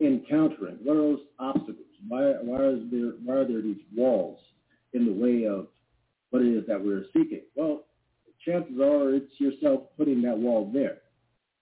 encountering. 0.00 0.78
What 0.82 0.96
are 0.96 1.02
those 1.02 1.20
obstacles? 1.38 1.86
Why, 2.08 2.32
why, 2.42 2.70
is 2.70 2.80
there, 2.90 3.12
why 3.24 3.34
are 3.34 3.46
there 3.46 3.62
these 3.62 3.82
walls 3.96 4.40
in 4.94 5.06
the 5.06 5.12
way 5.12 5.46
of 5.46 5.68
what 6.30 6.42
it 6.42 6.48
is 6.48 6.66
that 6.66 6.84
we're 6.84 7.04
seeking? 7.12 7.42
Well, 7.54 7.84
chances 8.44 8.80
are 8.80 9.14
it's 9.14 9.32
yourself 9.38 9.82
putting 9.96 10.22
that 10.22 10.36
wall 10.36 10.70
there 10.72 10.98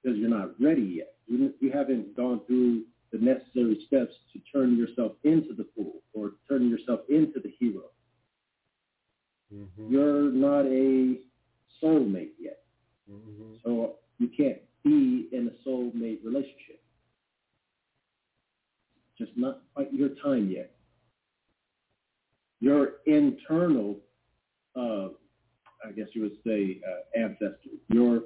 because 0.03 0.19
you're 0.19 0.31
not 0.31 0.59
ready 0.61 0.83
yet. 0.83 1.15
You, 1.27 1.53
you 1.61 1.71
haven't 1.71 2.17
gone 2.17 2.41
through 2.47 2.85
the 3.13 3.19
necessary 3.19 3.79
steps 3.87 4.15
to 4.33 4.41
turn 4.53 4.77
yourself 4.77 5.13
into 5.25 5.55
the 5.55 5.67
fool 5.75 6.03
or 6.13 6.33
turn 6.49 6.69
yourself 6.69 7.01
into 7.09 7.41
the 7.41 7.53
hero. 7.59 7.85
Mm-hmm. 9.55 9.93
You're 9.93 10.33
not 10.33 10.67
a 10.67 11.19
soulmate 11.83 12.33
yet. 12.39 12.61
Mm-hmm. 13.11 13.55
So 13.65 13.97
you 14.19 14.29
can't 14.37 14.59
be 14.85 15.29
in 15.33 15.49
a 15.49 15.69
soulmate 15.69 16.25
relationship. 16.25 16.83
Just 19.19 19.33
not 19.37 19.63
quite 19.75 19.93
your 19.93 20.11
time 20.23 20.51
yet. 20.51 20.73
Your 22.61 22.95
internal, 23.07 23.97
uh, 24.75 25.09
I 25.85 25.93
guess 25.95 26.09
you 26.13 26.23
would 26.23 26.37
say, 26.47 26.81
uh, 26.87 27.19
ancestor. 27.19 27.71
You're 27.89 28.23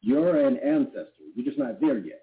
you're 0.00 0.44
an 0.46 0.58
ancestor. 0.58 1.06
You're 1.34 1.46
just 1.46 1.58
not 1.58 1.80
there 1.80 1.98
yet. 1.98 2.21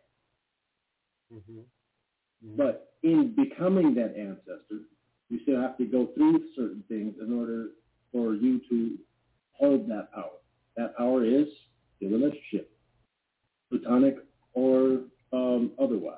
Mm-hmm. 1.34 2.57
But 2.57 2.93
in 3.03 3.35
becoming 3.35 3.93
that 3.95 4.15
ancestor, 4.18 4.85
you 5.30 5.39
still 5.43 5.61
have 5.61 5.77
to 5.77 5.85
go 5.85 6.07
through 6.15 6.41
certain 6.56 6.84
things 6.88 7.15
in 7.22 7.38
order 7.38 7.69
for 8.11 8.34
you 8.34 8.61
to 8.69 8.97
hold 9.53 9.89
that 9.89 10.11
power. 10.14 10.39
That 10.77 10.97
power 10.97 11.26
is 11.26 11.47
the 11.99 12.07
relationship, 12.07 12.72
platonic 13.69 14.18
or 14.53 15.01
um, 15.34 15.72
otherwise. 15.81 16.15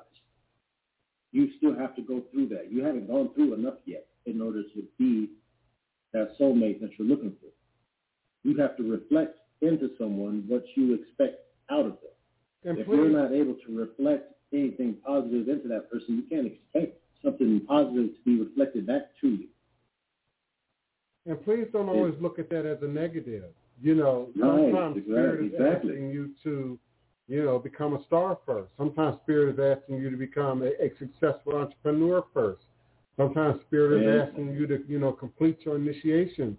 You 1.32 1.48
still 1.58 1.74
have 1.74 1.96
to 1.96 2.02
go 2.02 2.22
through 2.30 2.48
that. 2.48 2.70
You 2.70 2.84
haven't 2.84 3.08
gone 3.08 3.30
through 3.34 3.54
enough 3.54 3.78
yet 3.84 4.06
in 4.26 4.40
order 4.40 4.62
to 4.62 4.82
be 4.98 5.30
that 6.12 6.38
soulmate 6.38 6.80
that 6.80 6.90
you're 6.98 7.08
looking 7.08 7.34
for. 7.40 7.48
You 8.44 8.56
have 8.58 8.76
to 8.76 8.82
reflect 8.82 9.38
into 9.60 9.90
someone 9.98 10.44
what 10.46 10.64
you 10.76 10.94
expect 10.94 11.40
out 11.70 11.86
of 11.86 11.92
them. 11.92 12.12
And 12.64 12.78
if 12.78 12.86
you're 12.86 13.08
not 13.08 13.32
able 13.32 13.54
to 13.66 13.76
reflect 13.76 14.32
anything 14.52 14.96
positive 15.06 15.48
into 15.48 15.68
that 15.68 15.90
person, 15.90 16.16
you 16.16 16.22
can't 16.36 16.46
expect 16.46 17.00
something 17.24 17.60
positive 17.66 18.10
to 18.16 18.20
be 18.24 18.40
reflected 18.40 18.86
back 18.86 19.10
to 19.20 19.28
you. 19.28 19.48
and 21.26 21.42
please 21.44 21.66
don't 21.72 21.88
always 21.88 22.14
look 22.20 22.38
at 22.38 22.50
that 22.50 22.66
as 22.66 22.78
a 22.82 22.86
negative. 22.88 23.44
You 23.80 23.94
know, 23.94 24.28
Right, 24.36 24.66
sometimes 24.68 24.96
exactly, 24.98 25.02
spirit 25.12 25.40
is 25.46 25.52
exactly. 25.52 25.90
asking 25.92 26.10
you 26.10 26.30
to, 26.44 26.78
you 27.28 27.44
know, 27.44 27.58
become 27.58 27.94
a 27.94 28.04
star 28.04 28.38
first. 28.44 28.70
Sometimes 28.76 29.18
spirit 29.22 29.58
is 29.58 29.78
asking 29.78 29.98
you 29.98 30.10
to 30.10 30.16
become 30.16 30.62
a, 30.62 30.70
a 30.84 30.90
successful 30.98 31.56
entrepreneur 31.56 32.24
first. 32.34 32.62
Sometimes 33.16 33.60
spirit 33.62 34.02
Yeah. 34.02 34.22
is 34.22 34.28
asking 34.28 34.54
you 34.54 34.66
to, 34.66 34.84
you 34.88 34.98
know, 34.98 35.12
complete 35.12 35.58
your 35.64 35.76
initiations, 35.76 36.56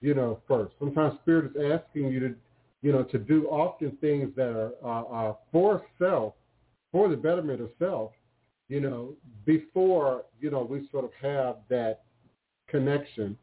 you 0.00 0.14
know, 0.14 0.40
first. 0.46 0.74
Sometimes 0.78 1.18
spirit 1.22 1.56
is 1.56 1.72
asking 1.72 2.10
you 2.12 2.20
to, 2.20 2.34
you 2.82 2.92
know, 2.92 3.02
to 3.04 3.18
do 3.18 3.46
often 3.48 3.96
things 4.00 4.30
that 4.36 4.50
are 4.50 4.72
uh, 4.84 5.30
uh, 5.30 5.34
for 5.50 5.82
self, 5.98 6.34
for 6.94 7.08
the 7.08 7.16
betterment 7.16 7.60
of 7.60 7.70
self, 7.76 8.12
you 8.68 8.78
know, 8.78 9.14
before, 9.44 10.26
you 10.40 10.48
know, 10.48 10.62
we 10.62 10.88
sort 10.92 11.04
of 11.04 11.10
have 11.20 11.56
that 11.68 12.02
connection 12.68 13.36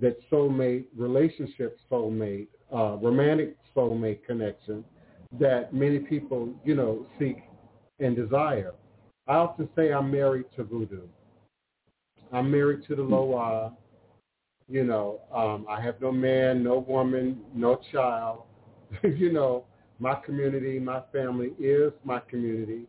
that 0.00 0.18
soulmate 0.28 0.86
relationship, 0.96 1.78
soulmate, 1.88 2.48
uh, 2.74 2.96
romantic 2.96 3.56
soulmate 3.76 4.24
connection 4.24 4.84
that 5.38 5.72
many 5.72 6.00
people, 6.00 6.52
you 6.64 6.74
know, 6.74 7.06
seek 7.16 7.36
and 8.00 8.16
desire. 8.16 8.72
I 9.28 9.34
often 9.34 9.68
say 9.76 9.92
I'm 9.92 10.10
married 10.10 10.46
to 10.56 10.64
voodoo. 10.64 11.06
I'm 12.32 12.50
married 12.50 12.88
to 12.88 12.96
the 12.96 13.02
Loa. 13.02 13.72
You 14.68 14.82
know, 14.82 15.20
um, 15.32 15.64
I 15.70 15.80
have 15.80 16.00
no 16.00 16.10
man, 16.10 16.64
no 16.64 16.80
woman, 16.80 17.40
no 17.54 17.80
child. 17.92 18.42
you 19.04 19.32
know, 19.32 19.64
my 20.00 20.16
community, 20.16 20.80
my 20.80 21.02
family 21.12 21.52
is 21.60 21.92
my 22.04 22.18
community 22.18 22.88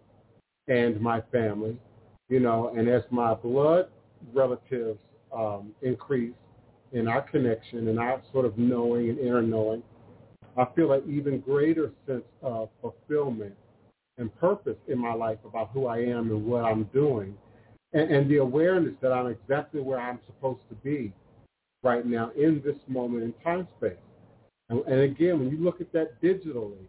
and 0.68 1.00
my 1.00 1.22
family. 1.32 1.78
You 2.30 2.40
know, 2.42 2.74
and 2.76 2.90
as 2.90 3.04
my 3.10 3.34
blood 3.34 3.88
relatives 4.34 5.00
um, 5.34 5.74
increase 5.82 6.34
in 6.92 7.08
our 7.08 7.22
connection 7.22 7.88
and 7.88 8.00
our 8.00 8.22
sort 8.32 8.46
of 8.46 8.58
knowing 8.58 9.10
and 9.10 9.20
inner 9.20 9.42
knowing, 9.42 9.82
I 10.58 10.66
feel 10.76 10.92
an 10.94 11.04
even 11.08 11.40
greater 11.40 11.92
sense 12.06 12.24
of 12.42 12.70
fulfillment 12.82 13.56
and 14.18 14.36
purpose 14.40 14.78
in 14.88 14.98
my 14.98 15.14
life 15.14 15.38
about 15.46 15.70
who 15.72 15.86
I 15.86 16.00
am 16.00 16.32
and 16.32 16.46
what 16.46 16.66
I'm 16.66 16.86
doing, 16.86 17.36
and, 17.94 18.12
and 18.12 18.30
the 18.30 18.38
awareness 18.38 18.96
that 19.02 19.12
I'm 19.12 19.28
exactly 19.28 19.80
where 19.80 20.00
I'm 20.00 20.20
supposed 20.26 20.62
to 20.70 20.76
be 20.76 21.14
right 21.84 22.06
now 22.06 22.32
in 22.36 22.62
this 22.66 22.76
moment 22.88 23.24
in 23.24 23.34
time 23.44 23.68
space. 23.78 23.94
And, 24.70 24.84
and 24.88 25.02
again, 25.02 25.40
when 25.40 25.50
you 25.52 25.64
look 25.64 25.80
at 25.80 25.94
that 25.94 26.20
digitally, 26.22 26.84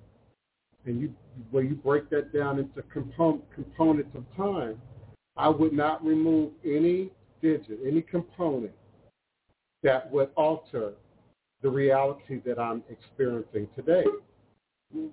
and 0.88 1.00
you 1.00 1.14
where 1.50 1.62
you 1.62 1.74
break 1.76 2.10
that 2.10 2.32
down 2.32 2.58
into 2.58 2.82
component, 2.92 3.44
components 3.54 4.10
of 4.16 4.24
time, 4.36 4.80
I 5.36 5.48
would 5.48 5.72
not 5.72 6.04
remove 6.04 6.50
any 6.64 7.10
digit, 7.40 7.78
any 7.86 8.02
component 8.02 8.72
that 9.84 10.10
would 10.10 10.30
alter 10.34 10.94
the 11.62 11.70
reality 11.70 12.40
that 12.44 12.58
I'm 12.58 12.82
experiencing 12.90 13.68
today. 13.76 14.04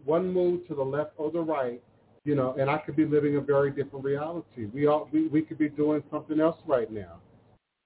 One 0.03 0.31
move 0.31 0.67
to 0.67 0.75
the 0.75 0.83
left 0.83 1.11
or 1.17 1.29
the 1.29 1.41
right, 1.41 1.81
you 2.23 2.33
know, 2.33 2.55
and 2.59 2.69
I 2.69 2.77
could 2.77 2.95
be 2.95 3.05
living 3.05 3.35
a 3.35 3.41
very 3.41 3.69
different 3.69 4.03
reality. 4.03 4.65
We 4.73 4.87
all 4.87 5.09
we, 5.11 5.27
we 5.27 5.41
could 5.41 5.59
be 5.59 5.69
doing 5.69 6.01
something 6.09 6.39
else 6.39 6.57
right 6.65 6.91
now, 6.91 7.19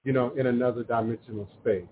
you 0.04 0.12
know, 0.12 0.32
in 0.38 0.46
another 0.46 0.84
dimensional 0.84 1.48
space. 1.60 1.88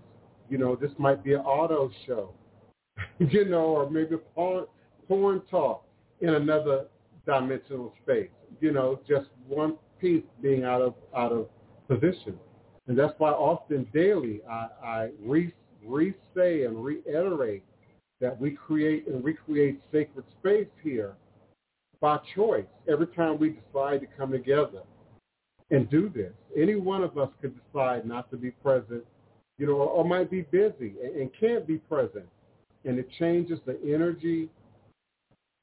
You 0.49 0.57
know, 0.57 0.77
this 0.77 0.93
might 0.99 1.23
be 1.23 1.35
an 1.35 1.41
auto 1.41 1.91
show, 2.07 2.33
you 3.19 3.45
know, 3.45 3.65
or 3.65 3.91
maybe 3.91 4.17
porn, 4.35 4.65
porn 5.09 5.43
talk 5.51 5.85
in 6.21 6.31
another 6.31 6.87
dimensional 7.27 7.95
space. 8.03 8.31
You 8.61 8.73
know, 8.73 9.01
just 9.09 9.29
one 9.47 9.77
piece 10.01 10.25
being 10.43 10.65
out 10.65 10.81
of 10.81 10.95
out 11.17 11.33
of 11.33 11.49
position. 11.89 12.39
And 12.87 12.99
that's 12.99 13.15
why 13.19 13.31
often 13.31 13.87
daily 13.93 14.41
I, 14.51 14.69
I 14.83 15.09
re, 15.21 15.53
re-say 15.85 16.65
and 16.65 16.83
reiterate 16.83 17.63
that 18.21 18.39
we 18.41 18.51
create 18.53 19.07
and 19.07 19.23
recreate 19.23 19.81
sacred 19.93 20.25
space 20.41 20.69
here 20.83 21.15
by 22.01 22.19
choice 22.35 22.67
every 22.89 23.07
time 23.09 23.39
we 23.39 23.51
decide 23.51 24.01
to 24.01 24.07
come 24.17 24.33
together 24.33 24.83
and 25.71 25.89
do 25.91 26.09
this. 26.09 26.33
Any 26.57 26.77
one 26.77 27.03
of 27.03 27.19
us 27.19 27.29
could 27.41 27.55
decide 27.67 28.07
not 28.07 28.31
to 28.31 28.37
be 28.37 28.51
present, 28.51 29.05
you 29.59 29.67
know, 29.67 29.75
or, 29.75 29.89
or 29.89 30.05
might 30.05 30.31
be 30.31 30.43
busy 30.43 30.95
and, 31.03 31.17
and 31.17 31.31
can't 31.39 31.67
be 31.67 31.77
present. 31.77 32.27
And 32.85 32.99
it 32.99 33.09
changes 33.19 33.59
the 33.67 33.79
energy 33.85 34.49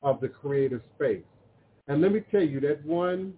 of 0.02 0.22
the 0.22 0.28
creative 0.28 0.82
space. 0.96 1.24
And 1.88 2.02
let 2.02 2.12
me 2.12 2.22
tell 2.32 2.42
you, 2.42 2.60
that 2.62 2.84
one, 2.86 3.34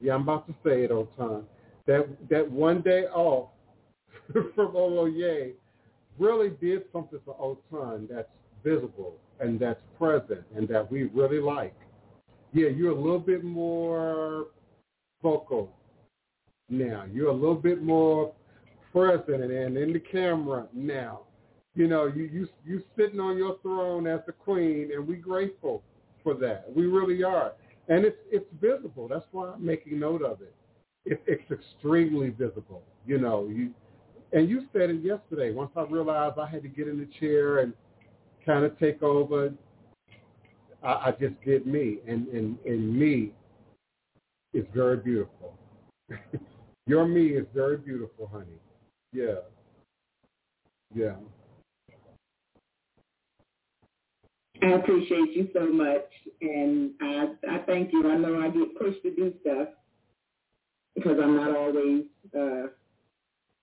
yeah, 0.00 0.14
I'm 0.14 0.22
about 0.22 0.46
to 0.48 0.54
say 0.64 0.84
it 0.84 0.90
on 0.90 1.06
time, 1.16 1.44
that, 1.86 2.06
that 2.28 2.50
one 2.50 2.80
day 2.82 3.04
off 3.04 3.50
from 4.32 4.72
Oloye 4.72 5.52
really 6.18 6.50
did 6.60 6.82
something 6.92 7.18
for 7.24 7.34
Otun 7.36 8.08
that's 8.08 8.28
visible 8.64 9.16
and 9.40 9.58
that's 9.58 9.80
present 9.98 10.42
and 10.56 10.68
that 10.68 10.90
we 10.90 11.04
really 11.04 11.40
like. 11.40 11.74
Yeah, 12.52 12.68
you're 12.68 12.92
a 12.92 13.00
little 13.00 13.18
bit 13.18 13.42
more 13.42 14.48
vocal 15.22 15.70
now. 16.68 17.04
You're 17.12 17.30
a 17.30 17.34
little 17.34 17.54
bit 17.54 17.82
more 17.82 18.32
present 18.92 19.42
and 19.42 19.76
in 19.76 19.92
the 19.92 20.00
camera 20.00 20.66
now. 20.72 21.22
You 21.74 21.88
know, 21.88 22.06
you 22.06 22.24
you 22.24 22.48
you 22.64 22.82
sitting 22.96 23.20
on 23.20 23.38
your 23.38 23.58
throne 23.62 24.06
as 24.06 24.20
the 24.26 24.32
queen, 24.32 24.90
and 24.94 25.06
we're 25.06 25.16
grateful 25.16 25.82
for 26.22 26.34
that. 26.34 26.66
We 26.74 26.86
really 26.86 27.22
are, 27.22 27.52
and 27.88 28.04
it's 28.04 28.18
it's 28.30 28.46
visible. 28.60 29.08
That's 29.08 29.24
why 29.32 29.52
I'm 29.54 29.64
making 29.64 29.98
note 29.98 30.22
of 30.22 30.42
it. 30.42 30.54
it 31.06 31.22
it's 31.26 31.50
extremely 31.50 32.30
visible. 32.30 32.82
You 33.06 33.18
know, 33.18 33.48
you 33.50 33.70
and 34.32 34.48
you 34.48 34.66
said 34.72 34.90
it 34.90 35.02
yesterday. 35.02 35.52
Once 35.52 35.70
I 35.76 35.82
realized 35.82 36.38
I 36.38 36.46
had 36.46 36.62
to 36.62 36.68
get 36.68 36.88
in 36.88 36.98
the 36.98 37.08
chair 37.18 37.60
and 37.60 37.72
kind 38.44 38.64
of 38.64 38.78
take 38.78 39.02
over, 39.02 39.52
I, 40.82 40.88
I 40.88 41.14
just 41.18 41.40
did 41.42 41.66
me, 41.66 42.00
and 42.06 42.28
and 42.28 42.58
and 42.66 42.94
me 42.94 43.32
is 44.52 44.66
very 44.74 44.98
beautiful. 44.98 45.56
Your 46.86 47.06
me 47.06 47.28
is 47.28 47.46
very 47.54 47.78
beautiful, 47.78 48.28
honey. 48.30 48.60
Yeah, 49.14 49.40
yeah. 50.94 51.14
I 54.62 54.70
appreciate 54.72 55.36
you 55.36 55.48
so 55.52 55.66
much, 55.66 56.08
and 56.40 56.92
I 57.00 57.26
I 57.50 57.58
thank 57.66 57.92
you. 57.92 58.08
I 58.10 58.16
know 58.16 58.40
I 58.40 58.48
get 58.48 58.78
pushed 58.78 59.02
to 59.02 59.14
do 59.14 59.34
stuff 59.40 59.68
because 60.94 61.18
I'm 61.20 61.36
not 61.36 61.56
always 61.56 62.04
uh, 62.36 62.68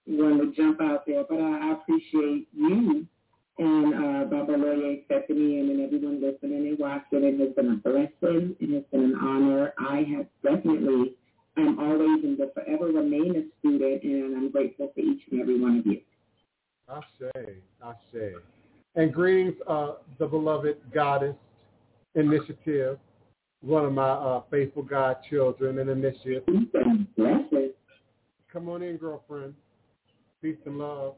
one 0.06 0.40
to 0.40 0.54
jump 0.56 0.82
out 0.82 1.06
there, 1.06 1.24
but 1.30 1.40
I, 1.40 1.70
I 1.70 1.74
appreciate 1.74 2.48
you 2.54 3.08
and 3.60 3.94
uh, 3.94 4.24
Baba 4.26 4.54
Loye, 4.54 5.04
Stephanie, 5.06 5.60
and, 5.60 5.70
and 5.70 5.82
everyone 5.82 6.22
listening 6.22 6.68
and 6.68 6.80
watching. 6.80 7.24
It 7.24 7.40
has 7.40 7.54
been 7.56 7.72
a 7.72 7.76
blessing 7.76 8.56
and 8.60 8.74
it's 8.74 8.90
been 8.90 9.04
an 9.04 9.16
honor. 9.22 9.74
I 9.78 10.06
have 10.16 10.28
definitely, 10.42 11.16
I'm 11.58 11.78
always 11.78 12.24
and 12.24 12.40
will 12.40 12.50
forever 12.54 12.86
remain 12.86 13.36
a 13.36 13.44
student, 13.60 14.04
and 14.04 14.36
I'm 14.36 14.52
grateful 14.52 14.92
for 14.94 15.02
each 15.02 15.22
and 15.30 15.42
every 15.42 15.60
one 15.60 15.80
of 15.80 15.86
you. 15.86 16.00
I 16.88 17.02
say, 17.20 17.56
I 17.84 17.94
say. 18.14 18.34
And 18.96 19.14
greetings, 19.14 19.56
uh, 19.68 19.94
the 20.18 20.28
beloved 20.28 20.78
goddess 20.94 21.36
initiative, 22.16 22.98
one 23.62 23.86
of 23.86 23.94
my 23.94 24.10
uh, 24.10 24.42
faithful 24.50 24.84
God 24.84 25.18
children 25.30 25.80
and 25.80 25.90
initiative. 25.90 26.44
Come 28.52 28.70
on 28.70 28.82
in, 28.82 28.98
girlfriend. 28.98 29.54
Peace 30.42 30.58
and 30.66 30.80
love. 30.80 31.16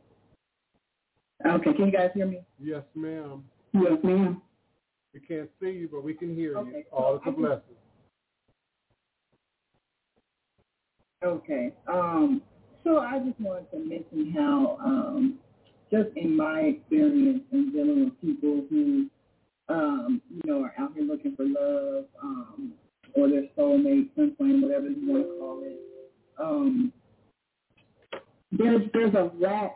Okay, 1.46 1.74
can 1.74 1.86
you 1.86 1.92
guys 1.92 2.10
hear 2.14 2.26
me? 2.26 2.42
Yes, 2.60 2.84
ma'am. 2.94 3.44
Yes, 3.74 3.98
ma'am. 4.04 4.42
We 5.14 5.20
can't 5.20 5.50
see 5.60 5.72
you, 5.72 5.90
but 5.92 6.04
we 6.04 6.14
can 6.14 6.36
hear 6.36 6.52
you. 6.52 6.58
Okay, 6.58 6.86
All 6.92 7.16
is 7.16 7.22
a 7.26 7.32
blessing. 7.32 7.62
Okay. 11.24 11.72
Um, 11.88 12.42
so 12.84 13.00
I 13.00 13.20
just 13.20 13.40
wanted 13.40 13.70
to 13.72 13.80
mention 13.80 14.34
how, 14.36 14.78
um, 14.84 15.40
just 15.92 16.10
in 16.16 16.36
my 16.36 16.62
experience 16.62 17.42
in 17.52 17.72
dealing 17.72 18.06
with 18.06 18.22
people 18.22 18.66
who, 18.70 19.08
um, 19.70 20.22
you 20.30 20.42
know, 20.46 20.64
are 20.64 20.74
out 20.80 20.94
here 20.94 21.04
looking 21.04 21.36
for 21.36 21.46
love, 21.46 22.06
um, 22.24 22.74
or 23.14 23.30
their 23.30 23.44
soulmate, 23.58 24.10
flame, 24.16 24.62
whatever 24.62 24.88
you 24.88 25.08
want 25.12 25.24
to 25.24 25.40
call 25.40 25.62
it, 25.64 25.80
um, 26.40 26.94
there's 28.52 28.82
there's 28.94 29.14
a 29.16 29.32
lack 29.40 29.76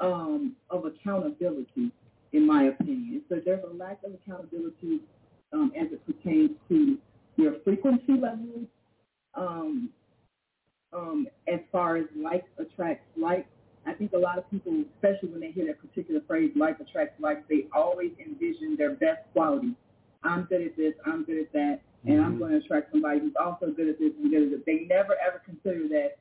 um, 0.00 0.56
of 0.70 0.84
accountability, 0.84 1.90
in 2.32 2.46
my 2.46 2.64
opinion. 2.64 3.22
So 3.28 3.40
there's 3.44 3.64
a 3.64 3.74
lack 3.74 3.98
of 4.04 4.12
accountability 4.14 5.00
um, 5.52 5.72
as 5.78 5.88
it 5.92 6.04
pertains 6.06 6.50
to 6.68 6.98
your 7.36 7.54
frequency 7.64 8.12
levels, 8.12 8.66
um, 9.34 9.90
um, 10.92 11.26
as 11.52 11.60
far 11.72 11.96
as 11.96 12.04
like 12.16 12.44
attracts 12.58 13.06
like. 13.16 13.46
I 13.86 13.94
think 13.94 14.12
a 14.12 14.18
lot 14.18 14.38
of 14.38 14.50
people, 14.50 14.84
especially 14.96 15.30
when 15.30 15.40
they 15.40 15.52
hear 15.52 15.66
that 15.66 15.80
particular 15.80 16.20
phrase, 16.26 16.52
like 16.54 16.78
attracts 16.80 17.20
like, 17.20 17.48
they 17.48 17.66
always 17.74 18.12
envision 18.24 18.76
their 18.76 18.94
best 18.94 19.20
quality. 19.32 19.74
I'm 20.22 20.44
good 20.44 20.62
at 20.62 20.76
this, 20.76 20.94
I'm 21.06 21.24
good 21.24 21.38
at 21.38 21.52
that, 21.52 21.80
and 22.04 22.20
I'm 22.20 22.36
Mhm. 22.36 22.38
going 22.40 22.50
to 22.52 22.58
attract 22.58 22.92
somebody 22.92 23.20
who's 23.20 23.36
also 23.36 23.70
good 23.70 23.88
at 23.88 23.98
this 23.98 24.12
and 24.16 24.30
good 24.30 24.42
at 24.44 24.50
that. 24.50 24.66
They 24.66 24.80
never 24.84 25.16
ever 25.26 25.38
consider 25.44 25.88
that 25.88 26.18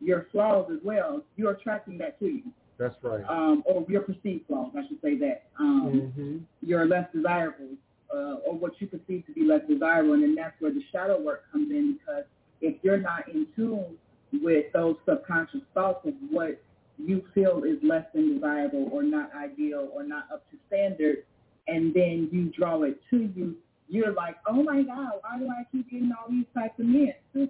your 0.00 0.24
flaws 0.32 0.70
as 0.72 0.82
well, 0.82 1.22
you're 1.36 1.52
attracting 1.52 1.98
that 1.98 2.18
to 2.20 2.26
you, 2.26 2.42
That's 2.78 2.96
right. 3.02 3.24
um, 3.28 3.62
or 3.66 3.84
your 3.88 4.02
perceived 4.02 4.46
flaws, 4.46 4.72
I 4.76 4.86
should 4.88 5.00
say 5.00 5.16
that. 5.18 5.48
Um, 5.58 6.12
hmm 6.14 6.38
you're 6.60 6.86
less 6.86 7.08
desirable, 7.12 7.76
uh, 8.12 8.34
or 8.44 8.54
what 8.54 8.80
you 8.80 8.88
perceive 8.88 9.24
to 9.26 9.32
be 9.32 9.44
less 9.44 9.64
desirable, 9.68 10.14
and 10.14 10.22
then 10.22 10.34
that's 10.34 10.60
where 10.60 10.72
the 10.72 10.82
shadow 10.90 11.20
work 11.20 11.44
comes 11.52 11.70
in 11.70 11.92
because 11.98 12.24
if 12.60 12.74
you're 12.82 12.98
not 12.98 13.28
in 13.28 13.46
tune 13.54 13.96
with 14.32 14.66
those 14.72 14.96
subconscious 15.08 15.62
thoughts 15.74 16.04
of 16.06 16.14
what 16.30 16.60
you 16.98 17.22
feel 17.34 17.62
is 17.64 17.78
less 17.82 18.04
than 18.14 18.34
desirable 18.34 18.88
or 18.92 19.02
not 19.02 19.30
ideal 19.34 19.88
or 19.94 20.02
not 20.02 20.24
up 20.32 20.48
to 20.50 20.56
standard, 20.66 21.24
and 21.66 21.94
then 21.94 22.28
you 22.32 22.50
draw 22.56 22.82
it 22.82 23.00
to 23.10 23.30
you, 23.34 23.56
you're 23.88 24.12
like, 24.12 24.36
oh 24.46 24.62
my 24.62 24.82
God, 24.82 25.12
why 25.20 25.38
do 25.38 25.48
I 25.48 25.64
keep 25.72 25.90
getting 25.90 26.12
all 26.12 26.30
these 26.30 26.46
types 26.54 26.78
of 26.78 26.86
men? 26.86 27.14
You 27.34 27.48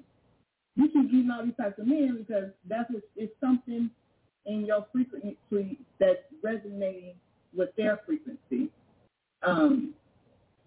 keep 0.77 1.11
getting 1.11 1.31
all 1.33 1.45
these 1.45 1.57
types 1.61 1.79
of 1.79 1.87
men 1.87 2.25
because 2.27 2.51
that's 2.69 2.91
what, 2.91 3.03
it's 3.17 3.35
something 3.41 3.91
in 4.47 4.65
your 4.65 4.87
frequency 4.93 5.79
that's 5.99 6.21
resonating 6.43 7.15
with 7.55 7.71
their 7.77 8.01
frequency. 8.07 8.71
Um, 9.43 9.95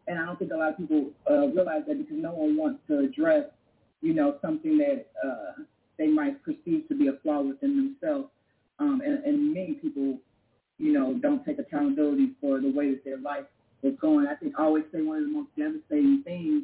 and 0.08 0.20
I 0.20 0.26
don't 0.26 0.38
think 0.38 0.52
a 0.52 0.58
lot 0.58 0.72
of 0.72 0.78
people 0.78 1.12
uh, 1.30 1.48
realize 1.48 1.84
that 1.88 1.98
because 1.98 2.18
no 2.18 2.32
one 2.32 2.58
wants 2.58 2.80
to 2.88 3.00
address, 3.00 3.46
you 4.02 4.14
know, 4.14 4.38
something 4.42 4.78
that 4.80 5.08
uh, 5.26 5.64
they 5.98 6.08
might 6.08 6.44
perceive 6.44 6.88
to 6.90 6.96
be 6.96 7.08
a 7.08 7.14
flaw 7.24 7.42
within 7.42 7.96
themselves. 8.02 8.30
Um, 8.82 9.00
and, 9.06 9.24
and 9.24 9.54
many 9.54 9.74
people, 9.74 10.18
you 10.80 10.92
know, 10.92 11.14
don't 11.14 11.46
take 11.46 11.60
accountability 11.60 12.32
for 12.42 12.60
the 12.60 12.72
way 12.72 12.90
that 12.90 13.06
their 13.06 13.20
life 13.20 13.46
is 13.84 13.94
going. 14.02 14.26
I 14.26 14.34
think 14.34 14.56
I 14.58 14.64
always 14.64 14.86
say 14.92 15.04
one 15.04 15.18
of 15.18 15.24
the 15.24 15.30
most 15.30 15.50
devastating 15.56 16.24
things 16.26 16.64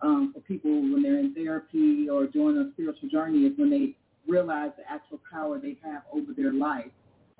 um, 0.00 0.32
for 0.32 0.40
people 0.40 0.70
when 0.70 1.02
they're 1.02 1.18
in 1.18 1.34
therapy 1.34 2.08
or 2.08 2.26
doing 2.26 2.56
a 2.56 2.70
spiritual 2.72 3.08
journey 3.08 3.40
is 3.46 3.58
when 3.58 3.70
they 3.70 3.96
realize 4.30 4.70
the 4.76 4.88
actual 4.88 5.18
power 5.30 5.58
they 5.58 5.76
have 5.82 6.02
over 6.12 6.32
their 6.36 6.52
life 6.52 6.90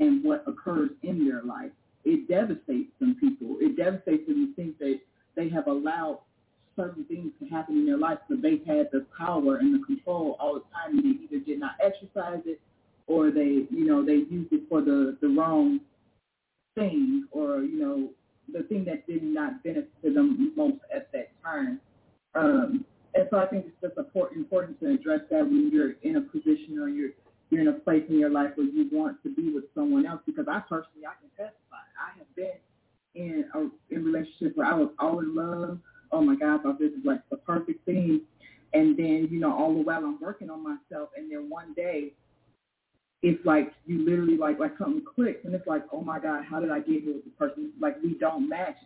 and 0.01 0.25
what 0.25 0.43
occurs 0.49 0.91
in 1.05 1.29
their 1.29 1.43
life. 1.43 1.71
It 2.05 2.29
devastates 2.29 2.91
some 2.99 3.17
people. 3.21 3.59
It 3.61 3.77
devastates 3.77 4.27
them 4.27 4.47
to 4.47 4.55
think 4.55 4.79
that 4.79 4.99
they 5.37 5.49
have 5.51 5.69
allowed 5.69 6.19
certain 6.75 7.05
things 7.05 7.31
to 7.41 7.47
happen 7.49 7.77
in 7.77 7.87
their 7.87 7.97
life 7.97 8.19
because 8.27 8.43
they've 8.43 8.65
had 8.67 8.89
the 8.93 9.07
power 9.17 9.57
and 9.59 9.73
the 9.73 9.85
control 9.87 10.37
all 10.41 10.55
the 10.55 10.65
time 10.75 10.99
and 10.99 11.05
they 11.05 11.25
either 11.25 11.45
did 11.45 11.61
not 11.61 11.73
exercise 11.81 12.41
it 12.45 12.61
or 13.07 13.31
they, 13.31 13.67
you 13.71 13.87
know, 13.87 14.05
they 14.05 14.25
used 14.35 14.53
it 14.53 14.63
for 14.69 14.81
the, 14.81 15.17
the 15.21 15.29
wrong 15.29 15.81
thing 16.75 17.27
or, 17.31 17.61
you 17.63 17.79
know, 17.81 18.11
the 18.53 18.63
thing 18.65 18.85
that 18.85 19.07
did 19.07 19.23
not 19.23 19.63
benefit 19.63 20.03
them 20.03 20.53
most 20.57 20.79
at 20.95 21.11
that 21.13 21.31
time. 21.43 21.81
Um, 22.35 22.85
and 23.15 23.27
so 23.31 23.39
I 23.39 23.47
think 23.47 23.67
it's 23.67 23.81
just 23.81 23.97
important, 23.97 24.39
important 24.39 24.79
to 24.81 24.93
address 24.93 25.21
that 25.31 25.45
when 25.45 25.71
you're 25.73 25.93
in 26.03 26.17
a 26.17 26.21
position 26.21 26.79
or 26.79 26.89
you're 26.89 27.11
you're 27.51 27.61
in 27.61 27.69
a 27.69 27.73
place 27.73 28.03
in 28.09 28.19
your 28.19 28.31
life 28.31 28.51
where 28.57 28.67
you 28.67 28.89
want 28.93 29.23
to 29.23 29.33
be 29.33 29.53
with 29.53 29.65
someone 29.75 30.05
else. 30.05 30.21
Because 30.27 30.47
I 30.51 30.61
personally, 30.69 31.07
I 31.07 31.15
can 31.21 31.31
testify, 31.31 31.79
I 31.97 32.19
have 32.19 32.35
been 32.35 32.59
in 33.15 33.45
a 33.55 33.95
in 33.95 34.05
relationship 34.05 34.57
where 34.57 34.67
I 34.67 34.75
was 34.75 34.91
all 34.99 35.21
in 35.21 35.35
love. 35.35 35.79
Oh 36.13 36.21
my 36.21 36.35
God, 36.37 36.61
I 36.61 36.63
thought 36.63 36.79
this 36.79 36.93
is 36.93 37.05
like 37.05 37.21
the 37.31 37.37
perfect 37.37 37.85
thing. 37.87 38.23
And 38.75 38.97
then 38.97 39.29
you 39.31 39.41
know, 39.41 39.57
all 39.57 39.73
the 39.73 39.81
while 39.81 40.05
I'm 40.05 40.21
working 40.21 40.51
on 40.51 40.63
myself, 40.63 41.11
and 41.17 41.31
then 41.31 41.49
one 41.49 41.73
day 41.75 42.13
it's 43.23 43.45
like 43.47 43.73
you 43.87 44.05
literally 44.05 44.37
like 44.37 44.59
like 44.59 44.73
something 44.79 45.03
clicks 45.15 45.45
and 45.45 45.55
it's 45.55 45.67
like, 45.67 45.83
oh 45.93 46.01
my 46.01 46.19
God, 46.21 46.45
how 46.49 46.61
did 46.61 46.71
I 46.71 46.79
get 46.79 47.03
here 47.03 47.15
with 47.15 47.25
this 47.25 47.35
person? 47.39 47.73
Like 47.81 47.97
we 48.03 48.15
don't 48.19 48.49
match. 48.49 48.77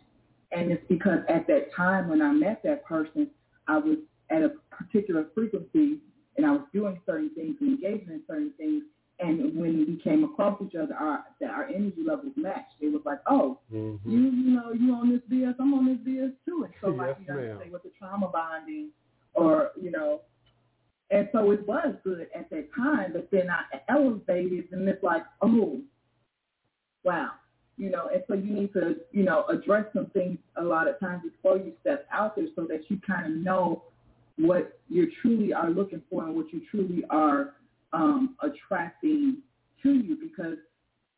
And 0.51 0.71
it's 0.71 0.83
because 0.89 1.19
at 1.29 1.47
that 1.47 1.73
time 1.75 2.09
when 2.09 2.21
I 2.21 2.31
met 2.31 2.61
that 2.63 2.83
person, 2.85 3.27
I 3.67 3.77
was 3.77 3.97
at 4.29 4.41
a 4.41 4.51
particular 4.69 5.25
frequency 5.35 5.99
and 6.37 6.45
I 6.45 6.51
was 6.51 6.61
doing 6.73 6.99
certain 7.05 7.29
things 7.35 7.55
and 7.61 7.69
engaging 7.71 8.09
in 8.09 8.21
certain 8.27 8.51
things. 8.57 8.83
And 9.19 9.55
when 9.55 9.77
we 9.77 10.01
came 10.03 10.23
across 10.23 10.59
each 10.65 10.73
other, 10.75 10.95
our 10.95 11.23
that 11.39 11.51
our 11.51 11.65
energy 11.65 12.01
levels 12.05 12.33
matched. 12.35 12.73
It 12.79 12.91
was 12.91 13.01
like, 13.05 13.19
oh, 13.29 13.59
Mm-hmm. 13.71 14.09
you 14.09 14.19
you 14.19 14.49
know 14.55 14.71
you 14.73 14.93
on 14.95 15.09
this 15.11 15.21
BS, 15.31 15.55
I'm 15.59 15.73
on 15.75 15.85
this 15.85 15.97
BS 16.07 16.31
too. 16.45 16.63
And 16.63 16.73
so 16.81 16.87
like 16.97 17.17
Yes, 17.19 17.27
you 17.27 17.33
know, 17.35 17.41
ma'am. 17.41 17.59
say 17.63 17.69
with 17.69 17.83
the 17.83 17.91
trauma 17.99 18.27
bonding, 18.29 18.89
or 19.35 19.71
you 19.79 19.91
know, 19.91 20.21
and 21.11 21.27
so 21.33 21.51
it 21.51 21.67
was 21.67 21.93
good 22.03 22.27
at 22.33 22.49
that 22.49 22.69
time. 22.75 23.13
But 23.13 23.29
then 23.31 23.49
I 23.49 23.79
elevated, 23.89 24.69
and 24.71 24.87
it's 24.87 25.03
like, 25.03 25.23
oh, 25.41 25.81
wow, 27.03 27.31
you 27.77 27.89
know. 27.89 28.09
And 28.13 28.23
so 28.27 28.33
you 28.33 28.53
need 28.53 28.73
to 28.73 28.95
you 29.11 29.23
know 29.23 29.45
address 29.49 29.85
some 29.93 30.07
things 30.07 30.37
a 30.55 30.63
lot 30.63 30.87
of 30.87 30.99
times 30.99 31.23
before 31.23 31.57
you 31.57 31.73
step 31.81 32.07
out 32.11 32.35
there, 32.35 32.47
so 32.55 32.65
that 32.69 32.89
you 32.89 32.99
kind 33.05 33.25
of 33.25 33.31
know 33.43 33.83
what 34.37 34.79
you 34.89 35.11
truly 35.21 35.53
are 35.53 35.69
looking 35.69 36.01
for 36.09 36.23
and 36.23 36.35
what 36.35 36.51
you 36.51 36.61
truly 36.71 37.03
are 37.09 37.55
um, 37.93 38.35
attracting 38.41 39.37
to 39.83 39.93
you 39.93 40.15
because 40.15 40.57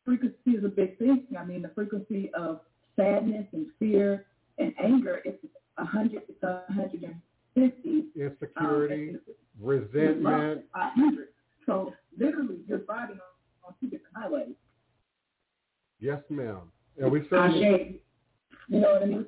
frequency 0.04 0.50
is 0.50 0.64
a 0.64 0.68
big 0.68 0.98
thing. 0.98 1.26
I 1.38 1.44
mean, 1.44 1.62
the 1.62 1.70
frequency 1.74 2.30
of 2.34 2.60
sadness 2.96 3.46
and 3.52 3.66
fear 3.78 4.26
and 4.58 4.74
anger 4.82 5.20
is 5.24 5.34
a 5.78 5.84
hundred 5.84 6.22
to 6.26 6.48
a 6.48 6.72
hundred 6.72 7.02
and 7.02 7.14
fifty. 7.14 7.33
Insecurity, 7.56 9.16
resentment. 9.60 10.64
So 11.66 11.92
literally, 12.18 12.58
you're 12.68 12.80
riding 12.88 13.16
on, 13.16 13.68
on 13.68 13.74
two 13.80 13.88
different 13.88 14.14
highways. 14.16 14.54
Yes, 16.00 16.20
ma'am. 16.28 16.70
And 16.98 17.10
we 17.10 17.26
certainly. 17.30 18.00
You 18.68 18.80
know 18.80 18.92
what 18.94 19.02
I 19.02 19.06
mean? 19.06 19.26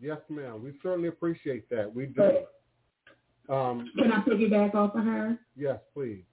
yes, 0.00 0.18
ma'am. 0.28 0.62
We 0.62 0.72
certainly 0.82 1.08
appreciate 1.08 1.68
that. 1.70 1.92
We 1.92 2.06
do. 2.06 2.22
Um, 3.52 3.90
Can 3.98 4.12
I 4.12 4.20
piggyback 4.20 4.74
off 4.74 4.94
of 4.94 5.04
her? 5.04 5.38
yes, 5.56 5.78
please. 5.92 6.24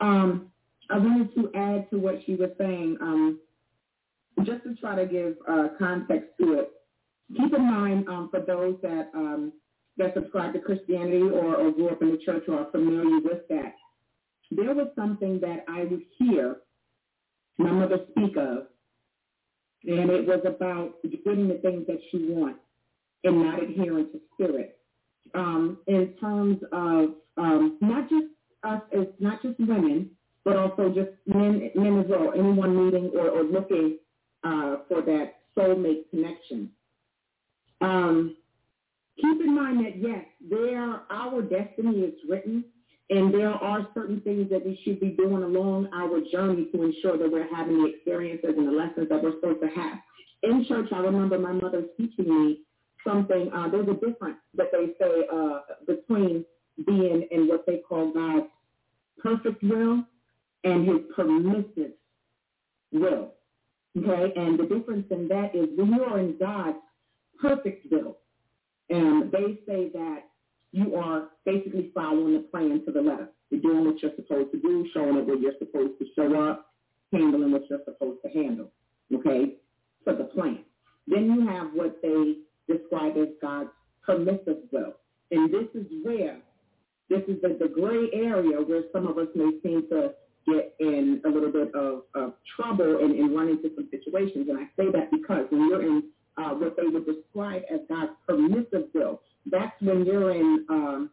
Um, 0.00 0.50
I 0.88 0.98
wanted 0.98 1.34
to 1.34 1.50
add 1.54 1.90
to 1.90 1.98
what 1.98 2.20
she 2.24 2.34
was 2.36 2.50
saying, 2.58 2.96
um, 3.00 3.40
just 4.44 4.62
to 4.64 4.74
try 4.76 4.94
to 4.94 5.06
give 5.06 5.36
uh, 5.48 5.68
context 5.78 6.30
to 6.40 6.54
it. 6.54 6.70
Keep 7.36 7.54
in 7.54 7.62
mind, 7.62 8.08
um, 8.08 8.28
for 8.30 8.40
those 8.40 8.76
that 8.82 9.10
um, 9.14 9.52
that 9.98 10.14
subscribe 10.14 10.52
to 10.54 10.60
Christianity 10.60 11.22
or, 11.22 11.56
or 11.56 11.72
grew 11.72 11.88
up 11.88 12.02
in 12.02 12.10
the 12.10 12.18
church 12.18 12.44
or 12.48 12.60
are 12.60 12.70
familiar 12.70 13.20
with 13.20 13.48
that, 13.48 13.74
there 14.50 14.74
was 14.74 14.88
something 14.94 15.40
that 15.40 15.64
I 15.68 15.84
would 15.84 16.02
hear 16.18 16.56
my 17.58 17.70
mother 17.70 17.98
speak 18.10 18.36
of, 18.36 18.66
and 19.84 20.10
it 20.10 20.26
was 20.26 20.40
about 20.44 20.94
getting 21.02 21.48
the 21.48 21.58
things 21.62 21.86
that 21.86 22.00
you 22.12 22.34
want 22.34 22.56
and 23.24 23.42
not 23.42 23.62
adhering 23.62 24.06
to 24.12 24.20
spirit. 24.34 24.78
Um, 25.34 25.78
in 25.86 26.14
terms 26.20 26.58
of 26.72 27.14
um, 27.36 27.78
not 27.80 28.08
just 28.08 28.26
us 28.62 28.82
as 28.96 29.06
not 29.18 29.42
just 29.42 29.58
women, 29.58 30.10
but 30.44 30.56
also 30.56 30.88
just 30.88 31.10
men, 31.26 31.70
men 31.74 31.98
as 31.98 32.06
well. 32.08 32.32
Anyone 32.32 32.84
needing 32.84 33.10
or, 33.14 33.30
or 33.30 33.42
looking 33.42 33.98
uh, 34.44 34.76
for 34.88 35.02
that 35.02 35.34
soulmate 35.56 36.08
connection. 36.10 36.70
Um, 37.80 38.36
keep 39.20 39.40
in 39.40 39.54
mind 39.54 39.84
that 39.84 39.96
yes, 39.96 40.24
there 40.48 41.00
our 41.10 41.42
destiny 41.42 42.00
is 42.00 42.14
written, 42.28 42.64
and 43.10 43.32
there 43.32 43.50
are 43.50 43.88
certain 43.94 44.20
things 44.20 44.50
that 44.50 44.64
we 44.64 44.78
should 44.84 45.00
be 45.00 45.10
doing 45.10 45.42
along 45.42 45.88
our 45.94 46.20
journey 46.32 46.66
to 46.72 46.82
ensure 46.82 47.16
that 47.18 47.30
we're 47.30 47.52
having 47.54 47.82
the 47.82 47.88
experiences 47.88 48.54
and 48.56 48.66
the 48.66 48.72
lessons 48.72 49.08
that 49.08 49.22
we're 49.22 49.34
supposed 49.40 49.60
to 49.60 49.68
have. 49.68 49.98
In 50.42 50.66
church, 50.66 50.88
I 50.92 50.98
remember 50.98 51.38
my 51.38 51.52
mother 51.52 51.84
teaching 51.96 52.28
me 52.28 52.60
something. 53.06 53.50
Uh, 53.54 53.68
there's 53.68 53.88
a 53.88 53.94
difference 53.94 54.38
that 54.56 54.66
they 54.72 54.88
say 55.00 55.26
uh, 55.32 55.60
between 55.86 56.44
being 56.86 57.26
in 57.30 57.48
what 57.48 57.64
they 57.66 57.78
call 57.88 58.12
God's 58.12 58.46
perfect 59.18 59.62
will 59.62 60.04
and 60.64 60.86
his 60.86 60.98
permissive 61.14 61.92
will. 62.92 63.32
Okay, 63.96 64.32
and 64.36 64.58
the 64.58 64.64
difference 64.64 65.06
in 65.10 65.26
that 65.28 65.54
is 65.54 65.68
when 65.76 65.94
you 65.94 66.04
are 66.04 66.18
in 66.18 66.36
God's 66.38 66.76
perfect 67.40 67.90
will, 67.90 68.18
and 68.90 69.30
they 69.30 69.58
say 69.66 69.90
that 69.92 70.20
you 70.72 70.94
are 70.96 71.28
basically 71.44 71.90
following 71.94 72.34
the 72.34 72.40
plan 72.40 72.84
to 72.84 72.92
the 72.92 73.00
letter. 73.00 73.28
You're 73.50 73.60
doing 73.60 73.84
what 73.84 74.02
you're 74.02 74.14
supposed 74.16 74.52
to 74.52 74.58
do, 74.58 74.86
showing 74.92 75.16
up 75.18 75.26
where 75.26 75.36
you're 75.36 75.58
supposed 75.58 75.98
to 75.98 76.06
show 76.14 76.50
up, 76.50 76.72
handling 77.12 77.52
what 77.52 77.62
you're 77.70 77.84
supposed 77.84 78.18
to 78.24 78.30
handle. 78.30 78.70
Okay, 79.14 79.54
for 80.04 80.14
the 80.14 80.24
plan. 80.24 80.60
Then 81.06 81.26
you 81.26 81.46
have 81.46 81.68
what 81.72 82.00
they 82.02 82.38
describe 82.68 83.16
as 83.16 83.28
God's 83.40 83.70
permissive 84.04 84.58
will, 84.72 84.94
and 85.30 85.52
this 85.52 85.68
is 85.74 85.86
where 86.02 86.38
this 87.08 87.22
is 87.28 87.40
the, 87.40 87.56
the 87.60 87.68
gray 87.68 88.10
area 88.12 88.58
where 88.60 88.82
some 88.92 89.06
of 89.06 89.16
us 89.18 89.28
may 89.34 89.52
seem 89.62 89.88
to 89.90 90.10
get 90.46 90.74
in 90.80 91.20
a 91.24 91.28
little 91.28 91.50
bit 91.50 91.74
of, 91.74 92.02
of 92.14 92.34
trouble 92.56 92.98
and, 93.00 93.14
and 93.14 93.34
run 93.34 93.48
into 93.48 93.70
some 93.74 93.88
situations. 93.90 94.48
And 94.48 94.58
I 94.58 94.64
say 94.76 94.90
that 94.92 95.10
because 95.10 95.46
when 95.50 95.68
you're 95.68 95.82
in 95.82 96.04
uh, 96.36 96.50
what 96.50 96.76
they 96.76 96.86
would 96.86 97.06
describe 97.06 97.62
as 97.72 97.80
God's 97.88 98.12
permissive 98.26 98.88
will, 98.94 99.20
that's 99.50 99.80
when 99.80 100.04
you're 100.04 100.32
in 100.32 100.66
um, 100.68 101.10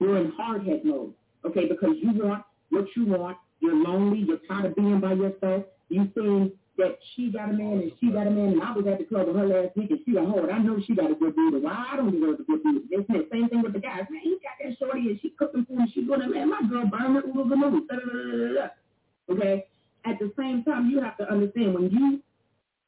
you're 0.00 0.18
in 0.18 0.32
hard 0.36 0.66
head 0.66 0.84
mode. 0.84 1.12
Okay, 1.44 1.66
because 1.68 1.96
you 2.00 2.12
want 2.22 2.44
what 2.70 2.86
you 2.94 3.06
want. 3.06 3.36
You're 3.60 3.74
lonely. 3.74 4.18
You're 4.18 4.40
tired 4.48 4.66
of 4.66 4.76
being 4.76 5.00
by 5.00 5.14
yourself. 5.14 5.64
You 5.88 6.10
see 6.14 6.52
that 6.78 6.98
she 7.14 7.30
got 7.30 7.48
a 7.48 7.52
man 7.52 7.80
and 7.80 7.92
she 8.00 8.10
got 8.10 8.26
a 8.26 8.30
man, 8.30 8.52
and 8.52 8.62
I 8.62 8.72
was 8.72 8.86
at 8.86 8.98
the 8.98 9.04
club 9.04 9.28
with 9.28 9.36
her 9.36 9.46
last 9.46 9.76
week 9.76 9.90
and 9.90 10.00
she 10.04 10.12
got 10.12 10.26
hold. 10.26 10.50
I 10.50 10.58
know 10.58 10.78
she 10.86 10.94
got 10.94 11.10
a 11.10 11.14
good 11.14 11.34
dude. 11.34 11.62
Why 11.62 11.88
I 11.92 11.96
don't 11.96 12.12
deserve 12.12 12.40
a 12.40 12.42
good 12.42 12.62
dude? 12.62 12.82
It's 12.90 13.08
the 13.08 13.26
same 13.32 13.48
thing 13.48 13.62
with 13.62 13.72
the 13.72 13.80
guys. 13.80 14.04
Man, 14.10 14.20
he 14.22 14.36
got 14.42 14.60
that 14.62 14.76
shorty 14.78 15.08
and 15.08 15.18
she 15.22 15.30
cooking 15.30 15.64
food 15.64 15.78
and 15.78 15.92
she 15.92 16.00
it. 16.00 16.08
Man, 16.08 16.50
my 16.50 16.60
girl 16.68 16.86
burn 16.86 17.16
it 17.16 17.24
over 17.24 17.48
the 17.48 17.56
moon. 17.56 17.88
Okay. 19.30 19.64
At 20.04 20.18
the 20.20 20.32
same 20.38 20.62
time, 20.64 20.90
you 20.90 21.00
have 21.00 21.16
to 21.16 21.30
understand 21.30 21.74
when 21.74 21.90
you 21.90 22.20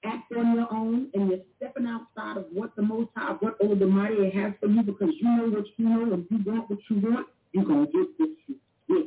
act 0.05 0.33
on 0.37 0.55
your 0.55 0.73
own 0.73 1.09
and 1.15 1.29
you're 1.29 1.41
stepping 1.57 1.87
outside 1.87 2.37
of 2.39 2.47
what 2.53 2.75
the 2.77 2.83
Most 2.83 3.11
High, 3.17 3.35
what 3.41 3.57
all 3.61 3.75
the 3.77 3.87
Mighty 3.87 4.31
has 4.31 4.53
for 4.61 4.69
you 4.69 4.83
because 4.83 5.11
you 5.21 5.29
know 5.29 5.49
what 5.49 5.65
you 5.77 5.89
know 5.89 6.13
and 6.15 6.27
you 6.31 6.39
want 6.47 6.71
what 6.71 6.79
you 6.89 7.01
want, 7.01 7.27
you're 7.53 7.65
going 7.65 7.87
to 7.87 7.93
get 7.93 8.09
what 8.17 8.31
you 8.47 8.57
get. 8.89 9.07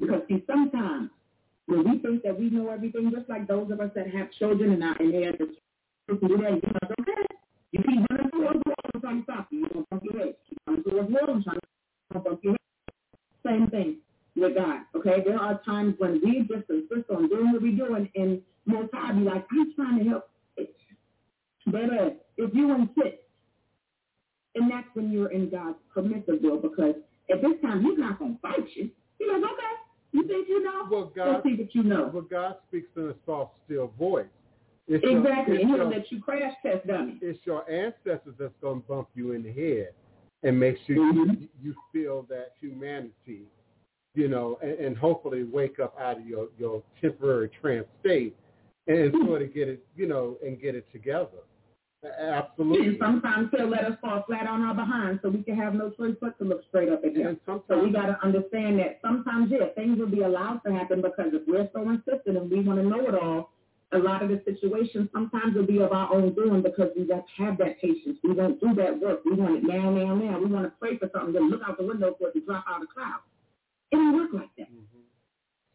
Because 0.00 0.22
see, 0.28 0.44
sometimes 0.46 1.10
when 1.66 1.84
we 1.88 1.98
think 1.98 2.22
that 2.24 2.38
we 2.38 2.50
know 2.50 2.70
everything, 2.70 3.10
just 3.14 3.28
like 3.28 3.46
those 3.46 3.70
of 3.70 3.80
us 3.80 3.90
that 3.94 4.12
have 4.14 4.30
children 4.38 4.72
and, 4.72 4.84
I, 4.84 4.92
and 5.00 5.14
they 5.14 5.22
have 5.22 5.38
the 5.38 5.46
that, 6.08 6.20
you're 6.20 6.38
like, 6.38 6.62
okay, 7.00 7.26
you 7.72 7.80
keep 7.80 8.06
running 8.10 8.30
towards 8.30 8.60
the 8.64 8.70
wall, 8.70 8.90
I'm 8.94 9.00
trying 9.00 9.18
to 9.18 9.24
stop 9.24 9.48
you. 9.50 9.68
To 9.68 9.86
bump 9.90 10.02
your 10.04 10.18
head. 10.18 10.34
Keep 10.48 10.58
running 10.66 10.82
towards 10.84 11.08
the 11.08 11.14
wall, 11.14 11.34
I'm 11.36 11.42
trying 11.44 11.60
to 12.12 12.18
bump 12.18 12.40
your 12.42 12.52
head. 12.52 12.58
Same 13.46 13.68
thing. 13.70 13.96
with 14.36 14.56
God. 14.56 14.80
Okay, 14.96 15.22
there 15.24 15.38
are 15.38 15.60
times 15.64 15.94
when 15.98 16.20
we 16.24 16.40
just 16.48 16.68
insist 16.68 17.10
on 17.10 17.28
doing 17.28 17.52
what 17.52 17.62
we're 17.62 17.76
doing, 17.76 18.08
and 18.16 18.42
most 18.70 18.90
high 18.92 19.12
be 19.12 19.20
like, 19.22 19.46
I'm 19.50 19.74
trying 19.74 19.98
to 20.04 20.04
help. 20.10 20.30
But 21.66 21.84
uh, 21.84 22.10
if 22.36 22.54
you 22.54 22.74
insist, 22.74 23.18
and 24.54 24.70
that's 24.70 24.86
when 24.94 25.10
you're 25.12 25.30
in 25.30 25.50
God's 25.50 25.76
permissive 25.94 26.40
will, 26.42 26.58
because 26.58 26.94
at 27.30 27.40
this 27.42 27.52
time 27.62 27.82
He's 27.84 27.98
not 27.98 28.18
going 28.18 28.34
to 28.34 28.40
fight 28.40 28.66
you. 28.74 28.90
He's 29.18 29.28
like, 29.30 29.42
okay, 29.42 29.74
you 30.12 30.26
think 30.26 30.48
you 30.48 30.64
know? 30.64 30.86
Well, 30.90 31.12
God, 31.14 31.42
see 31.44 31.54
what 31.54 31.74
you 31.74 31.82
know. 31.84 32.10
Well, 32.12 32.22
God 32.28 32.56
speaks 32.68 32.88
in 32.96 33.10
a 33.10 33.14
soft, 33.26 33.52
still 33.66 33.92
voice. 33.98 34.26
It's 34.88 35.04
Exactly, 35.06 35.56
it's 35.56 35.62
and 35.62 35.70
He'll 35.70 35.78
your- 35.82 35.90
let 35.90 36.10
you 36.10 36.20
crash 36.20 36.52
test 36.64 36.86
dummy. 36.86 37.18
it's 37.22 37.38
your 37.44 37.70
ancestors 37.70 38.34
that's 38.38 38.54
going 38.60 38.80
to 38.82 38.88
bump 38.88 39.08
you 39.14 39.32
in 39.32 39.42
the 39.44 39.52
head 39.52 39.90
and 40.42 40.58
make 40.58 40.76
sure 40.86 40.96
Mhm. 40.96 41.42
you, 41.42 41.48
you 41.62 41.74
feel 41.92 42.22
that 42.30 42.54
humanity, 42.60 43.42
you 44.14 44.26
know, 44.26 44.58
and, 44.62 44.72
and 44.72 44.96
hopefully 44.98 45.44
wake 45.44 45.78
up 45.78 45.94
out 46.00 46.18
of 46.18 46.26
your, 46.26 46.48
your 46.58 46.82
temporary 47.00 47.50
trance 47.60 47.86
state 48.00 48.34
and 48.90 49.12
Mhm. 49.12 49.26
sort 49.26 49.42
of 49.42 49.54
get 49.54 49.68
it, 49.68 49.84
you 49.96 50.06
know, 50.06 50.36
and 50.44 50.60
get 50.60 50.74
it 50.74 50.90
together. 50.92 51.38
A- 52.02 52.06
And 52.20 52.34
Absolutely. 52.34 52.98
sometimes 52.98 53.50
He'll 53.50 53.66
let 53.68 53.84
us 53.84 53.98
fall 54.00 54.22
flat 54.22 54.46
on 54.48 54.62
our 54.62 54.74
behind, 54.74 55.20
so 55.22 55.28
we 55.28 55.42
can 55.42 55.54
have 55.56 55.74
no 55.74 55.90
choice 55.90 56.16
but 56.20 56.38
to 56.38 56.44
look 56.44 56.64
straight 56.68 56.88
up 56.88 57.04
at 57.04 57.14
Him. 57.14 57.38
So 57.46 57.62
we 57.84 57.90
got 57.90 58.06
to 58.06 58.18
understand 58.24 58.78
that 58.78 59.00
sometimes, 59.02 59.50
yeah, 59.50 59.66
things 59.76 59.98
will 59.98 60.06
be 60.06 60.22
allowed 60.22 60.60
to 60.64 60.72
happen 60.72 61.02
because 61.02 61.34
if 61.34 61.46
we're 61.46 61.68
so 61.74 61.88
insistent 61.90 62.36
and 62.38 62.50
we 62.50 62.60
want 62.60 62.80
to 62.80 62.86
know 62.86 63.06
it 63.06 63.14
all, 63.14 63.52
a 63.92 63.98
lot 63.98 64.22
of 64.22 64.28
the 64.30 64.40
situations 64.44 65.10
sometimes 65.12 65.54
will 65.54 65.66
be 65.66 65.78
of 65.80 65.92
our 65.92 66.12
own 66.14 66.32
doing 66.34 66.62
because 66.62 66.90
we 66.96 67.04
don't 67.04 67.28
have 67.36 67.58
that 67.58 67.78
patience. 67.80 68.18
We 68.22 68.32
won't 68.32 68.60
do 68.60 68.72
that 68.76 68.98
work. 68.98 69.24
We 69.24 69.32
want 69.34 69.56
it 69.56 69.64
now, 69.64 69.90
now, 69.90 70.14
now. 70.14 70.38
We 70.38 70.46
want 70.46 70.64
to 70.64 70.70
pray 70.80 70.96
for 70.96 71.10
something, 71.12 71.32
then 71.34 71.50
look 71.50 71.60
out 71.66 71.76
the 71.76 71.84
window 71.84 72.14
for 72.18 72.28
it 72.28 72.32
to 72.34 72.40
drop 72.40 72.64
out 72.68 72.80
of 72.82 72.88
the 72.88 72.94
cloud. 72.94 73.20
It 73.92 73.96
don't 73.96 74.14
work 74.14 74.32
like 74.32 74.54
that. 74.58 74.70
Mhm. 74.72 75.02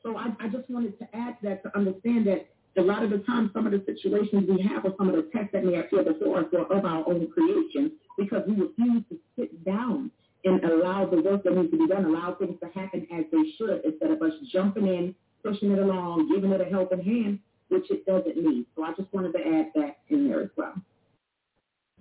So 0.02 0.16
I, 0.18 0.34
I 0.40 0.48
just 0.48 0.70
wanted 0.70 0.98
to 1.00 1.16
add 1.16 1.38
that 1.44 1.62
to 1.64 1.76
understand 1.78 2.26
that 2.28 2.48
a 2.78 2.82
lot 2.82 3.04
of 3.04 3.10
the 3.10 3.20
time 3.20 3.50
some 3.54 3.66
of 3.66 3.72
the 3.72 3.84
situations 3.86 4.48
we 4.50 4.62
have 4.64 4.86
or 4.86 4.94
some 4.98 5.10
of 5.10 5.16
the 5.16 5.30
tests 5.34 5.50
that 5.54 5.64
may 5.64 5.80
appear 5.80 6.04
before 6.04 6.40
us 6.40 6.46
are 6.54 6.78
of 6.78 6.86
our 6.86 7.08
own 7.08 7.28
creation 7.32 7.92
because 8.18 8.44
we 8.48 8.54
refuse 8.54 9.04
to 9.10 9.18
sit 9.38 9.64
down 9.66 10.12
and 10.44 10.64
allow 10.64 11.06
the 11.06 11.22
work 11.22 11.44
that 11.44 11.56
needs 11.56 11.72
to 11.72 11.78
be 11.78 11.88
done, 11.88 12.06
allow 12.06 12.36
things 12.36 12.56
to 12.62 12.70
happen 12.80 13.08
as 13.18 13.26
they 13.32 13.52
should 13.58 13.82
instead 13.84 14.12
of 14.12 14.22
us 14.22 14.34
jumping 14.52 14.88
in, 14.88 15.16
pushing 15.44 15.72
it 15.72 15.80
along, 15.80 16.30
giving 16.34 16.52
it 16.52 16.62
a 16.62 16.66
helping 16.66 17.02
hand, 17.02 17.40
which 17.70 17.90
it 17.90 18.06
doesn't 18.06 18.38
need. 18.38 18.66
So 18.76 18.84
I 18.84 18.94
just 18.94 19.12
wanted 19.14 19.34
to 19.34 19.40
add 19.40 19.72
that 19.76 19.98
in 20.10 20.28
there 20.28 20.42
as 20.42 20.50
well. 20.56 20.74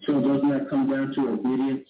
So 0.07 0.13
doesn't 0.21 0.51
that 0.51 0.69
come 0.69 0.91
down 0.91 1.15
to 1.15 1.29
obedience? 1.31 1.89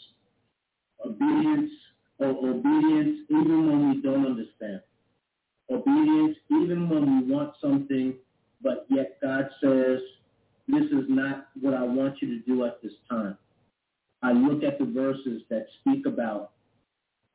Obedience 1.04 1.70
or 2.18 2.28
obedience 2.28 3.18
even 3.30 3.66
when 3.66 3.90
we 3.90 4.02
don't 4.02 4.26
understand. 4.26 4.80
Obedience 5.70 6.36
even 6.50 6.88
when 6.88 7.26
we 7.26 7.32
want 7.32 7.54
something, 7.60 8.14
but 8.64 8.86
yet 8.90 9.18
God 9.22 9.48
says, 9.62 10.00
this 10.66 10.84
is 10.86 11.04
not 11.08 11.48
what 11.60 11.74
I 11.74 11.82
want 11.84 12.16
you 12.20 12.28
to 12.38 12.44
do 12.44 12.64
at 12.64 12.82
this 12.82 12.92
time. 13.08 13.36
I 14.22 14.32
look 14.32 14.64
at 14.64 14.78
the 14.78 14.86
verses 14.86 15.42
that 15.50 15.66
speak 15.80 16.06
about, 16.06 16.52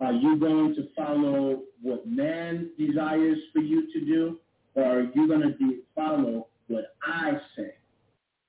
are 0.01 0.13
you 0.13 0.37
going 0.39 0.73
to 0.75 0.87
follow 0.97 1.61
what 1.81 2.07
man 2.07 2.71
desires 2.77 3.37
for 3.53 3.59
you 3.59 3.91
to 3.93 3.99
do, 4.05 4.39
or 4.75 4.83
are 4.83 5.03
you 5.13 5.27
going 5.27 5.41
to 5.41 5.77
follow 5.95 6.47
what 6.67 6.95
I 7.05 7.33
say 7.55 7.75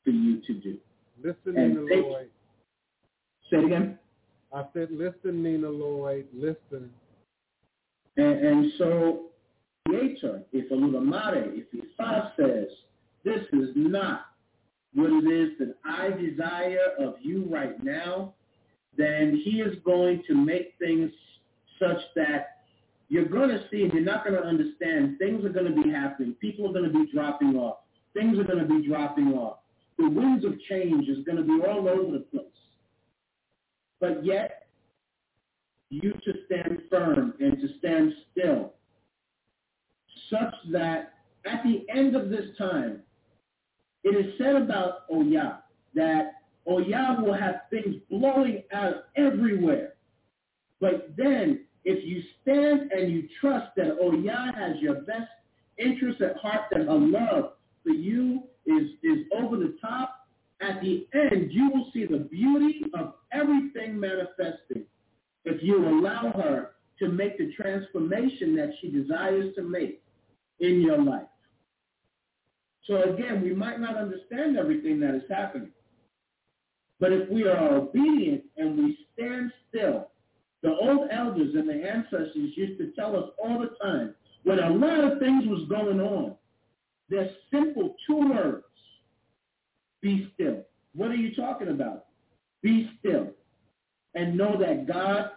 for 0.05 0.11
you 0.11 0.41
to 0.47 0.55
do? 0.55 0.79
listen, 1.23 1.57
And 1.59 1.75
Nina 1.75 1.87
they- 1.87 2.01
Lloyd. 2.01 2.31
Say 3.51 3.59
it 3.59 3.65
again. 3.65 3.99
I 4.55 4.65
said, 4.73 4.89
listen, 4.91 5.43
Nina 5.43 5.69
Lloyd, 5.69 6.27
listen. 6.33 6.91
And, 8.17 8.45
and 8.47 8.73
so, 8.79 9.27
Creator, 9.91 10.43
if 10.53 10.71
Olodumare, 10.71 11.53
if 11.53 11.67
Ifa 11.75 12.31
says, 12.37 12.69
this 13.25 13.41
is 13.53 13.71
not 13.75 14.27
what 14.95 15.11
it 15.11 15.27
is 15.27 15.59
that 15.59 15.75
I 15.85 16.11
desire 16.11 16.95
of 16.99 17.15
you 17.21 17.47
right 17.51 17.83
now, 17.83 18.35
then 18.97 19.41
he 19.45 19.61
is 19.61 19.77
going 19.85 20.23
to 20.29 20.35
make 20.35 20.75
things 20.79 21.11
such 21.81 21.99
that 22.17 22.59
you're 23.09 23.25
going 23.25 23.49
to 23.49 23.65
see 23.71 23.83
and 23.83 23.93
you're 23.93 24.03
not 24.03 24.25
going 24.25 24.41
to 24.41 24.47
understand. 24.47 25.19
Things 25.19 25.45
are 25.45 25.51
going 25.51 25.75
to 25.75 25.83
be 25.83 25.91
happening. 25.91 26.35
People 26.41 26.69
are 26.69 26.73
going 26.73 26.91
to 26.91 26.99
be 26.99 27.11
dropping 27.13 27.57
off. 27.57 27.79
Things 28.15 28.39
are 28.39 28.45
going 28.45 28.59
to 28.59 28.67
be 28.67 28.87
dropping 28.87 29.33
off. 29.35 29.59
The 29.99 30.09
winds 30.09 30.45
of 30.45 30.55
change 30.69 31.09
is 31.09 31.25
going 31.25 31.39
to 31.39 31.45
be 31.45 31.61
all 31.67 31.89
over 31.89 32.13
the 32.13 32.25
place. 32.31 32.47
But 34.01 34.25
yet, 34.25 34.69
you 35.91 36.13
to 36.13 36.33
stand 36.47 36.79
firm 36.89 37.35
and 37.41 37.61
to 37.61 37.69
stand 37.79 38.13
still, 38.31 38.75
such 40.31 40.55
that 40.73 41.15
at 41.47 41.63
the 41.65 41.87
end 41.95 42.17
of 42.17 42.31
this 42.31 42.57
time, 42.59 43.03
it 44.05 44.11
is 44.11 44.33
said 44.39 44.57
about 44.57 45.05
Oya 45.13 45.63
that 45.95 46.33
Oya 46.69 47.17
will 47.21 47.35
have 47.35 47.63
things 47.71 47.97
blowing 48.11 48.63
out 48.73 49.07
everywhere. 49.17 49.95
But 50.81 51.15
then, 51.17 51.65
if 51.85 52.07
you 52.07 52.23
stand 52.43 52.93
and 52.93 53.11
you 53.11 53.29
trust 53.41 53.75
that 53.77 53.99
Oya 54.03 54.53
has 54.57 54.81
your 54.81 55.03
best 55.03 55.29
interest 55.79 56.21
at 56.21 56.37
heart, 56.37 56.63
that 56.71 56.87
her 56.87 56.95
love 56.95 57.53
for 57.83 57.91
you 57.91 58.43
is, 58.67 58.91
is 59.03 59.27
over 59.37 59.57
the 59.57 59.77
top, 59.81 60.27
at 60.61 60.81
the 60.83 61.07
end, 61.15 61.51
you 61.53 61.71
will 61.71 61.87
see 61.93 62.05
the 62.05 62.19
beauty 62.19 62.83
of 62.95 63.15
everything 63.33 63.99
manifesting 63.99 64.85
if 65.45 65.63
you 65.63 65.89
allow 65.89 66.33
her 66.33 66.73
to 66.99 67.09
make 67.09 67.39
the 67.39 67.51
transformation 67.55 68.55
that 68.57 68.71
she 68.81 68.91
desires 68.91 69.55
to 69.57 69.63
make 69.63 70.03
in 70.61 70.81
your 70.81 70.99
life. 71.03 71.27
So 72.87 73.03
again, 73.03 73.43
we 73.43 73.55
might 73.55 73.81
not 73.81 73.97
understand 73.97 74.59
everything 74.59 75.01
that 75.01 75.15
is 75.15 75.23
happening. 75.29 75.71
But 76.99 77.13
if 77.13 77.31
we 77.31 77.45
are 77.45 77.75
obedient 77.75 78.45
and 78.57 78.77
we 78.77 78.99
stand 79.15 79.53
still, 79.69 80.09
the 80.63 80.71
old 80.71 81.09
elders 81.11 81.55
and 81.55 81.69
the 81.69 81.89
ancestors 81.89 82.53
used 82.55 82.79
to 82.79 82.93
tell 82.93 83.17
us 83.17 83.31
all 83.43 83.59
the 83.59 83.71
time, 83.83 84.15
when 84.45 84.59
a 84.59 84.71
lot 84.71 85.05
of 85.05 85.19
things 85.19 85.47
was 85.47 85.67
going 85.69 86.01
on, 86.01 86.35
there's 87.09 87.31
simple 87.51 87.97
two 88.07 88.31
words. 88.31 88.65
Be 90.03 90.31
still. 90.35 90.65
What 90.95 91.11
are 91.11 91.17
you 91.17 91.35
talking 91.35 91.69
about? 91.69 92.07
Be 92.63 92.91
still. 92.99 93.29
And 94.15 94.37
know 94.37 94.59
that 94.59 94.87
God 94.87 95.31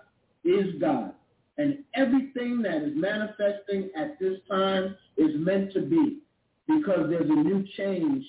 is 0.44 0.76
God. 0.80 1.13
And 1.58 1.80
everything 1.96 2.62
that 2.64 2.82
is 2.82 2.94
manifesting 2.96 3.90
at 3.96 4.20
this 4.20 4.40
time 4.50 4.96
is 5.18 5.32
meant 5.36 5.72
to 5.74 5.82
be 5.82 6.20
because 6.68 7.10
there's 7.10 7.30
a 7.30 7.34
new 7.34 7.64
change 7.78 8.26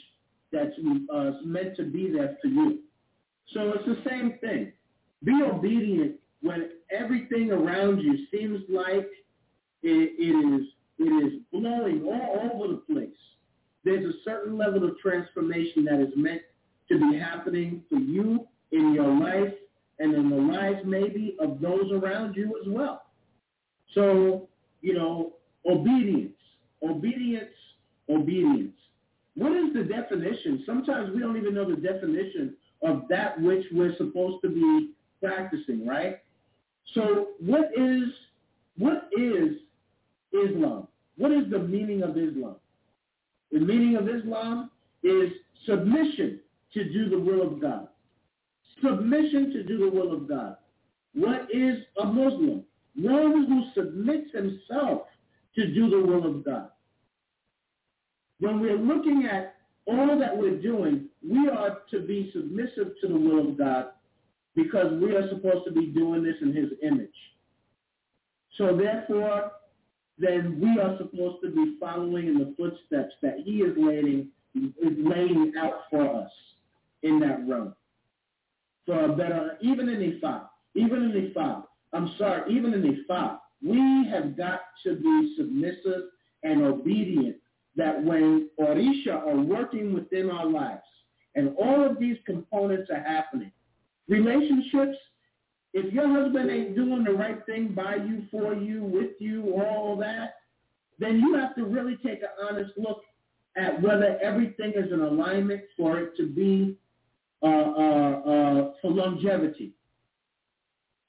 that's 0.52 0.74
uh, 1.12 1.32
meant 1.44 1.76
to 1.76 1.84
be 1.84 2.10
there 2.10 2.36
for 2.42 2.48
you. 2.48 2.80
So 3.52 3.72
it's 3.72 3.86
the 3.86 4.08
same 4.08 4.38
thing. 4.40 4.72
Be 5.24 5.40
obedient 5.42 6.16
when 6.42 6.70
everything 6.90 7.50
around 7.50 8.00
you 8.00 8.26
seems 8.30 8.62
like 8.68 9.08
it, 9.82 10.12
it 10.18 10.60
is 10.60 10.66
it 10.98 11.04
is 11.04 11.40
blowing 11.52 12.04
all 12.04 12.50
over 12.52 12.74
the 12.74 12.94
place. 12.94 13.16
There's 13.84 14.14
a 14.14 14.18
certain 14.24 14.56
level 14.56 14.84
of 14.84 14.98
transformation 14.98 15.84
that 15.86 16.00
is 16.00 16.12
meant 16.14 16.42
to 16.88 16.98
be 16.98 17.18
happening 17.18 17.82
for 17.88 17.98
you 17.98 18.46
in 18.70 18.94
your 18.94 19.08
life 19.08 19.52
and 19.98 20.14
in 20.14 20.30
the 20.30 20.36
lives 20.36 20.80
maybe 20.84 21.36
of 21.40 21.60
those 21.60 21.90
around 21.92 22.36
you 22.36 22.60
as 22.62 22.68
well. 22.68 23.03
So, 23.94 24.48
you 24.82 24.94
know, 24.94 25.34
obedience, 25.66 26.34
obedience, 26.82 27.54
obedience. 28.10 28.74
What 29.36 29.52
is 29.52 29.72
the 29.74 29.82
definition? 29.82 30.62
Sometimes 30.66 31.10
we 31.14 31.20
don't 31.20 31.36
even 31.36 31.54
know 31.54 31.68
the 31.68 31.80
definition 31.80 32.54
of 32.82 33.04
that 33.08 33.40
which 33.40 33.64
we're 33.72 33.96
supposed 33.96 34.42
to 34.42 34.48
be 34.48 34.90
practicing, 35.22 35.86
right? 35.86 36.20
So 36.92 37.28
what 37.40 37.70
is 37.76 38.02
what 38.76 39.08
is 39.16 39.56
Islam? 40.32 40.88
What 41.16 41.32
is 41.32 41.50
the 41.50 41.60
meaning 41.60 42.02
of 42.02 42.10
Islam? 42.10 42.56
The 43.52 43.60
meaning 43.60 43.96
of 43.96 44.08
Islam 44.08 44.70
is 45.02 45.30
submission 45.66 46.40
to 46.74 46.84
do 46.92 47.08
the 47.08 47.18
will 47.18 47.40
of 47.42 47.60
God. 47.60 47.88
Submission 48.82 49.52
to 49.52 49.62
do 49.62 49.78
the 49.78 49.90
will 49.90 50.12
of 50.12 50.28
God. 50.28 50.56
What 51.14 51.46
is 51.52 51.78
a 52.02 52.06
Muslim? 52.06 52.64
One 52.96 53.46
who 53.46 53.64
submits 53.74 54.30
himself 54.32 55.02
to 55.56 55.66
do 55.74 55.90
the 55.90 56.00
will 56.00 56.26
of 56.26 56.44
God. 56.44 56.68
When 58.40 58.60
we're 58.60 58.78
looking 58.78 59.26
at 59.30 59.56
all 59.86 60.18
that 60.18 60.36
we're 60.36 60.60
doing, 60.60 61.06
we 61.28 61.48
are 61.48 61.78
to 61.90 62.00
be 62.00 62.30
submissive 62.34 62.92
to 63.00 63.08
the 63.08 63.16
will 63.16 63.50
of 63.50 63.58
God 63.58 63.86
because 64.54 64.92
we 65.00 65.14
are 65.14 65.28
supposed 65.28 65.64
to 65.66 65.72
be 65.72 65.86
doing 65.86 66.22
this 66.22 66.36
in 66.40 66.54
his 66.54 66.70
image. 66.82 67.08
So 68.56 68.76
therefore, 68.76 69.52
then 70.18 70.60
we 70.60 70.80
are 70.80 70.96
supposed 70.98 71.42
to 71.42 71.50
be 71.50 71.76
following 71.80 72.28
in 72.28 72.38
the 72.38 72.54
footsteps 72.56 73.14
that 73.22 73.38
he 73.44 73.58
is 73.58 73.74
laying, 73.76 74.28
is 74.54 74.96
laying 74.98 75.52
out 75.58 75.82
for 75.90 76.22
us 76.22 76.30
in 77.02 77.18
that 77.20 77.46
realm. 77.48 77.74
For 78.86 79.04
a 79.06 79.16
better, 79.16 79.58
even 79.60 79.88
in 79.88 80.20
Ifa, 80.20 80.42
even 80.74 81.04
in 81.04 81.32
Ifa, 81.32 81.63
I'm 81.94 82.14
sorry, 82.18 82.52
even 82.54 82.74
in 82.74 82.82
Ifa, 82.82 83.38
we 83.62 84.08
have 84.10 84.36
got 84.36 84.60
to 84.84 84.96
be 84.96 85.34
submissive 85.36 86.08
and 86.42 86.62
obedient 86.62 87.36
that 87.76 88.02
when 88.02 88.48
Orisha 88.60 89.14
are 89.14 89.40
working 89.40 89.94
within 89.94 90.30
our 90.30 90.46
lives 90.46 90.82
and 91.34 91.54
all 91.56 91.84
of 91.84 91.98
these 91.98 92.16
components 92.26 92.90
are 92.90 93.02
happening, 93.02 93.50
relationships, 94.08 94.96
if 95.72 95.92
your 95.92 96.08
husband 96.08 96.50
ain't 96.50 96.76
doing 96.76 97.02
the 97.04 97.12
right 97.12 97.44
thing 97.46 97.68
by 97.74 97.96
you, 97.96 98.24
for 98.30 98.54
you, 98.54 98.84
with 98.84 99.12
you, 99.18 99.54
all 99.54 99.96
that, 99.98 100.34
then 100.98 101.18
you 101.18 101.34
have 101.34 101.54
to 101.56 101.64
really 101.64 101.96
take 101.96 102.22
an 102.22 102.28
honest 102.48 102.70
look 102.76 103.02
at 103.56 103.80
whether 103.82 104.18
everything 104.22 104.72
is 104.76 104.92
in 104.92 105.00
alignment 105.00 105.62
for 105.76 105.98
it 105.98 106.16
to 106.16 106.26
be 106.26 106.76
uh, 107.42 107.46
uh, 107.46 108.20
uh, 108.20 108.72
for 108.80 108.90
longevity. 108.90 109.72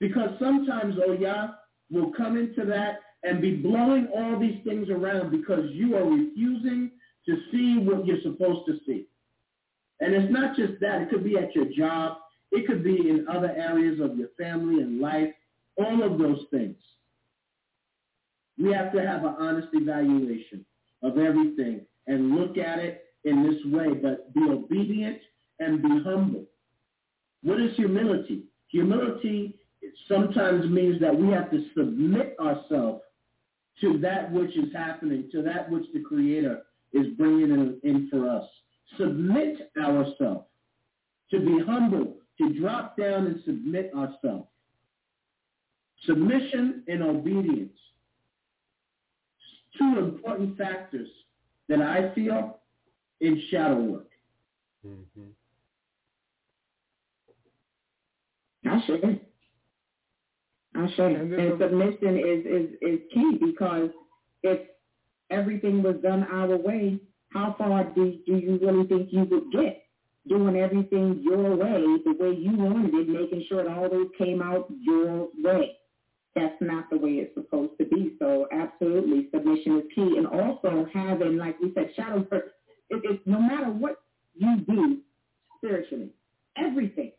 Because 0.07 0.29
sometimes 0.39 0.95
oh 1.03 1.13
Oya 1.13 1.57
will 1.89 2.11
come 2.15 2.37
into 2.37 2.63
that 2.63 2.99
and 3.23 3.41
be 3.41 3.55
blowing 3.55 4.07
all 4.15 4.39
these 4.39 4.63
things 4.63 4.87
around 4.87 5.31
because 5.31 5.65
you 5.71 5.95
are 5.95 6.05
refusing 6.05 6.91
to 7.25 7.35
see 7.51 7.79
what 7.79 8.05
you're 8.05 8.21
supposed 8.21 8.67
to 8.67 8.77
see. 8.85 9.07
And 10.01 10.13
it's 10.13 10.31
not 10.31 10.55
just 10.55 10.73
that. 10.81 11.01
It 11.01 11.09
could 11.09 11.23
be 11.23 11.39
at 11.39 11.55
your 11.55 11.65
job. 11.75 12.17
It 12.51 12.67
could 12.67 12.83
be 12.83 13.09
in 13.09 13.25
other 13.27 13.49
areas 13.49 13.99
of 13.99 14.15
your 14.15 14.27
family 14.37 14.83
and 14.83 15.01
life, 15.01 15.33
all 15.77 16.03
of 16.03 16.19
those 16.19 16.45
things. 16.51 16.77
We 18.59 18.71
have 18.73 18.93
to 18.93 19.01
have 19.01 19.23
an 19.25 19.35
honest 19.39 19.69
evaluation 19.73 20.63
of 21.01 21.17
everything 21.17 21.81
and 22.05 22.35
look 22.35 22.59
at 22.59 22.77
it 22.77 23.05
in 23.23 23.41
this 23.41 23.73
way, 23.73 23.95
but 23.95 24.31
be 24.35 24.41
obedient 24.47 25.17
and 25.59 25.81
be 25.81 25.99
humble. 26.03 26.45
What 27.41 27.59
is 27.59 27.75
humility? 27.75 28.43
Humility 28.69 29.55
sometimes 30.07 30.69
means 30.69 30.99
that 31.01 31.15
we 31.15 31.31
have 31.31 31.49
to 31.51 31.65
submit 31.75 32.35
ourselves 32.39 33.01
to 33.81 33.97
that 33.99 34.31
which 34.31 34.55
is 34.55 34.73
happening, 34.73 35.29
to 35.31 35.41
that 35.43 35.69
which 35.69 35.85
the 35.93 35.99
Creator 36.01 36.63
is 36.93 37.07
bringing 37.17 37.51
in, 37.51 37.79
in 37.83 38.09
for 38.09 38.29
us. 38.29 38.45
Submit 38.97 39.71
ourselves, 39.77 40.45
to 41.31 41.39
be 41.39 41.59
humble, 41.65 42.15
to 42.37 42.53
drop 42.59 42.97
down 42.97 43.27
and 43.27 43.41
submit 43.43 43.91
ourselves. 43.95 44.47
Submission 46.05 46.83
and 46.87 47.01
obedience. 47.03 47.77
Two 49.77 49.99
important 49.99 50.57
factors 50.57 51.09
that 51.67 51.81
I 51.81 52.13
feel 52.13 52.59
in 53.19 53.41
shadow 53.49 53.81
work. 53.81 54.09
Mm-hmm. 54.85 55.23
I 58.69 58.85
should. 58.85 59.24
I 60.75 60.87
should. 60.95 61.11
And 61.11 61.33
And 61.33 61.59
submission 61.59 62.17
is, 62.17 62.45
is, 62.45 62.69
is 62.81 62.99
key 63.13 63.37
because 63.41 63.89
if 64.43 64.59
everything 65.29 65.81
was 65.81 65.95
done 66.03 66.25
our 66.31 66.55
way, 66.57 66.99
how 67.33 67.55
far 67.57 67.83
do, 67.83 68.17
do 68.25 68.37
you 68.37 68.59
really 68.61 68.87
think 68.87 69.09
you 69.11 69.25
would 69.25 69.51
get? 69.51 69.83
Doing 70.27 70.57
everything 70.57 71.21
your 71.23 71.55
way, 71.55 71.83
the 72.03 72.15
way 72.19 72.35
you 72.35 72.57
wanted 72.57 72.93
it, 72.95 73.09
making 73.09 73.45
sure 73.47 73.61
it 73.61 73.67
always 73.67 74.07
came 74.17 74.41
out 74.41 74.67
your 74.81 75.27
way. 75.37 75.77
That's 76.35 76.55
not 76.59 76.89
the 76.89 76.97
way 76.97 77.11
it's 77.11 77.33
supposed 77.35 77.73
to 77.79 77.85
be. 77.85 78.15
So 78.19 78.47
absolutely, 78.51 79.29
submission 79.33 79.77
is 79.77 79.83
key. 79.93 80.17
And 80.17 80.27
also 80.27 80.87
having, 80.93 81.37
like 81.37 81.59
we 81.61 81.71
said, 81.73 81.91
shadow 81.95 82.25
work, 82.31 82.53
it, 82.89 83.01
it, 83.03 83.21
no 83.25 83.39
matter 83.39 83.67
what 83.67 84.01
you 84.33 84.57
do 84.67 84.97
spiritually, 85.57 86.09
everything, 86.57 87.11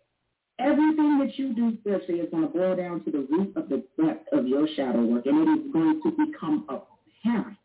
Everything 0.59 1.19
that 1.19 1.39
you 1.39 1.53
do 1.55 1.77
spiritually 1.81 2.21
is 2.21 2.31
going 2.31 2.43
to 2.45 2.49
boil 2.49 2.77
down 2.77 3.05
to 3.05 3.11
the 3.11 3.27
root 3.31 3.53
of 3.57 3.69
the 3.69 3.85
depth 4.03 4.27
of 4.33 4.47
your 4.47 4.67
shadow 4.75 5.05
work, 5.05 5.27
and 5.27 5.47
it 5.47 5.67
is 5.67 5.73
going 5.73 6.01
to 6.03 6.11
become 6.11 6.67
apparent 6.69 7.57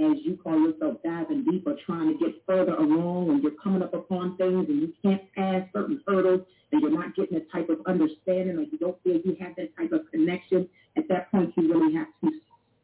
as 0.00 0.16
you 0.24 0.38
call 0.42 0.60
yourself 0.60 0.96
diving 1.02 1.44
deeper, 1.44 1.74
trying 1.84 2.16
to 2.16 2.24
get 2.24 2.34
further 2.46 2.74
along, 2.74 3.30
and 3.30 3.42
you're 3.42 3.52
coming 3.62 3.82
up 3.82 3.94
upon 3.94 4.36
things, 4.36 4.68
and 4.68 4.80
you 4.80 4.92
can't 5.02 5.22
pass 5.34 5.62
certain 5.72 6.00
hurdles, 6.06 6.42
and 6.70 6.80
you're 6.82 6.90
not 6.90 7.16
getting 7.16 7.38
the 7.38 7.46
type 7.52 7.68
of 7.68 7.78
understanding, 7.86 8.58
or 8.58 8.62
you 8.62 8.78
don't 8.78 9.02
feel 9.02 9.16
you 9.24 9.36
have 9.40 9.56
that 9.56 9.76
type 9.76 9.90
of 9.92 10.02
connection. 10.10 10.68
At 10.96 11.08
that 11.08 11.30
point, 11.32 11.52
you 11.56 11.72
really 11.72 11.94
have 11.94 12.06
to 12.22 12.30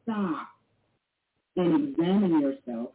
stop 0.02 0.48
and 1.56 1.90
examine 1.90 2.40
yourself 2.40 2.90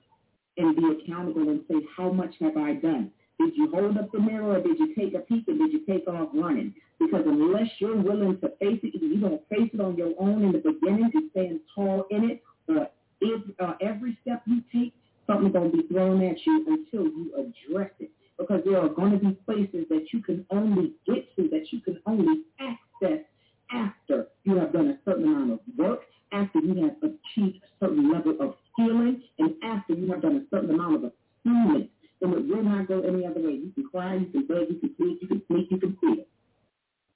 and 0.58 0.76
be 0.76 1.02
accountable 1.02 1.44
and 1.44 1.62
say, 1.70 1.76
how 1.96 2.12
much 2.12 2.36
have 2.42 2.58
I 2.58 2.74
done? 2.74 3.12
Did 3.40 3.56
you 3.56 3.72
hold 3.72 3.98
up 3.98 4.12
the 4.12 4.20
mirror 4.20 4.58
or 4.58 4.62
did 4.62 4.78
you 4.78 4.94
take 4.96 5.14
a 5.14 5.20
peek 5.20 5.48
and 5.48 5.58
did 5.60 5.72
you 5.72 5.86
take 5.86 6.08
off 6.08 6.30
running? 6.34 6.74
Because 7.00 7.24
unless 7.26 7.68
you're 7.80 7.96
willing 7.96 8.38
to 8.42 8.50
face 8.60 8.80
it, 8.84 8.94
you're 9.02 9.20
going 9.20 9.40
to 9.40 9.56
face 9.56 9.70
it 9.74 9.80
on 9.80 9.96
your 9.96 10.14
own 10.20 10.44
in 10.44 10.52
the 10.52 10.58
beginning 10.58 11.10
and 11.14 11.32
stand 11.32 11.60
tall 11.74 12.06
in 12.12 12.30
it, 12.30 12.44
or 12.68 12.90
if, 13.22 13.42
uh, 13.60 13.74
every 13.82 14.18
step 14.22 14.42
you 14.46 14.62
take, 14.74 14.94
something's 15.26 15.54
going 15.54 15.72
to 15.72 15.78
be 15.78 15.88
thrown 15.88 16.22
at 16.22 16.36
you 16.46 16.66
until 16.68 17.06
you 17.06 17.32
address 17.36 17.92
it. 18.00 18.12
Because 18.38 18.62
there 18.66 18.78
are 18.78 18.90
going 18.90 19.14
to 19.14 19.18
be 19.18 19.32
places 19.46 19.86
that 19.90 20.08
you 20.12 20.22
can 20.22 20.46
only 20.50 20.94
get 21.08 21.34
to, 21.38 21.48
that 21.50 21.72
you 21.72 21.80
can 21.80 22.00
only 22.06 22.44
access 22.60 23.24
after 23.72 24.28
you 24.44 24.58
have 24.58 24.74
done 24.74 24.90
a 24.90 25.00
certain 25.06 25.24
amount 25.24 25.54
of 25.54 25.60
work, 25.78 26.02
after 26.34 26.60
you 26.60 26.84
have 26.84 26.96
achieved 26.98 27.64
a 27.64 27.86
certain 27.86 28.12
level 28.12 28.36
of 28.42 28.56
healing, 28.76 29.22
and 29.40 29.54
after 29.64 29.94
you 29.94 30.12
have 30.12 30.22
done 30.22 30.46
a 30.46 30.56
certain 30.56 30.72
amount 30.72 30.96
of 30.96 31.12
attunement 31.46 31.90
and 32.22 32.34
it 32.34 32.48
will 32.48 32.64
not 32.64 32.88
go 32.88 33.02
any 33.02 33.26
other 33.26 33.42
way. 33.42 33.54
You 33.54 33.72
can 33.74 33.86
cry, 33.90 34.16
you 34.16 34.28
can 34.28 34.48
beg, 34.48 34.70
you 34.70 34.80
can 34.80 34.94
plead, 34.96 35.18
you 35.22 35.28
can 35.28 35.42
sneak, 35.48 35.72
you 35.72 35.78
can 35.78 35.96
plead. 35.98 36.26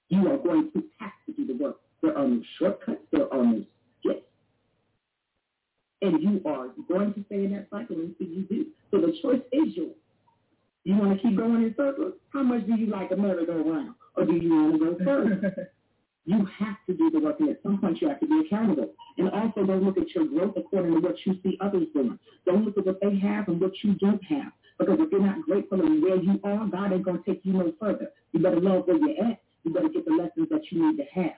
You 0.09 0.31
are 0.31 0.37
going 0.37 0.71
to 0.73 0.83
have 0.99 1.11
to 1.25 1.33
do 1.33 1.45
the 1.45 1.61
work. 1.61 1.77
There 2.01 2.17
are 2.17 2.27
no 2.27 2.41
shortcuts. 2.59 3.01
There 3.11 3.33
are 3.33 3.43
no 3.43 3.63
skips. 3.99 4.25
And 6.01 6.21
you 6.21 6.41
are 6.45 6.67
going 6.87 7.13
to 7.13 7.23
stay 7.25 7.45
in 7.45 7.51
that 7.53 7.67
cycle 7.69 7.95
until 7.95 8.27
you 8.27 8.43
do. 8.43 8.65
So 8.91 9.01
the 9.01 9.17
choice 9.21 9.41
is 9.51 9.75
yours. 9.75 9.95
You 10.83 10.97
want 10.97 11.17
to 11.17 11.27
keep 11.27 11.37
going 11.37 11.63
in 11.63 11.73
circles? 11.77 12.13
How 12.31 12.43
much 12.43 12.65
do 12.67 12.75
you 12.75 12.87
like 12.87 13.11
a 13.11 13.15
merry-go-round? 13.15 13.95
Or 14.15 14.25
do 14.25 14.33
you 14.33 14.49
want 14.49 14.73
to 14.73 14.79
go 14.79 14.97
further? 15.03 15.71
you 16.25 16.45
have 16.59 16.75
to 16.87 16.93
do 16.93 17.09
the 17.09 17.19
work, 17.19 17.39
and 17.39 17.49
at 17.49 17.61
some 17.63 17.79
point 17.79 18.01
you 18.01 18.09
have 18.09 18.19
to 18.19 18.27
be 18.27 18.43
accountable. 18.45 18.93
And 19.17 19.29
also 19.29 19.65
don't 19.65 19.83
look 19.83 19.97
at 19.97 20.13
your 20.13 20.25
growth 20.25 20.55
according 20.57 20.93
to 20.93 20.99
what 20.99 21.15
you 21.25 21.35
see 21.41 21.57
others 21.61 21.87
doing. 21.93 22.19
Don't 22.45 22.65
look 22.65 22.77
at 22.77 22.85
what 22.85 22.99
they 23.01 23.17
have 23.19 23.47
and 23.47 23.59
what 23.59 23.71
you 23.81 23.95
don't 23.95 24.23
have. 24.25 24.51
Because 24.79 24.97
if 24.99 25.11
you're 25.11 25.21
not 25.21 25.41
grateful 25.43 25.81
in 25.81 26.01
where 26.01 26.17
you 26.17 26.39
are, 26.43 26.65
God 26.67 26.93
ain't 26.93 27.03
going 27.03 27.21
to 27.21 27.29
take 27.29 27.41
you 27.43 27.53
no 27.53 27.73
further. 27.79 28.11
You 28.31 28.41
better 28.41 28.59
love 28.59 28.87
where 28.87 28.97
you're 28.97 29.25
at. 29.25 29.41
You 29.63 29.73
better 29.73 29.89
get 29.89 30.05
the 30.05 30.13
lessons 30.13 30.49
that 30.49 30.71
you 30.71 30.85
need 30.85 30.97
to 30.97 31.05
have. 31.13 31.37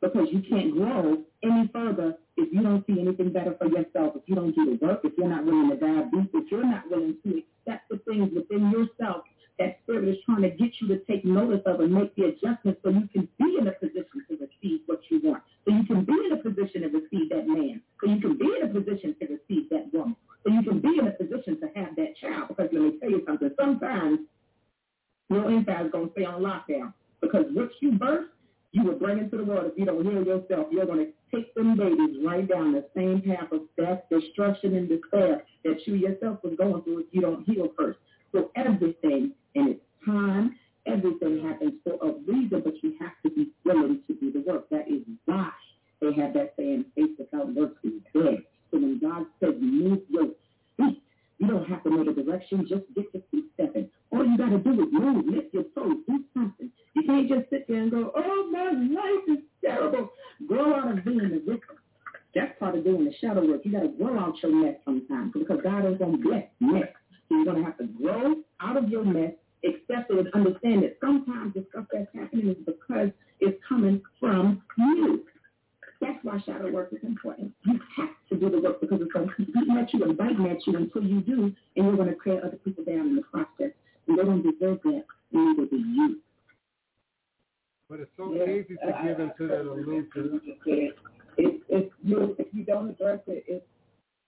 Because 0.00 0.28
you 0.30 0.42
can't 0.48 0.72
grow 0.72 1.22
any 1.42 1.68
further 1.72 2.16
if 2.36 2.52
you 2.52 2.62
don't 2.62 2.84
see 2.86 3.00
anything 3.00 3.32
better 3.32 3.54
for 3.58 3.68
yourself, 3.68 4.14
if 4.16 4.22
you 4.26 4.34
don't 4.34 4.54
do 4.54 4.76
the 4.76 4.84
work, 4.84 5.00
if 5.04 5.12
you're 5.16 5.28
not 5.28 5.44
willing 5.44 5.70
to 5.70 5.76
dive 5.76 6.10
deep, 6.10 6.30
if 6.34 6.50
you're 6.50 6.66
not 6.66 6.90
willing 6.90 7.16
to 7.24 7.42
accept 7.66 7.88
the 7.88 7.98
things 8.06 8.30
within 8.34 8.70
yourself 8.70 9.24
that 9.58 9.78
spirit 9.82 10.08
is 10.08 10.16
trying 10.26 10.42
to 10.42 10.50
get 10.50 10.72
you 10.80 10.88
to 10.88 10.98
take 11.04 11.24
notice 11.24 11.62
of 11.66 11.80
and 11.80 11.92
make 11.92 12.14
the 12.16 12.24
adjustments 12.24 12.80
so 12.82 12.90
you 12.90 13.08
can 13.12 13.28
be 13.38 13.56
in 13.58 13.68
a 13.68 13.72
position 13.72 14.26
to 14.28 14.36
receive 14.36 14.80
what 14.86 15.00
you 15.10 15.20
want. 15.22 15.42
So 15.64 15.74
you 15.74 15.84
can 15.84 16.04
be 16.04 16.12
in 16.12 16.32
a 16.32 16.42
position 16.42 16.82
to 16.82 16.88
receive 16.88 17.30
that 17.30 17.46
man. 17.46 17.80
So 18.02 18.10
you 18.10 18.20
can 18.20 18.36
be 18.36 18.50
in 18.60 18.68
a 18.68 18.72
position 18.72 19.14
to 19.20 19.26
receive 19.26 19.70
that 19.70 19.92
woman. 19.92 20.16
So 20.44 20.52
you 20.52 20.62
can 20.62 20.80
be 20.80 20.98
in 20.98 21.06
a 21.06 21.12
position 21.12 21.60
to 21.60 21.66
have 21.74 21.96
that 21.96 22.16
child. 22.20 22.48
Because 22.48 22.68
let 22.72 22.82
me 22.82 22.98
tell 23.00 23.10
you 23.10 23.22
something, 23.26 23.50
sometimes 23.58 24.20
your 25.30 25.50
inside 25.50 25.86
is 25.86 25.92
going 25.92 26.06
to 26.06 26.12
stay 26.12 26.24
on 26.24 26.42
lockdown. 26.42 26.92
Because 27.20 27.46
what 27.52 27.70
you 27.80 27.92
birth, 27.92 28.26
you 28.72 28.82
will 28.82 28.98
bring 28.98 29.18
into 29.18 29.36
the 29.36 29.44
world. 29.44 29.70
If 29.72 29.78
you 29.78 29.84
don't 29.84 30.04
heal 30.04 30.24
yourself, 30.24 30.66
you're 30.70 30.84
going 30.84 31.06
to 31.06 31.12
take 31.34 31.54
them 31.54 31.76
babies 31.76 32.16
right 32.24 32.46
down 32.46 32.72
the 32.72 32.84
same 32.94 33.22
path 33.22 33.52
of 33.52 33.62
death, 33.78 34.02
destruction, 34.10 34.76
and 34.76 34.88
despair 34.88 35.44
that 35.64 35.86
you 35.86 35.94
yourself 35.94 36.40
was 36.42 36.54
going 36.58 36.82
through 36.82 37.00
if 37.00 37.06
you 37.12 37.20
don't 37.20 37.44
heal 37.48 37.68
first. 37.78 37.98
So 38.32 38.50
everything 38.56 39.32
in 39.54 39.68
its 39.68 39.80
time, 40.04 40.56
everything 40.86 41.42
happens 41.46 41.74
for 41.82 41.94
a 42.06 42.12
reason, 42.26 42.62
but 42.64 42.74
you 42.82 42.94
have 43.00 43.12
to 43.24 43.30
be 43.30 43.48
willing 43.64 44.00
to 44.06 44.14
do 44.14 44.32
the 44.32 44.40
work. 44.40 44.68
That 44.70 44.88
is 44.88 45.02
why 45.24 45.50
they 46.00 46.12
have 46.14 46.34
that 46.34 46.54
saying, 46.56 46.86
faith 46.94 47.10
without 47.18 47.54
work 47.54 47.76
is 47.82 47.92
dead. 48.12 48.42
So 48.70 48.78
when 48.78 48.98
God 49.00 49.26
says 49.40 49.54
move 49.60 50.00
your 50.08 50.28
feet, 50.76 51.02
you 51.38 51.46
don't 51.46 51.68
have 51.68 51.82
to 51.84 51.90
know 51.90 52.04
the 52.04 52.22
direction, 52.22 52.66
just 52.68 52.84
get 52.94 53.06
your 53.12 53.22
feet 53.30 53.44
stepping. 53.54 53.88
All 54.12 54.24
you 54.24 54.36
got 54.36 54.50
to 54.50 54.58
do 54.58 54.72
is 54.72 54.88
move, 54.92 55.26
lift 55.26 55.54
your 55.54 55.64
toes, 55.74 55.98
do 56.06 56.22
something. 56.34 56.70
You 56.94 57.02
can't 57.04 57.28
just 57.28 57.50
sit 57.50 57.66
there 57.68 57.82
and 57.82 57.90
go, 57.90 58.12
oh, 58.14 58.48
my 58.50 58.70
life 58.70 59.38
is 59.38 59.44
terrible. 59.64 60.10
Grow 60.46 60.74
out 60.74 60.98
of 60.98 61.04
being 61.04 61.18
the 61.18 61.42
victim. 61.46 61.76
That's 62.34 62.58
part 62.58 62.76
of 62.76 62.84
doing 62.84 63.04
the 63.04 63.12
shadow 63.20 63.46
work. 63.46 63.60
You 63.64 63.72
got 63.72 63.82
to 63.82 63.88
grow 63.88 64.18
out 64.18 64.34
your 64.42 64.52
mess 64.52 64.74
sometimes 64.84 65.32
because 65.32 65.60
God 65.62 65.86
is 65.90 65.98
going 65.98 66.12
to 66.12 66.18
bless 66.18 66.44
mess. 66.60 66.88
So 67.28 67.36
you're 67.36 67.44
going 67.44 67.58
to 67.58 67.64
have 67.64 67.78
to 67.78 67.86
grow 67.86 68.36
out 68.60 68.76
of 68.76 68.88
your 68.88 69.04
mess, 69.04 69.32
accept 69.64 70.10
it, 70.10 70.18
and 70.18 70.28
understand 70.34 70.82
that 70.82 70.96
sometimes 71.00 71.54
the 71.54 71.64
stuff 71.70 71.86
that's 71.92 72.08
happening 72.14 72.48
is 72.50 72.56
because 72.64 73.10
it's 73.40 73.58
coming 73.68 74.02
from 74.20 74.62
you. 74.76 75.24
That's 76.00 76.22
why 76.22 76.38
shadow 76.44 76.70
work 76.70 76.92
is 76.92 77.02
important. 77.02 77.52
You 77.64 77.80
have 77.96 78.10
to 78.30 78.36
do 78.36 78.50
the 78.50 78.60
work 78.60 78.80
because 78.80 79.00
it's 79.00 79.12
going 79.12 79.28
to 79.28 79.42
eating 79.42 79.76
at 79.78 79.92
you 79.94 80.04
and 80.04 80.16
biting 80.16 80.46
at 80.48 80.66
you 80.66 80.76
until 80.76 81.02
you 81.02 81.20
do, 81.20 81.52
and 81.76 81.86
you're 81.86 81.96
going 81.96 82.08
to 82.08 82.16
tear 82.22 82.44
other 82.44 82.58
people 82.64 82.84
down 82.84 83.06
in 83.08 83.16
the 83.16 83.22
process. 83.22 83.72
And 84.06 84.18
they 84.18 84.22
don't 84.22 84.42
deserve 84.42 84.80
that, 84.84 85.04
and 85.32 85.56
neither 85.56 85.66
do 85.70 85.76
you. 85.76 86.20
But 87.88 88.00
it's 88.00 88.10
so 88.16 88.34
Yeah. 88.34 88.44
easy 88.44 88.76
to 88.76 89.00
give 89.04 89.20
into 89.20 89.46
that 89.48 89.60
illusion. 89.60 90.40
It, 90.66 90.96
it, 91.36 91.62
if 91.68 91.92
you 92.02 92.34
if 92.38 92.48
you 92.52 92.64
don't 92.64 92.90
address 92.90 93.20
it, 93.26 93.44
it's 93.46 93.66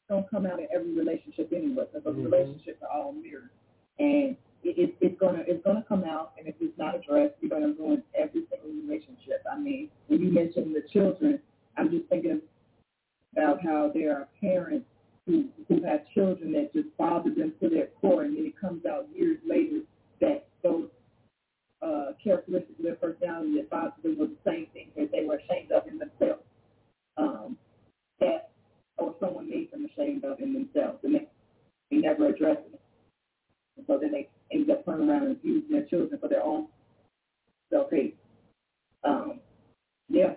gonna 0.09 0.27
come 0.31 0.47
out 0.47 0.61
in 0.61 0.69
every 0.73 0.93
relationship 0.93 1.53
anyway. 1.53 1.87
Because 1.93 2.15
Mhm. 2.17 2.25
relationships 2.25 2.83
are 2.83 2.89
all 2.89 3.13
mirrors, 3.13 3.51
and 3.99 4.37
it, 4.66 4.78
it, 4.78 4.97
it's 5.01 5.20
gonna 5.20 5.43
it's 5.47 5.64
gonna 5.64 5.84
come 5.88 6.05
out. 6.05 6.32
And 6.38 6.48
if 6.48 6.55
it's 6.60 6.76
not 6.78 6.94
addressed, 6.97 7.34
you're 7.40 7.51
gonna 7.51 7.74
ruin 7.78 8.02
every 8.14 8.43
single 8.51 8.70
relationship. 8.70 9.44
I 9.51 9.59
mean, 9.59 9.90
when 10.09 10.20
you 10.20 10.32
mentioned 10.32 10.74
the 10.74 10.82
children, 10.93 11.40
I'm 11.76 11.90
just 11.90 12.06
thinking 12.09 12.40
about 13.32 13.62
how 13.62 13.90
there 13.94 14.12
are 14.16 14.28
parents 14.40 14.86
who 15.26 15.47
who 15.68 15.82
have 15.84 16.01
children 16.14 16.52
that 16.52 16.72
just 16.72 16.88
bother 16.97 17.30
them 17.30 17.52
to 17.60 17.68
their 17.68 17.88
core, 18.01 18.24
and 18.24 18.36
then 18.36 18.47
it 18.47 18.60
comes 18.60 18.84
out 18.86 19.06
years 19.14 19.38
later 19.48 19.80
that 20.20 20.47
those 20.62 20.88
uh, 21.82 22.12
characteristics 22.22 22.78
of 22.78 22.84
their 22.84 22.97
personality 22.97 23.55
that 23.56 23.70
bothered 23.70 24.02
them 24.02 24.18
were 24.18 24.26
the 24.26 24.36
same 24.44 24.66
things 24.72 24.90
that 24.97 25.10
they 25.12 25.24
were 25.24 25.36
ashamed 25.36 25.70
of 25.72 25.86
in 25.86 25.98
themselves. 25.98 26.43
Um, 27.18 27.56
that 28.20 28.51
or 28.98 29.14
someone 29.20 29.48
made 29.48 29.70
them 29.70 29.86
ashamed 29.86 30.24
of 30.24 30.40
in 30.40 30.52
themselves, 30.52 30.98
and 31.05 31.14
they, 31.14 31.28
they 31.90 31.98
never 31.98 32.28
addressed 32.28 32.62
it. 32.72 32.80
And 33.76 33.86
so 33.86 33.98
then 34.01 34.12
they 34.12 34.28
end 34.52 34.70
up 34.70 34.85
turning 34.85 35.09
around 35.09 35.24
and 35.24 35.32
abusing 35.32 35.70
their 35.70 35.85
children 35.85 36.18
for 36.20 36.28
their 36.28 36.43
own 36.43 36.68
self-hate. 37.70 38.16
Um, 39.05 39.40
yeah. 40.09 40.35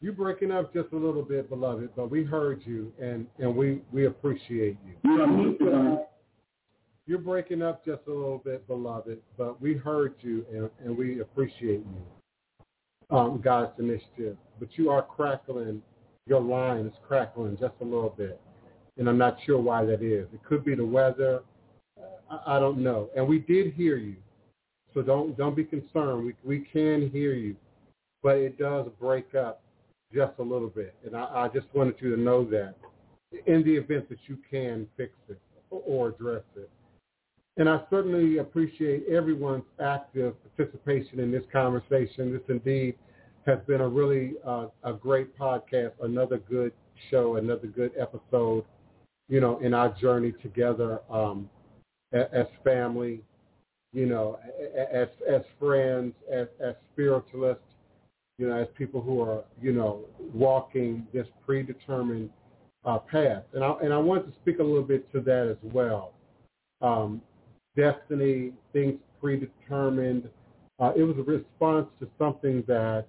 You 0.00 0.12
breaking 0.12 0.50
up 0.50 0.72
just 0.74 0.92
a 0.92 0.96
little 0.96 1.22
bit, 1.22 1.48
beloved, 1.48 1.90
but 1.94 2.10
we 2.10 2.24
heard 2.24 2.62
you 2.64 2.92
and, 3.00 3.26
and 3.38 3.54
we, 3.54 3.82
we 3.92 4.06
appreciate 4.06 4.76
you. 4.84 4.94
You're 5.04 5.22
on 5.22 5.36
mute, 5.36 5.58
Devon. 5.60 6.00
You're 7.06 7.18
breaking 7.18 7.62
up 7.62 7.84
just 7.84 8.02
a 8.08 8.12
little 8.12 8.38
bit, 8.38 8.66
beloved, 8.66 9.18
but 9.36 9.60
we 9.60 9.74
heard 9.74 10.14
you 10.20 10.44
and, 10.52 10.70
and 10.84 10.96
we 10.96 11.20
appreciate 11.20 11.84
you. 11.84 13.16
Um, 13.16 13.40
God's 13.40 13.78
initiative. 13.78 14.36
But 14.58 14.70
you 14.76 14.90
are 14.90 15.02
crackling, 15.02 15.82
your 16.26 16.40
line 16.40 16.86
is 16.86 16.94
crackling 17.06 17.56
just 17.60 17.74
a 17.80 17.84
little 17.84 18.14
bit. 18.16 18.40
And 18.98 19.08
I'm 19.08 19.18
not 19.18 19.38
sure 19.46 19.60
why 19.60 19.84
that 19.84 20.02
is. 20.02 20.26
It 20.32 20.44
could 20.44 20.64
be 20.64 20.74
the 20.74 20.84
weather. 20.84 21.40
I, 22.30 22.56
I 22.56 22.60
don't 22.60 22.78
know. 22.78 23.08
And 23.16 23.26
we 23.26 23.38
did 23.38 23.72
hear 23.74 23.96
you. 23.96 24.16
So 24.94 25.02
don't 25.02 25.36
don't 25.36 25.56
be 25.56 25.64
concerned. 25.64 26.26
We 26.26 26.34
we 26.44 26.60
can 26.60 27.10
hear 27.10 27.32
you. 27.32 27.56
But 28.22 28.36
it 28.36 28.58
does 28.58 28.86
break 29.00 29.34
up 29.34 29.62
just 30.14 30.32
a 30.38 30.42
little 30.42 30.68
bit. 30.68 30.94
And 31.04 31.16
I, 31.16 31.44
I 31.44 31.48
just 31.48 31.66
wanted 31.74 31.94
you 32.00 32.14
to 32.14 32.20
know 32.20 32.44
that 32.44 32.74
in 33.46 33.64
the 33.64 33.74
event 33.74 34.08
that 34.10 34.18
you 34.26 34.38
can 34.50 34.86
fix 34.96 35.12
it 35.28 35.40
or 35.70 36.08
address 36.08 36.42
it. 36.56 36.70
And 37.56 37.68
I 37.68 37.80
certainly 37.90 38.38
appreciate 38.38 39.04
everyone's 39.10 39.64
active 39.82 40.34
participation 40.56 41.20
in 41.20 41.30
this 41.30 41.42
conversation. 41.52 42.32
This 42.32 42.42
indeed 42.48 42.94
has 43.46 43.58
been 43.66 43.80
a 43.80 43.88
really 43.88 44.34
uh, 44.46 44.66
a 44.84 44.92
great 44.92 45.36
podcast, 45.38 45.92
another 46.02 46.38
good 46.38 46.72
show, 47.10 47.36
another 47.36 47.66
good 47.66 47.92
episode, 47.98 48.64
you 49.32 49.40
know, 49.40 49.58
in 49.60 49.72
our 49.72 49.88
journey 49.98 50.34
together 50.42 51.00
um, 51.10 51.48
as, 52.12 52.46
family, 52.62 53.22
you 53.94 54.04
know, 54.04 54.38
as 54.92 55.08
as 55.26 55.40
friends, 55.58 56.12
as 56.30 56.48
as 56.62 56.74
spiritualists, 56.92 57.64
you 58.36 58.46
know, 58.46 58.58
as 58.58 58.68
people 58.76 59.00
who 59.00 59.22
are, 59.22 59.42
you 59.58 59.72
know, 59.72 60.00
walking 60.34 61.06
this 61.14 61.26
predetermined 61.46 62.28
uh, 62.84 62.98
path. 62.98 63.42
And 63.54 63.64
I 63.64 63.72
and 63.82 63.94
I 63.94 63.96
wanted 63.96 64.26
to 64.26 64.32
speak 64.42 64.58
a 64.58 64.62
little 64.62 64.82
bit 64.82 65.10
to 65.12 65.20
that 65.22 65.48
as 65.48 65.72
well. 65.72 66.12
Um, 66.82 67.22
destiny, 67.74 68.52
things 68.74 68.98
predetermined. 69.18 70.28
Uh, 70.78 70.92
it 70.94 71.04
was 71.04 71.16
a 71.16 71.22
response 71.22 71.86
to 72.00 72.08
something 72.18 72.64
that 72.66 73.06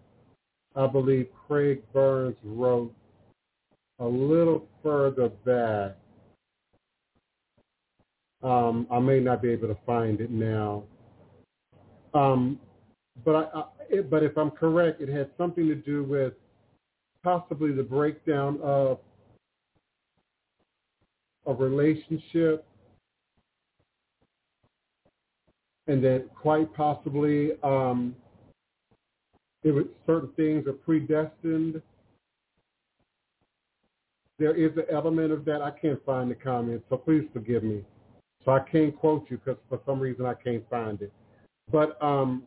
I 0.74 0.88
believe 0.88 1.28
Craig 1.50 1.82
Burns 1.92 2.38
wrote 2.46 2.94
a 4.00 4.06
little 4.06 4.66
further 4.82 5.28
back. 5.28 5.98
Um, 8.44 8.88
I 8.92 9.00
may 9.00 9.20
not 9.20 9.42
be 9.42 9.50
able 9.50 9.70
to 9.70 9.78
find 9.86 10.20
it 10.20 10.30
now. 10.30 10.84
Um, 12.14 12.60
but 13.24 13.36
I, 13.36 13.60
I, 13.60 13.64
it, 13.90 14.10
but 14.10 14.24
if 14.24 14.38
I'm 14.38 14.52
correct, 14.52 15.02
it 15.02 15.10
had 15.10 15.30
something 15.38 15.68
to 15.68 15.76
do 15.76 16.04
with 16.04 16.34
possibly 17.24 17.72
the 17.72 17.84
breakdown 17.84 18.60
of 18.62 19.00
a 21.46 21.54
relationship 21.54 22.66
and 25.88 26.04
that 26.04 26.26
quite 26.34 26.74
possibly 26.74 27.52
um, 27.64 28.16
it 29.64 29.72
was 29.72 29.86
certain 30.06 30.30
things 30.36 30.68
are 30.68 30.74
predestined. 30.74 31.82
There 34.40 34.56
is 34.56 34.76
an 34.78 34.86
element 34.92 35.32
of 35.32 35.46
that. 35.46 35.62
I 35.62 35.72
can't 35.72 36.04
find 36.06 36.30
the 36.30 36.36
comment, 36.36 36.84
so 36.90 36.98
please 36.98 37.24
forgive 37.34 37.64
me. 37.64 37.84
So 38.46 38.52
I 38.52 38.60
can't 38.60 38.96
quote 38.96 39.30
you 39.30 39.38
because 39.38 39.60
for 39.70 39.80
some 39.86 40.00
reason 40.00 40.26
I 40.26 40.34
can't 40.34 40.68
find 40.70 41.02
it. 41.02 41.12
But 41.72 42.02
um, 42.04 42.44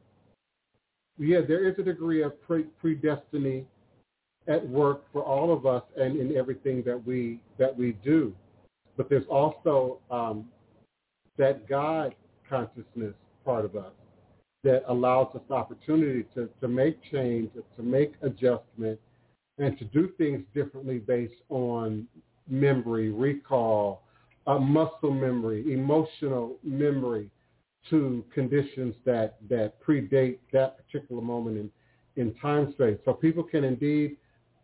yeah, 1.18 1.40
there 1.46 1.68
is 1.68 1.74
a 1.78 1.82
degree 1.82 2.22
of 2.22 2.40
pre- 2.42 2.66
predestiny 2.82 3.64
at 4.48 4.66
work 4.68 5.04
for 5.12 5.22
all 5.22 5.52
of 5.52 5.66
us 5.66 5.82
and 5.96 6.18
in 6.18 6.36
everything 6.36 6.82
that 6.84 7.06
we 7.06 7.40
that 7.58 7.76
we 7.76 7.92
do. 8.04 8.34
But 8.96 9.08
there's 9.08 9.26
also 9.28 9.98
um, 10.10 10.46
that 11.36 11.68
God 11.68 12.14
consciousness 12.48 13.14
part 13.44 13.64
of 13.64 13.76
us 13.76 13.92
that 14.64 14.82
allows 14.88 15.28
us 15.34 15.42
opportunity 15.50 16.24
to, 16.34 16.48
to 16.60 16.68
make 16.68 16.98
change, 17.10 17.50
to 17.76 17.82
make 17.82 18.14
adjustment, 18.22 18.98
and 19.58 19.78
to 19.78 19.84
do 19.84 20.10
things 20.18 20.42
differently 20.54 20.98
based 20.98 21.40
on 21.48 22.06
memory, 22.48 23.10
recall, 23.10 24.02
muscle 24.46 25.10
memory, 25.10 25.72
emotional 25.72 26.58
memory 26.62 27.30
to 27.90 28.24
conditions 28.32 28.94
that, 29.04 29.36
that 29.48 29.82
predate 29.82 30.38
that 30.52 30.76
particular 30.76 31.22
moment 31.22 31.56
in, 31.56 31.70
in 32.16 32.34
time 32.34 32.72
space. 32.72 32.98
So 33.04 33.12
people 33.12 33.42
can 33.42 33.64
indeed 33.64 34.16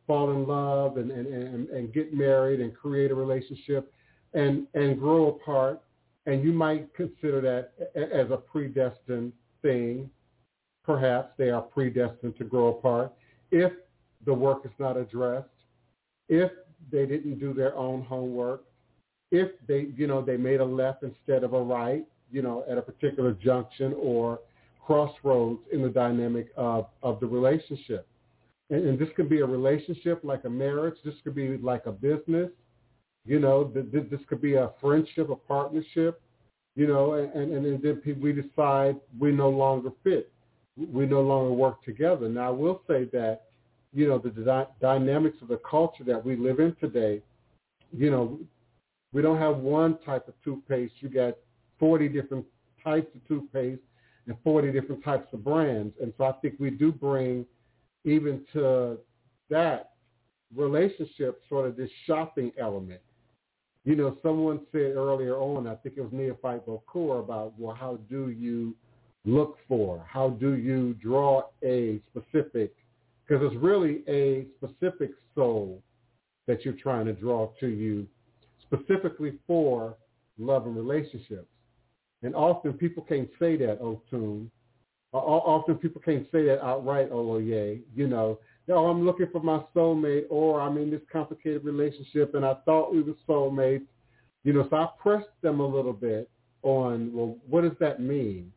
fall 0.07 0.33
in 0.33 0.47
love 0.47 0.97
and, 0.97 1.11
and, 1.11 1.27
and, 1.27 1.69
and 1.69 1.93
get 1.93 2.13
married 2.13 2.61
and 2.61 2.75
create 2.75 3.11
a 3.11 3.15
relationship 3.15 3.93
and, 4.35 4.67
and 4.75 4.99
grow 4.99 5.29
apart 5.29 5.81
and 6.27 6.45
you 6.45 6.53
might 6.53 6.93
consider 6.95 7.41
that 7.41 7.73
as 7.97 8.31
a 8.31 8.37
predestined 8.37 9.33
thing. 9.61 10.09
Perhaps 10.85 11.33
they 11.37 11.51
are 11.51 11.63
predestined 11.63 12.37
to 12.39 12.45
grow 12.45 12.69
apart 12.69 13.13
if 13.51 13.73
the 14.25 14.35
work 14.35 14.65
is 14.65 14.73
not 14.79 14.97
addressed, 14.97 15.49
if 16.29 16.51
they 16.91 17.07
didn't 17.07 17.39
do 17.39 17.53
their 17.53 17.75
own 17.77 18.03
homework, 18.03 18.65
if 19.33 19.51
they, 19.67 19.89
you 19.97 20.07
know, 20.07 20.23
they 20.23 20.37
made 20.37 20.61
a 20.61 20.65
left 20.65 21.03
instead 21.03 21.43
of 21.43 21.55
a 21.55 21.61
right, 21.61 22.05
you 22.31 22.43
know, 22.43 22.65
at 22.71 22.79
a 22.79 22.83
particular 22.83 23.33
junction 23.33 23.95
or 23.99 24.39
crossroads 24.85 25.61
in 25.73 25.83
the 25.83 25.89
dynamic 25.89 26.49
of, 26.57 26.87
of 27.03 27.19
the 27.19 27.27
relationship. 27.27 28.07
And, 28.71 28.87
and 28.87 28.99
this 28.99 29.09
could 29.17 29.29
be 29.29 29.41
a 29.41 29.47
relationship 29.47 30.21
like 30.23 30.45
a 30.45 30.51
marriage. 30.51 30.97
This 31.05 31.15
could 31.25 31.35
be 31.35 31.57
like 31.57 31.87
a 31.87 31.93
business. 31.93 32.51
You 33.25 33.41
know, 33.41 33.65
th- 33.65 33.91
th- 33.91 34.11
this 34.11 34.21
could 34.29 34.43
be 34.43 34.55
a 34.55 34.71
friendship, 34.81 35.31
a 35.31 35.37
partnership, 35.37 36.21
you 36.77 36.87
know, 36.87 37.15
and, 37.15 37.33
and, 37.33 37.67
and 37.67 37.83
then 37.83 38.21
we 38.21 38.33
decide 38.33 38.97
we 39.19 39.33
no 39.33 39.49
longer 39.49 39.91
fit. 40.05 40.31
We 40.77 41.07
no 41.07 41.21
longer 41.21 41.53
work 41.53 41.83
together. 41.85 42.29
Now, 42.29 42.49
I 42.49 42.51
will 42.51 42.83
say 42.87 43.05
that, 43.13 43.43
you 43.95 44.09
know, 44.09 44.19
the 44.19 44.31
dy- 44.31 44.73
dynamics 44.81 45.37
of 45.43 45.49
the 45.49 45.61
culture 45.69 46.05
that 46.05 46.23
we 46.25 46.35
live 46.37 46.61
in 46.61 46.75
today, 46.81 47.23
you 47.97 48.11
know, 48.11 48.39
we 49.13 49.23
don't 49.23 49.39
have 49.39 49.59
one 49.59 49.99
type 50.05 50.29
of 50.29 50.35
toothpaste. 50.45 50.95
You 51.01 51.09
got 51.09 51.35
40 51.79 52.09
different 52.09 52.45
types 52.83 53.15
of 53.15 53.27
toothpaste 53.29 53.83
and 54.27 54.37
40 54.45 54.73
different 54.73 55.05
types 55.05 55.33
of 55.33 55.45
brands. 55.45 55.95
And 56.01 56.13
so 56.17 56.25
I 56.25 56.33
think 56.33 56.55
we 56.59 56.71
do 56.71 56.93
bring 56.93 57.45
even 58.05 58.45
to 58.53 58.99
that 59.51 59.91
relationship 60.55 61.43
sort 61.49 61.67
of 61.67 61.77
this 61.77 61.91
shopping 62.07 62.53
element 62.59 63.01
you 63.85 63.97
know, 63.97 64.17
someone 64.23 64.61
said 64.71 64.95
earlier 64.95 65.37
on, 65.37 65.67
I 65.67 65.75
think 65.75 65.97
it 65.97 66.03
was 66.03 66.13
Neophyte 66.13 66.65
Bokor, 66.67 67.21
about, 67.21 67.53
well, 67.59 67.75
how 67.75 67.99
do 68.09 68.31
you 68.31 68.77
look 69.25 69.59
for? 69.67 70.05
How 70.09 70.31
do 70.31 70.55
you 70.55 70.95
draw 70.95 71.43
a 71.65 72.01
specific, 72.11 72.73
because 73.27 73.45
it's 73.45 73.57
really 73.57 74.03
a 74.09 74.47
specific 74.57 75.11
soul 75.35 75.83
that 76.47 76.65
you're 76.65 76.75
trying 76.75 77.07
to 77.07 77.13
draw 77.13 77.51
to 77.59 77.69
you 77.69 78.07
specifically 78.73 79.39
for 79.47 79.97
love 80.39 80.67
and 80.67 80.77
relationships. 80.77 81.49
And 82.23 82.35
often 82.35 82.75
people 82.75 83.03
can't 83.03 83.29
say 83.39 83.57
that, 83.57 83.81
Otun. 83.81 84.49
Often 85.13 85.77
people 85.77 86.01
can't 86.01 86.27
say 86.33 86.47
that 86.47 86.65
outright, 86.65 87.11
Oloye. 87.11 87.83
You 87.95 88.07
know, 88.07 88.39
oh, 88.71 88.87
I'm 88.87 89.05
looking 89.05 89.27
for 89.31 89.43
my 89.43 89.63
soulmate, 89.75 90.25
or 90.31 90.61
I'm 90.61 90.79
in 90.79 90.91
this 90.91 91.03
complicated 91.13 91.65
relationship, 91.65 92.35
and 92.35 92.45
I 92.45 92.55
thought 92.65 92.95
we 92.95 93.03
were 93.03 93.15
soulmates. 93.29 93.87
You 94.45 94.55
know, 94.55 94.67
so 94.71 94.77
I 94.77 94.89
pressed 94.99 95.29
them 95.43 95.61
a 95.61 95.67
little 95.67 95.93
bit 95.93 96.31
on, 96.63 97.13
well, 97.13 97.37
what 97.47 97.63
does 97.63 97.77
that 97.81 98.01
mean? 98.01 98.53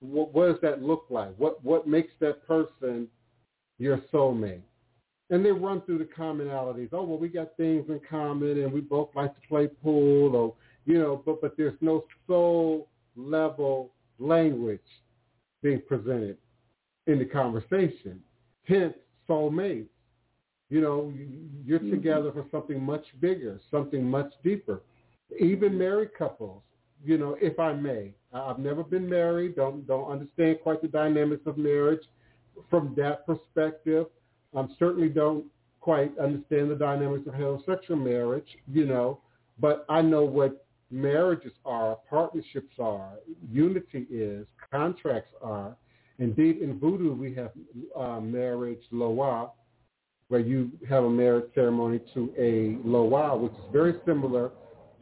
What, 0.00 0.32
what 0.34 0.46
does 0.46 0.60
that 0.62 0.82
look 0.82 1.06
like? 1.10 1.34
What 1.36 1.62
what 1.64 1.86
makes 1.86 2.12
that 2.20 2.46
person 2.46 3.08
your 3.78 3.98
soulmate. 4.12 4.62
And 5.30 5.44
they 5.44 5.52
run 5.52 5.82
through 5.82 5.98
the 5.98 6.04
commonalities. 6.04 6.88
Oh, 6.92 7.04
well, 7.04 7.18
we 7.18 7.28
got 7.28 7.56
things 7.56 7.88
in 7.88 8.00
common 8.08 8.62
and 8.62 8.72
we 8.72 8.80
both 8.80 9.10
like 9.14 9.34
to 9.34 9.48
play 9.48 9.68
pool 9.68 10.34
or, 10.34 10.54
you 10.86 10.98
know, 10.98 11.22
but, 11.24 11.42
but 11.42 11.56
there's 11.56 11.76
no 11.82 12.04
soul 12.26 12.88
level 13.14 13.92
language 14.18 14.80
being 15.62 15.82
presented 15.86 16.38
in 17.06 17.18
the 17.18 17.24
conversation. 17.24 18.20
Hence, 18.64 18.94
soulmates. 19.28 19.88
You 20.70 20.80
know, 20.82 21.12
you're 21.64 21.80
Mhm. 21.80 21.90
together 21.90 22.32
for 22.32 22.44
something 22.50 22.82
much 22.82 23.04
bigger, 23.20 23.58
something 23.70 24.04
much 24.04 24.32
deeper. 24.42 24.82
Even 25.38 25.76
married 25.78 26.14
couples, 26.14 26.62
you 27.04 27.16
know, 27.16 27.36
if 27.40 27.58
I 27.58 27.72
may, 27.72 28.14
I've 28.32 28.58
never 28.58 28.82
been 28.82 29.08
married, 29.08 29.56
don't 29.56 29.86
don't 29.86 30.10
understand 30.10 30.60
quite 30.62 30.82
the 30.82 30.88
dynamics 30.88 31.46
of 31.46 31.56
marriage 31.56 32.06
from 32.68 32.94
that 32.96 33.24
perspective. 33.26 34.06
Um, 34.54 34.74
certainly 34.78 35.08
don't 35.08 35.44
quite 35.80 36.16
understand 36.18 36.70
the 36.70 36.74
dynamics 36.74 37.26
of 37.26 37.34
heterosexual 37.34 38.02
marriage, 38.02 38.48
you 38.70 38.86
know, 38.86 39.20
but 39.58 39.84
I 39.88 40.02
know 40.02 40.24
what 40.24 40.66
marriages 40.90 41.52
are, 41.64 41.98
partnerships 42.08 42.74
are, 42.78 43.14
unity 43.50 44.06
is, 44.10 44.46
contracts 44.70 45.32
are. 45.42 45.76
Indeed, 46.18 46.58
in 46.58 46.78
voodoo, 46.78 47.14
we 47.14 47.34
have 47.34 47.52
uh, 47.96 48.20
marriage 48.20 48.82
loa, 48.90 49.50
where 50.28 50.40
you 50.40 50.70
have 50.88 51.04
a 51.04 51.10
marriage 51.10 51.50
ceremony 51.54 52.00
to 52.14 52.32
a 52.38 52.76
loa, 52.86 53.36
which 53.36 53.52
is 53.52 53.72
very 53.72 53.94
similar 54.04 54.50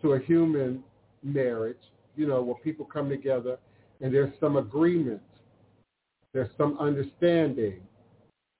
to 0.02 0.12
a 0.12 0.18
human 0.20 0.82
marriage, 1.22 1.78
you 2.16 2.26
know, 2.26 2.42
where 2.42 2.56
people 2.56 2.84
come 2.84 3.08
together 3.08 3.58
and 4.00 4.12
there's 4.12 4.32
some 4.40 4.56
agreement, 4.56 5.22
there's 6.32 6.50
some 6.58 6.76
understanding 6.78 7.80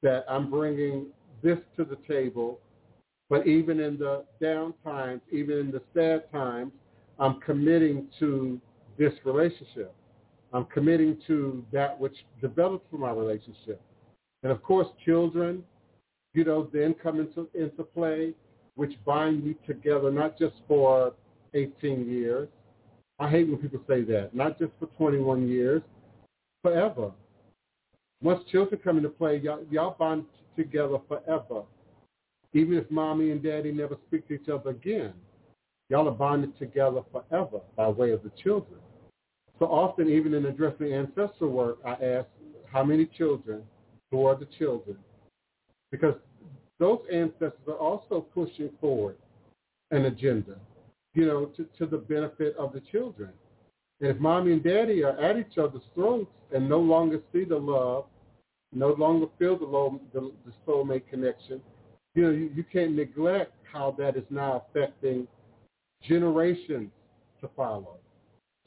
that 0.07 0.25
I'm 0.29 0.49
bringing 0.49 1.07
this 1.43 1.59
to 1.77 1.85
the 1.85 1.99
table, 2.07 2.61
but 3.29 3.45
even 3.45 3.81
in 3.81 3.99
the 3.99 4.25
down 4.41 4.73
times, 4.85 5.21
even 5.33 5.59
in 5.59 5.71
the 5.73 5.83
sad 5.93 6.31
times, 6.31 6.71
I'm 7.19 7.41
committing 7.41 8.07
to 8.21 8.61
this 8.99 9.13
relationship. 9.25 9.93
I'm 10.53 10.67
committing 10.67 11.19
to 11.27 11.65
that 11.73 11.99
which 11.99 12.15
developed 12.41 12.89
from 12.89 13.03
our 13.03 13.17
relationship. 13.17 13.81
And 14.45 14.53
of 14.53 14.63
course, 14.63 14.87
children, 15.05 15.65
you 16.35 16.45
know, 16.45 16.71
then 16.73 16.95
come 16.95 17.19
into, 17.19 17.49
into 17.53 17.83
play, 17.83 18.33
which 18.77 18.93
bind 19.05 19.43
you 19.43 19.57
together, 19.67 20.13
not 20.13 20.39
just 20.39 20.55
for 20.69 21.15
18 21.55 22.09
years. 22.09 22.49
I 23.19 23.29
hate 23.29 23.49
when 23.49 23.57
people 23.57 23.81
say 23.89 24.03
that. 24.03 24.37
Not 24.37 24.57
just 24.57 24.71
for 24.79 24.87
21 24.99 25.49
years, 25.49 25.83
forever. 26.63 27.11
Once 28.27 28.43
children 28.51 28.81
come 28.83 28.97
into 28.97 29.09
play, 29.09 29.37
y'all, 29.37 29.65
y'all 29.71 29.95
bond 29.97 30.25
together 30.57 30.99
forever. 31.07 31.63
Even 32.55 32.77
if 32.77 32.91
mommy 32.91 33.31
and 33.31 33.41
daddy 33.41 33.71
never 33.71 33.97
speak 34.09 34.27
to 34.27 34.35
each 34.35 34.49
other 34.49 34.71
again, 34.71 35.13
y'all 35.91 36.09
are 36.09 36.11
bonded 36.11 36.59
together 36.59 37.03
forever 37.13 37.61
by 37.77 37.87
way 37.87 38.11
of 38.11 38.21
the 38.25 38.33
children. 38.43 38.81
So 39.61 39.67
often, 39.67 40.11
even 40.11 40.35
in 40.35 40.47
addressing 40.47 40.93
ancestral 40.93 41.51
work, 41.51 41.79
I 41.87 41.93
ask, 41.93 42.27
how 42.65 42.83
many 42.83 43.07
children? 43.07 43.63
Who 44.11 44.27
are 44.27 44.35
the 44.35 44.49
children? 44.59 44.99
Because 45.93 46.17
those 46.81 46.99
ancestors 47.13 47.69
are 47.69 47.75
also 47.75 48.27
pushing 48.35 48.71
forward 48.81 49.19
an 49.93 50.07
agenda, 50.07 50.57
you 51.15 51.27
know, 51.27 51.47
to, 51.57 51.65
to 51.79 51.87
the 51.87 51.99
benefit 51.99 52.57
of 52.57 52.73
the 52.73 52.83
children. 52.91 53.31
And 54.01 54.11
if 54.11 54.19
mommy 54.19 54.53
and 54.53 54.65
daddy 54.65 55.05
are 55.05 55.17
at 55.17 55.39
each 55.39 55.59
other's 55.59 55.83
throats 55.95 56.33
and 56.53 56.69
no 56.69 56.81
longer 56.81 57.21
see 57.33 57.45
the 57.45 57.57
love, 57.57 58.07
no 58.77 58.93
longer 58.93 59.27
feel 59.39 59.59
the, 59.59 59.65
low, 59.65 60.01
the, 60.13 60.33
the 60.45 60.53
soulmate 60.67 61.09
connection, 61.09 61.61
you 62.15 62.23
know, 62.23 62.31
you, 62.31 62.51
you 62.55 62.65
can't 62.71 62.95
neglect 62.95 63.53
how 63.73 63.95
that 63.99 64.17
is 64.17 64.25
now 64.31 64.65
affecting 64.69 65.27
generations 66.03 66.91
to 67.41 67.49
follow. 67.57 67.97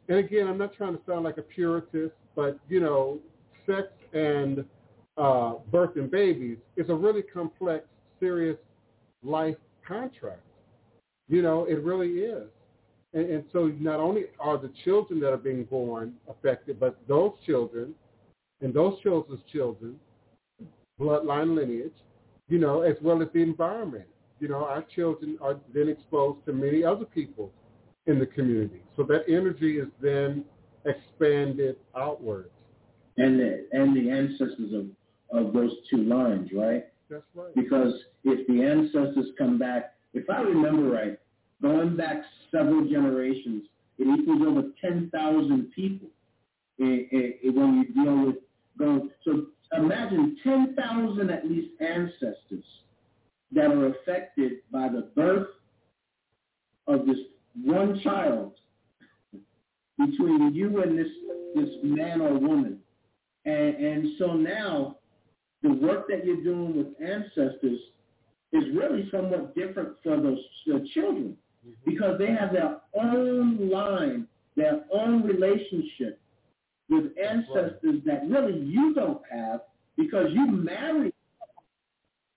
And 0.07 0.17
again, 0.17 0.47
I'm 0.47 0.57
not 0.57 0.73
trying 0.73 0.97
to 0.97 1.01
sound 1.07 1.23
like 1.23 1.37
a 1.37 1.43
puritist, 1.43 2.15
but, 2.35 2.59
you 2.67 2.79
know, 2.79 3.19
sex 3.67 3.87
and 4.13 4.65
uh, 5.17 5.53
birth 5.71 5.95
and 5.95 6.09
babies 6.09 6.57
is 6.75 6.89
a 6.89 6.95
really 6.95 7.21
complex, 7.21 7.85
serious 8.19 8.57
life 9.23 9.57
contract. 9.87 10.41
You 11.27 11.43
know, 11.43 11.65
it 11.65 11.83
really 11.83 12.21
is. 12.21 12.47
And, 13.13 13.29
and 13.29 13.43
so 13.53 13.71
not 13.79 13.99
only 13.99 14.23
are 14.39 14.57
the 14.57 14.71
children 14.83 15.19
that 15.19 15.31
are 15.31 15.37
being 15.37 15.65
born 15.65 16.13
affected, 16.27 16.79
but 16.79 16.97
those 17.07 17.33
children 17.45 17.93
and 18.61 18.73
those 18.73 18.99
children's 19.01 19.41
children, 19.51 19.95
bloodline 20.99 21.55
lineage, 21.55 21.93
you 22.47 22.59
know, 22.59 22.81
as 22.81 22.95
well 23.01 23.21
as 23.21 23.29
the 23.33 23.39
environment. 23.39 24.05
You 24.39 24.47
know, 24.47 24.65
our 24.65 24.83
children 24.95 25.37
are 25.41 25.57
then 25.73 25.89
exposed 25.89 26.45
to 26.45 26.53
many 26.53 26.83
other 26.83 27.05
people 27.05 27.51
in 28.07 28.19
the 28.19 28.25
community. 28.25 28.81
So 28.95 29.03
that 29.03 29.23
energy 29.27 29.77
is 29.77 29.87
then 30.01 30.43
expanded 30.85 31.75
outwards. 31.95 32.49
and 33.17 33.39
the, 33.39 33.67
and 33.71 33.95
the 33.95 34.09
ancestors 34.09 34.73
of, 34.73 34.85
of 35.37 35.53
those 35.53 35.71
two 35.89 36.03
lines, 36.03 36.49
right? 36.53 36.85
That's 37.09 37.23
right. 37.33 37.53
Because 37.55 37.93
if 38.23 38.47
the 38.47 38.63
ancestors 38.63 39.27
come 39.37 39.57
back, 39.57 39.93
if 40.13 40.29
I 40.29 40.41
remember 40.41 40.89
right, 40.89 41.19
going 41.61 41.97
back 41.97 42.23
several 42.51 42.87
generations, 42.87 43.63
it 43.97 44.19
equals 44.19 44.41
over 44.47 44.63
10,000 44.81 45.71
people 45.75 46.07
eh, 46.81 46.85
eh, 46.85 47.17
eh, 47.43 47.49
when 47.51 47.85
you 47.85 48.03
deal 48.03 48.25
with 48.27 48.35
going. 48.79 49.09
So 49.23 49.47
imagine 49.77 50.37
10,000 50.43 51.29
at 51.29 51.47
least 51.47 51.69
ancestors 51.79 52.65
that 53.51 53.65
are 53.65 53.87
affected 53.87 54.53
by 54.71 54.87
the 54.89 55.09
birth 55.15 55.47
of 56.87 57.05
this 57.05 57.17
one 57.63 57.99
child 58.01 58.53
between 59.97 60.53
you 60.53 60.81
and 60.81 60.97
this 60.97 61.07
this 61.55 61.69
man 61.83 62.21
or 62.21 62.37
woman. 62.37 62.77
And, 63.45 63.75
and 63.75 64.07
so 64.17 64.33
now 64.33 64.97
the 65.63 65.73
work 65.73 66.07
that 66.09 66.25
you're 66.25 66.43
doing 66.43 66.77
with 66.77 66.87
ancestors 67.01 67.79
is 68.51 68.63
really 68.75 69.09
somewhat 69.11 69.55
different 69.55 69.95
for 70.03 70.19
those 70.19 70.39
the 70.65 70.87
children 70.93 71.35
mm-hmm. 71.67 71.91
because 71.91 72.17
they 72.19 72.27
have 72.27 72.53
their 72.53 72.77
own 72.93 73.69
line, 73.69 74.27
their 74.55 74.81
own 74.93 75.23
relationship 75.23 76.19
with 76.89 77.11
ancestors 77.17 78.01
that 78.05 78.27
really 78.27 78.59
you 78.59 78.93
don't 78.93 79.21
have 79.31 79.61
because 79.97 80.27
you 80.31 80.47
married, 80.47 81.13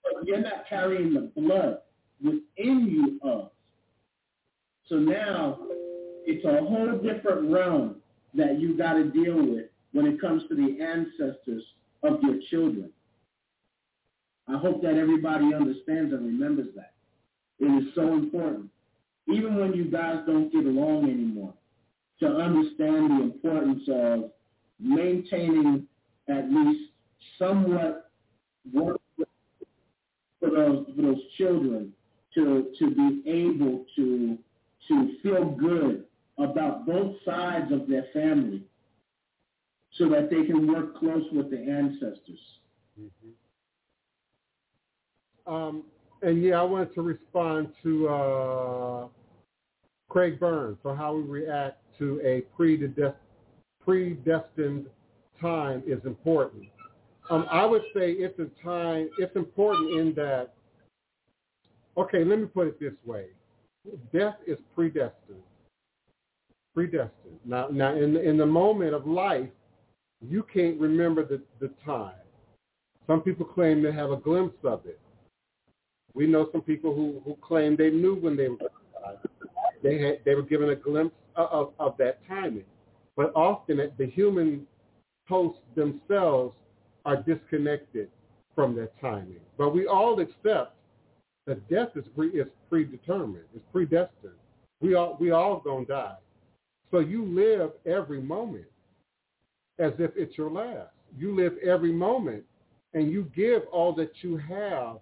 but 0.03 0.27
you're 0.27 0.41
not 0.41 0.69
carrying 0.69 1.15
the 1.15 1.31
blood 1.41 1.79
within 2.23 2.87
you 2.87 3.21
of. 3.29 3.51
So 4.89 4.97
now 4.97 5.59
it's 6.27 6.45
a 6.45 6.65
whole 6.65 6.99
different 6.99 7.51
realm 7.51 7.97
that 8.35 8.61
you 8.61 8.77
got 8.77 8.95
to 8.95 9.05
deal 9.11 9.37
with 9.37 9.67
when 9.93 10.07
it 10.07 10.21
comes 10.21 10.43
to 10.49 10.55
the 10.55 10.83
ancestors 10.83 11.63
of 12.03 12.21
your 12.23 12.37
children. 12.51 12.91
I 14.49 14.59
hope 14.59 14.83
that 14.83 14.97
everybody 14.97 15.55
understands 15.55 16.13
and 16.13 16.27
remembers 16.27 16.69
that. 16.75 16.93
It 17.61 17.67
is 17.67 17.95
so 17.95 18.13
important, 18.13 18.71
even 19.29 19.57
when 19.57 19.73
you 19.73 19.85
guys 19.85 20.19
don't 20.27 20.53
get 20.53 20.67
along 20.67 21.05
anymore, 21.05 21.55
to 22.21 22.27
understand 22.27 23.11
the 23.11 23.23
importance 23.23 23.83
of 23.89 24.31
maintaining 24.83 25.87
at 26.29 26.51
least 26.51 26.91
somewhat 27.39 28.11
work 28.73 29.01
for 30.41 30.51
those, 30.51 30.87
for 30.95 31.03
those 31.03 31.21
children 31.37 31.93
to, 32.35 32.73
to 32.79 32.91
be 32.91 33.31
able 33.31 33.85
to, 33.97 34.39
to 34.89 35.17
feel 35.23 35.45
good 35.45 36.05
about 36.39 36.87
both 36.87 37.15
sides 37.25 37.71
of 37.73 37.89
their 37.89 38.07
family 38.13 38.63
so 39.99 40.09
that 40.09 40.31
they 40.31 40.45
can 40.45 40.67
work 40.67 40.97
close 40.99 41.25
with 41.33 41.51
the 41.51 41.59
ancestors. 41.59 42.39
Um, 45.47 45.85
and 46.23 46.43
yeah, 46.43 46.61
I 46.61 46.63
wanted 46.63 46.95
to 46.95 47.03
respond 47.03 47.69
to 47.83 48.09
uh, 48.09 49.07
Craig 50.09 50.39
Burns 50.39 50.79
for 50.83 50.97
how 50.97 51.15
we 51.15 51.23
react 51.23 51.79
to 51.99 52.21
a 52.25 52.43
predestined, 52.57 53.15
predestined 53.85 54.87
time 55.41 55.83
is 55.87 55.99
important. 56.05 56.65
Um, 57.31 57.47
I 57.51 57.65
would 57.65 57.83
say 57.95 58.13
it's 58.13 58.39
a 58.39 58.49
time. 58.65 59.09
It's 59.19 59.35
important 59.37 60.01
in 60.01 60.15
that. 60.15 60.55
Okay, 61.97 62.25
let 62.25 62.39
me 62.39 62.47
put 62.47 62.69
it 62.69 62.81
this 62.81 62.95
way: 63.05 63.27
death 64.13 64.37
is 64.47 64.59
predestined. 64.75 65.43
Predestined. 66.75 67.39
Now, 67.45 67.69
now 67.69 67.95
in 67.95 68.17
in 68.17 68.37
the 68.37 68.47
moment 68.47 68.95
of 68.95 69.07
life, 69.07 69.49
you 70.21 70.45
can't 70.53 70.81
remember 70.81 71.25
the 71.25 71.43
the 71.61 71.71
time. 71.85 72.15
Some 73.07 73.21
people 73.21 73.45
claim 73.45 73.83
to 73.83 73.93
have 73.93 74.11
a 74.11 74.17
glimpse 74.17 74.59
of 74.65 74.87
it. 74.87 75.01
We 76.15 76.27
know 76.27 76.49
some 76.53 76.63
people 76.63 76.95
who, 76.95 77.21
who 77.25 77.37
claim 77.41 77.77
they 77.77 77.91
knew 77.91 78.15
when 78.15 78.37
they 78.37 78.49
were. 78.49 78.59
They 79.83 79.99
had 80.01 80.21
they 80.25 80.35
were 80.35 80.43
given 80.43 80.71
a 80.71 80.77
glimpse 80.77 81.17
of, 81.35 81.49
of, 81.51 81.73
of 81.79 81.97
that 81.99 82.27
timing. 82.29 82.65
But 83.17 83.33
often 83.35 83.91
the 83.99 84.07
human 84.07 84.67
hosts 85.29 85.61
themselves 85.75 86.55
are 87.05 87.23
disconnected 87.23 88.09
from 88.55 88.75
that 88.77 88.99
timing. 89.01 89.41
But 89.59 89.75
we 89.75 89.87
all 89.87 90.21
accept 90.21 90.75
that 91.47 91.69
death 91.69 91.89
is, 91.97 92.05
pre, 92.15 92.29
is 92.29 92.49
predetermined, 92.69 93.45
it's 93.55 93.65
predestined. 93.73 94.35
We 94.81 94.95
all, 94.95 95.17
we 95.21 95.31
all 95.31 95.61
to 95.61 95.85
die. 95.89 96.17
So 96.91 96.99
you 96.99 97.25
live 97.25 97.73
every 97.87 98.21
moment 98.21 98.67
as 99.79 99.93
if 99.99 100.11
it's 100.17 100.37
your 100.37 100.51
last. 100.51 100.91
You 101.17 101.35
live 101.35 101.55
every 101.65 101.93
moment 101.93 102.45
and 102.95 103.11
you 103.11 103.31
give 103.35 103.63
all 103.73 103.95
that 103.95 104.11
you 104.21 104.37
have 104.37 104.99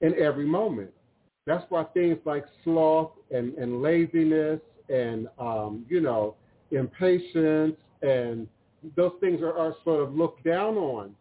in 0.00 0.14
every 0.20 0.46
moment. 0.46 0.90
That's 1.46 1.64
why 1.68 1.84
things 1.94 2.18
like 2.24 2.44
sloth 2.64 3.10
and, 3.30 3.54
and 3.54 3.82
laziness 3.82 4.60
and, 4.88 5.28
um, 5.38 5.84
you 5.88 6.00
know, 6.00 6.36
impatience 6.72 7.76
and 8.02 8.48
those 8.96 9.12
things 9.20 9.40
are, 9.42 9.56
are 9.56 9.74
sort 9.84 10.02
of 10.02 10.14
looked 10.14 10.44
down 10.44 10.76
on, 10.76 11.14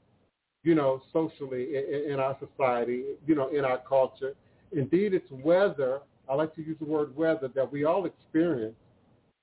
you 0.63 0.75
know, 0.75 1.01
socially 1.13 1.75
in, 1.75 2.13
in 2.13 2.19
our 2.19 2.37
society, 2.39 3.03
you 3.27 3.35
know, 3.35 3.49
in 3.49 3.63
our 3.63 3.79
culture. 3.87 4.33
Indeed, 4.71 5.13
it's 5.13 5.29
weather. 5.31 5.99
I 6.29 6.35
like 6.35 6.55
to 6.55 6.61
use 6.61 6.77
the 6.79 6.85
word 6.85 7.15
weather 7.15 7.49
that 7.55 7.71
we 7.71 7.83
all 7.83 8.05
experience. 8.05 8.75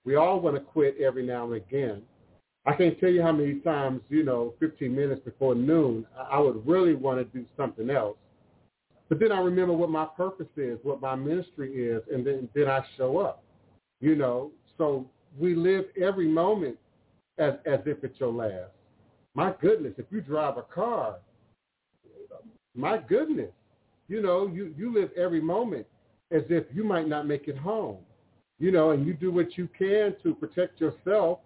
We 0.05 0.16
all 0.16 0.40
want 0.40 0.56
to 0.56 0.60
quit 0.60 0.97
every 1.01 1.26
now 1.26 1.44
and 1.44 1.55
again. 1.55 2.02
I 2.66 2.74
can't 2.74 2.98
tell 3.01 3.10
you 3.10 3.22
how 3.22 3.32
many 3.32 3.55
times, 3.60 4.02
you 4.09 4.24
know, 4.24 4.55
15 4.60 4.94
minutes 4.94 5.22
before 5.24 5.55
noon, 5.55 6.06
I 6.30 6.39
would 6.39 6.66
really 6.66 6.94
want 6.94 7.18
to 7.18 7.39
do 7.39 7.47
something 7.56 7.89
else. 7.90 8.16
But 9.09 9.20
then 9.20 9.32
I 9.32 9.40
remember 9.40 9.72
what 9.72 9.90
my 9.90 10.05
purpose 10.05 10.48
is, 10.56 10.78
what 10.82 11.01
my 11.01 11.14
ministry 11.14 11.72
is, 11.72 12.02
and 12.12 12.26
then, 12.26 12.48
then 12.55 12.68
I 12.68 12.85
show 12.97 13.18
up, 13.18 13.43
you 14.01 14.16
know. 14.16 14.51
So 14.76 15.06
we 15.39 15.55
live 15.55 15.86
every 16.01 16.28
moment 16.28 16.77
as, 17.39 17.55
as 17.66 17.81
if 17.86 18.02
it's 18.02 18.19
your 18.20 18.32
last. 18.32 18.73
My 19.35 19.55
goodness, 19.60 19.94
if 19.98 20.06
you 20.10 20.20
drive 20.20 20.56
a 20.56 20.62
car, 20.62 21.16
my 22.74 22.98
goodness, 22.98 23.51
you 24.09 24.23
know, 24.23 24.47
you, 24.47 24.74
you 24.77 24.93
live 24.93 25.10
every 25.16 25.40
moment 25.40 25.86
as 26.31 26.43
if 26.48 26.65
you 26.73 26.85
might 26.85 27.09
not 27.09 27.27
make 27.27 27.48
it 27.48 27.56
home, 27.56 27.98
you 28.59 28.70
know, 28.70 28.90
and 28.90 29.06
you 29.06 29.15
do 29.15 29.31
what 29.31 29.56
you 29.56 29.69
can 29.78 30.15
to 30.23 30.35
protect 30.35 30.81
yourself 30.81 31.39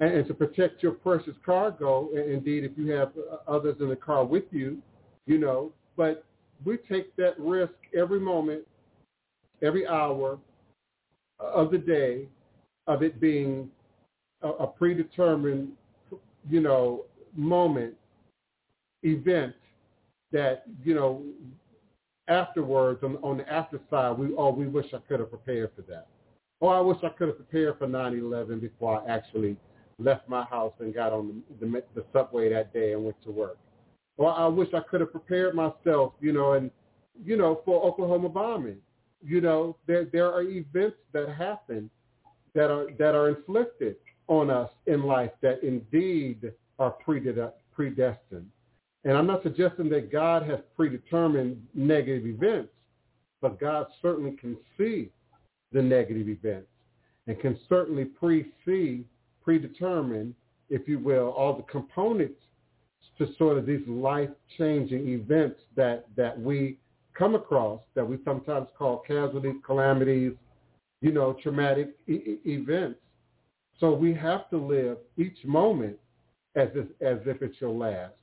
and, 0.00 0.12
and 0.14 0.26
to 0.26 0.34
protect 0.34 0.82
your 0.82 0.92
precious 0.92 1.34
cargo. 1.44 2.08
And 2.14 2.30
indeed, 2.30 2.64
if 2.64 2.72
you 2.76 2.90
have 2.92 3.12
uh, 3.30 3.50
others 3.50 3.76
in 3.80 3.88
the 3.88 3.96
car 3.96 4.24
with 4.24 4.44
you, 4.50 4.78
you 5.26 5.38
know, 5.38 5.72
but 5.96 6.24
we 6.64 6.76
take 6.76 7.14
that 7.16 7.38
risk 7.38 7.74
every 7.96 8.20
moment, 8.20 8.62
every 9.62 9.86
hour 9.86 10.38
of 11.38 11.70
the 11.70 11.78
day 11.78 12.26
of 12.86 13.02
it 13.02 13.20
being 13.20 13.70
a, 14.42 14.48
a 14.48 14.66
predetermined, 14.66 15.72
you 16.48 16.60
know, 16.60 17.04
moment, 17.34 17.94
event 19.02 19.54
that, 20.32 20.64
you 20.84 20.94
know, 20.94 21.22
afterwards 22.28 23.02
on, 23.02 23.16
on 23.22 23.38
the 23.38 23.52
after 23.52 23.80
side, 23.90 24.16
we, 24.18 24.28
oh, 24.36 24.50
we 24.50 24.66
wish 24.66 24.86
I 24.94 24.98
could 25.08 25.20
have 25.20 25.30
prepared 25.30 25.70
for 25.76 25.82
that. 25.82 26.06
Oh, 26.60 26.68
I 26.68 26.80
wish 26.80 26.98
I 27.02 27.08
could 27.08 27.28
have 27.28 27.36
prepared 27.36 27.78
for 27.78 27.86
9-11 27.86 28.60
before 28.60 29.02
I 29.02 29.12
actually 29.12 29.56
left 29.98 30.28
my 30.28 30.44
house 30.44 30.72
and 30.78 30.94
got 30.94 31.12
on 31.12 31.42
the, 31.60 31.66
the, 31.66 31.82
the 31.94 32.04
subway 32.12 32.48
that 32.50 32.72
day 32.72 32.92
and 32.92 33.04
went 33.04 33.20
to 33.24 33.30
work. 33.30 33.58
Or 34.16 34.32
I 34.32 34.46
wish 34.46 34.68
I 34.74 34.80
could 34.80 35.00
have 35.00 35.10
prepared 35.10 35.54
myself, 35.54 36.12
you 36.20 36.32
know, 36.32 36.52
and, 36.52 36.70
you 37.24 37.36
know, 37.36 37.60
for 37.64 37.82
Oklahoma 37.82 38.28
bombing. 38.28 38.76
You 39.24 39.40
know, 39.40 39.76
there, 39.86 40.04
there 40.04 40.32
are 40.32 40.42
events 40.42 40.96
that 41.12 41.28
happen 41.28 41.90
that 42.54 42.70
are, 42.70 42.86
that 42.98 43.14
are 43.14 43.28
inflicted 43.28 43.96
on 44.28 44.50
us 44.50 44.70
in 44.86 45.02
life 45.02 45.30
that 45.42 45.62
indeed 45.62 46.52
are 46.78 46.94
predestined. 47.74 48.50
And 49.04 49.16
I'm 49.16 49.26
not 49.26 49.42
suggesting 49.42 49.88
that 49.90 50.12
God 50.12 50.42
has 50.44 50.60
predetermined 50.76 51.60
negative 51.74 52.26
events, 52.26 52.72
but 53.40 53.58
God 53.58 53.86
certainly 54.00 54.36
can 54.36 54.56
see 54.78 55.10
the 55.72 55.82
negative 55.82 56.28
events 56.28 56.68
and 57.26 57.38
can 57.40 57.58
certainly 57.68 58.04
pre-see, 58.04 59.04
predetermine, 59.44 60.34
if 60.70 60.86
you 60.86 60.98
will, 60.98 61.30
all 61.30 61.56
the 61.56 61.62
components 61.64 62.40
to 63.18 63.28
sort 63.36 63.58
of 63.58 63.66
these 63.66 63.86
life-changing 63.86 65.08
events 65.08 65.60
that, 65.76 66.06
that 66.16 66.40
we 66.40 66.78
come 67.14 67.34
across 67.34 67.80
that 67.94 68.08
we 68.08 68.18
sometimes 68.24 68.68
call 68.78 69.02
casualties, 69.06 69.56
calamities, 69.64 70.32
you 71.02 71.12
know, 71.12 71.36
traumatic 71.42 71.96
e- 72.08 72.38
events. 72.46 73.00
So 73.78 73.92
we 73.92 74.14
have 74.14 74.48
to 74.50 74.56
live 74.56 74.98
each 75.18 75.44
moment 75.44 75.98
as 76.54 76.68
if, 76.74 76.86
as 77.00 77.18
if 77.26 77.42
it's 77.42 77.60
your 77.60 77.70
last. 77.70 78.14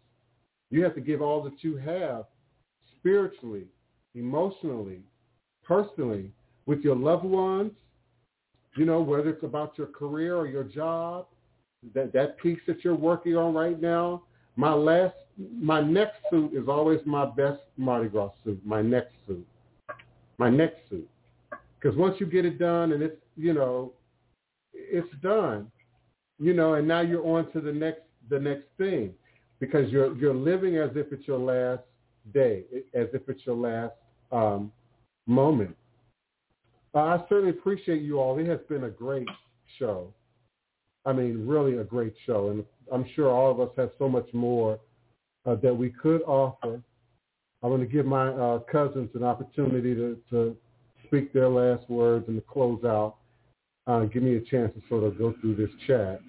You 0.72 0.84
have 0.84 0.96
to 0.96 1.02
give 1.02 1.22
all 1.22 1.44
that 1.44 1.62
you 1.64 1.76
have 1.78 2.26
spiritually, 2.98 3.66
emotionally, 4.16 5.02
personally, 5.64 6.32
with 6.66 6.80
your 6.80 6.96
loved 6.96 7.26
ones, 7.26 7.72
you 8.76 8.86
know, 8.86 9.02
whether 9.02 9.30
it's 9.30 9.44
about 9.44 9.78
your 9.78 9.88
career 9.88 10.38
or 10.38 10.48
your 10.48 10.64
job, 10.64 11.26
that, 11.94 12.14
that 12.14 12.38
piece 12.38 12.60
that 12.68 12.84
you're 12.84 12.96
working 12.96 13.36
on 13.36 13.54
right 13.54 13.82
now. 13.82 14.24
My 14.56 14.74
last, 14.74 15.16
my 15.38 15.82
next 15.82 16.18
suit 16.30 16.54
is 16.54 16.68
always 16.68 17.00
my 17.06 17.26
best 17.26 17.62
Mardi 17.78 18.10
Gras 18.10 18.32
suit, 18.44 18.62
my 18.66 18.82
next 18.82 19.14
suit, 19.28 19.46
my 20.38 20.50
next 20.50 20.78
suit. 20.90 21.10
Because 21.80 21.98
once 21.98 22.16
you 22.20 22.26
get 22.26 22.46
it 22.46 22.60
done 22.60 22.92
and 22.92 23.02
it's, 23.02 23.22
you 23.36 23.54
know, 23.54 23.94
it's 24.74 25.08
done, 25.22 25.72
you 26.40 26.54
know, 26.54 26.76
and 26.76 26.88
now 26.88 27.02
you're 27.02 27.26
on 27.26 27.52
to 27.52 27.62
the 27.62 27.72
next, 27.72 28.02
the 28.30 28.40
next 28.40 28.66
thing 28.78 29.14
because 29.60 29.90
you're 29.92 30.16
you're 30.18 30.34
living 30.34 30.78
as 30.78 30.90
if 30.96 31.12
it's 31.12 31.28
your 31.28 31.40
last 31.40 31.84
day, 32.34 32.64
as 32.94 33.08
if 33.14 33.28
it's 33.28 33.46
your 33.46 33.56
last 33.56 33.94
um, 34.32 34.72
moment. 35.28 35.76
Uh, 36.96 37.00
I 37.00 37.24
certainly 37.30 37.52
appreciate 37.52 38.02
you 38.02 38.20
all. 38.20 38.38
It 38.40 38.48
has 38.48 38.60
been 38.68 38.86
a 38.86 38.90
great 38.90 39.28
show. 39.78 40.14
I 41.06 41.14
mean, 41.14 41.48
really 41.48 41.78
a 41.78 41.84
great 41.84 42.14
show, 42.26 42.50
and 42.50 42.64
I'm 42.92 43.06
sure 43.16 43.30
all 43.30 43.52
of 43.52 43.60
us 43.60 43.70
have 43.78 43.92
so 44.00 44.10
much 44.10 44.28
more 44.34 44.80
uh, 45.46 45.56
that 45.56 45.76
we 45.76 45.90
could 45.90 46.22
offer. 46.24 46.82
I 47.62 47.68
want 47.68 47.82
to 47.82 47.88
give 47.88 48.06
my 48.06 48.30
uh, 48.30 48.60
cousins 48.60 49.10
an 49.16 49.24
opportunity 49.24 49.94
to, 49.94 50.18
to 50.30 50.56
speak 51.10 51.34
their 51.34 51.50
last 51.50 51.90
words 51.90 52.26
and 52.28 52.38
to 52.38 52.42
close 52.42 52.84
out. 52.86 53.16
Uh, 53.88 54.02
give 54.06 54.22
me 54.22 54.36
a 54.36 54.42
chance 54.42 54.72
to 54.76 54.82
sort 54.88 55.04
of 55.04 55.18
go 55.18 55.34
through 55.42 55.56
this 55.56 55.70
chat. 55.88 56.22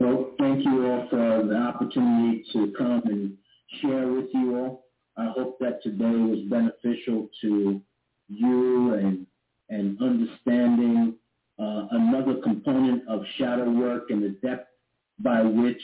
Well, 0.00 0.32
thank 0.40 0.64
you 0.64 0.86
all 0.86 1.06
for 1.08 1.46
the 1.46 1.56
opportunity 1.56 2.44
to 2.52 2.72
come 2.76 3.02
and 3.04 3.36
share 3.80 4.08
with 4.08 4.26
you 4.34 4.56
all. 4.56 4.86
I 5.16 5.30
hope 5.36 5.58
that 5.60 5.82
today 5.84 6.04
was 6.04 6.40
beneficial 6.50 7.28
to 7.42 7.80
you 8.28 8.94
and 8.94 9.26
and 9.70 9.98
understanding 10.02 11.14
uh, 11.58 11.86
another 11.92 12.40
component 12.42 13.08
of 13.08 13.22
shadow 13.38 13.70
work 13.70 14.10
and 14.10 14.22
the 14.22 14.36
depth 14.46 14.68
by 15.20 15.42
which 15.42 15.80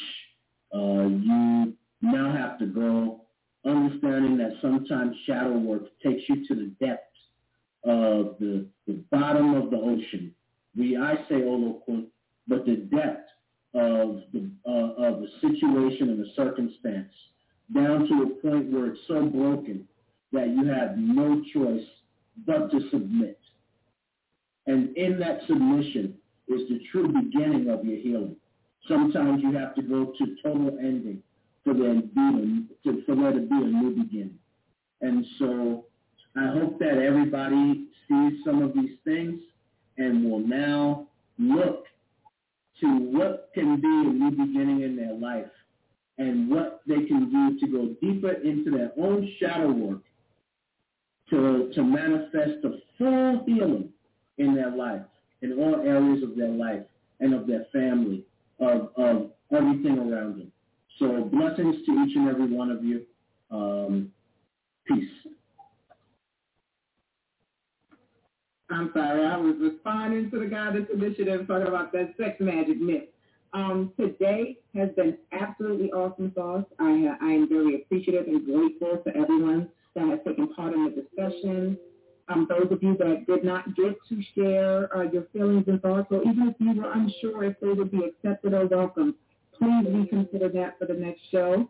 uh, 0.75 1.07
you 1.07 1.73
now 2.03 2.33
have 2.33 2.59
to 2.59 2.67
go, 2.67 3.20
understanding 3.65 4.39
that 4.39 4.53
sometimes 4.63 5.17
shadow 5.27 5.59
work 5.59 5.83
takes 6.03 6.23
you 6.29 6.47
to 6.49 6.55
the 6.55 6.73
depths 6.85 7.05
of 7.85 8.37
the, 8.39 8.67
the 8.87 9.03
bottom 9.11 9.55
of 9.55 9.71
the 9.71 9.77
ocean. 9.77 10.35
We 10.77 10.97
I 10.97 11.15
say 11.29 11.37
Olokun, 11.37 12.07
but 12.47 12.65
the 12.65 12.77
depth 12.77 13.29
of 13.75 14.23
the 14.33 14.51
uh, 14.67 15.05
of 15.05 15.21
the 15.21 15.29
situation 15.41 16.11
and 16.11 16.21
the 16.21 16.31
circumstance 16.37 17.13
down 17.75 18.09
to 18.09 18.23
a 18.23 18.49
point 18.49 18.73
where 18.73 18.87
it's 18.87 19.01
so 19.07 19.27
broken 19.27 19.87
that 20.33 20.49
you 20.49 20.67
have 20.67 20.97
no 20.97 21.43
choice 21.53 21.87
but 22.47 22.71
to 22.71 22.89
submit. 22.91 23.39
And 24.67 24.97
in 24.97 25.19
that 25.21 25.41
submission 25.47 26.15
is 26.49 26.69
the 26.69 26.81
true 26.91 27.09
beginning 27.09 27.69
of 27.71 27.85
your 27.85 27.99
healing. 27.99 28.37
Sometimes 28.89 29.43
you 29.43 29.53
have 29.53 29.75
to 29.77 29.83
go 29.83 30.13
to 30.19 30.37
total 30.43 30.79
ending 30.79 31.23
for 31.65 31.75
there 31.75 31.95
to 31.95 32.03
be 32.03 32.67
a, 32.87 32.93
for 33.05 33.15
there 33.15 33.33
to 33.33 33.41
be 33.41 33.55
a 33.55 33.69
new 33.69 34.03
beginning. 34.03 34.39
And 35.01 35.25
so 35.39 35.85
I 36.37 36.49
hope 36.49 36.79
that 36.79 36.99
everybody 36.99 37.87
sees 38.09 38.45
some 38.45 38.63
of 38.63 38.75
these 38.75 38.97
things 39.05 39.41
and 39.99 40.31
will 40.31 40.41
now 40.41 41.07
look 41.39 41.85
to 42.81 42.87
what 42.87 43.51
can 43.55 43.81
be 43.81 43.87
a 43.87 44.13
new 44.13 44.31
beginning 44.31 44.83
in 44.83 44.97
their 44.97 45.15
life 45.15 45.51
and 46.19 46.51
what 46.51 46.83
they 46.87 47.03
can 47.07 47.31
do 47.31 47.59
to 47.61 47.73
go 47.73 47.87
deeper 48.01 48.33
into 48.33 48.71
their 48.71 48.93
own 48.99 49.31
shadow 49.41 49.71
work 49.71 50.03
to, 51.31 51.71
to 51.75 51.83
manifest 51.83 52.63
the 52.63 52.81
full 52.99 53.43
healing 53.47 53.89
in 54.39 54.55
their 54.55 54.71
life, 54.71 55.03
in 55.43 55.53
all 55.59 55.77
areas 55.77 56.23
of 56.23 56.37
their 56.37 56.49
life 56.49 56.83
and 57.21 57.35
of 57.35 57.47
their 57.47 57.67
family, 57.73 58.25
of, 58.59 58.91
of 58.97 59.31
everything 59.53 59.99
around 59.99 60.41
them. 60.41 60.53
So 60.99 61.25
blessings 61.33 61.77
to 61.87 61.93
each 62.05 62.17
and 62.17 62.29
every 62.29 62.47
one 62.47 62.71
of 62.71 62.85
you. 62.85 63.03
Um, 63.51 64.13
peace. 64.87 65.09
I'm 68.71 68.91
sorry, 68.95 69.27
I 69.27 69.37
was 69.37 69.57
responding 69.61 70.31
to 70.31 70.39
the 70.39 70.47
that's 70.47 70.93
initiative 70.93 71.47
talking 71.49 71.67
about 71.67 71.93
that 71.93 72.15
sex 72.17 72.37
magic 72.39 72.81
myth. 72.81 73.05
Um, 73.53 73.93
today 73.99 74.59
has 74.77 74.91
been 74.97 75.19
absolutely 75.33 75.91
awesome, 75.91 76.31
Sauce. 76.37 76.65
I, 76.79 77.17
I 77.21 77.31
am 77.31 77.49
very 77.49 77.83
appreciative 77.83 78.29
and 78.29 78.45
grateful 78.45 79.03
to 79.05 79.17
everyone 79.17 79.69
that 79.97 80.07
has 80.07 80.21
taken 80.25 80.55
part 80.55 80.73
in 80.73 80.85
the 80.85 81.03
discussion. 81.03 81.77
Um, 82.29 82.47
those 82.49 82.71
of 82.71 82.81
you 82.81 82.97
that 82.99 83.27
did 83.27 83.43
not 83.43 83.75
get 83.75 83.97
to 84.09 84.23
share 84.37 84.97
uh, 84.97 85.03
your 85.11 85.25
feelings 85.33 85.65
and 85.67 85.83
thoughts, 85.83 86.07
or 86.13 86.23
even 86.23 86.49
if 86.49 86.55
you 86.61 86.81
were 86.81 86.93
unsure 86.93 87.43
if 87.43 87.59
they 87.61 87.73
would 87.73 87.91
be 87.91 88.05
accepted 88.05 88.55
or 88.55 88.69
welcome, 88.69 89.17
please 89.61 89.87
reconsider 89.89 90.49
that 90.49 90.79
for 90.79 90.87
the 90.87 90.95
next 90.95 91.21
show. 91.31 91.69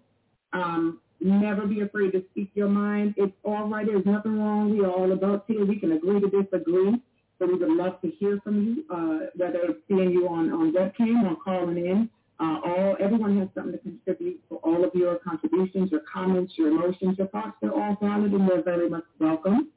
Um, 0.52 1.00
never 1.20 1.66
be 1.66 1.80
afraid 1.80 2.12
to 2.12 2.24
speak 2.30 2.50
your 2.54 2.68
mind. 2.68 3.14
It's 3.16 3.34
all 3.44 3.68
right. 3.68 3.86
There's 3.86 4.06
nothing 4.06 4.38
wrong. 4.38 4.70
We 4.70 4.84
are 4.84 4.90
all 4.90 5.12
about 5.12 5.44
here. 5.46 5.64
We 5.64 5.78
can 5.78 5.92
agree 5.92 6.20
to 6.20 6.28
disagree. 6.28 7.02
So 7.38 7.46
we 7.46 7.54
would 7.54 7.70
love 7.70 8.00
to 8.02 8.10
hear 8.18 8.38
from 8.44 8.64
you, 8.64 8.84
uh, 8.94 9.26
whether 9.34 9.60
it's 9.62 9.80
seeing 9.88 10.10
you 10.10 10.28
on, 10.28 10.50
on 10.52 10.72
webcam 10.72 11.30
or 11.30 11.36
calling 11.42 11.78
in. 11.78 12.10
Uh, 12.38 12.58
all 12.64 12.96
everyone 13.00 13.38
has 13.38 13.48
something 13.54 13.72
to 13.72 13.78
contribute. 13.78 14.40
So 14.48 14.56
all 14.56 14.84
of 14.84 14.90
your 14.94 15.18
contributions, 15.18 15.90
your 15.90 16.02
comments, 16.12 16.52
your 16.56 16.68
emotions, 16.68 17.18
your 17.18 17.28
thoughts, 17.28 17.56
they're 17.60 17.72
all 17.72 17.96
valid 18.00 18.32
and 18.32 18.48
they're 18.48 18.62
very 18.62 18.88
much 18.88 19.04
welcome. 19.18 19.68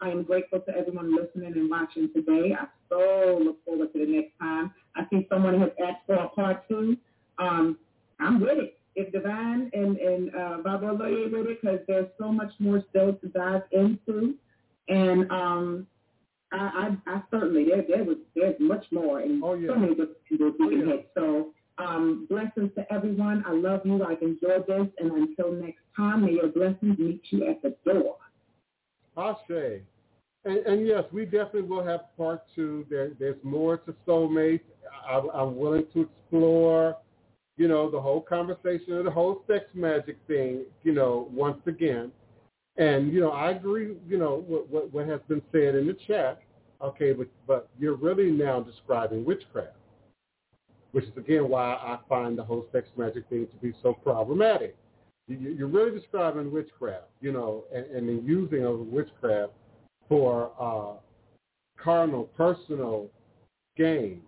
I 0.00 0.10
am 0.10 0.22
grateful 0.22 0.60
to 0.60 0.76
everyone 0.76 1.16
listening 1.16 1.52
and 1.54 1.70
watching 1.70 2.08
today. 2.14 2.56
I 2.58 2.66
so 2.88 3.40
look 3.42 3.64
forward 3.64 3.92
to 3.92 3.98
the 3.98 4.06
next 4.06 4.32
time. 4.40 4.72
I 4.96 5.02
see 5.10 5.26
someone 5.28 5.60
has 5.60 5.70
asked 5.84 6.06
for 6.06 6.14
a 6.14 6.28
part 6.28 6.68
two. 6.68 6.96
Um, 7.38 7.78
I'm 8.20 8.40
with 8.40 8.58
it. 8.58 8.74
If 8.96 9.12
Divine 9.12 9.70
and, 9.72 9.96
and 9.98 10.34
uh, 10.34 10.56
Baba 10.64 10.86
Loye 10.86 11.30
with 11.30 11.46
it, 11.46 11.62
because 11.62 11.78
there's 11.86 12.08
so 12.18 12.32
much 12.32 12.52
more 12.58 12.82
still 12.90 13.14
to 13.14 13.28
dive 13.28 13.62
into. 13.70 14.34
And 14.88 15.30
um, 15.30 15.86
I, 16.52 16.96
I, 17.06 17.12
I 17.14 17.22
certainly, 17.30 17.66
there, 17.66 17.84
there 17.88 18.04
was, 18.04 18.16
there's 18.34 18.56
much 18.58 18.84
more 18.90 19.20
and 19.20 19.42
Oh, 19.44 19.54
yeah. 19.54 19.68
so 19.68 19.74
many 19.76 19.90
different 19.94 20.24
people 20.28 20.52
we 20.58 20.66
Oh, 20.66 20.70
can 20.70 20.86
hit. 20.88 21.10
So 21.16 21.50
um, 21.78 22.26
blessings 22.28 22.70
to 22.76 22.92
everyone. 22.92 23.44
I 23.46 23.52
love 23.52 23.82
you. 23.84 24.02
I've 24.04 24.20
enjoyed 24.22 24.66
this. 24.66 24.88
And 24.98 25.12
until 25.12 25.52
next 25.52 25.82
time, 25.96 26.24
may 26.24 26.32
your 26.32 26.48
blessings 26.48 26.98
meet 26.98 27.22
you 27.30 27.46
at 27.48 27.62
the 27.62 27.76
door. 27.84 28.16
Ashe. 29.16 29.82
And, 30.44 30.56
and 30.66 30.86
yes, 30.86 31.04
we 31.12 31.24
definitely 31.24 31.62
will 31.62 31.84
have 31.84 32.16
part 32.16 32.42
two. 32.54 32.84
There, 32.90 33.10
there's 33.20 33.36
more 33.44 33.76
to 33.78 33.94
soulmates. 34.06 34.60
I, 35.08 35.20
I'm 35.34 35.56
willing 35.56 35.84
to 35.94 36.00
explore, 36.02 36.96
you 37.58 37.68
know, 37.68 37.90
the 37.90 38.00
whole 38.00 38.20
conversation 38.22 38.94
of 38.94 39.04
the 39.04 39.10
whole 39.10 39.42
sex 39.46 39.64
magic 39.74 40.16
thing, 40.28 40.62
you 40.84 40.92
know, 40.92 41.28
once 41.32 41.60
again. 41.66 42.10
And, 42.76 43.12
you 43.12 43.20
know, 43.20 43.32
I 43.32 43.50
agree, 43.50 43.96
you 44.08 44.16
know, 44.16 44.44
what, 44.46 44.70
what, 44.70 44.92
what 44.94 45.08
has 45.08 45.20
been 45.28 45.42
said 45.50 45.74
in 45.74 45.88
the 45.88 45.96
chat. 46.06 46.40
Okay, 46.80 47.12
but, 47.12 47.26
but 47.48 47.68
you're 47.78 47.96
really 47.96 48.30
now 48.30 48.60
describing 48.60 49.24
witchcraft, 49.24 49.74
which 50.92 51.04
is, 51.04 51.10
again, 51.16 51.48
why 51.48 51.72
I 51.72 51.98
find 52.08 52.38
the 52.38 52.44
whole 52.44 52.66
sex 52.70 52.88
magic 52.96 53.28
thing 53.28 53.48
to 53.48 53.56
be 53.56 53.74
so 53.82 53.92
problematic. 53.92 54.76
You- 55.26 55.56
You're 55.58 55.66
really 55.66 55.90
describing 55.90 56.52
witchcraft, 56.52 57.06
you 57.20 57.32
know, 57.32 57.64
and, 57.74 57.84
and 57.86 58.08
the 58.08 58.22
using 58.24 58.64
of 58.64 58.78
witchcraft 58.78 59.52
for 60.08 60.52
uh, 60.60 61.00
carnal, 61.82 62.24
personal 62.36 63.08
gain. 63.76 64.22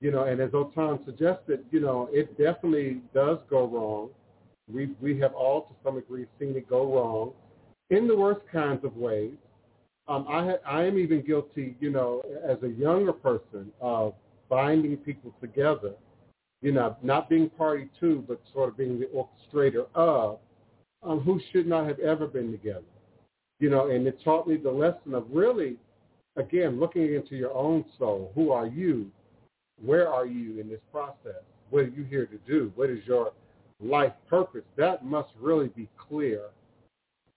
You 0.00 0.12
know, 0.12 0.24
and 0.24 0.40
as 0.40 0.50
Otun 0.50 1.04
suggested, 1.04 1.64
you 1.70 1.80
know, 1.80 2.08
it 2.12 2.38
definitely 2.38 3.00
does 3.12 3.38
go 3.50 3.66
wrong. 3.66 4.10
We 4.72 4.90
we 5.00 5.18
have 5.20 5.34
all 5.34 5.62
to 5.62 5.74
some 5.82 5.96
degree 5.96 6.26
seen 6.38 6.56
it 6.56 6.68
go 6.68 6.94
wrong 6.94 7.32
in 7.90 8.06
the 8.06 8.16
worst 8.16 8.42
kinds 8.52 8.84
of 8.84 8.96
ways. 8.96 9.34
Um, 10.06 10.26
I 10.28 10.44
ha- 10.44 10.70
I 10.70 10.84
am 10.84 10.98
even 10.98 11.22
guilty, 11.26 11.74
you 11.80 11.90
know, 11.90 12.22
as 12.46 12.62
a 12.62 12.68
younger 12.68 13.12
person 13.12 13.72
of 13.80 14.14
binding 14.48 14.96
people 14.98 15.34
together. 15.40 15.94
You 16.60 16.72
know, 16.72 16.96
not 17.02 17.28
being 17.28 17.48
party 17.50 17.88
to, 18.00 18.24
but 18.26 18.40
sort 18.52 18.68
of 18.68 18.76
being 18.76 18.98
the 18.98 19.06
orchestrator 19.06 19.86
of, 19.94 20.38
um, 21.04 21.20
who 21.20 21.40
should 21.52 21.68
not 21.68 21.86
have 21.86 22.00
ever 22.00 22.26
been 22.26 22.50
together 22.50 22.82
you 23.60 23.70
know, 23.70 23.90
and 23.90 24.06
it 24.06 24.18
taught 24.24 24.46
me 24.46 24.56
the 24.56 24.70
lesson 24.70 25.14
of 25.14 25.24
really, 25.30 25.76
again, 26.36 26.78
looking 26.78 27.14
into 27.14 27.36
your 27.36 27.52
own 27.54 27.84
soul. 27.98 28.30
Who 28.34 28.52
are 28.52 28.66
you? 28.66 29.10
Where 29.84 30.08
are 30.08 30.26
you 30.26 30.60
in 30.60 30.68
this 30.68 30.80
process? 30.92 31.42
What 31.70 31.84
are 31.84 31.88
you 31.88 32.04
here 32.04 32.26
to 32.26 32.38
do? 32.46 32.72
What 32.74 32.90
is 32.90 32.98
your 33.06 33.32
life 33.80 34.12
purpose? 34.28 34.64
That 34.76 35.04
must 35.04 35.30
really 35.40 35.68
be 35.68 35.88
clear 35.96 36.42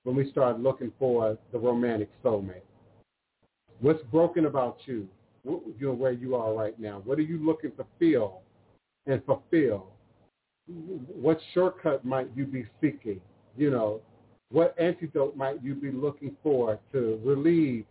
when 0.04 0.16
we 0.16 0.32
start 0.32 0.60
looking 0.60 0.92
for 0.98 1.38
the 1.52 1.60
romantic 1.60 2.10
soulmate. 2.24 2.64
What's 3.80 4.02
broken 4.12 4.46
about 4.46 4.78
you? 4.86 5.08
What, 5.44 5.62
you 5.80 5.88
know, 5.88 5.94
where 5.94 6.12
you 6.12 6.36
are 6.36 6.54
right 6.54 6.80
now. 6.80 7.02
What 7.04 7.18
are 7.18 7.24
you 7.24 7.44
looking 7.44 7.72
to 7.78 7.86
feel 8.00 8.42
and 9.08 9.24
fulfill? 9.26 9.88
What 10.68 11.40
shortcut 11.54 12.06
might 12.06 12.30
you 12.36 12.46
be 12.46 12.66
seeking? 12.80 13.20
You 13.58 13.72
know, 13.72 14.02
what 14.52 14.76
antidote 14.80 15.36
might 15.36 15.64
you 15.64 15.74
be 15.74 15.92
looking 15.92 16.36
for 16.44 16.80
to 16.92 17.20
relieve 17.24 17.86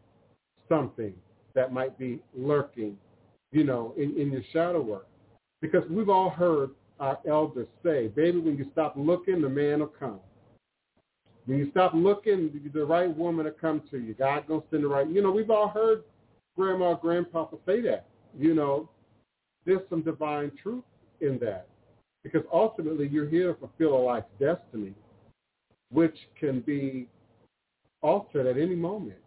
something 0.69 1.13
that 1.55 1.73
might 1.73 1.99
be 1.99 2.21
lurking, 2.37 2.97
you 3.53 3.65
know, 3.65 3.95
in, 3.97 4.17
in 4.17 4.31
your 4.31 4.43
shadow 4.53 4.81
work? 4.81 5.07
Because 5.61 5.85
we've 5.91 6.09
all 6.09 6.31
heard 6.31 6.71
our 6.99 7.19
elders 7.29 7.69
say, 7.83 8.09
baby, 8.09 8.39
when 8.39 8.57
you 8.57 8.67
stop 8.73 8.95
looking, 8.97 9.41
the 9.41 9.49
man 9.49 9.81
will 9.81 9.87
come. 9.87 10.21
When 11.47 11.59
you 11.59 11.71
stop 11.71 11.93
looking, 11.95 12.71
the 12.73 12.85
right 12.85 13.15
woman 13.15 13.47
will 13.47 13.53
come 13.53 13.83
to 13.91 13.99
you. 13.99 14.15
God 14.15 14.47
gonna 14.47 14.63
send 14.71 14.85
the 14.85 14.89
right. 14.89 15.09
You 15.09 15.23
know, 15.23 15.31
we've 15.31 15.51
all 15.51 15.69
heard 15.69 16.05
grandma, 16.57 16.95
grandpapa 16.95 17.57
say 17.67 17.81
that. 17.83 18.07
You 18.39 18.55
know, 18.55 18.89
there's 19.65 19.81
some 19.89 20.03
divine 20.03 20.53
truth 20.63 20.85
in 21.21 21.39
that, 21.41 21.67
because 22.23 22.43
ultimately 22.53 23.09
you're 23.09 23.29
here 23.29 23.53
to 23.53 23.59
fulfill 23.59 23.97
a 23.97 24.03
life's 24.03 24.29
destiny 24.39 24.95
which 25.91 26.17
can 26.39 26.61
be 26.61 27.09
altered 28.03 28.47
at 28.47 28.57
any 28.57 28.75
moment. 28.75 29.19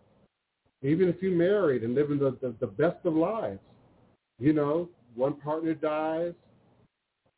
Even 0.81 1.07
if 1.07 1.21
you're 1.21 1.31
married 1.31 1.83
and 1.83 1.95
living 1.95 2.19
the, 2.19 2.37
the, 2.41 2.53
the 2.59 2.67
best 2.67 2.97
of 3.05 3.13
lives, 3.13 3.59
you 4.39 4.53
know, 4.53 4.89
one 5.15 5.33
partner 5.33 5.73
dies, 5.73 6.33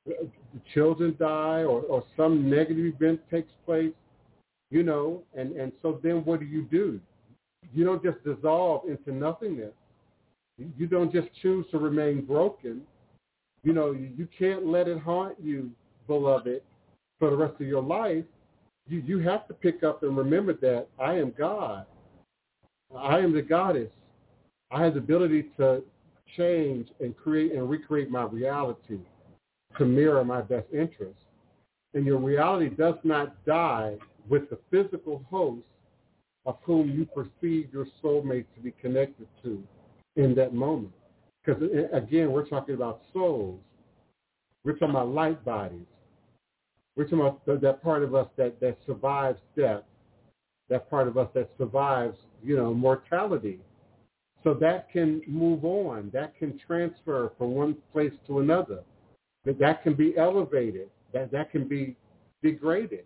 the 0.06 0.30
children 0.74 1.16
die, 1.20 1.64
or, 1.64 1.82
or 1.82 2.04
some 2.16 2.50
negative 2.50 2.86
event 2.86 3.20
takes 3.30 3.52
place, 3.66 3.94
you 4.72 4.84
know, 4.84 5.24
and, 5.36 5.56
and 5.56 5.72
so 5.82 6.00
then 6.04 6.24
what 6.26 6.40
do 6.40 6.46
you 6.46 6.64
do? 6.64 7.00
You 7.74 7.86
don't 7.86 8.04
just 8.04 8.24
dissolve 8.24 8.88
into 8.88 9.12
nothingness. 9.12 9.74
You 10.78 10.88
don't 10.88 11.12
just 11.12 11.28
choose 11.42 11.66
to 11.72 11.78
remain 11.78 12.24
broken. 12.26 12.82
You 13.64 13.74
know, 13.74 13.92
you, 13.92 14.28
can't 14.38 14.66
let 14.66 14.88
it 14.88 15.00
haunt 15.00 15.36
you, 15.42 15.72
beloved, 16.08 16.62
for 17.20 17.30
the 17.30 17.36
rest 17.36 17.56
of 17.60 17.68
your 17.68 17.82
life 17.82 18.24
you, 18.88 19.02
you 19.06 19.20
have 19.20 19.48
to 19.48 19.54
pick 19.54 19.84
up 19.84 20.04
and 20.04 20.16
remember 20.16 20.54
that 20.54 20.88
I 21.00 21.16
am 21.16 21.34
God. 21.38 21.86
I 22.96 23.20
am 23.20 23.34
the 23.34 23.42
goddess. 23.42 23.92
I 24.72 24.84
have 24.84 24.94
the 24.94 25.00
ability 25.00 25.48
to 25.58 25.84
change 26.38 26.90
and 27.00 27.16
create 27.16 27.54
and 27.54 27.70
recreate 27.70 28.10
my 28.10 28.24
reality 28.24 29.00
to 29.78 29.86
mirror 29.86 30.24
my 30.24 30.42
best 30.42 30.68
interest. 30.74 31.20
And 31.94 32.06
your 32.06 32.20
reality 32.20 32.70
does 32.70 32.96
not 33.04 33.44
die 33.46 33.98
with 34.28 34.50
the 34.50 34.58
physical 34.72 35.26
host 35.30 35.64
of 36.46 36.58
whom 36.64 36.90
you 36.90 37.06
perceive 37.06 37.70
your 37.74 37.88
soulmate 38.04 38.46
to 38.56 38.62
be 38.62 38.72
connected 38.82 39.28
to 39.44 39.64
in 40.16 40.36
that 40.36 40.54
moment. 40.54 40.94
Because 41.44 41.62
again, 41.94 42.32
we're 42.32 42.48
talking 42.48 42.76
about 42.76 43.02
souls. 43.14 43.60
We're 44.64 44.74
talking 44.74 44.92
about 44.92 45.10
light 45.10 45.44
bodies. 45.46 45.86
We're 46.96 47.04
talking 47.04 47.20
about 47.20 47.46
th- 47.46 47.62
that 47.62 47.84
part 47.84 48.04
of 48.04 48.16
us 48.16 48.28
that, 48.38 48.60
that 48.62 48.78
survives 48.86 49.40
death, 49.56 49.84
that 50.70 50.90
part 50.90 51.08
of 51.08 51.18
us 51.18 51.30
that 51.34 51.50
survives, 51.58 52.18
you 52.44 52.56
know, 52.56 52.74
mortality. 52.74 53.60
So 54.46 54.54
that 54.54 54.92
can 54.92 55.24
move 55.28 55.66
on. 55.66 56.12
That 56.14 56.38
can 56.38 56.60
transfer 56.66 57.32
from 57.38 57.52
one 57.52 57.76
place 57.92 58.14
to 58.28 58.40
another. 58.40 58.82
That 59.44 59.58
that 59.60 59.82
can 59.82 59.96
be 59.96 60.16
elevated. 60.18 60.90
That 61.14 61.32
that 61.32 61.52
can 61.52 61.68
be 61.68 61.98
degraded. 62.44 63.06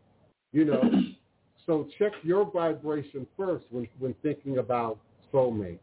You 0.51 0.65
know. 0.65 0.81
so 1.65 1.87
check 1.97 2.11
your 2.23 2.51
vibration 2.51 3.25
first 3.37 3.65
when, 3.71 3.87
when 3.99 4.13
thinking 4.21 4.57
about 4.57 4.99
soulmates. 5.33 5.79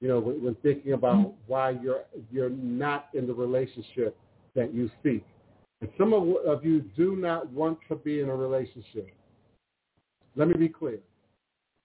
You 0.00 0.08
know, 0.08 0.20
when, 0.20 0.42
when 0.42 0.54
thinking 0.62 0.94
about 0.94 1.16
mm-hmm. 1.16 1.36
why 1.46 1.70
you're 1.70 2.04
you're 2.30 2.50
not 2.50 3.08
in 3.12 3.26
the 3.26 3.34
relationship 3.34 4.16
that 4.54 4.72
you 4.72 4.90
seek. 5.02 5.24
And 5.82 5.90
some 5.98 6.14
of, 6.14 6.28
of 6.46 6.64
you 6.64 6.80
do 6.96 7.16
not 7.16 7.50
want 7.50 7.78
to 7.88 7.96
be 7.96 8.20
in 8.20 8.30
a 8.30 8.34
relationship. 8.34 9.10
Let 10.34 10.48
me 10.48 10.54
be 10.54 10.68
clear. 10.68 10.98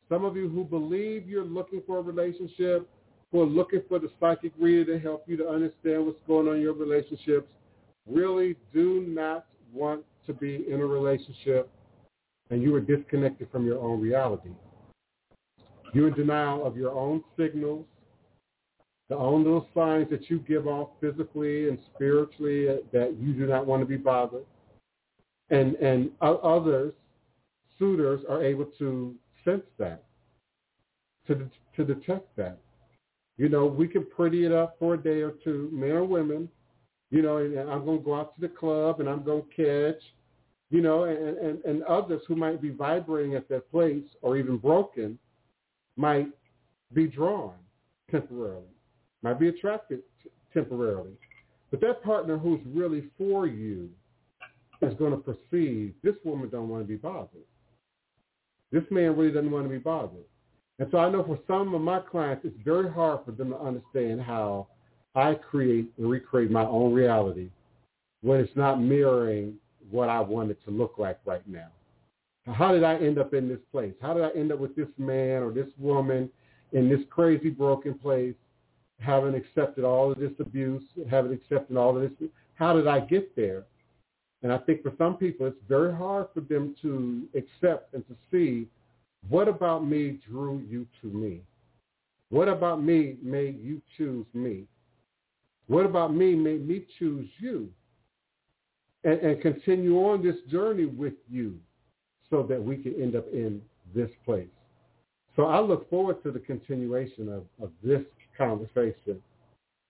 Some 0.09 0.25
of 0.25 0.35
you 0.35 0.49
who 0.49 0.63
believe 0.63 1.27
you're 1.27 1.45
looking 1.45 1.81
for 1.85 1.99
a 1.99 2.01
relationship, 2.01 2.89
who 3.31 3.41
are 3.41 3.45
looking 3.45 3.81
for 3.89 3.99
the 3.99 4.09
psychic 4.19 4.53
reader 4.57 4.97
to 4.97 4.99
help 4.99 5.23
you 5.27 5.35
to 5.37 5.47
understand 5.47 6.05
what's 6.05 6.19
going 6.27 6.47
on 6.47 6.55
in 6.55 6.61
your 6.61 6.73
relationships, 6.73 7.51
really 8.05 8.55
do 8.73 9.03
not 9.07 9.45
want 9.73 10.03
to 10.25 10.33
be 10.33 10.65
in 10.69 10.79
a 10.79 10.85
relationship 10.85 11.69
and 12.49 12.61
you 12.61 12.73
are 12.75 12.79
disconnected 12.79 13.49
from 13.51 13.65
your 13.65 13.79
own 13.79 13.99
reality. 13.99 14.49
You're 15.93 16.09
in 16.09 16.13
denial 16.13 16.65
of 16.65 16.77
your 16.77 16.91
own 16.91 17.23
signals. 17.37 17.85
the 19.09 19.15
own 19.15 19.43
little 19.43 19.67
signs 19.73 20.09
that 20.09 20.29
you 20.29 20.39
give 20.39 20.67
off 20.67 20.89
physically 20.99 21.69
and 21.69 21.79
spiritually 21.95 22.67
that 22.91 23.15
you 23.17 23.33
do 23.33 23.47
not 23.47 23.65
want 23.65 23.81
to 23.81 23.85
be 23.85 23.95
bothered. 23.95 24.45
And, 25.49 25.75
and 25.75 26.11
others, 26.21 26.93
suitors, 27.79 28.21
are 28.27 28.43
able 28.43 28.65
to 28.79 29.15
sense 29.47 29.63
that, 29.77 30.03
to, 31.27 31.49
to 31.75 31.85
detect 31.85 32.35
that. 32.35 32.57
You 33.37 33.49
know, 33.49 33.65
we 33.65 33.87
can 33.87 34.05
pretty 34.05 34.45
it 34.45 34.51
up 34.51 34.75
for 34.79 34.95
a 34.95 34.97
day 34.97 35.21
or 35.21 35.31
two, 35.43 35.69
men 35.71 35.91
or 35.91 36.03
women. 36.03 36.49
You 37.09 37.21
know, 37.21 37.37
and 37.37 37.57
I'm 37.69 37.85
going 37.85 37.99
to 37.99 38.03
go 38.03 38.15
out 38.15 38.35
to 38.35 38.41
the 38.41 38.49
club 38.49 38.99
and 38.99 39.07
I'm 39.07 39.23
going 39.23 39.43
to 39.43 39.55
catch, 39.93 40.03
you 40.69 40.81
know, 40.81 41.05
and, 41.05 41.37
and, 41.37 41.63
and 41.63 41.83
others 41.83 42.21
who 42.27 42.35
might 42.35 42.61
be 42.61 42.69
vibrating 42.69 43.35
at 43.35 43.47
that 43.47 43.71
place 43.71 44.03
or 44.21 44.35
even 44.35 44.57
broken 44.57 45.17
might 45.95 46.27
be 46.93 47.07
drawn 47.07 47.53
temporarily, 48.11 48.75
might 49.23 49.39
be 49.39 49.47
attracted 49.47 50.01
t- 50.21 50.29
temporarily. 50.53 51.13
But 51.71 51.79
that 51.81 52.03
partner 52.03 52.37
who's 52.37 52.61
really 52.65 53.05
for 53.17 53.47
you 53.47 53.89
is 54.81 54.93
going 54.95 55.11
to 55.11 55.17
perceive 55.17 55.93
this 56.03 56.15
woman 56.25 56.49
don't 56.49 56.67
want 56.67 56.83
to 56.83 56.87
be 56.87 56.97
bothered. 56.97 57.46
This 58.71 58.83
man 58.89 59.15
really 59.15 59.31
doesn't 59.31 59.51
want 59.51 59.65
to 59.65 59.69
be 59.69 59.77
bothered. 59.77 60.25
And 60.79 60.87
so 60.91 60.99
I 60.99 61.09
know 61.09 61.23
for 61.23 61.39
some 61.47 61.73
of 61.73 61.81
my 61.81 61.99
clients, 61.99 62.45
it's 62.45 62.55
very 62.63 62.91
hard 62.91 63.21
for 63.25 63.31
them 63.31 63.49
to 63.49 63.59
understand 63.59 64.21
how 64.21 64.67
I 65.15 65.33
create 65.33 65.91
and 65.97 66.09
recreate 66.09 66.51
my 66.51 66.65
own 66.65 66.93
reality 66.93 67.49
when 68.21 68.39
it's 68.39 68.55
not 68.55 68.81
mirroring 68.81 69.55
what 69.89 70.09
I 70.09 70.19
want 70.19 70.51
it 70.51 70.63
to 70.65 70.71
look 70.71 70.95
like 70.97 71.19
right 71.25 71.47
now. 71.47 71.69
How 72.45 72.71
did 72.71 72.83
I 72.83 72.95
end 72.97 73.17
up 73.17 73.33
in 73.33 73.49
this 73.49 73.59
place? 73.71 73.93
How 74.01 74.13
did 74.13 74.23
I 74.23 74.29
end 74.29 74.51
up 74.51 74.59
with 74.59 74.75
this 74.75 74.87
man 74.97 75.43
or 75.43 75.51
this 75.51 75.67
woman 75.77 76.29
in 76.71 76.89
this 76.89 77.01
crazy 77.09 77.49
broken 77.49 77.95
place, 77.95 78.35
having 78.99 79.35
accepted 79.35 79.83
all 79.83 80.11
of 80.11 80.19
this 80.19 80.31
abuse, 80.39 80.83
having 81.09 81.33
accepted 81.33 81.77
all 81.77 81.95
of 81.95 82.01
this? 82.01 82.29
How 82.55 82.73
did 82.73 82.87
I 82.87 82.99
get 82.99 83.35
there? 83.35 83.63
And 84.43 84.51
I 84.53 84.57
think 84.59 84.83
for 84.83 84.93
some 84.97 85.15
people, 85.17 85.47
it's 85.47 85.57
very 85.67 85.93
hard 85.93 86.27
for 86.33 86.41
them 86.41 86.75
to 86.81 87.23
accept 87.35 87.93
and 87.93 88.07
to 88.07 88.15
see 88.31 88.67
what 89.29 89.47
about 89.47 89.85
me 89.85 90.19
drew 90.29 90.63
you 90.69 90.85
to 91.01 91.07
me? 91.07 91.41
What 92.29 92.47
about 92.47 92.83
me 92.83 93.17
made 93.21 93.61
you 93.61 93.81
choose 93.97 94.25
me? 94.33 94.65
What 95.67 95.85
about 95.85 96.13
me 96.13 96.35
made 96.35 96.67
me 96.67 96.85
choose 96.99 97.27
you? 97.39 97.69
And, 99.03 99.19
and 99.19 99.41
continue 99.41 99.97
on 99.97 100.23
this 100.23 100.35
journey 100.49 100.85
with 100.85 101.13
you 101.29 101.57
so 102.29 102.43
that 102.43 102.61
we 102.61 102.77
can 102.77 103.01
end 103.01 103.15
up 103.15 103.25
in 103.31 103.61
this 103.95 104.09
place. 104.25 104.47
So 105.35 105.45
I 105.45 105.59
look 105.59 105.89
forward 105.89 106.21
to 106.23 106.31
the 106.31 106.39
continuation 106.39 107.29
of, 107.29 107.43
of 107.61 107.71
this 107.83 108.01
conversation 108.37 109.21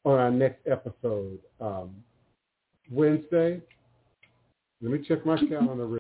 on 0.04 0.20
our 0.20 0.32
next 0.32 0.60
episode 0.68 1.40
um, 1.60 1.96
Wednesday. 2.92 3.62
Let 4.82 4.92
me 4.92 5.00
check 5.00 5.26
my 5.26 5.38
calendar. 5.38 5.88